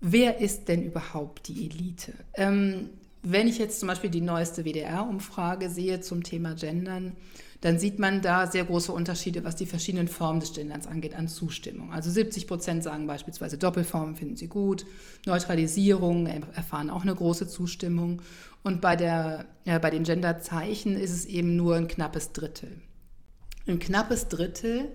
wer 0.00 0.38
ist 0.38 0.68
denn 0.68 0.82
überhaupt 0.82 1.48
die 1.48 1.64
Elite? 1.64 2.12
Ähm, 2.34 2.90
wenn 3.22 3.48
ich 3.48 3.56
jetzt 3.56 3.80
zum 3.80 3.86
Beispiel 3.86 4.10
die 4.10 4.20
neueste 4.20 4.64
WDR-Umfrage 4.64 5.70
sehe 5.70 6.02
zum 6.02 6.24
Thema 6.24 6.54
Gendern, 6.54 7.12
dann 7.62 7.78
sieht 7.78 8.00
man 8.00 8.22
da 8.22 8.48
sehr 8.48 8.64
große 8.64 8.92
Unterschiede, 8.92 9.44
was 9.44 9.54
die 9.54 9.66
verschiedenen 9.66 10.08
Formen 10.08 10.40
des 10.40 10.52
Genderns 10.52 10.88
angeht, 10.88 11.14
an 11.14 11.28
Zustimmung. 11.28 11.92
Also 11.92 12.10
70 12.10 12.48
Prozent 12.48 12.82
sagen 12.82 13.06
beispielsweise 13.06 13.56
Doppelformen 13.56 14.16
finden 14.16 14.36
sie 14.36 14.48
gut, 14.48 14.84
Neutralisierung 15.26 16.26
erfahren 16.26 16.90
auch 16.90 17.02
eine 17.02 17.14
große 17.14 17.46
Zustimmung. 17.46 18.20
Und 18.64 18.80
bei, 18.80 18.96
der, 18.96 19.46
ja, 19.64 19.78
bei 19.78 19.90
den 19.90 20.02
Genderzeichen 20.02 20.96
ist 20.96 21.12
es 21.12 21.24
eben 21.24 21.54
nur 21.56 21.76
ein 21.76 21.86
knappes 21.86 22.32
Drittel. 22.32 22.80
Ein 23.68 23.78
knappes 23.78 24.26
Drittel 24.26 24.88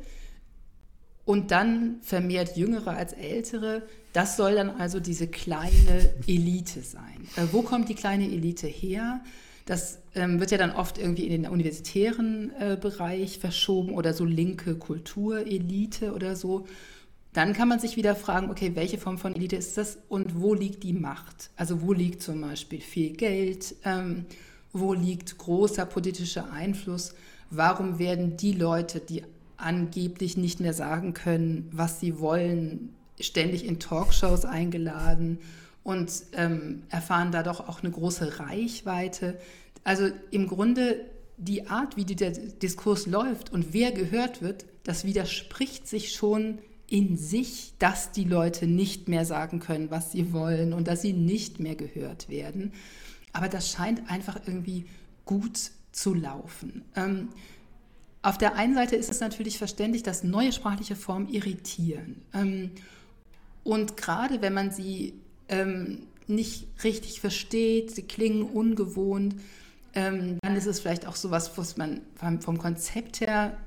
und 1.23 1.51
dann 1.51 2.01
vermehrt 2.01 2.57
Jüngere 2.57 2.91
als 2.91 3.13
Ältere. 3.13 3.83
Das 4.11 4.35
soll 4.35 4.55
dann 4.55 4.71
also 4.71 4.99
diese 4.99 5.27
kleine 5.27 6.13
Elite 6.27 6.81
sein. 6.81 7.27
Äh, 7.37 7.47
wo 7.53 7.61
kommt 7.61 7.87
die 7.87 7.95
kleine 7.95 8.25
Elite 8.25 8.67
her? 8.67 9.21
Das 9.67 9.99
ähm, 10.15 10.39
wird 10.39 10.51
ja 10.51 10.57
dann 10.57 10.71
oft 10.71 10.97
irgendwie 10.97 11.25
in 11.27 11.43
den 11.43 11.51
universitären 11.51 12.53
äh, 12.57 12.77
Bereich 12.79 13.37
verschoben 13.37 13.93
oder 13.93 14.13
so 14.13 14.23
linke 14.23 14.75
Kulturelite 14.75 16.13
oder 16.13 16.37
so. 16.37 16.65
Dann 17.33 17.51
kann 17.51 17.67
man 17.67 17.79
sich 17.79 17.97
wieder 17.97 18.15
fragen, 18.15 18.49
okay, 18.49 18.71
welche 18.75 18.97
Form 18.97 19.17
von 19.17 19.35
Elite 19.35 19.57
ist 19.57 19.77
das 19.77 19.97
und 20.07 20.39
wo 20.39 20.53
liegt 20.53 20.83
die 20.83 20.93
Macht? 20.93 21.49
Also 21.57 21.81
wo 21.81 21.91
liegt 21.91 22.23
zum 22.23 22.39
Beispiel 22.39 22.79
viel 22.79 23.11
Geld? 23.11 23.75
Ähm, 23.83 24.25
wo 24.71 24.93
liegt 24.93 25.37
großer 25.37 25.85
politischer 25.85 26.49
Einfluss? 26.49 27.13
Warum 27.49 27.99
werden 27.99 28.37
die 28.37 28.53
Leute, 28.53 29.01
die 29.01 29.23
angeblich 29.57 30.37
nicht 30.37 30.61
mehr 30.61 30.73
sagen 30.73 31.13
können, 31.13 31.67
was 31.73 31.99
sie 31.99 32.19
wollen, 32.19 32.93
ständig 33.19 33.65
in 33.65 33.79
Talkshows 33.79 34.45
eingeladen 34.45 35.39
und 35.87 36.11
ähm, 36.33 36.83
erfahren 36.89 37.31
doch 37.31 37.69
auch 37.69 37.81
eine 37.81 37.91
große 37.91 38.39
Reichweite. 38.41 39.39
Also 39.85 40.09
im 40.31 40.47
Grunde 40.47 40.99
die 41.37 41.67
Art, 41.67 41.95
wie 41.95 42.03
der 42.03 42.31
Diskurs 42.31 43.07
läuft 43.07 43.53
und 43.53 43.73
wer 43.73 43.93
gehört 43.93 44.41
wird, 44.41 44.65
das 44.83 45.05
widerspricht 45.05 45.87
sich 45.87 46.11
schon 46.13 46.57
in 46.89 47.15
sich, 47.15 47.71
dass 47.79 48.11
die 48.11 48.25
Leute 48.25 48.67
nicht 48.67 49.07
mehr 49.07 49.23
sagen 49.23 49.61
können, 49.61 49.89
was 49.89 50.11
sie 50.11 50.33
wollen 50.33 50.73
und 50.73 50.89
dass 50.89 51.03
sie 51.03 51.13
nicht 51.13 51.61
mehr 51.61 51.75
gehört 51.75 52.27
werden. 52.27 52.73
Aber 53.31 53.47
das 53.47 53.71
scheint 53.71 54.11
einfach 54.11 54.41
irgendwie 54.45 54.87
gut 55.23 55.71
zu 55.93 56.13
laufen. 56.13 56.83
Ähm, 56.97 57.29
auf 58.23 58.37
der 58.37 58.55
einen 58.55 58.73
Seite 58.73 58.97
ist 58.97 59.09
es 59.09 59.21
natürlich 59.21 59.57
verständlich, 59.57 60.03
dass 60.03 60.25
neue 60.25 60.51
sprachliche 60.51 60.97
Formen 60.97 61.29
irritieren. 61.29 62.23
Ähm, 62.33 62.71
und 63.63 63.95
gerade 63.95 64.41
wenn 64.41 64.53
man 64.53 64.71
sie 64.71 65.13
ähm, 65.49 66.03
nicht 66.27 66.67
richtig 66.83 67.21
versteht, 67.21 67.95
sie 67.95 68.03
klingen 68.03 68.43
ungewohnt, 68.43 69.35
ähm, 69.93 70.37
dann 70.41 70.55
ist 70.55 70.67
es 70.67 70.79
vielleicht 70.79 71.07
auch 71.07 71.15
so 71.15 71.31
was, 71.31 71.77
man 71.77 72.01
vom 72.41 72.57
Konzept 72.57 73.21
her 73.21 73.57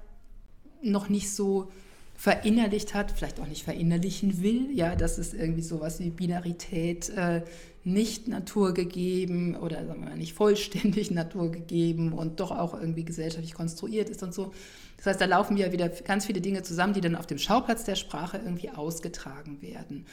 noch 0.82 1.08
nicht 1.08 1.30
so 1.34 1.70
verinnerlicht 2.16 2.92
hat, 2.92 3.12
vielleicht 3.12 3.40
auch 3.40 3.46
nicht 3.46 3.64
verinnerlichen 3.64 4.42
will, 4.42 4.68
ja, 4.74 4.94
dass 4.94 5.16
es 5.16 5.32
irgendwie 5.32 5.62
sowas 5.62 6.00
wie 6.00 6.10
Binarität 6.10 7.08
äh, 7.10 7.42
nicht 7.82 8.28
naturgegeben 8.28 9.56
oder 9.56 9.86
sagen 9.86 10.02
wir 10.02 10.10
mal 10.10 10.18
nicht 10.18 10.34
vollständig 10.34 11.10
naturgegeben 11.10 12.12
und 12.12 12.40
doch 12.40 12.50
auch 12.50 12.74
irgendwie 12.78 13.04
gesellschaftlich 13.04 13.54
konstruiert 13.54 14.10
ist 14.10 14.22
und 14.22 14.34
so. 14.34 14.52
Das 14.98 15.06
heißt, 15.06 15.20
da 15.22 15.24
laufen 15.24 15.56
ja 15.56 15.72
wieder 15.72 15.88
ganz 15.88 16.26
viele 16.26 16.42
Dinge 16.42 16.62
zusammen, 16.62 16.92
die 16.92 17.00
dann 17.00 17.16
auf 17.16 17.26
dem 17.26 17.38
Schauplatz 17.38 17.84
der 17.84 17.94
Sprache 17.94 18.36
irgendwie 18.36 18.68
ausgetragen 18.68 19.62
werden. 19.62 20.04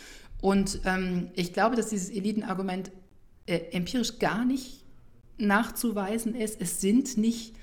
Und 0.42 0.82
ähm, 0.86 1.30
ich 1.36 1.54
glaube, 1.54 1.76
dass 1.76 1.90
dieses 1.90 2.10
Elitenargument 2.10 2.92
äh, 3.46 3.60
empirisch 3.72 4.20
gar 4.20 4.46
nicht 4.46 4.86
nachzuweisen 5.38 6.36
ist. 6.36 6.62
Es 6.62 6.82
sind 6.82 7.18
nicht 7.18 7.56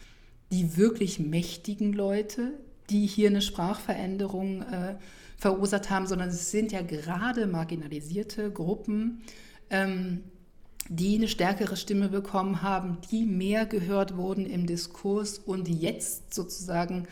die 0.51 0.77
wirklich 0.77 1.19
mächtigen 1.19 1.93
Leute, 1.93 2.53
die 2.91 3.07
hier 3.07 3.29
eine 3.29 3.43
Sprachveränderung 3.43 4.63
äh, 4.63 4.97
verursacht 5.37 5.91
haben, 5.91 6.07
sondern 6.07 6.29
es 6.29 6.51
sind 6.51 6.73
ja 6.73 6.83
gerade 6.83 7.47
marginalisierte 7.47 8.51
Gruppen, 8.51 9.23
ähm, 9.71 10.23
die 10.89 11.17
eine 11.17 11.29
stärkere 11.29 11.77
Stimme 11.77 12.09
bekommen 12.09 12.63
haben, 12.63 12.99
die 13.11 13.25
mehr 13.25 13.67
gehört 13.67 14.17
wurden 14.17 14.47
im 14.47 14.67
Diskurs 14.67 15.39
und 15.39 15.69
jetzt 15.69 16.35
sozusagen 16.35 17.09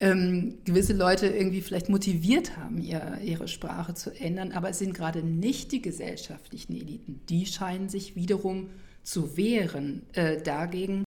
ähm, 0.00 0.58
gewisse 0.64 0.92
Leute 0.92 1.26
irgendwie 1.26 1.60
vielleicht 1.60 1.88
motiviert 1.88 2.56
haben, 2.56 2.78
ihr, 2.78 3.18
ihre 3.22 3.48
Sprache 3.48 3.94
zu 3.94 4.10
ändern. 4.10 4.52
Aber 4.52 4.70
es 4.70 4.78
sind 4.78 4.94
gerade 4.94 5.22
nicht 5.22 5.72
die 5.72 5.82
gesellschaftlichen 5.82 6.74
Eliten. 6.74 7.20
Die 7.28 7.46
scheinen 7.46 7.88
sich 7.88 8.16
wiederum 8.16 8.70
zu 9.02 9.36
wehren 9.36 10.02
äh, 10.14 10.40
dagegen, 10.40 11.04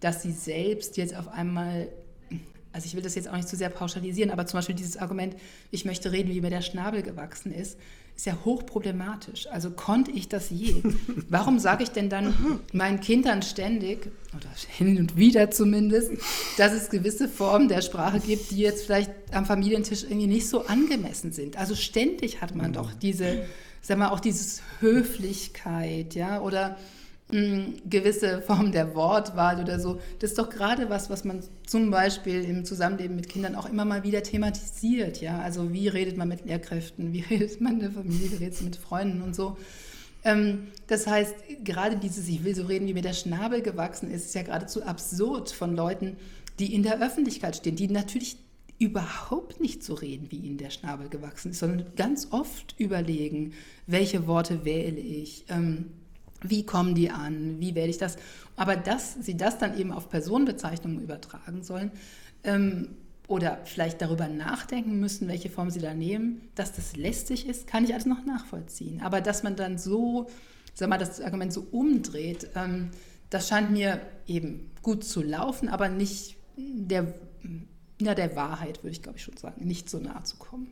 dass 0.00 0.22
sie 0.22 0.32
selbst 0.32 0.96
jetzt 0.96 1.14
auf 1.16 1.28
einmal 1.28 1.88
also 2.72 2.86
ich 2.86 2.94
will 2.94 3.02
das 3.02 3.14
jetzt 3.16 3.28
auch 3.28 3.36
nicht 3.36 3.48
zu 3.48 3.56
sehr 3.56 3.68
pauschalisieren, 3.68 4.30
aber 4.30 4.46
zum 4.46 4.58
Beispiel 4.58 4.76
dieses 4.76 4.96
Argument, 4.96 5.34
ich 5.70 5.84
möchte 5.84 6.12
reden, 6.12 6.30
wie 6.30 6.40
mir 6.40 6.50
der 6.50 6.62
Schnabel 6.62 7.02
gewachsen 7.02 7.52
ist, 7.52 7.76
ist 8.20 8.26
ja 8.26 8.36
hochproblematisch. 8.44 9.46
Also 9.46 9.70
konnte 9.70 10.10
ich 10.10 10.28
das 10.28 10.50
je? 10.50 10.82
Warum 11.30 11.58
sage 11.58 11.84
ich 11.84 11.90
denn 11.90 12.10
dann 12.10 12.60
meinen 12.70 13.00
Kindern 13.00 13.40
ständig, 13.40 14.10
oder 14.36 14.50
hin 14.68 14.98
und 14.98 15.16
wieder 15.16 15.50
zumindest, 15.50 16.12
dass 16.58 16.74
es 16.74 16.90
gewisse 16.90 17.30
Formen 17.30 17.68
der 17.68 17.80
Sprache 17.80 18.20
gibt, 18.20 18.50
die 18.50 18.58
jetzt 18.58 18.84
vielleicht 18.84 19.10
am 19.32 19.46
Familientisch 19.46 20.02
irgendwie 20.02 20.26
nicht 20.26 20.50
so 20.50 20.66
angemessen 20.66 21.32
sind? 21.32 21.56
Also 21.56 21.74
ständig 21.74 22.42
hat 22.42 22.54
man 22.54 22.74
doch 22.74 22.92
diese, 22.92 23.46
sag 23.80 23.96
mal, 23.96 24.10
auch 24.10 24.20
dieses 24.20 24.60
Höflichkeit, 24.80 26.14
ja, 26.14 26.42
oder 26.42 26.76
gewisse 27.88 28.42
Form 28.42 28.72
der 28.72 28.94
Wortwahl 28.94 29.60
oder 29.60 29.80
so. 29.80 30.00
Das 30.18 30.30
ist 30.30 30.38
doch 30.38 30.50
gerade 30.50 30.90
was, 30.90 31.10
was 31.10 31.24
man 31.24 31.42
zum 31.66 31.90
Beispiel 31.90 32.44
im 32.44 32.64
Zusammenleben 32.64 33.16
mit 33.16 33.28
Kindern 33.28 33.54
auch 33.54 33.68
immer 33.68 33.84
mal 33.84 34.02
wieder 34.02 34.22
thematisiert. 34.22 35.20
Ja? 35.20 35.40
Also 35.40 35.72
wie 35.72 35.88
redet 35.88 36.16
man 36.16 36.28
mit 36.28 36.44
Lehrkräften, 36.44 37.12
wie 37.12 37.20
redet 37.30 37.60
man 37.60 37.74
in 37.74 37.80
der 37.80 37.92
Familie, 37.92 38.30
wie 38.32 38.36
redet 38.36 38.60
man 38.60 38.64
mit 38.66 38.76
Freunden 38.76 39.22
und 39.22 39.34
so. 39.34 39.56
Ähm, 40.24 40.68
das 40.86 41.06
heißt, 41.06 41.34
gerade 41.64 41.96
dieses, 41.96 42.28
ich 42.28 42.44
will 42.44 42.54
so 42.54 42.64
reden, 42.64 42.86
wie 42.86 42.94
mir 42.94 43.02
der 43.02 43.12
Schnabel 43.12 43.62
gewachsen 43.62 44.10
ist, 44.10 44.26
ist 44.26 44.34
ja 44.34 44.42
geradezu 44.42 44.82
absurd 44.82 45.50
von 45.50 45.74
Leuten, 45.74 46.16
die 46.58 46.74
in 46.74 46.82
der 46.82 47.00
Öffentlichkeit 47.00 47.56
stehen, 47.56 47.76
die 47.76 47.88
natürlich 47.88 48.36
überhaupt 48.78 49.60
nicht 49.60 49.82
so 49.82 49.94
reden, 49.94 50.30
wie 50.30 50.38
ihnen 50.38 50.56
der 50.56 50.70
Schnabel 50.70 51.08
gewachsen 51.08 51.50
ist, 51.50 51.58
sondern 51.58 51.86
ganz 51.96 52.28
oft 52.30 52.74
überlegen, 52.78 53.52
welche 53.86 54.26
Worte 54.26 54.64
wähle 54.64 54.98
ich. 54.98 55.44
Ähm, 55.48 55.90
wie 56.42 56.64
kommen 56.64 56.94
die 56.94 57.10
an? 57.10 57.60
Wie 57.60 57.74
werde 57.74 57.90
ich 57.90 57.98
das? 57.98 58.16
Aber 58.56 58.76
dass 58.76 59.14
sie 59.20 59.36
das 59.36 59.58
dann 59.58 59.78
eben 59.78 59.92
auf 59.92 60.08
Personenbezeichnungen 60.08 61.00
übertragen 61.00 61.62
sollen 61.62 61.90
ähm, 62.44 62.88
oder 63.28 63.60
vielleicht 63.64 64.02
darüber 64.02 64.28
nachdenken 64.28 64.98
müssen, 65.00 65.28
welche 65.28 65.50
Form 65.50 65.70
sie 65.70 65.80
da 65.80 65.94
nehmen, 65.94 66.48
dass 66.54 66.72
das 66.72 66.96
lästig 66.96 67.48
ist, 67.48 67.66
kann 67.66 67.84
ich 67.84 67.92
alles 67.92 68.06
noch 68.06 68.24
nachvollziehen. 68.24 69.00
Aber 69.02 69.20
dass 69.20 69.42
man 69.42 69.56
dann 69.56 69.78
so, 69.78 70.28
sag 70.74 70.88
mal, 70.88 70.98
das 70.98 71.20
Argument 71.20 71.52
so 71.52 71.66
umdreht, 71.70 72.50
ähm, 72.56 72.90
das 73.30 73.48
scheint 73.48 73.70
mir 73.70 74.00
eben 74.26 74.70
gut 74.82 75.04
zu 75.04 75.22
laufen, 75.22 75.68
aber 75.68 75.88
nicht 75.88 76.36
der, 76.56 77.14
ja, 78.00 78.14
der 78.14 78.34
Wahrheit, 78.34 78.82
würde 78.82 78.90
ich 78.90 79.02
glaube 79.02 79.18
ich 79.18 79.24
schon 79.24 79.36
sagen, 79.36 79.64
nicht 79.64 79.88
so 79.88 79.98
nahe 79.98 80.22
zu 80.24 80.36
kommen. 80.36 80.68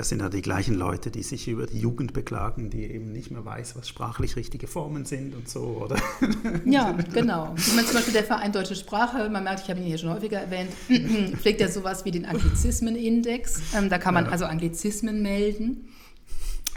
Das 0.00 0.08
sind 0.08 0.20
ja 0.20 0.30
die 0.30 0.40
gleichen 0.40 0.76
Leute, 0.76 1.10
die 1.10 1.22
sich 1.22 1.46
über 1.46 1.66
die 1.66 1.78
Jugend 1.78 2.14
beklagen, 2.14 2.70
die 2.70 2.84
eben 2.84 3.12
nicht 3.12 3.30
mehr 3.30 3.44
weiß, 3.44 3.76
was 3.76 3.86
sprachlich 3.86 4.34
richtige 4.34 4.66
Formen 4.66 5.04
sind 5.04 5.34
und 5.34 5.46
so, 5.46 5.60
oder? 5.84 5.96
Ja, 6.64 6.96
genau. 7.12 7.52
Ich 7.58 7.74
meine, 7.74 7.86
zum 7.86 7.96
Beispiel 7.96 8.14
der 8.14 8.24
Verein 8.24 8.50
Deutsche 8.50 8.76
Sprache, 8.76 9.28
man 9.28 9.44
merkt, 9.44 9.60
ich 9.64 9.68
habe 9.68 9.78
ihn 9.78 9.84
hier 9.84 9.98
schon 9.98 10.08
häufiger 10.08 10.40
erwähnt, 10.40 10.70
pflegt 11.36 11.60
ja 11.60 11.68
sowas 11.68 12.06
wie 12.06 12.12
den 12.12 12.24
Anglizismenindex. 12.24 13.60
Ähm, 13.76 13.90
da 13.90 13.98
kann 13.98 14.14
man 14.14 14.26
also 14.26 14.46
Anglizismen 14.46 15.20
melden, 15.20 15.90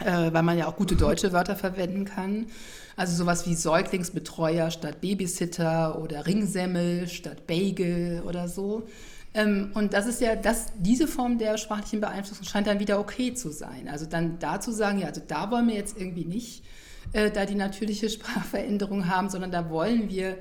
äh, 0.00 0.30
weil 0.30 0.42
man 0.42 0.58
ja 0.58 0.66
auch 0.66 0.76
gute 0.76 0.94
deutsche 0.94 1.32
Wörter 1.32 1.56
verwenden 1.56 2.04
kann. 2.04 2.48
Also 2.94 3.16
sowas 3.16 3.46
wie 3.46 3.54
Säuglingsbetreuer 3.54 4.70
statt 4.70 5.00
Babysitter 5.00 5.98
oder 5.98 6.26
Ringsemmel 6.26 7.08
statt 7.08 7.46
Bagel 7.46 8.22
oder 8.26 8.48
so. 8.48 8.86
Ähm, 9.34 9.72
und 9.74 9.92
das 9.92 10.06
ist 10.06 10.20
ja, 10.20 10.36
das, 10.36 10.68
diese 10.78 11.08
Form 11.08 11.38
der 11.38 11.58
sprachlichen 11.58 12.00
Beeinflussung 12.00 12.46
scheint 12.46 12.68
dann 12.68 12.78
wieder 12.78 13.00
okay 13.00 13.34
zu 13.34 13.50
sein. 13.50 13.88
Also 13.88 14.06
dann 14.06 14.38
da 14.38 14.60
zu 14.60 14.72
sagen, 14.72 15.00
ja, 15.00 15.08
also 15.08 15.20
da 15.26 15.50
wollen 15.50 15.68
wir 15.68 15.74
jetzt 15.74 15.98
irgendwie 15.98 16.24
nicht 16.24 16.64
äh, 17.12 17.30
da 17.30 17.44
die 17.44 17.56
natürliche 17.56 18.08
Sprachveränderung 18.10 19.08
haben, 19.08 19.28
sondern 19.28 19.50
da 19.50 19.68
wollen 19.70 20.08
wir 20.08 20.38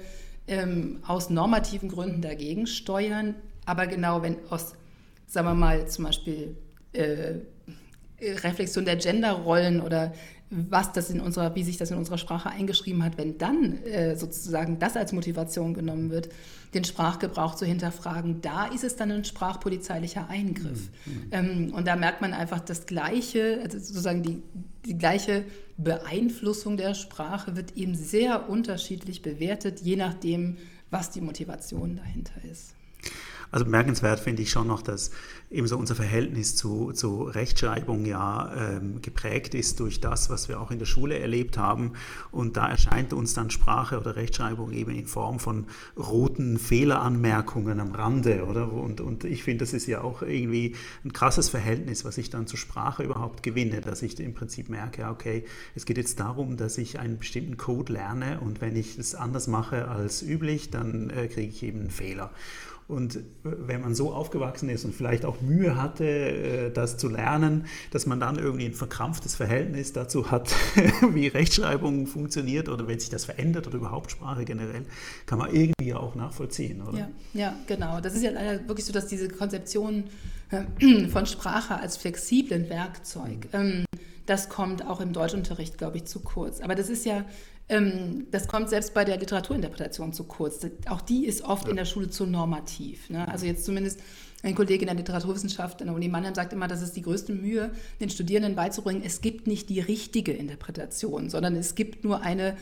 ähm, 0.47 0.99
aus 1.07 1.29
normativen 1.29 1.89
Gründen 1.89 2.21
dagegen 2.21 2.67
steuern. 2.67 3.35
Aber 3.65 3.87
genau, 3.87 4.21
wenn 4.21 4.37
aus, 4.49 4.73
sagen 5.25 5.47
wir 5.47 5.55
mal, 5.55 5.87
zum 5.87 6.05
Beispiel 6.05 6.55
äh, 6.93 7.35
Reflexion 8.21 8.85
der 8.85 8.97
Genderrollen 8.97 9.81
oder 9.81 10.13
was 10.49 10.91
das 10.91 11.09
in 11.09 11.19
unserer, 11.19 11.55
wie 11.55 11.63
sich 11.63 11.77
das 11.77 11.89
in 11.89 11.97
unserer 11.97 12.19
Sprache 12.19 12.49
eingeschrieben 12.49 13.03
hat, 13.03 13.17
wenn 13.17 13.37
dann 13.39 13.81
äh, 13.83 14.15
sozusagen 14.15 14.77
das 14.77 14.95
als 14.95 15.11
Motivation 15.13 15.73
genommen 15.73 16.11
wird, 16.11 16.29
den 16.73 16.83
Sprachgebrauch 16.83 17.55
zu 17.55 17.65
hinterfragen, 17.65 18.41
da 18.41 18.65
ist 18.65 18.83
es 18.83 18.95
dann 18.95 19.11
ein 19.11 19.25
sprachpolizeilicher 19.25 20.29
Eingriff. 20.29 20.89
Mhm. 21.05 21.27
Ähm, 21.31 21.73
und 21.73 21.87
da 21.87 21.95
merkt 21.95 22.21
man 22.21 22.33
einfach 22.33 22.59
das 22.59 22.85
gleiche, 22.85 23.59
also 23.63 23.79
sozusagen 23.79 24.23
die, 24.23 24.41
die 24.85 24.97
gleiche 24.97 25.45
Beeinflussung 25.77 26.77
der 26.77 26.93
Sprache 26.93 27.55
wird 27.55 27.75
eben 27.75 27.95
sehr 27.95 28.49
unterschiedlich 28.49 29.21
bewertet, 29.21 29.79
je 29.81 29.95
nachdem, 29.95 30.57
was 30.89 31.09
die 31.09 31.21
Motivation 31.21 31.95
dahinter 31.95 32.33
ist. 32.49 32.75
Also 33.51 33.65
bemerkenswert 33.65 34.19
finde 34.19 34.41
ich 34.41 34.49
schon 34.49 34.65
noch, 34.65 34.81
dass 34.81 35.11
eben 35.53 35.67
so 35.67 35.77
unser 35.77 35.95
Verhältnis 35.95 36.55
zu, 36.55 36.91
zu 36.93 37.23
Rechtschreibung 37.23 38.05
ja 38.05 38.51
ähm, 38.57 39.01
geprägt 39.01 39.53
ist 39.53 39.79
durch 39.79 40.01
das, 40.01 40.29
was 40.29 40.49
wir 40.49 40.59
auch 40.59 40.71
in 40.71 40.79
der 40.79 40.87
Schule 40.87 41.19
erlebt 41.19 41.57
haben. 41.57 41.93
Und 42.31 42.57
da 42.57 42.67
erscheint 42.67 43.13
uns 43.13 43.33
dann 43.35 43.51
Sprache 43.51 43.99
oder 43.99 44.15
Rechtschreibung 44.15 44.71
eben 44.73 44.91
in 44.91 45.05
Form 45.05 45.39
von 45.39 45.67
roten 45.95 46.57
Fehleranmerkungen 46.57 47.79
am 47.79 47.91
Rande, 47.91 48.45
oder? 48.45 48.71
Und, 48.71 48.99
und 48.99 49.23
ich 49.25 49.43
finde, 49.43 49.63
das 49.63 49.73
ist 49.73 49.85
ja 49.85 50.01
auch 50.01 50.23
irgendwie 50.23 50.75
ein 51.05 51.13
krasses 51.13 51.49
Verhältnis, 51.49 52.03
was 52.03 52.17
ich 52.17 52.31
dann 52.31 52.47
zur 52.47 52.57
Sprache 52.57 53.03
überhaupt 53.03 53.43
gewinne, 53.43 53.81
dass 53.81 54.01
ich 54.01 54.19
im 54.19 54.33
Prinzip 54.33 54.69
merke, 54.69 55.07
okay, 55.07 55.45
es 55.75 55.85
geht 55.85 55.97
jetzt 55.97 56.19
darum, 56.19 56.57
dass 56.57 56.79
ich 56.79 56.99
einen 56.99 57.19
bestimmten 57.19 57.57
Code 57.57 57.93
lerne 57.93 58.39
und 58.39 58.59
wenn 58.59 58.75
ich 58.75 58.97
es 58.97 59.13
anders 59.13 59.47
mache 59.47 59.87
als 59.87 60.23
üblich, 60.23 60.71
dann 60.71 61.11
äh, 61.11 61.27
kriege 61.27 61.49
ich 61.49 61.61
eben 61.61 61.81
einen 61.81 61.91
Fehler. 61.91 62.31
Und 62.93 63.19
wenn 63.43 63.81
man 63.81 63.95
so 63.95 64.13
aufgewachsen 64.13 64.69
ist 64.69 64.85
und 64.85 64.93
vielleicht 64.95 65.25
auch 65.25 65.41
Mühe 65.41 65.81
hatte, 65.81 66.05
äh, 66.05 66.71
das 66.71 66.97
zu 66.97 67.09
lernen, 67.09 67.65
dass 67.91 68.05
man 68.05 68.19
dann 68.19 68.37
irgendwie 68.37 68.65
ein 68.65 68.73
verkrampftes 68.73 69.35
Verhältnis 69.35 69.93
dazu 69.93 70.31
hat, 70.31 70.53
wie 71.13 71.27
Rechtschreibung 71.27 72.07
funktioniert 72.07 72.69
oder 72.69 72.87
wenn 72.87 72.99
sich 72.99 73.09
das 73.09 73.25
verändert 73.25 73.67
oder 73.67 73.77
überhaupt 73.77 74.11
Sprache 74.11 74.45
generell, 74.45 74.85
kann 75.25 75.39
man 75.39 75.53
irgendwie 75.53 75.93
auch 75.93 76.15
nachvollziehen, 76.15 76.81
oder? 76.81 76.97
Ja, 76.97 77.09
ja 77.33 77.55
genau. 77.67 77.99
Das 77.99 78.13
ist 78.15 78.23
ja 78.23 78.31
leider 78.31 78.67
wirklich 78.67 78.85
so, 78.85 78.93
dass 78.93 79.07
diese 79.07 79.27
Konzeption 79.27 80.05
äh, 80.51 81.07
von 81.09 81.25
Sprache 81.25 81.75
als 81.75 81.97
flexiblen 81.97 82.69
Werkzeug, 82.69 83.47
mhm. 83.51 83.85
Das 84.25 84.49
kommt 84.49 84.85
auch 84.85 85.01
im 85.01 85.13
Deutschunterricht, 85.13 85.77
glaube 85.77 85.97
ich, 85.97 86.05
zu 86.05 86.19
kurz. 86.21 86.61
Aber 86.61 86.75
das 86.75 86.89
ist 86.89 87.05
ja 87.05 87.25
ähm, 87.69 88.27
das 88.31 88.47
kommt 88.47 88.69
selbst 88.69 88.93
bei 88.93 89.05
der 89.05 89.17
Literaturinterpretation 89.17 90.13
zu 90.13 90.25
kurz. 90.25 90.65
Auch 90.89 91.01
die 91.01 91.25
ist 91.25 91.43
oft 91.43 91.65
ja. 91.65 91.69
in 91.71 91.77
der 91.77 91.85
Schule 91.85 92.09
zu 92.09 92.25
normativ. 92.25 93.09
Ne? 93.09 93.27
Also 93.27 93.45
jetzt 93.45 93.65
zumindest 93.65 93.99
ein 94.43 94.55
Kollege 94.55 94.81
in 94.81 94.87
der 94.87 94.95
Literaturwissenschaft 94.95 95.81
an 95.81 95.87
der 95.87 95.95
Uni 95.95 96.09
Mannheim 96.09 96.35
sagt 96.35 96.51
immer, 96.51 96.67
das 96.67 96.81
ist 96.81 96.97
die 96.97 97.01
größte 97.01 97.31
Mühe, 97.31 97.71
den 98.01 98.09
Studierenden 98.09 98.55
beizubringen, 98.55 99.01
es 99.05 99.21
gibt 99.21 99.47
nicht 99.47 99.69
die 99.69 99.79
richtige 99.79 100.33
Interpretation, 100.33 101.29
sondern 101.29 101.55
es 101.55 101.75
gibt 101.75 102.03
nur 102.03 102.21
eine 102.21 102.57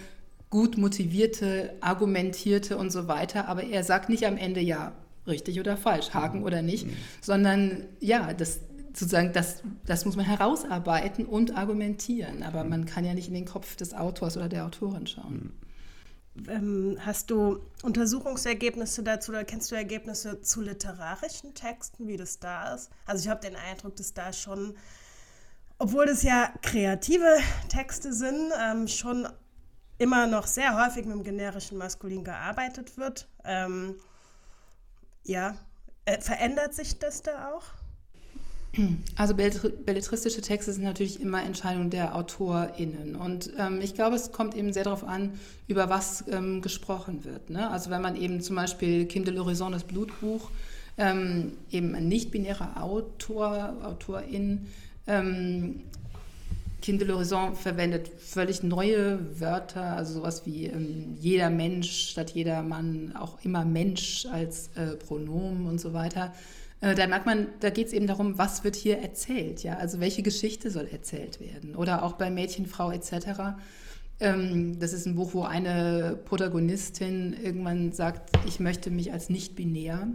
gut 0.51 0.77
motivierte, 0.77 1.73
argumentierte 1.81 2.77
und 2.77 2.91
so 2.91 3.07
weiter. 3.07 3.47
Aber 3.47 3.63
er 3.63 3.83
sagt 3.83 4.09
nicht 4.09 4.25
am 4.27 4.37
Ende, 4.37 4.59
ja, 4.59 4.91
richtig 5.25 5.59
oder 5.59 5.75
falsch, 5.77 6.11
Haken 6.11 6.39
mhm. 6.39 6.45
oder 6.45 6.61
nicht, 6.61 6.85
mhm. 6.85 6.93
sondern 7.21 7.85
ja, 7.99 8.33
das, 8.33 8.59
sozusagen, 8.93 9.33
das, 9.33 9.61
das 9.85 10.05
muss 10.05 10.15
man 10.15 10.25
herausarbeiten 10.25 11.25
und 11.25 11.57
argumentieren. 11.57 12.43
Aber 12.43 12.63
man 12.63 12.85
kann 12.85 13.05
ja 13.05 13.13
nicht 13.13 13.27
in 13.27 13.33
den 13.33 13.45
Kopf 13.45 13.75
des 13.75 13.93
Autors 13.93 14.37
oder 14.37 14.49
der 14.49 14.65
Autorin 14.65 15.07
schauen. 15.07 15.53
Ähm, 16.47 16.97
hast 17.01 17.29
du 17.29 17.59
Untersuchungsergebnisse 17.83 19.03
dazu 19.03 19.31
oder 19.31 19.43
kennst 19.43 19.69
du 19.71 19.75
Ergebnisse 19.75 20.41
zu 20.41 20.61
literarischen 20.61 21.53
Texten, 21.53 22.07
wie 22.07 22.15
das 22.17 22.39
da 22.39 22.73
ist? 22.73 22.89
Also 23.05 23.23
ich 23.23 23.29
habe 23.29 23.41
den 23.41 23.55
Eindruck, 23.55 23.97
dass 23.97 24.13
da 24.13 24.31
schon, 24.31 24.75
obwohl 25.77 26.05
das 26.05 26.23
ja 26.23 26.53
kreative 26.61 27.37
Texte 27.67 28.13
sind, 28.13 28.51
ähm, 28.61 28.87
schon 28.87 29.27
immer 29.97 30.25
noch 30.25 30.47
sehr 30.47 30.81
häufig 30.81 31.05
mit 31.05 31.15
dem 31.15 31.23
generischen 31.23 31.77
Maskulin 31.77 32.23
gearbeitet 32.23 32.97
wird. 32.97 33.27
Ähm, 33.43 33.95
ja, 35.23 35.55
äh, 36.05 36.19
verändert 36.19 36.73
sich 36.73 36.97
das 36.97 37.21
da 37.21 37.51
auch? 37.51 37.63
Also 39.17 39.33
belletristische 39.33 40.41
Texte 40.41 40.71
sind 40.71 40.83
natürlich 40.83 41.21
immer 41.21 41.43
Entscheidung 41.43 41.89
der 41.89 42.15
AutorInnen. 42.15 43.15
Und 43.15 43.51
ähm, 43.57 43.81
ich 43.81 43.95
glaube, 43.95 44.15
es 44.15 44.31
kommt 44.31 44.55
eben 44.55 44.71
sehr 44.71 44.85
darauf 44.85 45.03
an, 45.03 45.33
über 45.67 45.89
was 45.89 46.23
ähm, 46.29 46.61
gesprochen 46.61 47.25
wird. 47.25 47.49
Ne? 47.49 47.69
Also 47.69 47.89
wenn 47.89 48.01
man 48.01 48.15
eben 48.15 48.41
zum 48.41 48.55
Beispiel 48.55 49.05
Kim 49.05 49.25
de 49.25 49.33
l'Horizon, 49.33 49.71
das 49.71 49.83
Blutbuch, 49.83 50.51
ähm, 50.97 51.53
eben 51.69 51.95
ein 51.95 52.07
nicht-binärer 52.07 52.81
Autor, 52.81 53.75
Autorin, 53.83 54.67
ähm, 55.05 55.81
Kim 56.81 56.97
de 56.97 57.07
l'Horizon 57.07 57.53
verwendet 57.55 58.09
völlig 58.19 58.63
neue 58.63 59.19
Wörter, 59.39 59.83
also 59.97 60.13
sowas 60.13 60.45
wie 60.45 60.65
ähm, 60.65 61.15
jeder 61.19 61.49
Mensch 61.49 62.09
statt 62.09 62.31
jeder 62.31 62.63
Mann, 62.63 63.13
auch 63.15 63.37
immer 63.43 63.65
Mensch 63.65 64.25
als 64.31 64.69
äh, 64.75 64.95
Pronomen 64.95 65.67
und 65.67 65.79
so 65.79 65.93
weiter. 65.93 66.33
Äh, 66.81 66.95
da 66.95 67.07
merkt 67.07 67.25
man, 67.25 67.47
da 67.59 67.69
geht 67.69 67.87
es 67.87 67.93
eben 67.93 68.07
darum, 68.07 68.37
was 68.37 68.63
wird 68.63 68.75
hier 68.75 68.97
erzählt, 68.97 69.63
ja, 69.63 69.77
also 69.77 69.99
welche 69.99 70.23
Geschichte 70.23 70.71
soll 70.71 70.87
erzählt 70.91 71.39
werden. 71.39 71.75
Oder 71.75 72.03
auch 72.03 72.13
bei 72.13 72.29
Mädchen, 72.29 72.65
Frau 72.65 72.91
etc. 72.91 73.55
Ähm, 74.19 74.79
das 74.79 74.91
ist 74.91 75.05
ein 75.05 75.15
Buch, 75.15 75.33
wo 75.33 75.43
eine 75.43 76.19
Protagonistin 76.25 77.33
irgendwann 77.41 77.91
sagt, 77.91 78.31
ich 78.47 78.59
möchte 78.59 78.89
mich 78.89 79.13
als 79.13 79.29
nicht 79.29 79.55
binär. 79.55 80.07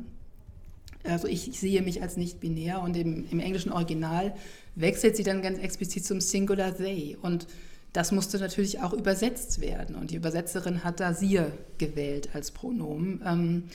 Also 1.05 1.29
ich, 1.29 1.49
ich 1.49 1.61
sehe 1.61 1.83
mich 1.83 2.03
als 2.03 2.17
nicht 2.17 2.41
binär 2.41 2.83
und 2.83 2.97
im, 2.97 3.27
im 3.31 3.39
englischen 3.39 3.71
Original 3.71 4.35
wechselt 4.75 5.17
sie 5.17 5.23
dann 5.23 5.41
ganz 5.41 5.59
explizit 5.59 6.05
zum 6.05 6.21
Singular 6.21 6.77
They. 6.77 7.17
Und 7.23 7.47
das 7.93 8.11
musste 8.11 8.39
natürlich 8.39 8.81
auch 8.81 8.93
übersetzt 8.93 9.61
werden. 9.61 9.95
Und 9.95 10.11
die 10.11 10.17
Übersetzerin 10.17 10.83
hat 10.83 10.99
da 10.99 11.15
sie 11.15 11.41
gewählt 11.79 12.31
als 12.35 12.51
Pronomen. 12.51 13.71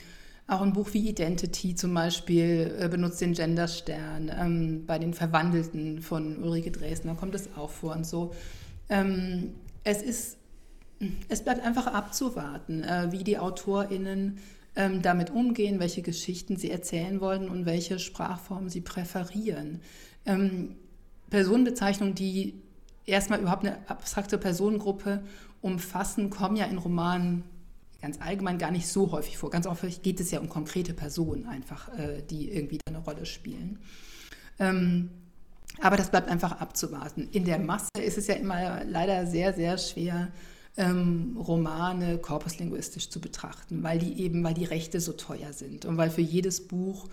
Auch 0.52 0.60
ein 0.60 0.74
Buch 0.74 0.92
wie 0.92 1.08
Identity 1.08 1.74
zum 1.74 1.94
Beispiel 1.94 2.76
äh, 2.78 2.86
benutzt 2.86 3.22
den 3.22 3.32
Genderstern. 3.32 4.30
Ähm, 4.38 4.84
bei 4.84 4.98
den 4.98 5.14
Verwandelten 5.14 6.02
von 6.02 6.42
Ulrike 6.42 6.70
Dresdner 6.70 7.14
kommt 7.14 7.34
es 7.34 7.56
auch 7.56 7.70
vor 7.70 7.96
und 7.96 8.06
so. 8.06 8.34
Ähm, 8.90 9.54
es 9.82 10.02
ist, 10.02 10.36
es 11.30 11.42
bleibt 11.42 11.64
einfach 11.64 11.86
abzuwarten, 11.86 12.84
äh, 12.84 13.10
wie 13.12 13.24
die 13.24 13.38
AutorInnen 13.38 14.40
ähm, 14.76 15.00
damit 15.00 15.30
umgehen, 15.30 15.80
welche 15.80 16.02
Geschichten 16.02 16.58
sie 16.58 16.70
erzählen 16.70 17.22
wollen 17.22 17.48
und 17.48 17.64
welche 17.64 17.98
Sprachformen 17.98 18.68
sie 18.68 18.82
präferieren. 18.82 19.80
Ähm, 20.26 20.76
Personenbezeichnungen, 21.30 22.14
die 22.14 22.60
erstmal 23.06 23.40
überhaupt 23.40 23.64
eine 23.64 23.88
abstrakte 23.88 24.36
Personengruppe 24.36 25.22
umfassen, 25.62 26.28
kommen 26.28 26.56
ja 26.56 26.66
in 26.66 26.76
Romanen 26.76 27.44
ganz 28.02 28.20
allgemein 28.20 28.58
gar 28.58 28.72
nicht 28.72 28.88
so 28.88 29.12
häufig 29.12 29.38
vor. 29.38 29.50
Ganz 29.50 29.66
häufig 29.66 30.02
geht 30.02 30.20
es 30.20 30.30
ja 30.30 30.40
um 30.40 30.48
konkrete 30.48 30.92
Personen 30.92 31.46
einfach, 31.46 31.88
äh, 31.96 32.22
die 32.28 32.50
irgendwie 32.50 32.80
eine 32.86 32.98
Rolle 32.98 33.24
spielen. 33.24 33.78
Ähm, 34.58 35.08
aber 35.80 35.96
das 35.96 36.10
bleibt 36.10 36.28
einfach 36.28 36.60
abzuwarten. 36.60 37.28
In 37.32 37.44
der 37.44 37.58
Masse 37.58 37.88
ist 37.98 38.18
es 38.18 38.26
ja 38.26 38.34
immer 38.34 38.84
leider 38.84 39.26
sehr, 39.26 39.54
sehr 39.54 39.78
schwer, 39.78 40.28
ähm, 40.76 41.36
Romane 41.38 42.18
korpuslinguistisch 42.18 43.08
zu 43.08 43.20
betrachten, 43.20 43.82
weil 43.82 43.98
die 43.98 44.20
eben, 44.20 44.42
weil 44.42 44.54
die 44.54 44.64
Rechte 44.64 45.00
so 45.00 45.12
teuer 45.12 45.52
sind 45.52 45.84
und 45.84 45.96
weil 45.96 46.10
für 46.10 46.22
jedes 46.22 46.66
Buch 46.66 47.08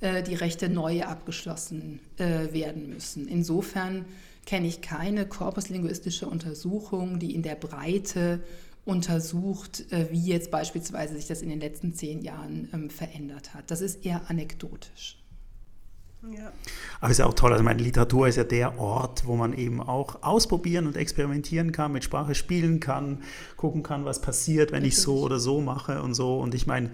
äh, 0.00 0.22
die 0.22 0.34
Rechte 0.34 0.68
neu 0.68 1.02
abgeschlossen 1.04 2.00
äh, 2.16 2.52
werden 2.52 2.88
müssen. 2.88 3.28
Insofern 3.28 4.06
kenne 4.46 4.66
ich 4.66 4.80
keine 4.80 5.26
korpuslinguistische 5.26 6.26
Untersuchung, 6.26 7.18
die 7.18 7.34
in 7.34 7.42
der 7.42 7.54
Breite 7.54 8.40
untersucht, 8.84 9.92
äh, 9.92 10.08
wie 10.10 10.26
jetzt 10.26 10.50
beispielsweise 10.50 11.14
sich 11.14 11.26
das 11.26 11.42
in 11.42 11.48
den 11.48 11.60
letzten 11.60 11.94
zehn 11.94 12.22
Jahren 12.22 12.68
ähm, 12.72 12.90
verändert 12.90 13.54
hat. 13.54 13.70
Das 13.70 13.80
ist 13.80 14.04
eher 14.04 14.28
anekdotisch. 14.28 15.18
Ja. 16.30 16.52
Aber 17.00 17.10
es 17.10 17.18
ist 17.18 17.24
auch 17.24 17.34
toll, 17.34 17.52
also 17.52 17.64
meine 17.64 17.82
Literatur 17.82 18.28
ist 18.28 18.36
ja 18.36 18.44
der 18.44 18.78
Ort, 18.78 19.26
wo 19.26 19.34
man 19.34 19.52
eben 19.54 19.80
auch 19.80 20.22
ausprobieren 20.22 20.86
und 20.86 20.96
experimentieren 20.96 21.72
kann, 21.72 21.92
mit 21.92 22.04
Sprache 22.04 22.36
spielen 22.36 22.78
kann, 22.78 23.22
gucken 23.56 23.82
kann, 23.82 24.04
was 24.04 24.20
passiert, 24.20 24.70
wenn 24.70 24.82
Natürlich. 24.82 24.98
ich 24.98 25.02
so 25.02 25.18
oder 25.18 25.40
so 25.40 25.60
mache 25.60 26.00
und 26.00 26.14
so. 26.14 26.38
Und 26.38 26.54
ich 26.54 26.66
meine, 26.66 26.90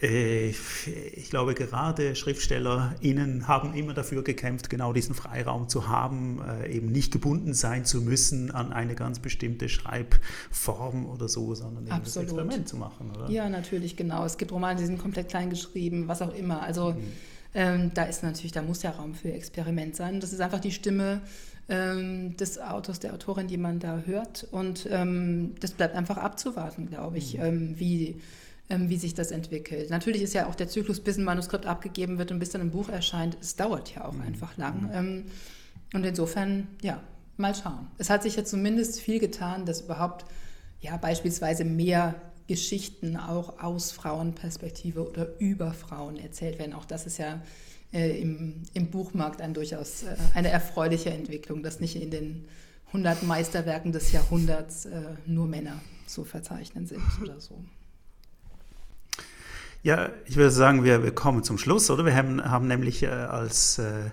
ich 0.00 1.30
glaube, 1.30 1.54
gerade 1.54 2.14
SchriftstellerInnen 2.14 3.48
haben 3.48 3.74
immer 3.74 3.94
dafür 3.94 4.22
gekämpft, 4.22 4.70
genau 4.70 4.92
diesen 4.92 5.14
Freiraum 5.14 5.68
zu 5.68 5.88
haben, 5.88 6.40
äh, 6.46 6.70
eben 6.72 6.92
nicht 6.92 7.12
gebunden 7.12 7.52
sein 7.52 7.84
zu 7.84 8.00
müssen 8.00 8.52
an 8.52 8.72
eine 8.72 8.94
ganz 8.94 9.18
bestimmte 9.18 9.68
Schreibform 9.68 11.06
oder 11.06 11.28
so, 11.28 11.52
sondern 11.54 11.84
eben 11.84 11.92
Absolut. 11.92 12.28
das 12.28 12.32
Experiment 12.32 12.68
zu 12.68 12.76
machen. 12.76 13.10
Oder? 13.10 13.28
Ja, 13.28 13.48
natürlich, 13.48 13.96
genau. 13.96 14.24
Es 14.24 14.38
gibt 14.38 14.52
Romane, 14.52 14.78
die 14.78 14.86
sind 14.86 14.98
komplett 14.98 15.30
klein 15.30 15.50
geschrieben, 15.50 16.06
was 16.06 16.22
auch 16.22 16.34
immer. 16.34 16.62
Also 16.62 16.92
mhm. 16.92 17.12
ähm, 17.54 17.90
da 17.94 18.04
ist 18.04 18.22
natürlich, 18.22 18.52
da 18.52 18.62
muss 18.62 18.82
ja 18.84 18.90
Raum 18.90 19.14
für 19.14 19.32
Experiment 19.32 19.96
sein. 19.96 20.20
Das 20.20 20.32
ist 20.32 20.40
einfach 20.40 20.60
die 20.60 20.72
Stimme 20.72 21.22
ähm, 21.68 22.36
des 22.36 22.60
Autors, 22.60 23.00
der 23.00 23.14
Autorin, 23.14 23.48
die 23.48 23.56
man 23.56 23.80
da 23.80 24.02
hört. 24.06 24.46
Und 24.52 24.86
ähm, 24.92 25.56
das 25.58 25.72
bleibt 25.72 25.96
einfach 25.96 26.18
abzuwarten, 26.18 26.88
glaube 26.88 27.18
ich, 27.18 27.34
mhm. 27.34 27.42
Ähm, 27.42 27.74
wie 27.78 28.20
wie 28.68 28.96
sich 28.98 29.14
das 29.14 29.30
entwickelt. 29.30 29.90
Natürlich 29.90 30.22
ist 30.22 30.34
ja 30.34 30.46
auch 30.46 30.54
der 30.54 30.68
Zyklus, 30.68 31.00
bis 31.00 31.16
ein 31.16 31.24
Manuskript 31.24 31.66
abgegeben 31.66 32.18
wird 32.18 32.30
und 32.30 32.38
bis 32.38 32.50
dann 32.50 32.60
ein 32.60 32.70
Buch 32.70 32.88
erscheint, 32.88 33.36
es 33.40 33.56
dauert 33.56 33.94
ja 33.94 34.04
auch 34.04 34.12
mhm. 34.12 34.22
einfach 34.22 34.56
lang. 34.56 34.82
Mhm. 34.82 34.90
Ähm, 34.92 35.24
und 35.94 36.04
insofern, 36.04 36.68
ja, 36.82 37.02
mal 37.38 37.54
schauen. 37.54 37.88
Es 37.96 38.10
hat 38.10 38.22
sich 38.22 38.36
ja 38.36 38.44
zumindest 38.44 39.00
viel 39.00 39.20
getan, 39.20 39.64
dass 39.64 39.82
überhaupt 39.82 40.26
ja 40.80 40.96
beispielsweise 40.96 41.64
mehr 41.64 42.14
Geschichten 42.46 43.16
auch 43.16 43.62
aus 43.62 43.92
Frauenperspektive 43.92 45.08
oder 45.08 45.38
über 45.38 45.72
Frauen 45.72 46.16
erzählt 46.16 46.58
werden. 46.58 46.72
Auch 46.72 46.84
das 46.84 47.06
ist 47.06 47.18
ja 47.18 47.42
äh, 47.92 48.20
im, 48.20 48.62
im, 48.74 48.90
Buchmarkt 48.90 49.40
ein 49.40 49.54
durchaus 49.54 50.02
äh, 50.02 50.16
eine 50.34 50.48
erfreuliche 50.48 51.10
Entwicklung, 51.10 51.62
dass 51.62 51.80
nicht 51.80 51.96
in 51.96 52.10
den 52.10 52.44
100 52.88 53.22
Meisterwerken 53.22 53.92
des 53.92 54.12
Jahrhunderts 54.12 54.86
äh, 54.86 55.02
nur 55.26 55.46
Männer 55.46 55.80
zu 56.06 56.24
verzeichnen 56.24 56.86
sind 56.86 57.02
oder 57.22 57.38
so. 57.40 57.62
Ja, 59.88 60.10
ich 60.26 60.36
würde 60.36 60.50
sagen, 60.50 60.84
wir, 60.84 61.02
wir 61.02 61.12
kommen 61.12 61.42
zum 61.42 61.56
Schluss, 61.56 61.88
oder? 61.88 62.04
Wir 62.04 62.14
haben, 62.14 62.44
haben 62.44 62.66
nämlich 62.68 63.04
äh, 63.04 63.06
als 63.06 63.78
äh, 63.78 64.10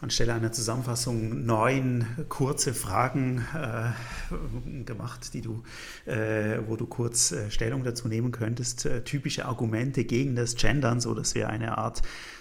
anstelle 0.00 0.32
einer 0.32 0.52
Zusammenfassung 0.52 1.44
neun 1.44 2.06
kurze 2.30 2.72
Fragen 2.72 3.44
äh, 3.54 4.84
gemacht, 4.84 5.34
die 5.34 5.42
du, 5.42 5.62
äh, 6.06 6.60
wo 6.66 6.76
du 6.76 6.86
kurz 6.86 7.32
äh, 7.32 7.50
Stellung 7.50 7.84
dazu 7.84 8.08
nehmen 8.08 8.32
könntest. 8.32 8.86
Äh, 8.86 9.04
typische 9.04 9.44
Argumente 9.44 10.04
gegen 10.04 10.34
das 10.34 10.54
Gendern, 10.54 10.98
so 10.98 11.12
dass 11.12 11.34
wir 11.34 11.50
eine 11.50 11.76
Art 11.76 12.00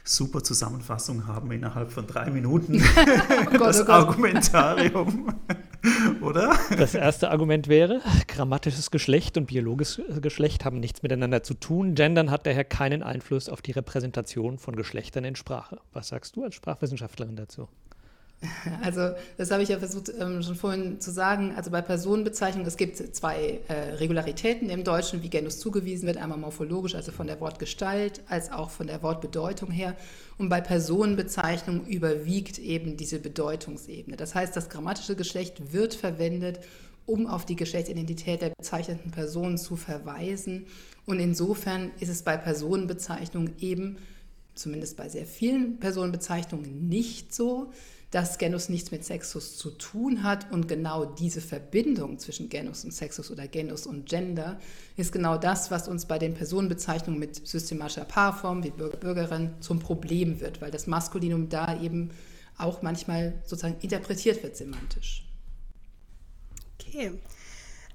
super 0.10 0.44
Zusammenfassung 0.44 1.28
haben 1.28 1.52
innerhalb 1.52 1.92
von 1.92 2.08
drei 2.08 2.30
Minuten. 2.30 2.82
oh 2.82 3.50
Gott, 3.52 3.62
das 3.62 3.88
oh 3.88 3.92
Argumentarium. 3.92 5.34
Oder? 6.22 6.58
Das 6.78 6.96
erste 6.96 7.30
Argument 7.30 7.68
wäre, 7.68 8.02
grammatisches 8.28 8.92
Geschlecht 8.92 9.38
und 9.38 9.46
biologisches 9.46 10.22
Geschlecht 10.22 10.66
haben 10.66 10.80
nichts 10.80 11.04
miteinander 11.04 11.44
zu 11.44 11.54
tun. 11.54 11.96
Gendern 11.96 12.32
hat 12.32 12.46
daher 12.46 12.64
keinen 12.64 13.04
Einfluss 13.04 13.50
auf 13.50 13.62
die 13.62 13.72
Repräsentation 13.72 14.58
von 14.58 14.76
Geschlechtern 14.76 15.24
in 15.24 15.36
Sprache. 15.36 15.80
Was 15.94 16.10
sagst 16.10 16.36
du 16.36 16.44
als 16.44 16.56
Sprachwissenschaftlerin 16.56 17.36
dazu? 17.36 17.68
Also 18.84 19.12
das 19.38 19.52
habe 19.52 19.64
ich 19.64 19.70
ja 19.70 19.80
versucht 19.80 20.12
ähm, 20.20 20.42
schon 20.42 20.56
vorhin 20.56 21.00
zu 21.00 21.12
sagen. 21.12 21.54
Also 21.56 21.72
bei 21.72 21.82
Personenbezeichnungen, 21.82 22.68
es 22.68 22.78
gibt 22.78 22.98
zwei 22.98 23.60
äh, 23.68 23.74
Regularitäten 23.96 24.70
im 24.70 24.84
Deutschen, 24.84 25.24
wie 25.24 25.30
Genus 25.30 25.60
zugewiesen 25.60 26.08
wird, 26.08 26.18
einmal 26.18 26.38
morphologisch, 26.38 26.96
also 26.96 27.12
von 27.12 27.28
der 27.28 27.40
Wortgestalt, 27.40 28.22
als 28.28 28.52
auch 28.52 28.70
von 28.70 28.88
der 28.88 29.02
Wortbedeutung 29.02 29.72
her. 29.72 29.96
Und 30.38 30.50
bei 30.50 30.62
Personenbezeichnungen 30.62 31.88
überwiegt 31.88 32.60
eben 32.60 32.98
diese 32.98 33.20
Bedeutungsebene. 33.20 34.18
Das 34.18 34.36
heißt, 34.36 34.56
das 34.56 34.70
grammatische 34.70 35.16
Geschlecht 35.16 35.74
wird 35.74 35.96
verwendet, 35.96 36.60
um 37.06 37.26
auf 37.26 37.46
die 37.46 37.56
Geschlechtsidentität 37.56 38.42
der 38.42 38.52
bezeichneten 38.58 39.12
Person 39.12 39.58
zu 39.58 39.78
verweisen. 39.78 40.68
Und 41.06 41.20
insofern 41.20 41.92
ist 42.00 42.10
es 42.10 42.22
bei 42.22 42.36
Personenbezeichnungen 42.38 43.54
eben, 43.60 43.98
zumindest 44.56 44.98
bei 44.98 45.08
sehr 45.08 45.26
vielen 45.26 45.80
Personenbezeichnungen, 45.80 46.90
nicht 46.90 47.34
so, 47.34 47.72
dass 48.12 48.38
Genus 48.38 48.70
nichts 48.70 48.92
mit 48.92 49.04
Sexus 49.04 49.58
zu 49.58 49.70
tun 49.72 50.24
hat 50.24 50.50
und 50.52 50.68
genau 50.68 51.06
diese 51.06 51.42
Verbindung 51.42 52.20
zwischen 52.20 52.48
Genus 52.48 52.86
und 52.86 52.92
Sexus 52.92 53.32
oder 53.32 53.48
Genus 53.48 53.86
und 53.86 54.08
Gender 54.08 54.60
ist 54.96 55.12
genau 55.12 55.38
das, 55.38 55.72
was 55.72 55.88
uns 55.90 56.06
bei 56.06 56.18
den 56.18 56.34
Personenbezeichnungen 56.34 57.20
mit 57.20 57.48
systematischer 57.48 58.06
Paarform 58.06 58.64
wie 58.64 58.70
Bürger, 58.70 58.98
Bürgerin 58.98 59.56
zum 59.60 59.80
Problem 59.80 60.40
wird, 60.40 60.62
weil 60.62 60.72
das 60.72 60.88
Maskulinum 60.88 61.50
da 61.50 61.82
eben 61.82 62.12
auch 62.58 62.82
manchmal 62.82 63.34
sozusagen 63.44 63.78
interpretiert 63.82 64.42
wird 64.42 64.56
semantisch. 64.56 65.28
Okay. 66.80 67.20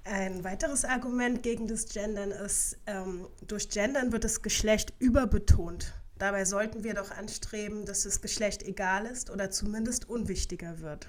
Ein 0.04 0.42
weiteres 0.42 0.84
Argument 0.84 1.42
gegen 1.42 1.68
das 1.68 1.86
Gendern 1.88 2.32
ist, 2.32 2.76
ähm, 2.86 3.28
durch 3.46 3.68
Gendern 3.68 4.12
wird 4.12 4.24
das 4.24 4.42
Geschlecht 4.42 4.92
überbetont. 4.98 5.94
Dabei 6.22 6.44
sollten 6.44 6.84
wir 6.84 6.94
doch 6.94 7.10
anstreben, 7.10 7.84
dass 7.84 8.04
das 8.04 8.20
Geschlecht 8.20 8.62
egal 8.62 9.06
ist 9.06 9.28
oder 9.28 9.50
zumindest 9.50 10.08
unwichtiger 10.08 10.78
wird. 10.78 11.08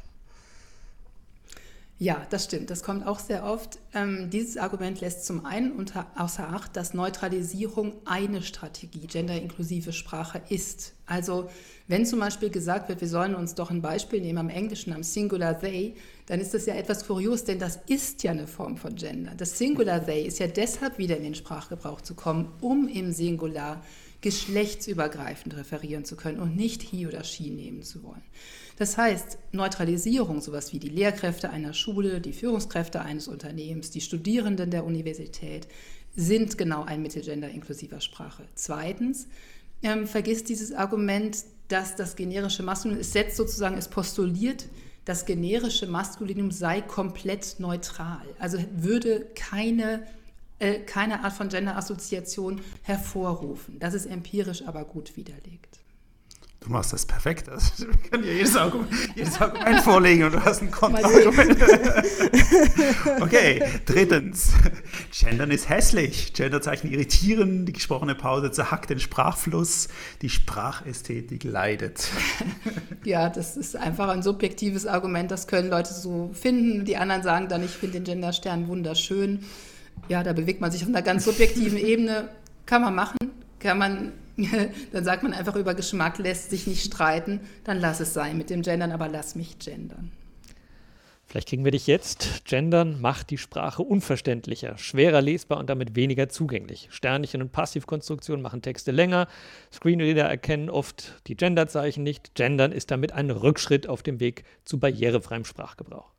Ja, 2.00 2.26
das 2.32 2.46
stimmt. 2.46 2.72
Das 2.72 2.82
kommt 2.82 3.06
auch 3.06 3.20
sehr 3.20 3.44
oft. 3.44 3.78
Ähm, 3.94 4.32
dieses 4.32 4.58
Argument 4.58 5.02
lässt 5.02 5.26
zum 5.28 5.46
einen 5.46 5.72
unter, 5.74 6.08
außer 6.16 6.50
Acht, 6.50 6.76
dass 6.76 6.96
Neutralisierung 6.96 7.94
eine 8.06 8.42
Strategie 8.42 9.06
genderinklusive 9.06 9.94
Sprache 9.94 10.42
ist. 10.50 10.94
Also 11.06 11.48
wenn 11.88 12.08
zum 12.08 12.20
Beispiel 12.20 12.50
gesagt 12.50 12.90
wird, 12.90 13.00
wir 13.00 13.08
sollen 13.08 13.36
uns 13.36 13.54
doch 13.54 13.70
ein 13.70 13.84
Beispiel 13.84 14.20
nehmen 14.20 14.40
am 14.40 14.50
Englischen, 14.50 14.94
am 14.94 15.04
Singular 15.04 15.60
They, 15.60 15.94
dann 16.26 16.40
ist 16.40 16.56
das 16.56 16.66
ja 16.66 16.74
etwas 16.74 17.06
kurios, 17.06 17.44
denn 17.44 17.60
das 17.60 17.78
ist 17.86 18.24
ja 18.24 18.32
eine 18.32 18.48
Form 18.48 18.78
von 18.78 18.96
Gender. 18.96 19.34
Das 19.38 19.60
Singular 19.60 20.04
They 20.04 20.26
ist 20.26 20.40
ja 20.40 20.48
deshalb 20.48 20.98
wieder 20.98 21.18
in 21.18 21.24
den 21.24 21.36
Sprachgebrauch 21.36 22.02
zu 22.02 22.16
kommen, 22.16 22.52
um 22.62 22.88
im 22.88 23.12
Singular 23.12 23.84
geschlechtsübergreifend 24.24 25.56
referieren 25.56 26.06
zu 26.06 26.16
können 26.16 26.40
und 26.40 26.56
nicht 26.56 26.82
he 26.82 27.06
oder 27.06 27.24
she 27.24 27.52
nehmen 27.52 27.84
zu 27.84 28.02
wollen. 28.04 28.24
Das 28.78 28.98
heißt, 28.98 29.38
Neutralisierung, 29.52 30.42
sowas 30.42 30.74
wie 30.74 30.80
die 30.80 30.90
Lehrkräfte 30.90 31.52
einer 31.52 31.74
Schule, 31.74 32.20
die 32.22 32.34
Führungskräfte 32.34 33.02
eines 33.02 33.28
Unternehmens, 33.28 33.92
die 33.92 34.02
Studierenden 34.02 34.72
der 34.72 34.86
Universität, 34.86 35.68
sind 36.16 36.58
genau 36.58 36.84
ein 36.84 37.02
Mittel 37.02 37.22
gender-inklusiver 37.22 38.02
Sprache. 38.02 38.44
Zweitens, 38.56 39.28
ähm, 39.84 40.08
vergisst 40.08 40.50
dieses 40.50 40.74
Argument, 40.74 41.38
dass 41.68 41.96
das 41.96 42.16
generische 42.16 42.64
Maskulinum, 42.64 43.02
es 43.02 43.14
setzt 43.14 43.38
sozusagen, 43.38 43.78
es 43.78 43.88
postuliert, 43.88 44.66
das 45.06 45.26
generische 45.26 45.86
Maskulinum 45.86 46.50
sei 46.52 46.82
komplett 46.82 47.56
neutral. 47.60 48.26
Also 48.40 48.58
würde 48.76 49.28
keine, 49.36 50.08
äh, 50.64 50.80
keine 50.80 51.24
Art 51.24 51.34
von 51.34 51.50
Gender-Assoziation 51.50 52.62
hervorrufen. 52.84 53.80
Das 53.80 53.94
ist 53.94 54.06
empirisch 54.06 54.66
aber 54.66 54.86
gut 54.86 55.18
widerlegt. 55.18 55.80
Du 56.62 56.70
machst 56.70 56.94
das 56.94 57.06
perfekt. 57.06 57.50
Also, 57.50 57.86
wir 57.86 58.10
können 58.10 58.24
dir 58.24 58.36
jedes 58.36 58.56
Argument, 58.56 58.90
jedes 59.18 59.42
Argument 59.42 59.82
vorlegen 59.84 60.24
und 60.24 60.32
du 60.36 60.46
hast 60.46 60.62
ein 60.62 60.72
Kontraargument. 60.72 61.62
okay, 63.22 63.62
drittens. 63.86 64.54
Gendern 65.12 65.52
ist 65.52 65.68
hässlich. 65.68 66.32
Genderzeichen 66.32 66.90
irritieren, 66.90 67.66
die 67.66 67.74
gesprochene 67.74 68.16
Pause 68.16 68.50
zerhackt 68.52 68.90
den 68.90 69.02
Sprachfluss, 69.02 69.90
die 70.22 70.30
Sprachästhetik 70.30 71.44
leidet. 71.44 72.08
Ja, 73.04 73.28
das 73.28 73.58
ist 73.58 73.76
einfach 73.76 74.08
ein 74.08 74.24
subjektives 74.24 74.86
Argument. 74.86 75.30
Das 75.30 75.48
können 75.48 75.70
Leute 75.70 75.94
so 75.94 76.32
finden. 76.32 76.86
Die 76.86 76.96
anderen 76.96 77.22
sagen 77.22 77.50
dann, 77.50 77.62
ich 77.62 77.72
finde 77.72 78.00
den 78.00 78.06
Genderstern 78.06 78.70
wunderschön. 78.70 79.44
Ja, 80.10 80.24
da 80.24 80.34
bewegt 80.34 80.62
man 80.62 80.72
sich 80.72 80.84
auf 80.84 80.90
einer 80.90 81.02
ganz 81.02 81.26
subjektiven 81.26 81.78
Ebene. 81.86 82.30
Kann 82.66 82.82
man 82.82 82.96
machen, 82.96 83.18
kann 83.60 83.78
man 83.78 84.14
dann 84.92 85.04
sagt 85.04 85.24
man 85.24 85.34
einfach, 85.34 85.56
über 85.56 85.76
Geschmack 85.76 86.18
lässt 86.18 86.50
sich 86.50 86.66
nicht 86.66 86.84
streiten, 86.84 87.42
dann 87.64 87.80
lass 87.80 88.00
es 88.00 88.14
sein 88.14 88.38
mit 88.38 88.50
dem 88.50 88.62
Gendern, 88.62 88.92
aber 88.92 89.08
lass 89.08 89.36
mich 89.36 89.60
gendern. 89.60 90.12
Vielleicht 91.26 91.50
kriegen 91.50 91.64
wir 91.64 91.72
dich 91.72 91.88
jetzt. 91.88 92.46
Gendern 92.46 93.02
macht 93.02 93.32
die 93.32 93.38
Sprache 93.38 93.82
unverständlicher, 93.82 94.78
schwerer 94.78 95.22
lesbar 95.22 95.58
und 95.58 95.70
damit 95.70 95.96
weniger 95.96 96.30
zugänglich. 96.30 96.90
Sternchen 96.92 97.42
und 97.42 97.52
Passivkonstruktionen 97.52 98.42
machen 98.42 98.62
Texte 98.62 98.92
länger. 98.92 99.28
Screenreader 99.72 100.26
erkennen 100.26 100.70
oft 100.70 101.14
die 101.28 101.36
Genderzeichen 101.36 102.04
nicht. 102.04 102.36
Gendern 102.36 102.72
ist 102.72 102.92
damit 102.92 103.14
ein 103.14 103.32
Rückschritt 103.32 103.88
auf 103.88 104.04
dem 104.04 104.20
Weg 104.20 104.44
zu 104.64 104.80
barrierefreiem 104.80 105.46
Sprachgebrauch. 105.46 106.13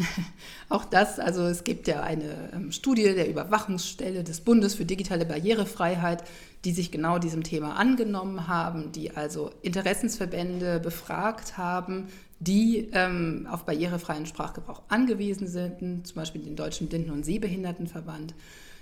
Auch 0.68 0.84
das, 0.84 1.18
also 1.18 1.44
es 1.46 1.64
gibt 1.64 1.88
ja 1.88 2.02
eine 2.02 2.50
ähm, 2.52 2.72
Studie 2.72 3.02
der 3.02 3.28
Überwachungsstelle 3.28 4.24
des 4.24 4.40
Bundes 4.40 4.74
für 4.74 4.84
digitale 4.84 5.26
Barrierefreiheit, 5.26 6.24
die 6.64 6.72
sich 6.72 6.90
genau 6.90 7.18
diesem 7.18 7.42
Thema 7.42 7.76
angenommen 7.76 8.48
haben, 8.48 8.92
die 8.92 9.16
also 9.16 9.50
Interessensverbände 9.62 10.80
befragt 10.80 11.56
haben, 11.56 12.08
die 12.38 12.88
ähm, 12.92 13.46
auf 13.50 13.64
barrierefreien 13.64 14.26
Sprachgebrauch 14.26 14.82
angewiesen 14.88 15.46
sind, 15.46 16.06
zum 16.06 16.16
Beispiel 16.16 16.42
den 16.42 16.56
Deutschen 16.56 16.88
Blinden- 16.88 17.10
und 17.10 17.24
Sehbehindertenverband 17.24 18.34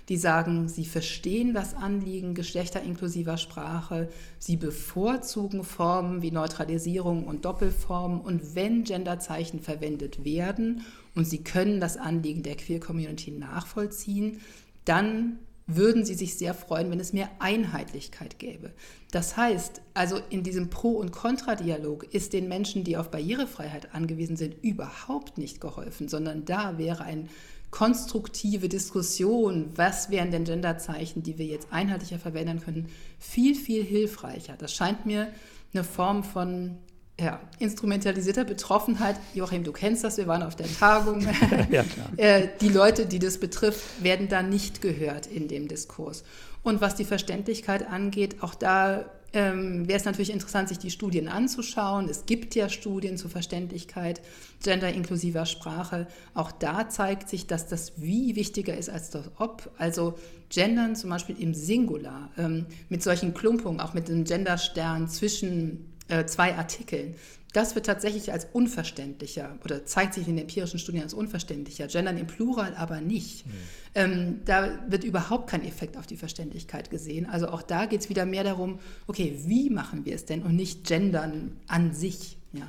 die 0.09 0.17
sagen, 0.17 0.67
sie 0.67 0.85
verstehen 0.85 1.53
das 1.53 1.75
Anliegen 1.75 2.33
geschlechterinklusiver 2.33 3.37
Sprache, 3.37 4.09
sie 4.39 4.57
bevorzugen 4.57 5.63
Formen 5.63 6.23
wie 6.23 6.31
Neutralisierung 6.31 7.25
und 7.25 7.45
Doppelformen 7.45 8.19
und 8.19 8.55
wenn 8.55 8.83
Genderzeichen 8.83 9.59
verwendet 9.59 10.25
werden 10.25 10.81
und 11.15 11.25
sie 11.25 11.43
können 11.43 11.79
das 11.79 11.95
Anliegen 11.95 12.41
der 12.41 12.55
Queer-Community 12.55 13.31
nachvollziehen, 13.31 14.41
dann 14.83 15.37
würden 15.67 16.03
sie 16.03 16.15
sich 16.15 16.35
sehr 16.35 16.55
freuen, 16.55 16.89
wenn 16.89 16.99
es 16.99 17.13
mehr 17.13 17.29
Einheitlichkeit 17.37 18.39
gäbe. 18.39 18.71
Das 19.11 19.37
heißt, 19.37 19.81
also 19.93 20.19
in 20.31 20.41
diesem 20.41 20.71
Pro- 20.71 20.97
und 20.97 21.11
Kontradialog 21.11 22.11
ist 22.11 22.33
den 22.33 22.47
Menschen, 22.47 22.83
die 22.83 22.97
auf 22.97 23.11
Barrierefreiheit 23.11 23.93
angewiesen 23.93 24.35
sind, 24.35 24.55
überhaupt 24.63 25.37
nicht 25.37 25.61
geholfen, 25.61 26.09
sondern 26.09 26.45
da 26.45 26.79
wäre 26.79 27.03
ein 27.03 27.29
konstruktive 27.71 28.69
Diskussion, 28.69 29.71
was 29.75 30.09
wären 30.09 30.31
denn 30.31 30.43
Genderzeichen, 30.43 31.23
die 31.23 31.37
wir 31.37 31.45
jetzt 31.45 31.67
einheitlicher 31.71 32.19
verwenden 32.19 32.61
können, 32.61 32.87
viel, 33.19 33.55
viel 33.55 33.83
hilfreicher. 33.83 34.55
Das 34.57 34.73
scheint 34.73 35.05
mir 35.05 35.27
eine 35.73 35.83
Form 35.83 36.23
von 36.23 36.77
ja, 37.19 37.39
instrumentalisierter 37.59 38.45
Betroffenheit. 38.45 39.17
Joachim, 39.33 39.63
du 39.63 39.71
kennst 39.71 40.03
das, 40.03 40.17
wir 40.17 40.27
waren 40.27 40.41
auf 40.41 40.55
der 40.55 40.67
Tagung. 40.67 41.21
ja, 41.69 41.83
äh, 42.17 42.47
die 42.61 42.69
Leute, 42.69 43.05
die 43.05 43.19
das 43.19 43.39
betrifft, 43.39 44.01
werden 44.01 44.29
da 44.29 44.41
nicht 44.41 44.81
gehört 44.81 45.27
in 45.27 45.47
dem 45.47 45.67
Diskurs. 45.67 46.23
Und 46.63 46.81
was 46.81 46.95
die 46.95 47.05
Verständlichkeit 47.05 47.87
angeht, 47.87 48.37
auch 48.41 48.55
da 48.55 49.05
ähm, 49.33 49.87
wäre 49.87 49.97
es 49.97 50.05
natürlich 50.05 50.31
interessant, 50.31 50.69
sich 50.69 50.79
die 50.79 50.91
Studien 50.91 51.27
anzuschauen. 51.27 52.09
Es 52.09 52.25
gibt 52.25 52.55
ja 52.55 52.69
Studien 52.69 53.17
zur 53.17 53.29
Verständlichkeit 53.29 54.21
genderinklusiver 54.63 55.45
Sprache. 55.45 56.07
Auch 56.33 56.51
da 56.51 56.89
zeigt 56.89 57.29
sich, 57.29 57.47
dass 57.47 57.67
das 57.67 57.93
Wie 57.97 58.35
wichtiger 58.35 58.77
ist 58.77 58.89
als 58.89 59.09
das 59.09 59.29
Ob. 59.37 59.71
Also 59.77 60.17
Gendern 60.49 60.95
zum 60.95 61.11
Beispiel 61.11 61.39
im 61.39 61.53
Singular, 61.53 62.31
ähm, 62.37 62.65
mit 62.89 63.03
solchen 63.03 63.33
Klumpungen, 63.33 63.79
auch 63.79 63.93
mit 63.93 64.07
dem 64.07 64.23
Genderstern 64.23 65.07
zwischen 65.07 65.93
äh, 66.07 66.25
zwei 66.25 66.55
Artikeln. 66.55 67.15
Das 67.53 67.73
wird 67.73 67.87
tatsächlich 67.87 68.31
als 68.31 68.45
unverständlicher 68.53 69.57
oder 69.63 69.83
zeigt 69.85 70.13
sich 70.13 70.27
in 70.27 70.35
den 70.35 70.43
empirischen 70.43 70.77
Studien 70.77 71.01
als 71.01 71.15
unverständlicher. 71.15 71.87
Gendern 71.87 72.17
im 72.17 72.27
Plural 72.27 72.75
aber 72.75 73.01
nicht. 73.01 73.45
Mhm. 73.45 73.51
Ähm, 73.95 74.41
da 74.45 74.79
wird 74.87 75.03
überhaupt 75.03 75.49
kein 75.49 75.65
Effekt 75.65 75.97
auf 75.97 76.05
die 76.05 76.17
Verständlichkeit 76.17 76.91
gesehen. 76.91 77.25
Also 77.25 77.49
auch 77.49 77.63
da 77.63 77.87
geht 77.87 78.01
es 78.01 78.09
wieder 78.09 78.25
mehr 78.25 78.43
darum, 78.43 78.79
okay, 79.07 79.39
wie 79.45 79.71
machen 79.71 80.05
wir 80.05 80.13
es 80.13 80.25
denn 80.25 80.43
und 80.43 80.55
nicht 80.55 80.85
Gendern 80.85 81.59
an 81.67 81.93
sich. 81.93 82.37
Ja. 82.53 82.67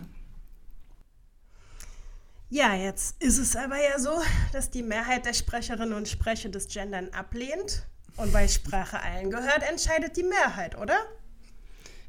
Ja, 2.48 2.74
jetzt 2.74 3.22
ist 3.22 3.38
es 3.38 3.54
aber 3.54 3.76
ja 3.76 3.98
so, 3.98 4.10
dass 4.52 4.70
die 4.70 4.82
Mehrheit 4.82 5.24
der 5.26 5.34
Sprecherinnen 5.34 5.92
und 5.92 6.08
Sprecher 6.08 6.48
das 6.48 6.68
Gendern 6.68 7.10
ablehnt. 7.10 7.86
Und 8.16 8.32
weil 8.32 8.48
Sprache 8.48 9.00
allen 9.00 9.30
gehört, 9.30 9.62
entscheidet 9.62 10.16
die 10.16 10.24
Mehrheit, 10.24 10.76
oder? 10.76 10.96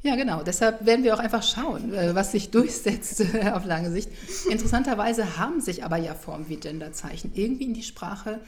Ja, 0.03 0.15
genau. 0.15 0.41
Deshalb 0.41 0.85
werden 0.85 1.03
wir 1.03 1.13
auch 1.13 1.19
einfach 1.19 1.43
schauen, 1.43 1.93
äh, 1.93 2.15
was 2.15 2.31
sich 2.31 2.49
durchsetzt 2.51 3.23
auf 3.53 3.65
lange 3.65 3.91
Sicht. 3.91 4.09
Interessanterweise 4.49 5.37
haben 5.37 5.61
sich 5.61 5.83
aber 5.83 5.97
ja 5.97 6.15
Formen 6.15 6.49
wie 6.49 6.57
Genderzeichen 6.57 7.31
irgendwie 7.35 7.65
in 7.65 7.73
die 7.73 7.83
Sprache 7.83 8.39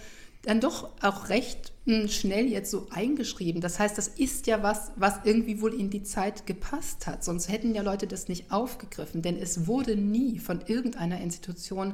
dann 0.43 0.59
doch 0.59 0.89
auch 1.01 1.29
recht 1.29 1.71
hm, 1.85 2.09
schnell 2.09 2.47
jetzt 2.47 2.69
so 2.69 2.87
eingeschrieben. 2.91 3.61
Das 3.61 3.79
heißt, 3.79 3.97
das 3.97 4.09
ist 4.09 4.45
ja 4.47 4.61
was, 4.61 4.91
was 4.95 5.19
irgendwie 5.23 5.61
wohl 5.61 5.73
in 5.73 5.89
die 5.89 6.03
Zeit 6.03 6.45
gepasst 6.45 7.07
hat. 7.07 7.23
Sonst 7.23 7.49
hätten 7.49 7.73
ja 7.73 7.81
Leute 7.81 8.07
das 8.07 8.27
nicht 8.27 8.51
aufgegriffen, 8.51 9.21
denn 9.21 9.37
es 9.37 9.67
wurde 9.67 9.95
nie 9.95 10.39
von 10.39 10.61
irgendeiner 10.67 11.21
Institution 11.21 11.93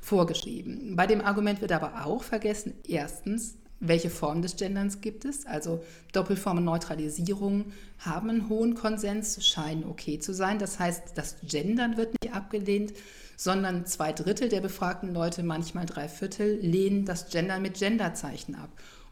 vorgeschrieben. 0.00 0.96
Bei 0.96 1.06
dem 1.06 1.20
Argument 1.20 1.60
wird 1.60 1.72
aber 1.72 2.06
auch 2.06 2.22
vergessen, 2.22 2.72
erstens, 2.88 3.56
welche 3.80 4.10
Form 4.10 4.42
des 4.42 4.56
Genderns 4.56 5.00
gibt 5.00 5.24
es? 5.24 5.46
Also 5.46 5.82
Doppelformen 6.12 6.64
Neutralisierung 6.64 7.72
haben 7.98 8.30
einen 8.30 8.48
hohen 8.48 8.74
Konsens, 8.74 9.44
scheinen 9.46 9.84
okay 9.84 10.18
zu 10.18 10.32
sein. 10.34 10.58
Das 10.58 10.78
heißt, 10.78 11.12
das 11.14 11.36
Gendern 11.42 11.96
wird 11.96 12.14
nicht 12.22 12.34
abgelehnt, 12.34 12.92
sondern 13.36 13.86
zwei 13.86 14.12
Drittel 14.12 14.50
der 14.50 14.60
befragten 14.60 15.14
Leute, 15.14 15.42
manchmal 15.42 15.86
drei 15.86 16.08
Viertel, 16.08 16.58
lehnen 16.60 17.06
das 17.06 17.30
Gendern 17.30 17.62
mit 17.62 17.78
Genderzeichen 17.78 18.54
ab. 18.54 18.68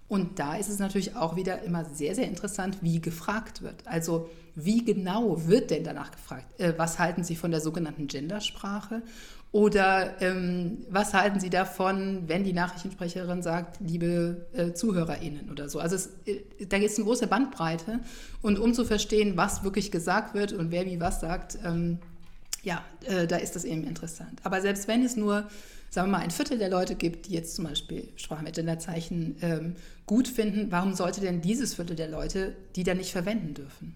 Und 0.06 0.38
da 0.38 0.56
ist 0.56 0.68
es 0.68 0.78
natürlich 0.78 1.16
auch 1.16 1.36
wieder 1.36 1.62
immer 1.62 1.84
sehr, 1.84 2.14
sehr 2.14 2.26
interessant, 2.26 2.78
wie 2.80 3.00
gefragt 3.00 3.60
wird. 3.60 3.86
Also 3.86 4.30
wie 4.54 4.84
genau 4.84 5.46
wird 5.46 5.70
denn 5.70 5.84
danach 5.84 6.10
gefragt? 6.10 6.58
Äh, 6.58 6.74
was 6.76 6.98
halten 6.98 7.24
Sie 7.24 7.36
von 7.36 7.50
der 7.50 7.60
sogenannten 7.60 8.06
Gendersprache? 8.06 9.02
Oder 9.50 10.20
ähm, 10.20 10.84
was 10.90 11.14
halten 11.14 11.40
Sie 11.40 11.48
davon, 11.48 12.24
wenn 12.26 12.44
die 12.44 12.52
Nachrichtensprecherin 12.52 13.42
sagt, 13.42 13.78
liebe 13.80 14.46
äh, 14.52 14.74
ZuhörerInnen 14.74 15.50
oder 15.50 15.70
so? 15.70 15.80
Also 15.80 15.96
es, 15.96 16.10
äh, 16.26 16.66
da 16.68 16.78
gibt 16.78 16.90
es 16.90 16.98
eine 16.98 17.06
große 17.06 17.26
Bandbreite. 17.28 18.00
Und 18.42 18.58
um 18.58 18.74
zu 18.74 18.84
verstehen, 18.84 19.38
was 19.38 19.64
wirklich 19.64 19.90
gesagt 19.90 20.34
wird 20.34 20.52
und 20.52 20.70
wer 20.70 20.84
wie 20.84 21.00
was 21.00 21.20
sagt, 21.20 21.58
ähm, 21.64 21.98
ja, 22.62 22.84
äh, 23.06 23.26
da 23.26 23.36
ist 23.36 23.56
das 23.56 23.64
eben 23.64 23.84
interessant. 23.84 24.38
Aber 24.42 24.60
selbst 24.60 24.86
wenn 24.86 25.02
es 25.02 25.16
nur, 25.16 25.48
sagen 25.88 26.08
wir 26.08 26.18
mal, 26.18 26.24
ein 26.24 26.30
Viertel 26.30 26.58
der 26.58 26.68
Leute 26.68 26.94
gibt, 26.94 27.26
die 27.26 27.32
jetzt 27.32 27.54
zum 27.54 27.64
Beispiel 27.64 28.08
Sprache 28.16 28.44
mit 28.44 28.54
Genderzeichen 28.54 29.36
ähm, 29.40 29.76
gut 30.04 30.28
finden, 30.28 30.70
warum 30.70 30.92
sollte 30.92 31.22
denn 31.22 31.40
dieses 31.40 31.74
Viertel 31.74 31.96
der 31.96 32.08
Leute 32.08 32.54
die 32.76 32.84
dann 32.84 32.98
nicht 32.98 33.12
verwenden 33.12 33.54
dürfen? 33.54 33.94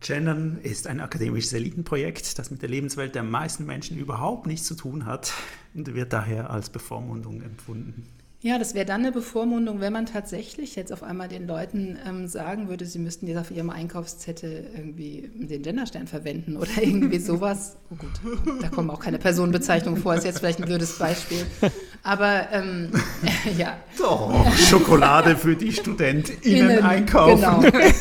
Gendern 0.00 0.58
ist 0.62 0.86
ein 0.86 1.00
akademisches 1.00 1.52
Elitenprojekt, 1.52 2.38
das 2.38 2.50
mit 2.50 2.62
der 2.62 2.68
Lebenswelt 2.68 3.14
der 3.14 3.24
meisten 3.24 3.66
Menschen 3.66 3.98
überhaupt 3.98 4.46
nichts 4.46 4.66
zu 4.66 4.74
tun 4.74 5.06
hat 5.06 5.32
und 5.74 5.94
wird 5.94 6.12
daher 6.12 6.50
als 6.50 6.70
Bevormundung 6.70 7.42
empfunden. 7.42 8.06
Ja, 8.40 8.56
das 8.56 8.74
wäre 8.74 8.86
dann 8.86 9.00
eine 9.00 9.10
Bevormundung, 9.10 9.80
wenn 9.80 9.92
man 9.92 10.06
tatsächlich 10.06 10.76
jetzt 10.76 10.92
auf 10.92 11.02
einmal 11.02 11.26
den 11.26 11.48
Leuten 11.48 11.98
ähm, 12.08 12.28
sagen 12.28 12.68
würde, 12.68 12.86
sie 12.86 13.00
müssten 13.00 13.26
jetzt 13.26 13.38
auf 13.38 13.50
ihrem 13.50 13.68
Einkaufszettel 13.68 14.70
irgendwie 14.76 15.28
den 15.34 15.62
Genderstern 15.62 16.06
verwenden 16.06 16.56
oder 16.56 16.70
irgendwie 16.80 17.18
sowas. 17.18 17.76
Oh 17.90 17.96
gut, 17.96 18.62
da 18.62 18.68
kommen 18.68 18.90
auch 18.90 19.00
keine 19.00 19.18
Personenbezeichnungen 19.18 20.00
vor, 20.00 20.14
ist 20.14 20.24
jetzt 20.24 20.38
vielleicht 20.38 20.60
ein 20.60 20.66
blödes 20.66 20.98
Beispiel. 20.98 21.44
Aber 22.04 22.46
ähm, 22.52 22.92
ja. 23.58 23.76
Doch, 23.98 24.56
Schokolade 24.56 25.36
für 25.36 25.56
die 25.56 25.72
StudentInnen 25.72 26.70
Innen, 26.70 26.84
einkaufen. 26.84 27.42
Genau. 27.42 27.98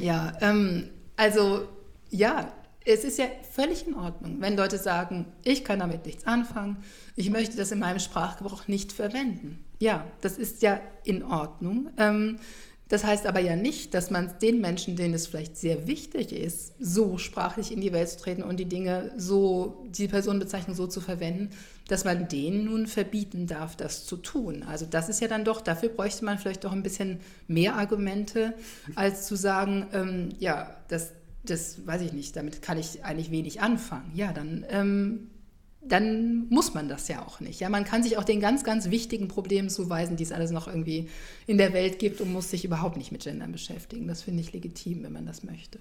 ja, 0.00 0.32
ähm, 0.40 0.88
also 1.16 1.66
ja, 2.10 2.52
es 2.84 3.04
ist 3.04 3.18
ja 3.18 3.26
völlig 3.50 3.86
in 3.86 3.94
Ordnung, 3.94 4.36
wenn 4.40 4.56
Leute 4.56 4.78
sagen, 4.78 5.26
ich 5.44 5.64
kann 5.64 5.78
damit 5.78 6.06
nichts 6.06 6.26
anfangen, 6.26 6.78
ich 7.16 7.30
möchte 7.30 7.56
das 7.56 7.72
in 7.72 7.78
meinem 7.78 7.98
Sprachgebrauch 7.98 8.68
nicht 8.68 8.92
verwenden. 8.92 9.64
Ja, 9.78 10.06
das 10.20 10.38
ist 10.38 10.62
ja 10.62 10.80
in 11.04 11.22
Ordnung. 11.22 11.90
Ähm, 11.96 12.38
das 12.92 13.04
heißt 13.04 13.26
aber 13.26 13.40
ja 13.40 13.56
nicht, 13.56 13.94
dass 13.94 14.10
man 14.10 14.34
den 14.42 14.60
Menschen, 14.60 14.96
denen 14.96 15.14
es 15.14 15.26
vielleicht 15.26 15.56
sehr 15.56 15.86
wichtig 15.86 16.30
ist, 16.30 16.74
so 16.78 17.16
sprachlich 17.16 17.72
in 17.72 17.80
die 17.80 17.90
Welt 17.90 18.10
zu 18.10 18.18
treten 18.18 18.42
und 18.42 18.58
die 18.58 18.66
Dinge 18.66 19.12
so, 19.16 19.86
die 19.88 20.08
Personenbezeichnung 20.08 20.76
so 20.76 20.86
zu 20.86 21.00
verwenden, 21.00 21.48
dass 21.88 22.04
man 22.04 22.28
denen 22.28 22.66
nun 22.66 22.86
verbieten 22.86 23.46
darf, 23.46 23.76
das 23.76 24.04
zu 24.04 24.18
tun. 24.18 24.62
Also 24.62 24.84
das 24.84 25.08
ist 25.08 25.22
ja 25.22 25.28
dann 25.28 25.46
doch, 25.46 25.62
dafür 25.62 25.88
bräuchte 25.88 26.26
man 26.26 26.38
vielleicht 26.38 26.64
doch 26.64 26.72
ein 26.72 26.82
bisschen 26.82 27.20
mehr 27.48 27.76
Argumente, 27.76 28.52
als 28.94 29.26
zu 29.26 29.36
sagen, 29.36 29.86
ähm, 29.94 30.28
ja, 30.38 30.76
das, 30.88 31.12
das 31.44 31.86
weiß 31.86 32.02
ich 32.02 32.12
nicht, 32.12 32.36
damit 32.36 32.62
kann 32.62 32.78
ich 32.78 33.04
eigentlich 33.04 33.30
wenig 33.30 33.60
anfangen. 33.60 34.12
Ja, 34.14 34.32
dann 34.32 34.64
ähm, 34.68 35.28
dann 35.84 36.48
muss 36.48 36.74
man 36.74 36.88
das 36.88 37.08
ja 37.08 37.26
auch 37.26 37.40
nicht. 37.40 37.60
Ja, 37.60 37.68
man 37.68 37.84
kann 37.84 38.02
sich 38.02 38.16
auch 38.16 38.24
den 38.24 38.40
ganz, 38.40 38.62
ganz 38.62 38.90
wichtigen 38.90 39.28
Problemen 39.28 39.68
zuweisen, 39.68 40.16
die 40.16 40.22
es 40.22 40.32
alles 40.32 40.52
noch 40.52 40.68
irgendwie 40.68 41.08
in 41.46 41.58
der 41.58 41.72
Welt 41.72 41.98
gibt 41.98 42.20
und 42.20 42.32
muss 42.32 42.50
sich 42.50 42.64
überhaupt 42.64 42.96
nicht 42.96 43.10
mit 43.10 43.24
Gendern 43.24 43.50
beschäftigen. 43.50 44.06
Das 44.06 44.22
finde 44.22 44.42
ich 44.42 44.52
legitim, 44.52 45.02
wenn 45.02 45.12
man 45.12 45.26
das 45.26 45.42
möchte. 45.42 45.80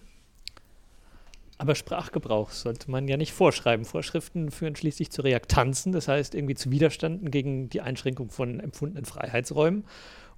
Aber 1.60 1.76
Sprachgebrauch 1.76 2.50
sollte 2.50 2.90
man 2.90 3.08
ja 3.08 3.18
nicht 3.18 3.34
vorschreiben. 3.34 3.86
Vorschriften 3.86 4.50
führen 4.50 4.76
schließlich 4.76 5.12
zu 5.12 5.22
Reaktanzen, 5.22 5.92
das 5.92 6.08
heißt 6.08 6.34
irgendwie 6.34 6.56
zu 6.56 6.72
Widerständen 6.72 7.30
gegen 7.30 7.70
die 7.70 7.82
Einschränkung 7.82 8.32
von 8.32 8.60
empfundenen 8.60 9.06
Freiheitsräumen. 9.06 9.84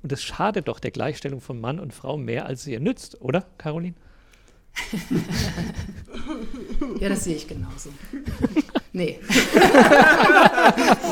Und 0.01 0.11
das 0.11 0.21
schadet 0.21 0.67
doch 0.67 0.81
der 0.81 0.91
Gleichstellung 0.91 1.39
von 1.39 1.61
Mann 1.61 1.79
und 1.79 1.93
Frau 1.93 2.17
mehr, 2.17 2.45
als 2.45 2.61
es 2.61 2.67
ihr 2.67 2.81
nützt, 2.81 3.21
oder, 3.21 3.47
Caroline? 3.57 3.95
ja, 6.99 7.09
das 7.09 7.23
sehe 7.23 7.35
ich 7.35 7.47
genauso. 7.47 7.89
Nee. 8.91 9.19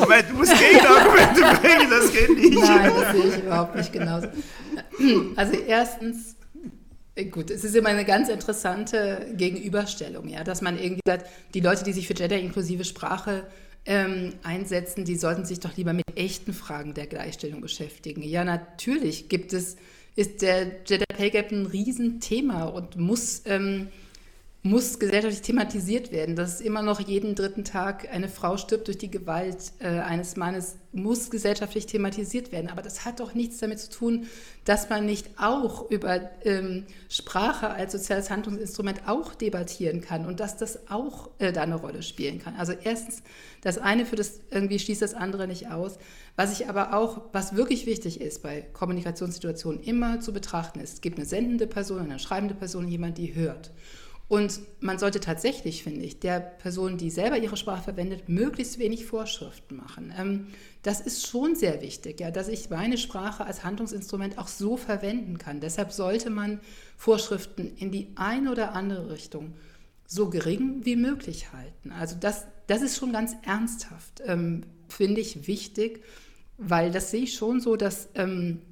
Moment, 0.00 0.30
du 0.30 0.34
musst 0.34 0.52
Gegenargumente 0.58 1.42
bringen, 1.60 1.90
das 1.90 2.12
geht 2.12 2.36
nicht. 2.36 2.58
Nein, 2.58 2.92
das 2.94 3.12
sehe 3.12 3.24
ich 3.24 3.38
überhaupt 3.42 3.76
nicht 3.76 3.92
genauso. 3.92 4.28
Also 5.36 5.52
erstens, 5.54 6.36
gut, 7.30 7.50
es 7.50 7.64
ist 7.64 7.74
immer 7.74 7.90
eine 7.90 8.04
ganz 8.04 8.28
interessante 8.28 9.26
Gegenüberstellung, 9.34 10.28
ja, 10.28 10.44
dass 10.44 10.62
man 10.62 10.78
irgendwie 10.78 11.02
sagt, 11.06 11.26
die 11.54 11.60
Leute, 11.60 11.84
die 11.84 11.92
sich 11.92 12.06
für 12.06 12.14
gender-inklusive 12.14 12.84
Sprache 12.84 13.46
ähm, 13.84 14.34
einsetzen, 14.42 15.04
die 15.04 15.16
sollten 15.16 15.44
sich 15.44 15.60
doch 15.60 15.76
lieber 15.76 15.92
mit 15.92 16.04
echten 16.16 16.52
Fragen 16.52 16.94
der 16.94 17.06
Gleichstellung 17.06 17.60
beschäftigen. 17.60 18.22
Ja, 18.22 18.44
natürlich 18.44 19.28
gibt 19.28 19.52
es, 19.52 19.76
ist 20.16 20.42
der 20.42 20.66
Gender 20.84 21.06
Pay 21.06 21.30
Gap 21.30 21.50
ein 21.52 21.66
Riesenthema 21.66 22.64
und 22.64 22.96
muss... 22.96 23.42
Ähm, 23.46 23.88
muss 24.64 25.00
gesellschaftlich 25.00 25.42
thematisiert 25.42 26.12
werden. 26.12 26.36
Dass 26.36 26.60
immer 26.60 26.82
noch 26.82 27.00
jeden 27.00 27.34
dritten 27.34 27.64
Tag 27.64 28.08
eine 28.12 28.28
Frau 28.28 28.56
stirbt 28.56 28.86
durch 28.86 28.98
die 28.98 29.10
Gewalt 29.10 29.72
äh, 29.80 29.88
eines 29.88 30.36
Mannes, 30.36 30.76
muss 30.92 31.30
gesellschaftlich 31.30 31.86
thematisiert 31.86 32.52
werden. 32.52 32.70
Aber 32.70 32.82
das 32.82 33.04
hat 33.04 33.18
doch 33.18 33.34
nichts 33.34 33.58
damit 33.58 33.80
zu 33.80 33.90
tun, 33.90 34.26
dass 34.64 34.88
man 34.88 35.04
nicht 35.04 35.30
auch 35.36 35.90
über 35.90 36.30
ähm, 36.44 36.84
Sprache 37.08 37.70
als 37.70 37.92
soziales 37.92 38.30
Handlungsinstrument 38.30 39.08
auch 39.08 39.34
debattieren 39.34 40.00
kann 40.00 40.26
und 40.26 40.38
dass 40.38 40.58
das 40.58 40.90
auch 40.90 41.30
äh, 41.38 41.50
da 41.52 41.62
eine 41.62 41.76
Rolle 41.76 42.02
spielen 42.02 42.38
kann. 42.38 42.54
Also 42.54 42.72
erstens, 42.72 43.22
das 43.62 43.78
eine 43.78 44.06
für 44.06 44.16
das 44.16 44.40
irgendwie 44.50 44.78
schließt 44.78 45.02
das 45.02 45.14
andere 45.14 45.48
nicht 45.48 45.70
aus. 45.70 45.98
Was 46.36 46.52
ich 46.52 46.68
aber 46.68 46.94
auch, 46.94 47.22
was 47.32 47.56
wirklich 47.56 47.86
wichtig 47.86 48.20
ist 48.20 48.42
bei 48.42 48.60
Kommunikationssituationen 48.72 49.82
immer 49.82 50.20
zu 50.20 50.32
betrachten 50.32 50.78
ist, 50.78 50.94
es 50.94 51.00
gibt 51.00 51.18
eine 51.18 51.26
sendende 51.26 51.66
Person, 51.66 52.00
eine 52.00 52.18
schreibende 52.20 52.54
Person, 52.54 52.86
jemand, 52.86 53.18
die 53.18 53.34
hört. 53.34 53.72
Und 54.32 54.60
man 54.80 54.98
sollte 54.98 55.20
tatsächlich, 55.20 55.82
finde 55.82 56.06
ich, 56.06 56.18
der 56.18 56.40
Person, 56.40 56.96
die 56.96 57.10
selber 57.10 57.36
ihre 57.36 57.58
Sprache 57.58 57.82
verwendet, 57.82 58.30
möglichst 58.30 58.78
wenig 58.78 59.04
Vorschriften 59.04 59.76
machen. 59.76 60.10
Ähm, 60.18 60.46
das 60.82 61.02
ist 61.02 61.26
schon 61.26 61.54
sehr 61.54 61.82
wichtig, 61.82 62.18
ja, 62.18 62.30
dass 62.30 62.48
ich 62.48 62.70
meine 62.70 62.96
Sprache 62.96 63.44
als 63.44 63.62
Handlungsinstrument 63.62 64.38
auch 64.38 64.48
so 64.48 64.78
verwenden 64.78 65.36
kann. 65.36 65.60
Deshalb 65.60 65.92
sollte 65.92 66.30
man 66.30 66.60
Vorschriften 66.96 67.76
in 67.76 67.90
die 67.90 68.08
eine 68.14 68.50
oder 68.50 68.72
andere 68.72 69.10
Richtung 69.10 69.52
so 70.06 70.30
gering 70.30 70.80
wie 70.82 70.96
möglich 70.96 71.52
halten. 71.52 71.92
Also 71.92 72.16
das, 72.18 72.46
das 72.68 72.80
ist 72.80 72.96
schon 72.96 73.12
ganz 73.12 73.36
ernsthaft, 73.44 74.22
ähm, 74.24 74.62
finde 74.88 75.20
ich 75.20 75.46
wichtig, 75.46 76.02
weil 76.56 76.90
das 76.90 77.10
sehe 77.10 77.24
ich 77.24 77.34
schon 77.34 77.60
so, 77.60 77.76
dass 77.76 78.08
ähm, 78.14 78.62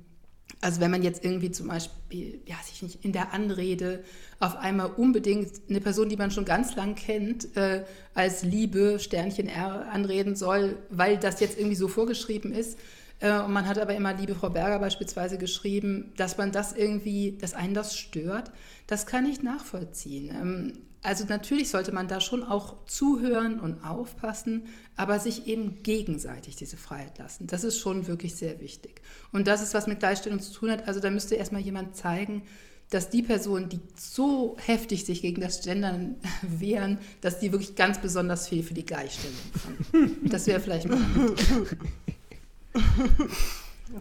also 0.60 0.80
wenn 0.80 0.90
man 0.90 1.02
jetzt 1.02 1.24
irgendwie 1.24 1.50
zum 1.50 1.68
Beispiel, 1.68 2.40
ja, 2.46 2.56
sich 2.64 2.82
nicht 2.82 3.04
in 3.04 3.12
der 3.12 3.32
Anrede 3.32 4.04
auf 4.40 4.56
einmal 4.56 4.90
unbedingt 4.96 5.52
eine 5.68 5.80
Person, 5.80 6.08
die 6.08 6.16
man 6.16 6.30
schon 6.30 6.46
ganz 6.46 6.74
lang 6.74 6.94
kennt, 6.94 7.56
äh, 7.56 7.84
als 8.14 8.42
Liebe 8.42 8.98
Sternchen 8.98 9.48
R 9.48 9.86
anreden 9.92 10.34
soll, 10.34 10.78
weil 10.88 11.18
das 11.18 11.40
jetzt 11.40 11.58
irgendwie 11.58 11.76
so 11.76 11.88
vorgeschrieben 11.88 12.52
ist. 12.52 12.78
Äh, 13.20 13.38
und 13.40 13.52
man 13.52 13.68
hat 13.68 13.78
aber 13.78 13.94
immer 13.94 14.14
Liebe 14.14 14.34
Frau 14.34 14.48
Berger 14.48 14.78
beispielsweise 14.78 15.36
geschrieben, 15.36 16.12
dass 16.16 16.38
man 16.38 16.52
das 16.52 16.72
irgendwie, 16.72 17.36
dass 17.38 17.52
einen 17.52 17.74
das 17.74 17.94
stört. 17.94 18.50
Das 18.86 19.04
kann 19.04 19.26
ich 19.26 19.42
nachvollziehen. 19.42 20.30
Ähm, 20.30 20.72
also 21.02 21.24
natürlich 21.26 21.68
sollte 21.68 21.92
man 21.92 22.08
da 22.08 22.20
schon 22.20 22.42
auch 22.42 22.84
zuhören 22.86 23.60
und 23.60 23.84
aufpassen, 23.84 24.64
aber 24.96 25.18
sich 25.18 25.46
eben 25.46 25.82
gegenseitig 25.82 26.56
diese 26.56 26.76
Freiheit 26.78 27.18
lassen. 27.18 27.46
Das 27.46 27.64
ist 27.64 27.78
schon 27.78 28.06
wirklich 28.06 28.34
sehr 28.34 28.60
wichtig. 28.60 29.02
Und 29.32 29.46
das 29.48 29.62
ist, 29.62 29.72
was 29.74 29.86
mit 29.86 30.00
Gleichstellung 30.00 30.40
zu 30.40 30.52
tun 30.52 30.70
hat. 30.70 30.88
Also 30.88 31.00
da 31.00 31.10
müsste 31.10 31.34
erstmal 31.34 31.62
jemand 31.62 31.96
zeigen, 31.96 32.42
dass 32.90 33.08
die 33.08 33.22
Personen, 33.22 33.68
die 33.68 33.80
so 33.96 34.56
heftig 34.58 35.04
sich 35.04 35.22
gegen 35.22 35.40
das 35.40 35.62
Gendern 35.62 36.16
wehren, 36.42 36.98
dass 37.20 37.38
die 37.38 37.52
wirklich 37.52 37.76
ganz 37.76 38.00
besonders 38.00 38.48
viel 38.48 38.62
für 38.62 38.74
die 38.74 38.84
Gleichstellung 38.84 39.36
haben. 39.64 40.28
Das 40.28 40.46
wäre 40.46 40.60
vielleicht 40.60 40.88
mal. 40.88 41.00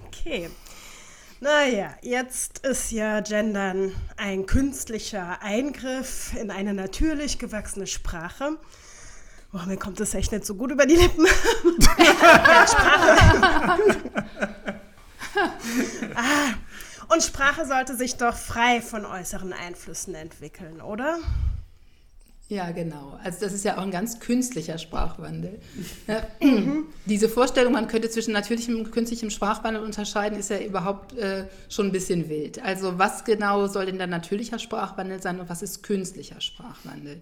Okay. 0.07 0.49
Naja, 1.41 1.95
jetzt 2.01 2.65
ist 2.65 2.91
ja 2.91 3.21
Gendern 3.21 3.93
ein 4.17 4.45
künstlicher 4.45 5.41
Eingriff 5.41 6.33
in 6.39 6.51
eine 6.51 6.73
natürlich 6.73 7.39
gewachsene 7.39 7.87
Sprache. 7.87 8.57
Oh, 9.53 9.65
mir 9.65 9.77
kommt 9.77 9.99
das 10.01 10.13
echt 10.13 10.33
nicht 10.33 10.45
so 10.45 10.55
gut 10.55 10.71
über 10.71 10.85
die 10.85 10.95
Lippen. 10.95 11.25
Sprache. 12.67 13.79
ah, 16.15 16.53
und 17.09 17.23
Sprache 17.23 17.65
sollte 17.65 17.95
sich 17.95 18.17
doch 18.17 18.35
frei 18.35 18.81
von 18.81 19.05
äußeren 19.05 19.53
Einflüssen 19.53 20.15
entwickeln, 20.15 20.81
oder? 20.81 21.19
Ja, 22.49 22.71
genau. 22.71 23.19
Also 23.23 23.41
das 23.41 23.53
ist 23.53 23.63
ja 23.63 23.77
auch 23.77 23.83
ein 23.83 23.91
ganz 23.91 24.19
künstlicher 24.19 24.79
Sprachwandel. 24.79 25.59
Diese 27.05 27.29
Vorstellung, 27.29 27.73
man 27.73 27.87
könnte 27.87 28.09
zwischen 28.09 28.33
natürlichem 28.33 28.75
und 28.75 28.91
künstlichem 28.91 29.29
Sprachwandel 29.29 29.83
unterscheiden, 29.83 30.39
ist 30.39 30.49
ja 30.49 30.59
überhaupt 30.59 31.15
äh, 31.15 31.45
schon 31.69 31.87
ein 31.87 31.91
bisschen 31.91 32.27
wild. 32.27 32.59
Also 32.63 32.97
was 32.97 33.23
genau 33.23 33.67
soll 33.67 33.85
denn 33.85 33.99
dann 33.99 34.09
natürlicher 34.09 34.57
Sprachwandel 34.57 35.21
sein 35.21 35.39
und 35.39 35.47
was 35.47 35.61
ist 35.61 35.83
künstlicher 35.83 36.41
Sprachwandel? 36.41 37.21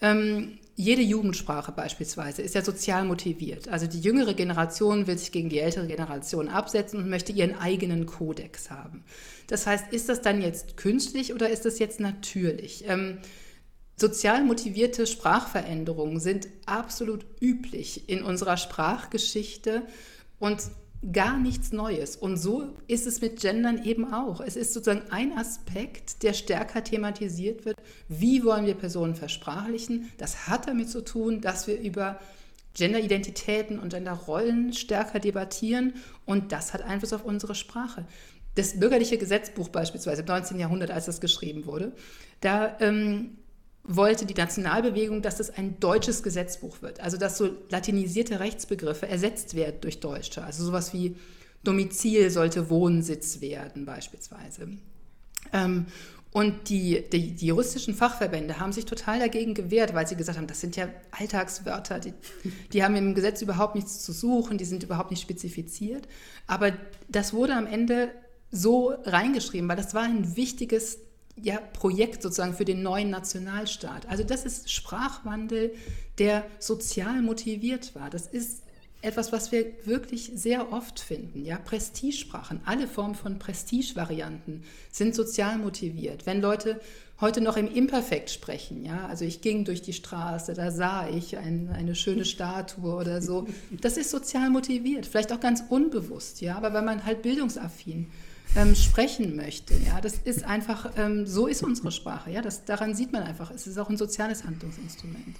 Ähm, 0.00 0.58
jede 0.74 1.02
Jugendsprache 1.02 1.72
beispielsweise 1.72 2.42
ist 2.42 2.54
ja 2.54 2.62
sozial 2.62 3.04
motiviert. 3.04 3.68
Also 3.68 3.86
die 3.86 4.00
jüngere 4.00 4.34
Generation 4.34 5.06
will 5.06 5.16
sich 5.16 5.32
gegen 5.32 5.48
die 5.48 5.58
ältere 5.58 5.86
Generation 5.86 6.48
absetzen 6.48 7.00
und 7.00 7.08
möchte 7.08 7.32
ihren 7.32 7.58
eigenen 7.58 8.04
Kodex 8.04 8.70
haben. 8.70 9.04
Das 9.46 9.66
heißt, 9.66 9.92
ist 9.92 10.08
das 10.08 10.20
dann 10.20 10.42
jetzt 10.42 10.76
künstlich 10.76 11.32
oder 11.32 11.48
ist 11.48 11.64
das 11.64 11.78
jetzt 11.78 11.98
natürlich? 11.98 12.84
Ähm, 12.86 13.18
Sozial 13.98 14.44
motivierte 14.44 15.06
Sprachveränderungen 15.06 16.20
sind 16.20 16.48
absolut 16.66 17.24
üblich 17.40 18.10
in 18.10 18.22
unserer 18.22 18.58
Sprachgeschichte 18.58 19.82
und 20.38 20.60
gar 21.12 21.38
nichts 21.38 21.72
Neues. 21.72 22.16
Und 22.16 22.36
so 22.36 22.74
ist 22.86 23.06
es 23.06 23.20
mit 23.20 23.40
Gendern 23.40 23.84
eben 23.84 24.12
auch. 24.12 24.40
Es 24.40 24.56
ist 24.56 24.72
sozusagen 24.72 25.10
ein 25.10 25.36
Aspekt, 25.36 26.22
der 26.22 26.32
stärker 26.32 26.82
thematisiert 26.82 27.64
wird. 27.64 27.76
Wie 28.08 28.44
wollen 28.44 28.66
wir 28.66 28.74
Personen 28.74 29.14
versprachlichen? 29.14 30.10
Das 30.18 30.48
hat 30.48 30.68
damit 30.68 30.90
zu 30.90 31.04
tun, 31.04 31.40
dass 31.40 31.66
wir 31.66 31.78
über 31.78 32.18
Genderidentitäten 32.74 33.78
und 33.78 33.92
Genderrollen 33.92 34.72
stärker 34.72 35.18
debattieren 35.18 35.94
und 36.26 36.52
das 36.52 36.74
hat 36.74 36.82
Einfluss 36.82 37.14
auf 37.14 37.24
unsere 37.24 37.54
Sprache. 37.54 38.04
Das 38.54 38.78
bürgerliche 38.78 39.18
Gesetzbuch 39.18 39.68
beispielsweise 39.68 40.22
im 40.22 40.28
19. 40.28 40.58
Jahrhundert, 40.58 40.90
als 40.90 41.06
das 41.06 41.20
geschrieben 41.20 41.66
wurde, 41.66 41.92
da 42.40 42.76
ähm, 42.80 43.38
wollte 43.86 44.26
die 44.26 44.34
Nationalbewegung, 44.34 45.22
dass 45.22 45.36
das 45.36 45.50
ein 45.50 45.78
deutsches 45.78 46.22
Gesetzbuch 46.22 46.82
wird. 46.82 47.00
Also 47.00 47.16
dass 47.16 47.38
so 47.38 47.50
latinisierte 47.70 48.40
Rechtsbegriffe 48.40 49.08
ersetzt 49.08 49.54
werden 49.54 49.80
durch 49.80 50.00
Deutsche. 50.00 50.42
Also 50.42 50.64
sowas 50.64 50.92
wie 50.92 51.16
Domizil 51.62 52.30
sollte 52.30 52.68
Wohnsitz 52.68 53.40
werden 53.40 53.84
beispielsweise. 53.84 54.68
Ähm, 55.52 55.86
und 56.32 56.68
die, 56.68 57.02
die, 57.10 57.32
die, 57.32 57.46
juristischen 57.46 57.94
Fachverbände 57.94 58.60
haben 58.60 58.72
sich 58.72 58.84
total 58.84 59.20
dagegen 59.20 59.54
gewehrt, 59.54 59.94
weil 59.94 60.06
sie 60.06 60.16
gesagt 60.16 60.36
haben, 60.36 60.46
das 60.46 60.60
sind 60.60 60.76
ja 60.76 60.88
Alltagswörter, 61.10 61.98
die, 61.98 62.12
die 62.72 62.84
haben 62.84 62.94
im 62.94 63.14
Gesetz 63.14 63.40
überhaupt 63.40 63.74
nichts 63.74 64.02
zu 64.02 64.12
suchen, 64.12 64.58
die 64.58 64.66
sind 64.66 64.82
überhaupt 64.82 65.10
nicht 65.10 65.22
spezifiziert. 65.22 66.06
Aber 66.46 66.72
das 67.08 67.32
wurde 67.32 67.54
am 67.54 67.66
Ende 67.66 68.10
so 68.50 68.92
reingeschrieben, 69.04 69.68
weil 69.68 69.76
das 69.76 69.94
war 69.94 70.02
ein 70.02 70.36
wichtiges 70.36 70.98
ja, 71.42 71.58
Projekt 71.74 72.22
sozusagen 72.22 72.54
für 72.54 72.64
den 72.64 72.82
neuen 72.82 73.10
Nationalstaat. 73.10 74.08
Also 74.08 74.24
das 74.24 74.44
ist 74.44 74.70
Sprachwandel, 74.70 75.74
der 76.18 76.44
sozial 76.58 77.22
motiviert 77.22 77.94
war. 77.94 78.08
Das 78.10 78.26
ist 78.26 78.62
etwas, 79.02 79.30
was 79.32 79.52
wir 79.52 79.66
wirklich 79.84 80.32
sehr 80.34 80.72
oft 80.72 80.98
finden. 80.98 81.44
Ja, 81.44 81.58
Prestigesprachen, 81.58 82.60
alle 82.64 82.88
Formen 82.88 83.14
von 83.14 83.38
Prestigevarianten 83.38 84.64
sind 84.90 85.14
sozial 85.14 85.58
motiviert. 85.58 86.26
Wenn 86.26 86.40
Leute 86.40 86.80
heute 87.20 87.40
noch 87.40 87.56
im 87.56 87.72
Imperfekt 87.72 88.30
sprechen, 88.30 88.84
ja, 88.84 89.06
also 89.06 89.24
ich 89.24 89.42
ging 89.42 89.64
durch 89.64 89.82
die 89.82 89.92
Straße, 89.92 90.54
da 90.54 90.70
sah 90.70 91.08
ich 91.08 91.36
ein, 91.36 91.70
eine 91.72 91.94
schöne 91.94 92.24
Statue 92.26 92.94
oder 92.94 93.22
so, 93.22 93.46
das 93.80 93.96
ist 93.96 94.10
sozial 94.10 94.50
motiviert, 94.50 95.06
vielleicht 95.06 95.32
auch 95.32 95.40
ganz 95.40 95.62
unbewusst, 95.68 96.40
ja, 96.40 96.56
aber 96.56 96.72
weil 96.72 96.82
man 96.82 97.04
halt 97.04 97.22
bildungsaffin 97.22 98.10
ähm, 98.54 98.74
sprechen 98.74 99.36
möchte. 99.36 99.74
Ja, 99.74 100.00
das 100.00 100.14
ist 100.24 100.44
einfach, 100.44 100.90
ähm, 100.96 101.26
so 101.26 101.46
ist 101.46 101.62
unsere 101.62 101.90
Sprache. 101.90 102.30
Ja, 102.30 102.42
das, 102.42 102.64
daran 102.64 102.94
sieht 102.94 103.12
man 103.12 103.22
einfach, 103.22 103.50
es 103.50 103.66
ist 103.66 103.78
auch 103.78 103.90
ein 103.90 103.96
soziales 103.96 104.44
Handlungsinstrument. 104.44 105.36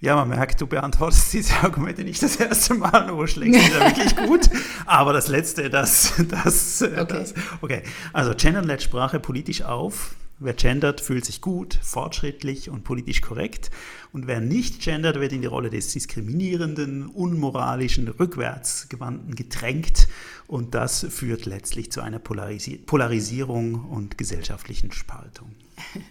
Ja, 0.00 0.14
man 0.14 0.28
merkt, 0.28 0.60
du 0.60 0.66
beantwortest 0.66 1.32
diese 1.32 1.54
Argumente 1.56 2.04
nicht 2.04 2.22
das 2.22 2.36
erste 2.36 2.74
Mal, 2.74 3.06
nur 3.06 3.26
schlägst 3.26 3.68
du 3.68 3.80
wirklich 3.80 4.16
gut. 4.16 4.50
Aber 4.84 5.12
das 5.12 5.28
letzte, 5.28 5.70
das, 5.70 6.12
das, 6.28 6.82
äh, 6.82 6.98
okay. 7.00 7.06
das, 7.08 7.34
okay. 7.62 7.82
Also, 8.12 8.34
Gender-led 8.34 8.82
Sprache 8.82 9.20
politisch 9.20 9.62
auf, 9.62 10.14
Wer 10.38 10.52
gendert, 10.52 11.00
fühlt 11.00 11.24
sich 11.24 11.40
gut, 11.40 11.78
fortschrittlich 11.82 12.68
und 12.68 12.84
politisch 12.84 13.22
korrekt. 13.22 13.70
Und 14.12 14.26
wer 14.26 14.40
nicht 14.40 14.82
gendert, 14.82 15.18
wird 15.18 15.32
in 15.32 15.40
die 15.40 15.46
Rolle 15.46 15.70
des 15.70 15.92
diskriminierenden, 15.92 17.06
unmoralischen, 17.06 18.08
rückwärtsgewandten 18.08 19.34
gedrängt. 19.34 20.08
Und 20.46 20.74
das 20.74 21.06
führt 21.08 21.46
letztlich 21.46 21.90
zu 21.90 22.02
einer 22.02 22.18
Polarisi 22.18 22.76
Polarisierung 22.76 23.86
und 23.86 24.18
gesellschaftlichen 24.18 24.92
Spaltung. 24.92 25.54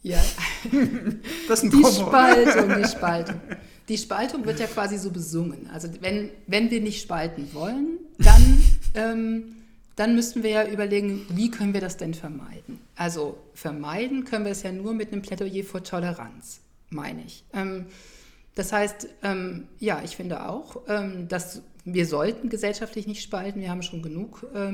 Ja, 0.00 0.22
das 1.48 1.64
ist 1.64 1.64
ein 1.64 1.70
die 1.70 1.84
Spaltung, 1.84 2.80
die 2.80 2.88
Spaltung. 2.88 3.40
Die 3.88 3.98
Spaltung 3.98 4.46
wird 4.46 4.60
ja 4.60 4.66
quasi 4.66 4.96
so 4.96 5.10
besungen. 5.10 5.68
Also 5.72 5.88
wenn, 6.00 6.30
wenn 6.46 6.70
wir 6.70 6.80
nicht 6.80 7.02
spalten 7.02 7.52
wollen, 7.52 7.98
dann 8.16 8.64
ähm, 8.94 9.57
dann 9.98 10.14
müssten 10.14 10.44
wir 10.44 10.50
ja 10.50 10.64
überlegen, 10.68 11.26
wie 11.30 11.50
können 11.50 11.74
wir 11.74 11.80
das 11.80 11.96
denn 11.96 12.14
vermeiden? 12.14 12.78
Also 12.94 13.36
vermeiden 13.52 14.24
können 14.24 14.44
wir 14.44 14.52
es 14.52 14.62
ja 14.62 14.70
nur 14.70 14.94
mit 14.94 15.12
einem 15.12 15.22
Plädoyer 15.22 15.64
für 15.64 15.82
Toleranz, 15.82 16.60
meine 16.88 17.24
ich. 17.24 17.44
Ähm, 17.52 17.86
das 18.54 18.72
heißt, 18.72 19.08
ähm, 19.24 19.66
ja, 19.80 20.00
ich 20.04 20.14
finde 20.16 20.48
auch, 20.48 20.82
ähm, 20.86 21.26
dass 21.26 21.62
wir 21.84 22.06
sollten 22.06 22.48
gesellschaftlich 22.48 23.08
nicht 23.08 23.22
spalten. 23.22 23.60
Wir 23.60 23.70
haben 23.70 23.82
schon 23.82 24.02
genug, 24.02 24.46
äh, 24.54 24.70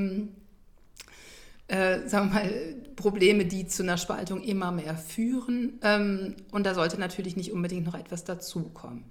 sagen 2.07 2.29
wir 2.29 2.35
mal, 2.35 2.75
Probleme, 2.97 3.47
die 3.47 3.67
zu 3.67 3.83
einer 3.83 3.97
Spaltung 3.97 4.43
immer 4.43 4.73
mehr 4.73 4.97
führen. 4.97 5.79
Und 6.51 6.67
da 6.67 6.75
sollte 6.75 6.99
natürlich 6.99 7.37
nicht 7.37 7.53
unbedingt 7.53 7.87
noch 7.87 7.95
etwas 7.95 8.25
dazukommen. 8.25 9.05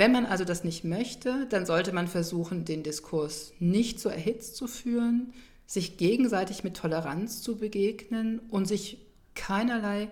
Wenn 0.00 0.12
man 0.12 0.24
also 0.24 0.44
das 0.44 0.64
nicht 0.64 0.82
möchte, 0.82 1.46
dann 1.50 1.66
sollte 1.66 1.92
man 1.92 2.08
versuchen, 2.08 2.64
den 2.64 2.82
Diskurs 2.82 3.52
nicht 3.60 4.00
so 4.00 4.08
erhitzt 4.08 4.56
zu 4.56 4.66
führen, 4.66 5.34
sich 5.66 5.98
gegenseitig 5.98 6.64
mit 6.64 6.74
Toleranz 6.74 7.42
zu 7.42 7.58
begegnen 7.58 8.38
und 8.48 8.66
sich 8.66 8.96
keinerlei 9.34 10.08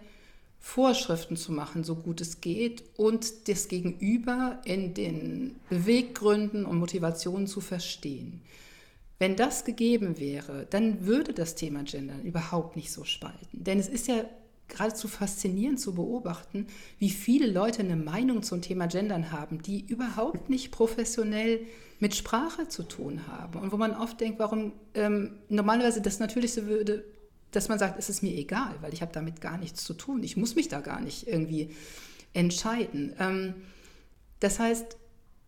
Vorschriften 0.58 1.38
zu 1.38 1.52
machen, 1.52 1.84
so 1.84 1.94
gut 1.94 2.20
es 2.20 2.42
geht, 2.42 2.84
und 2.98 3.48
das 3.48 3.68
Gegenüber 3.68 4.60
in 4.66 4.92
den 4.92 5.56
Beweggründen 5.70 6.66
und 6.66 6.76
Motivationen 6.76 7.46
zu 7.46 7.62
verstehen. 7.62 8.42
Wenn 9.18 9.36
das 9.36 9.64
gegeben 9.64 10.18
wäre, 10.20 10.66
dann 10.68 11.06
würde 11.06 11.32
das 11.32 11.54
Thema 11.54 11.82
Gender 11.84 12.20
überhaupt 12.24 12.76
nicht 12.76 12.92
so 12.92 13.04
spalten. 13.04 13.64
Denn 13.64 13.78
es 13.78 13.88
ist 13.88 14.06
ja 14.06 14.22
geradezu 14.68 15.08
faszinierend 15.08 15.80
zu 15.80 15.94
beobachten, 15.94 16.66
wie 16.98 17.10
viele 17.10 17.46
Leute 17.46 17.80
eine 17.80 17.96
Meinung 17.96 18.42
zum 18.42 18.62
Thema 18.62 18.86
Gendern 18.86 19.32
haben, 19.32 19.62
die 19.62 19.86
überhaupt 19.86 20.50
nicht 20.50 20.70
professionell 20.70 21.60
mit 22.00 22.14
Sprache 22.14 22.68
zu 22.68 22.82
tun 22.84 23.26
haben. 23.26 23.58
Und 23.58 23.72
wo 23.72 23.76
man 23.76 23.94
oft 23.94 24.20
denkt, 24.20 24.38
warum 24.38 24.72
ähm, 24.94 25.38
normalerweise 25.48 26.00
das 26.00 26.20
Natürlichste 26.20 26.66
würde, 26.66 27.04
dass 27.50 27.68
man 27.68 27.78
sagt, 27.78 27.98
es 27.98 28.08
ist 28.08 28.22
mir 28.22 28.34
egal, 28.34 28.74
weil 28.80 28.92
ich 28.92 29.02
habe 29.02 29.12
damit 29.12 29.40
gar 29.40 29.58
nichts 29.58 29.84
zu 29.84 29.94
tun. 29.94 30.22
Ich 30.22 30.36
muss 30.36 30.54
mich 30.54 30.68
da 30.68 30.80
gar 30.80 31.00
nicht 31.00 31.26
irgendwie 31.26 31.70
entscheiden. 32.34 33.14
Ähm, 33.18 33.54
das 34.40 34.58
heißt, 34.58 34.96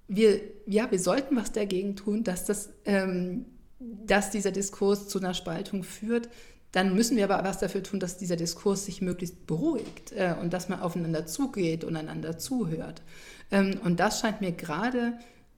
wir, 0.08 0.40
ja, 0.66 0.90
wir 0.90 0.98
sollten 0.98 1.36
was 1.36 1.52
dagegen 1.52 1.94
tun, 1.94 2.24
dass, 2.24 2.44
das, 2.44 2.70
ähm, 2.84 3.46
dass 3.78 4.30
dieser 4.30 4.50
Diskurs 4.50 5.08
zu 5.08 5.18
einer 5.18 5.34
Spaltung 5.34 5.84
führt. 5.84 6.28
Dann 6.72 6.94
müssen 6.94 7.16
wir 7.16 7.28
aber 7.28 7.46
was 7.48 7.58
dafür 7.58 7.82
tun, 7.82 7.98
dass 7.98 8.16
dieser 8.16 8.36
Diskurs 8.36 8.84
sich 8.84 9.02
möglichst 9.02 9.46
beruhigt 9.46 10.12
äh, 10.12 10.34
und 10.40 10.52
dass 10.52 10.68
man 10.68 10.80
aufeinander 10.80 11.26
zugeht 11.26 11.84
und 11.84 11.96
einander 11.96 12.38
zuhört. 12.38 13.02
Ähm, 13.50 13.80
und 13.84 13.98
das 13.98 14.20
scheint 14.20 14.40
mir 14.40 14.52
gerade 14.52 15.14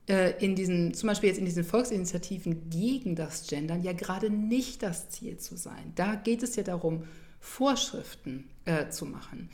äh, 0.08 0.32
in 0.44 0.56
diesen, 0.56 0.94
zum 0.94 1.08
Beispiel 1.08 1.28
jetzt 1.28 1.38
in 1.38 1.44
diesen 1.44 1.64
Volksinitiativen 1.64 2.70
gegen 2.70 3.14
das 3.14 3.46
Gendern 3.46 3.82
ja 3.82 3.92
gerade 3.92 4.30
nicht 4.30 4.82
das 4.82 5.10
Ziel 5.10 5.36
zu 5.36 5.56
sein. 5.56 5.92
Da 5.94 6.14
geht 6.14 6.42
es 6.42 6.56
ja 6.56 6.62
darum, 6.62 7.04
Vorschriften 7.40 8.48
äh, 8.64 8.88
zu 8.88 9.04
machen. 9.04 9.50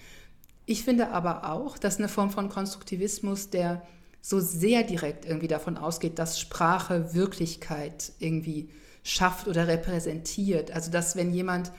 Ich 0.66 0.84
finde 0.84 1.08
aber 1.08 1.50
auch, 1.50 1.78
dass 1.78 1.98
eine 1.98 2.08
Form 2.08 2.30
von 2.30 2.50
Konstruktivismus, 2.50 3.50
der 3.50 3.82
so 4.20 4.40
sehr 4.40 4.82
direkt 4.82 5.24
irgendwie 5.24 5.48
davon 5.48 5.76
ausgeht, 5.76 6.18
dass 6.18 6.38
Sprache 6.38 7.14
Wirklichkeit 7.14 8.12
irgendwie 8.18 8.68
schafft 9.08 9.48
oder 9.48 9.66
repräsentiert. 9.66 10.70
Also 10.70 10.90
dass 10.90 11.16
wenn 11.16 11.32
jemand 11.32 11.72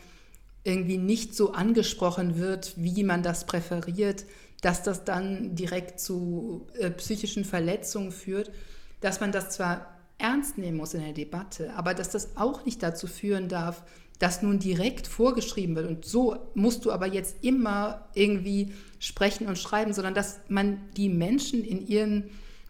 irgendwie 0.63 0.97
nicht 0.97 1.35
so 1.35 1.53
angesprochen 1.53 2.37
wird, 2.37 2.73
wie 2.75 3.03
man 3.03 3.23
das 3.23 3.45
präferiert, 3.45 4.25
dass 4.61 4.83
das 4.83 5.05
dann 5.05 5.55
direkt 5.55 5.99
zu 5.99 6.67
äh, 6.77 6.89
psychischen 6.91 7.45
Verletzungen 7.45 8.11
führt, 8.11 8.51
dass 8.99 9.21
man 9.21 9.31
das 9.31 9.51
zwar 9.51 9.95
ernst 10.17 10.57
nehmen 10.57 10.77
muss 10.77 10.93
in 10.93 11.01
der 11.01 11.13
Debatte, 11.13 11.73
aber 11.75 11.93
dass 11.93 12.09
das 12.09 12.35
auch 12.35 12.65
nicht 12.65 12.83
dazu 12.83 13.07
führen 13.07 13.47
darf, 13.47 13.83
dass 14.17 14.41
nun 14.41 14.59
direkt 14.59 15.07
vorgeschrieben 15.07 15.75
wird 15.75 15.87
und 15.87 16.03
so 16.03 16.35
musst 16.55 16.83
du 16.83 16.91
aber 16.91 17.07
jetzt 17.07 17.37
immer 17.41 18.09
irgendwie 18.15 18.73
sprechen 18.99 19.47
und 19.47 19.57
schreiben, 19.57 19.93
sondern 19.93 20.13
dass 20.13 20.41
man 20.49 20.81
die 20.97 21.07
Menschen 21.07 21.63
in 21.63 21.87
ihren 21.87 22.29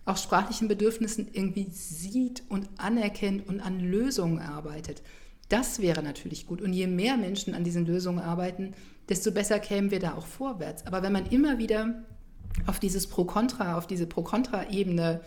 auch 0.10 0.18
sprachlichen 0.18 0.68
Bedürfnissen 0.68 1.27
irgendwie 1.31 1.68
sieht 1.72 2.44
und 2.49 2.68
anerkennt 2.77 3.48
und 3.48 3.60
an 3.60 3.80
Lösungen 3.80 4.40
arbeitet. 4.40 5.02
Das 5.49 5.81
wäre 5.81 6.03
natürlich 6.03 6.45
gut. 6.45 6.61
Und 6.61 6.73
je 6.73 6.88
mehr 6.88 7.18
Menschen 7.18 7.53
an 7.53 7.64
diesen 7.64 7.86
Lösungen 7.86 8.19
arbeiten, 8.19 8.73
desto 9.10 9.31
besser 9.31 9.60
kämen 9.60 9.91
wir 9.91 9.99
da 9.99 10.14
auch 10.14 10.27
vorwärts. 10.27 10.86
Aber 10.86 11.02
wenn 11.02 11.11
man 11.11 11.26
immer 11.27 11.57
wieder 11.57 12.03
auf 12.68 12.80
dieses 12.80 13.07
Pro-Kontra, 13.07 13.77
auf 13.77 13.88
diese 13.88 14.06
Pro-Kontra-Ebene 14.06 15.22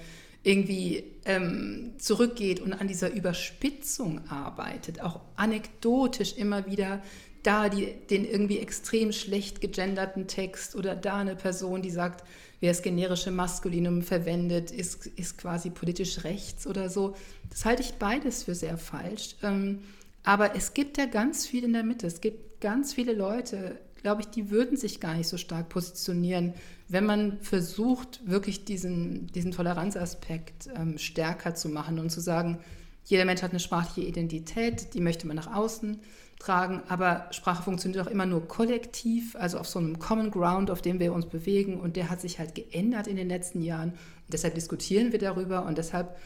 irgendwie 0.45 1.05
ähm, 1.25 1.93
zurückgeht 1.99 2.61
und 2.61 2.73
an 2.73 2.89
dieser 2.89 3.13
Überspitzung 3.13 4.29
arbeitet, 4.29 5.01
auch 5.01 5.21
anekdotisch 5.37 6.37
immer 6.37 6.67
wieder 6.67 7.03
da 7.43 7.69
die, 7.69 7.93
den 8.11 8.25
irgendwie 8.25 8.59
extrem 8.59 9.13
schlecht 9.13 9.61
gegenderten 9.61 10.27
Text 10.27 10.77
oder 10.77 10.95
da 10.95 11.19
eine 11.19 11.37
Person, 11.37 11.83
die 11.83 11.91
sagt, 11.91 12.25
wer 12.63 12.71
das 12.71 12.83
generische 12.83 13.33
Maskulinum 13.33 14.03
verwendet, 14.03 14.71
ist, 14.71 15.07
ist 15.07 15.37
quasi 15.37 15.69
politisch 15.69 16.23
rechts 16.23 16.65
oder 16.65 16.89
so. 16.89 17.17
Das 17.51 17.65
halte 17.65 17.83
ich 17.83 17.95
beides 17.95 18.45
für 18.45 18.55
sehr 18.55 18.79
falsch. 18.79 19.35
Ähm, 19.43 19.81
aber 20.23 20.55
es 20.55 20.73
gibt 20.73 20.97
ja 20.97 21.07
ganz 21.07 21.45
viel 21.45 21.65
in 21.65 21.73
der 21.73 21.83
Mitte. 21.83 22.07
Es 22.07 22.21
gibt 22.21 22.61
ganz 22.61 22.95
viele 22.95 23.15
Leute, 23.15 23.81
glaube 24.01 24.21
ich, 24.21 24.29
die 24.29 24.51
würden 24.51 24.77
sich 24.77 25.01
gar 25.01 25.17
nicht 25.17 25.27
so 25.27 25.39
stark 25.39 25.71
positionieren, 25.71 26.55
wenn 26.87 27.05
man 27.05 27.41
versucht, 27.41 28.21
wirklich 28.25 28.65
diesen, 28.65 29.27
diesen 29.33 29.51
Toleranzaspekt 29.51 30.69
ähm, 30.77 30.99
stärker 30.99 31.57
zu 31.57 31.69
machen 31.69 31.99
und 31.99 32.11
zu 32.11 32.21
sagen, 32.21 32.61
jeder 33.07 33.25
Mensch 33.25 33.43
hat 33.43 33.51
eine 33.51 33.59
sprachliche 33.59 34.07
Identität, 34.07 34.95
die 34.95 35.01
möchte 35.01 35.27
man 35.27 35.35
nach 35.35 35.53
außen 35.53 35.99
tragen, 36.43 36.83
aber 36.89 37.27
Sprache 37.31 37.63
funktioniert 37.63 38.07
auch 38.07 38.11
immer 38.11 38.27
nur 38.27 38.47
kollektiv, 38.49 39.37
also 39.37 39.59
auf 39.59 39.69
so 39.69 39.79
einem 39.79 39.99
Common 39.99 40.31
Ground, 40.31 40.71
auf 40.71 40.83
dem 40.83 40.99
wir 40.99 41.13
uns 41.13 41.27
bewegen 41.27 41.79
und 41.81 41.97
der 41.97 42.11
hat 42.11 42.21
sich 42.21 42.39
halt 42.39 42.55
geändert 42.55 43.07
in 43.07 43.17
den 43.17 43.29
letzten 43.29 43.63
Jahren 43.63 43.91
und 43.91 44.33
deshalb 44.33 44.55
diskutieren 44.55 45.13
wir 45.13 45.19
darüber 45.19 45.65
und 45.65 45.79
deshalb 45.79 46.17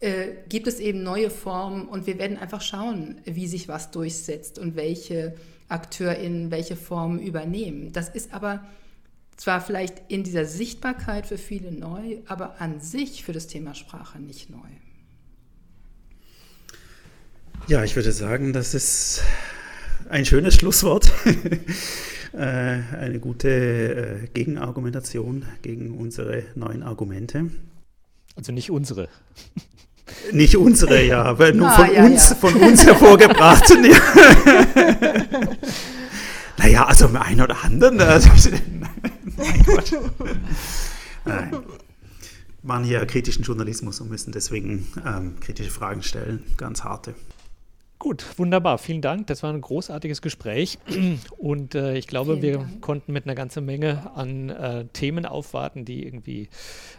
äh, 0.00 0.28
gibt 0.48 0.66
es 0.66 0.80
eben 0.80 1.02
neue 1.02 1.30
Formen 1.30 1.88
und 1.88 2.06
wir 2.06 2.18
werden 2.18 2.36
einfach 2.36 2.60
schauen, 2.60 3.20
wie 3.24 3.46
sich 3.46 3.68
was 3.68 3.90
durchsetzt 3.90 4.58
und 4.58 4.76
welche 4.76 5.34
AkteurInnen 5.68 6.50
welche 6.50 6.76
Formen 6.76 7.18
übernehmen. 7.18 7.92
Das 7.92 8.10
ist 8.10 8.34
aber 8.34 8.64
zwar 9.36 9.60
vielleicht 9.60 10.02
in 10.08 10.22
dieser 10.22 10.44
Sichtbarkeit 10.44 11.26
für 11.26 11.38
viele 11.38 11.72
neu, 11.72 12.18
aber 12.26 12.60
an 12.60 12.80
sich 12.80 13.24
für 13.24 13.32
das 13.32 13.46
Thema 13.46 13.74
Sprache 13.74 14.20
nicht 14.20 14.50
neu. 14.50 14.68
Ja, 17.66 17.82
ich 17.82 17.96
würde 17.96 18.12
sagen, 18.12 18.52
das 18.52 18.74
ist 18.74 19.22
ein 20.10 20.26
schönes 20.26 20.54
Schlusswort. 20.54 21.12
Äh, 22.36 22.80
eine 22.98 23.20
gute 23.20 23.48
äh, 23.48 24.26
Gegenargumentation 24.34 25.44
gegen 25.62 25.96
unsere 25.96 26.42
neuen 26.56 26.82
Argumente. 26.82 27.48
Also 28.34 28.50
nicht 28.50 28.72
unsere. 28.72 29.08
Nicht 30.32 30.56
unsere, 30.56 31.04
ja, 31.04 31.22
aber 31.22 31.52
nur 31.52 31.68
ah, 31.68 31.76
von, 31.76 31.94
ja, 31.94 32.04
uns, 32.04 32.30
ja. 32.30 32.34
von 32.34 32.54
uns 32.56 32.84
hervorgebracht. 32.84 33.72
naja, 36.58 36.86
also 36.86 37.06
im 37.06 37.14
einen 37.16 37.40
oder 37.40 37.62
anderen. 37.62 38.00
Also, 38.00 38.30
mein 39.36 39.62
Gott. 39.62 39.92
Nein. 41.24 41.56
Machen 42.62 42.84
hier 42.84 43.06
kritischen 43.06 43.44
Journalismus 43.44 44.00
und 44.00 44.10
müssen 44.10 44.32
deswegen 44.32 44.88
ähm, 45.06 45.38
kritische 45.38 45.70
Fragen 45.70 46.02
stellen, 46.02 46.42
ganz 46.56 46.82
harte. 46.82 47.14
Gut, 48.04 48.38
wunderbar. 48.38 48.76
Vielen 48.76 49.00
Dank. 49.00 49.28
Das 49.28 49.42
war 49.42 49.50
ein 49.50 49.62
großartiges 49.62 50.20
Gespräch. 50.20 50.78
Und 51.38 51.74
äh, 51.74 51.96
ich 51.96 52.06
glaube, 52.06 52.32
Vielen 52.32 52.42
wir 52.42 52.58
Dank. 52.58 52.82
konnten 52.82 53.14
mit 53.14 53.24
einer 53.24 53.34
ganzen 53.34 53.64
Menge 53.64 54.14
an 54.14 54.50
äh, 54.50 54.84
Themen 54.92 55.24
aufwarten, 55.24 55.86
die 55.86 56.04
irgendwie 56.04 56.50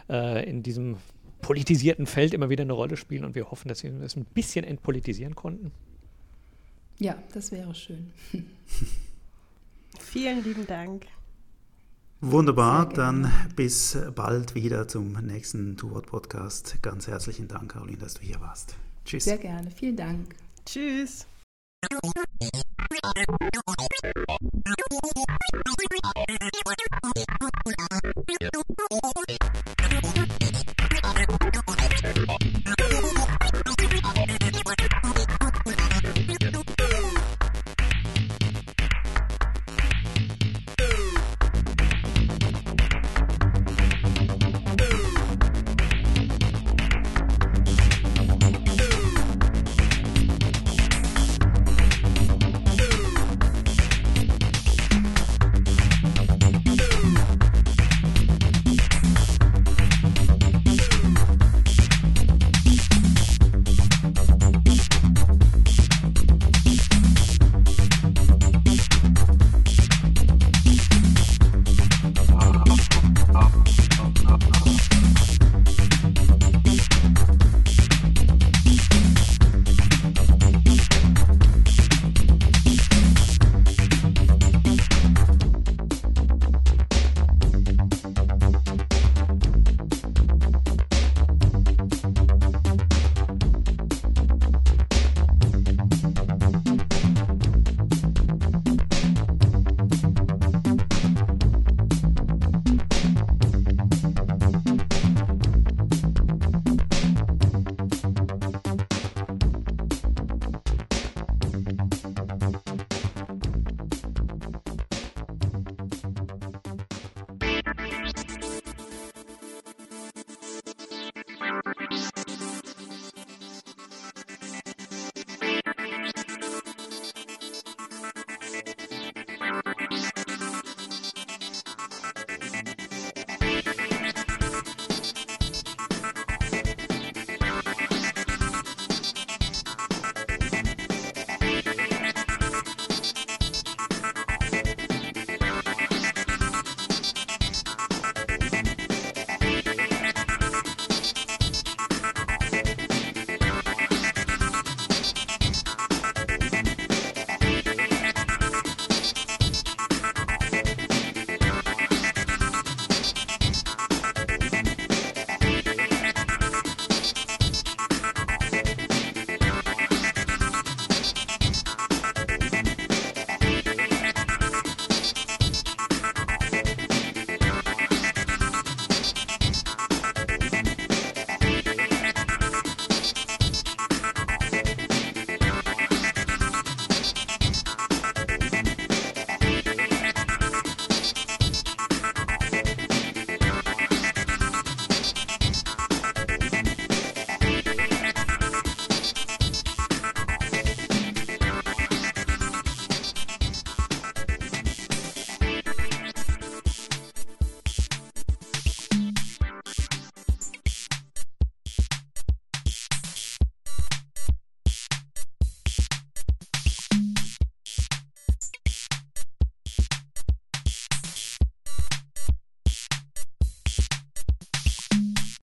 äh, 0.08 0.44
in 0.50 0.64
diesem 0.64 0.96
politisierten 1.42 2.06
Feld 2.06 2.34
immer 2.34 2.50
wieder 2.50 2.62
eine 2.62 2.72
Rolle 2.72 2.96
spielen. 2.96 3.24
Und 3.24 3.36
wir 3.36 3.52
hoffen, 3.52 3.68
dass 3.68 3.84
wir 3.84 3.92
das 3.92 4.16
ein 4.16 4.24
bisschen 4.24 4.64
entpolitisieren 4.64 5.36
konnten. 5.36 5.70
Ja, 6.98 7.16
das 7.32 7.52
wäre 7.52 7.72
schön. 7.76 8.10
Vielen 10.00 10.42
lieben 10.42 10.66
Dank. 10.66 11.06
Wunderbar, 12.20 12.88
dann 12.88 13.30
bis 13.54 13.96
bald 14.16 14.56
wieder 14.56 14.88
zum 14.88 15.12
nächsten 15.12 15.76
Two-Word-Podcast. 15.76 16.78
Ganz 16.82 17.06
herzlichen 17.06 17.46
Dank, 17.46 17.70
Caroline, 17.70 17.98
dass 17.98 18.14
du 18.14 18.22
hier 18.22 18.40
warst. 18.40 18.74
Tschüss. 19.04 19.22
Sehr 19.22 19.38
gerne, 19.38 19.70
vielen 19.70 19.94
Dank. 19.94 20.34
Tschüss. 20.66 21.26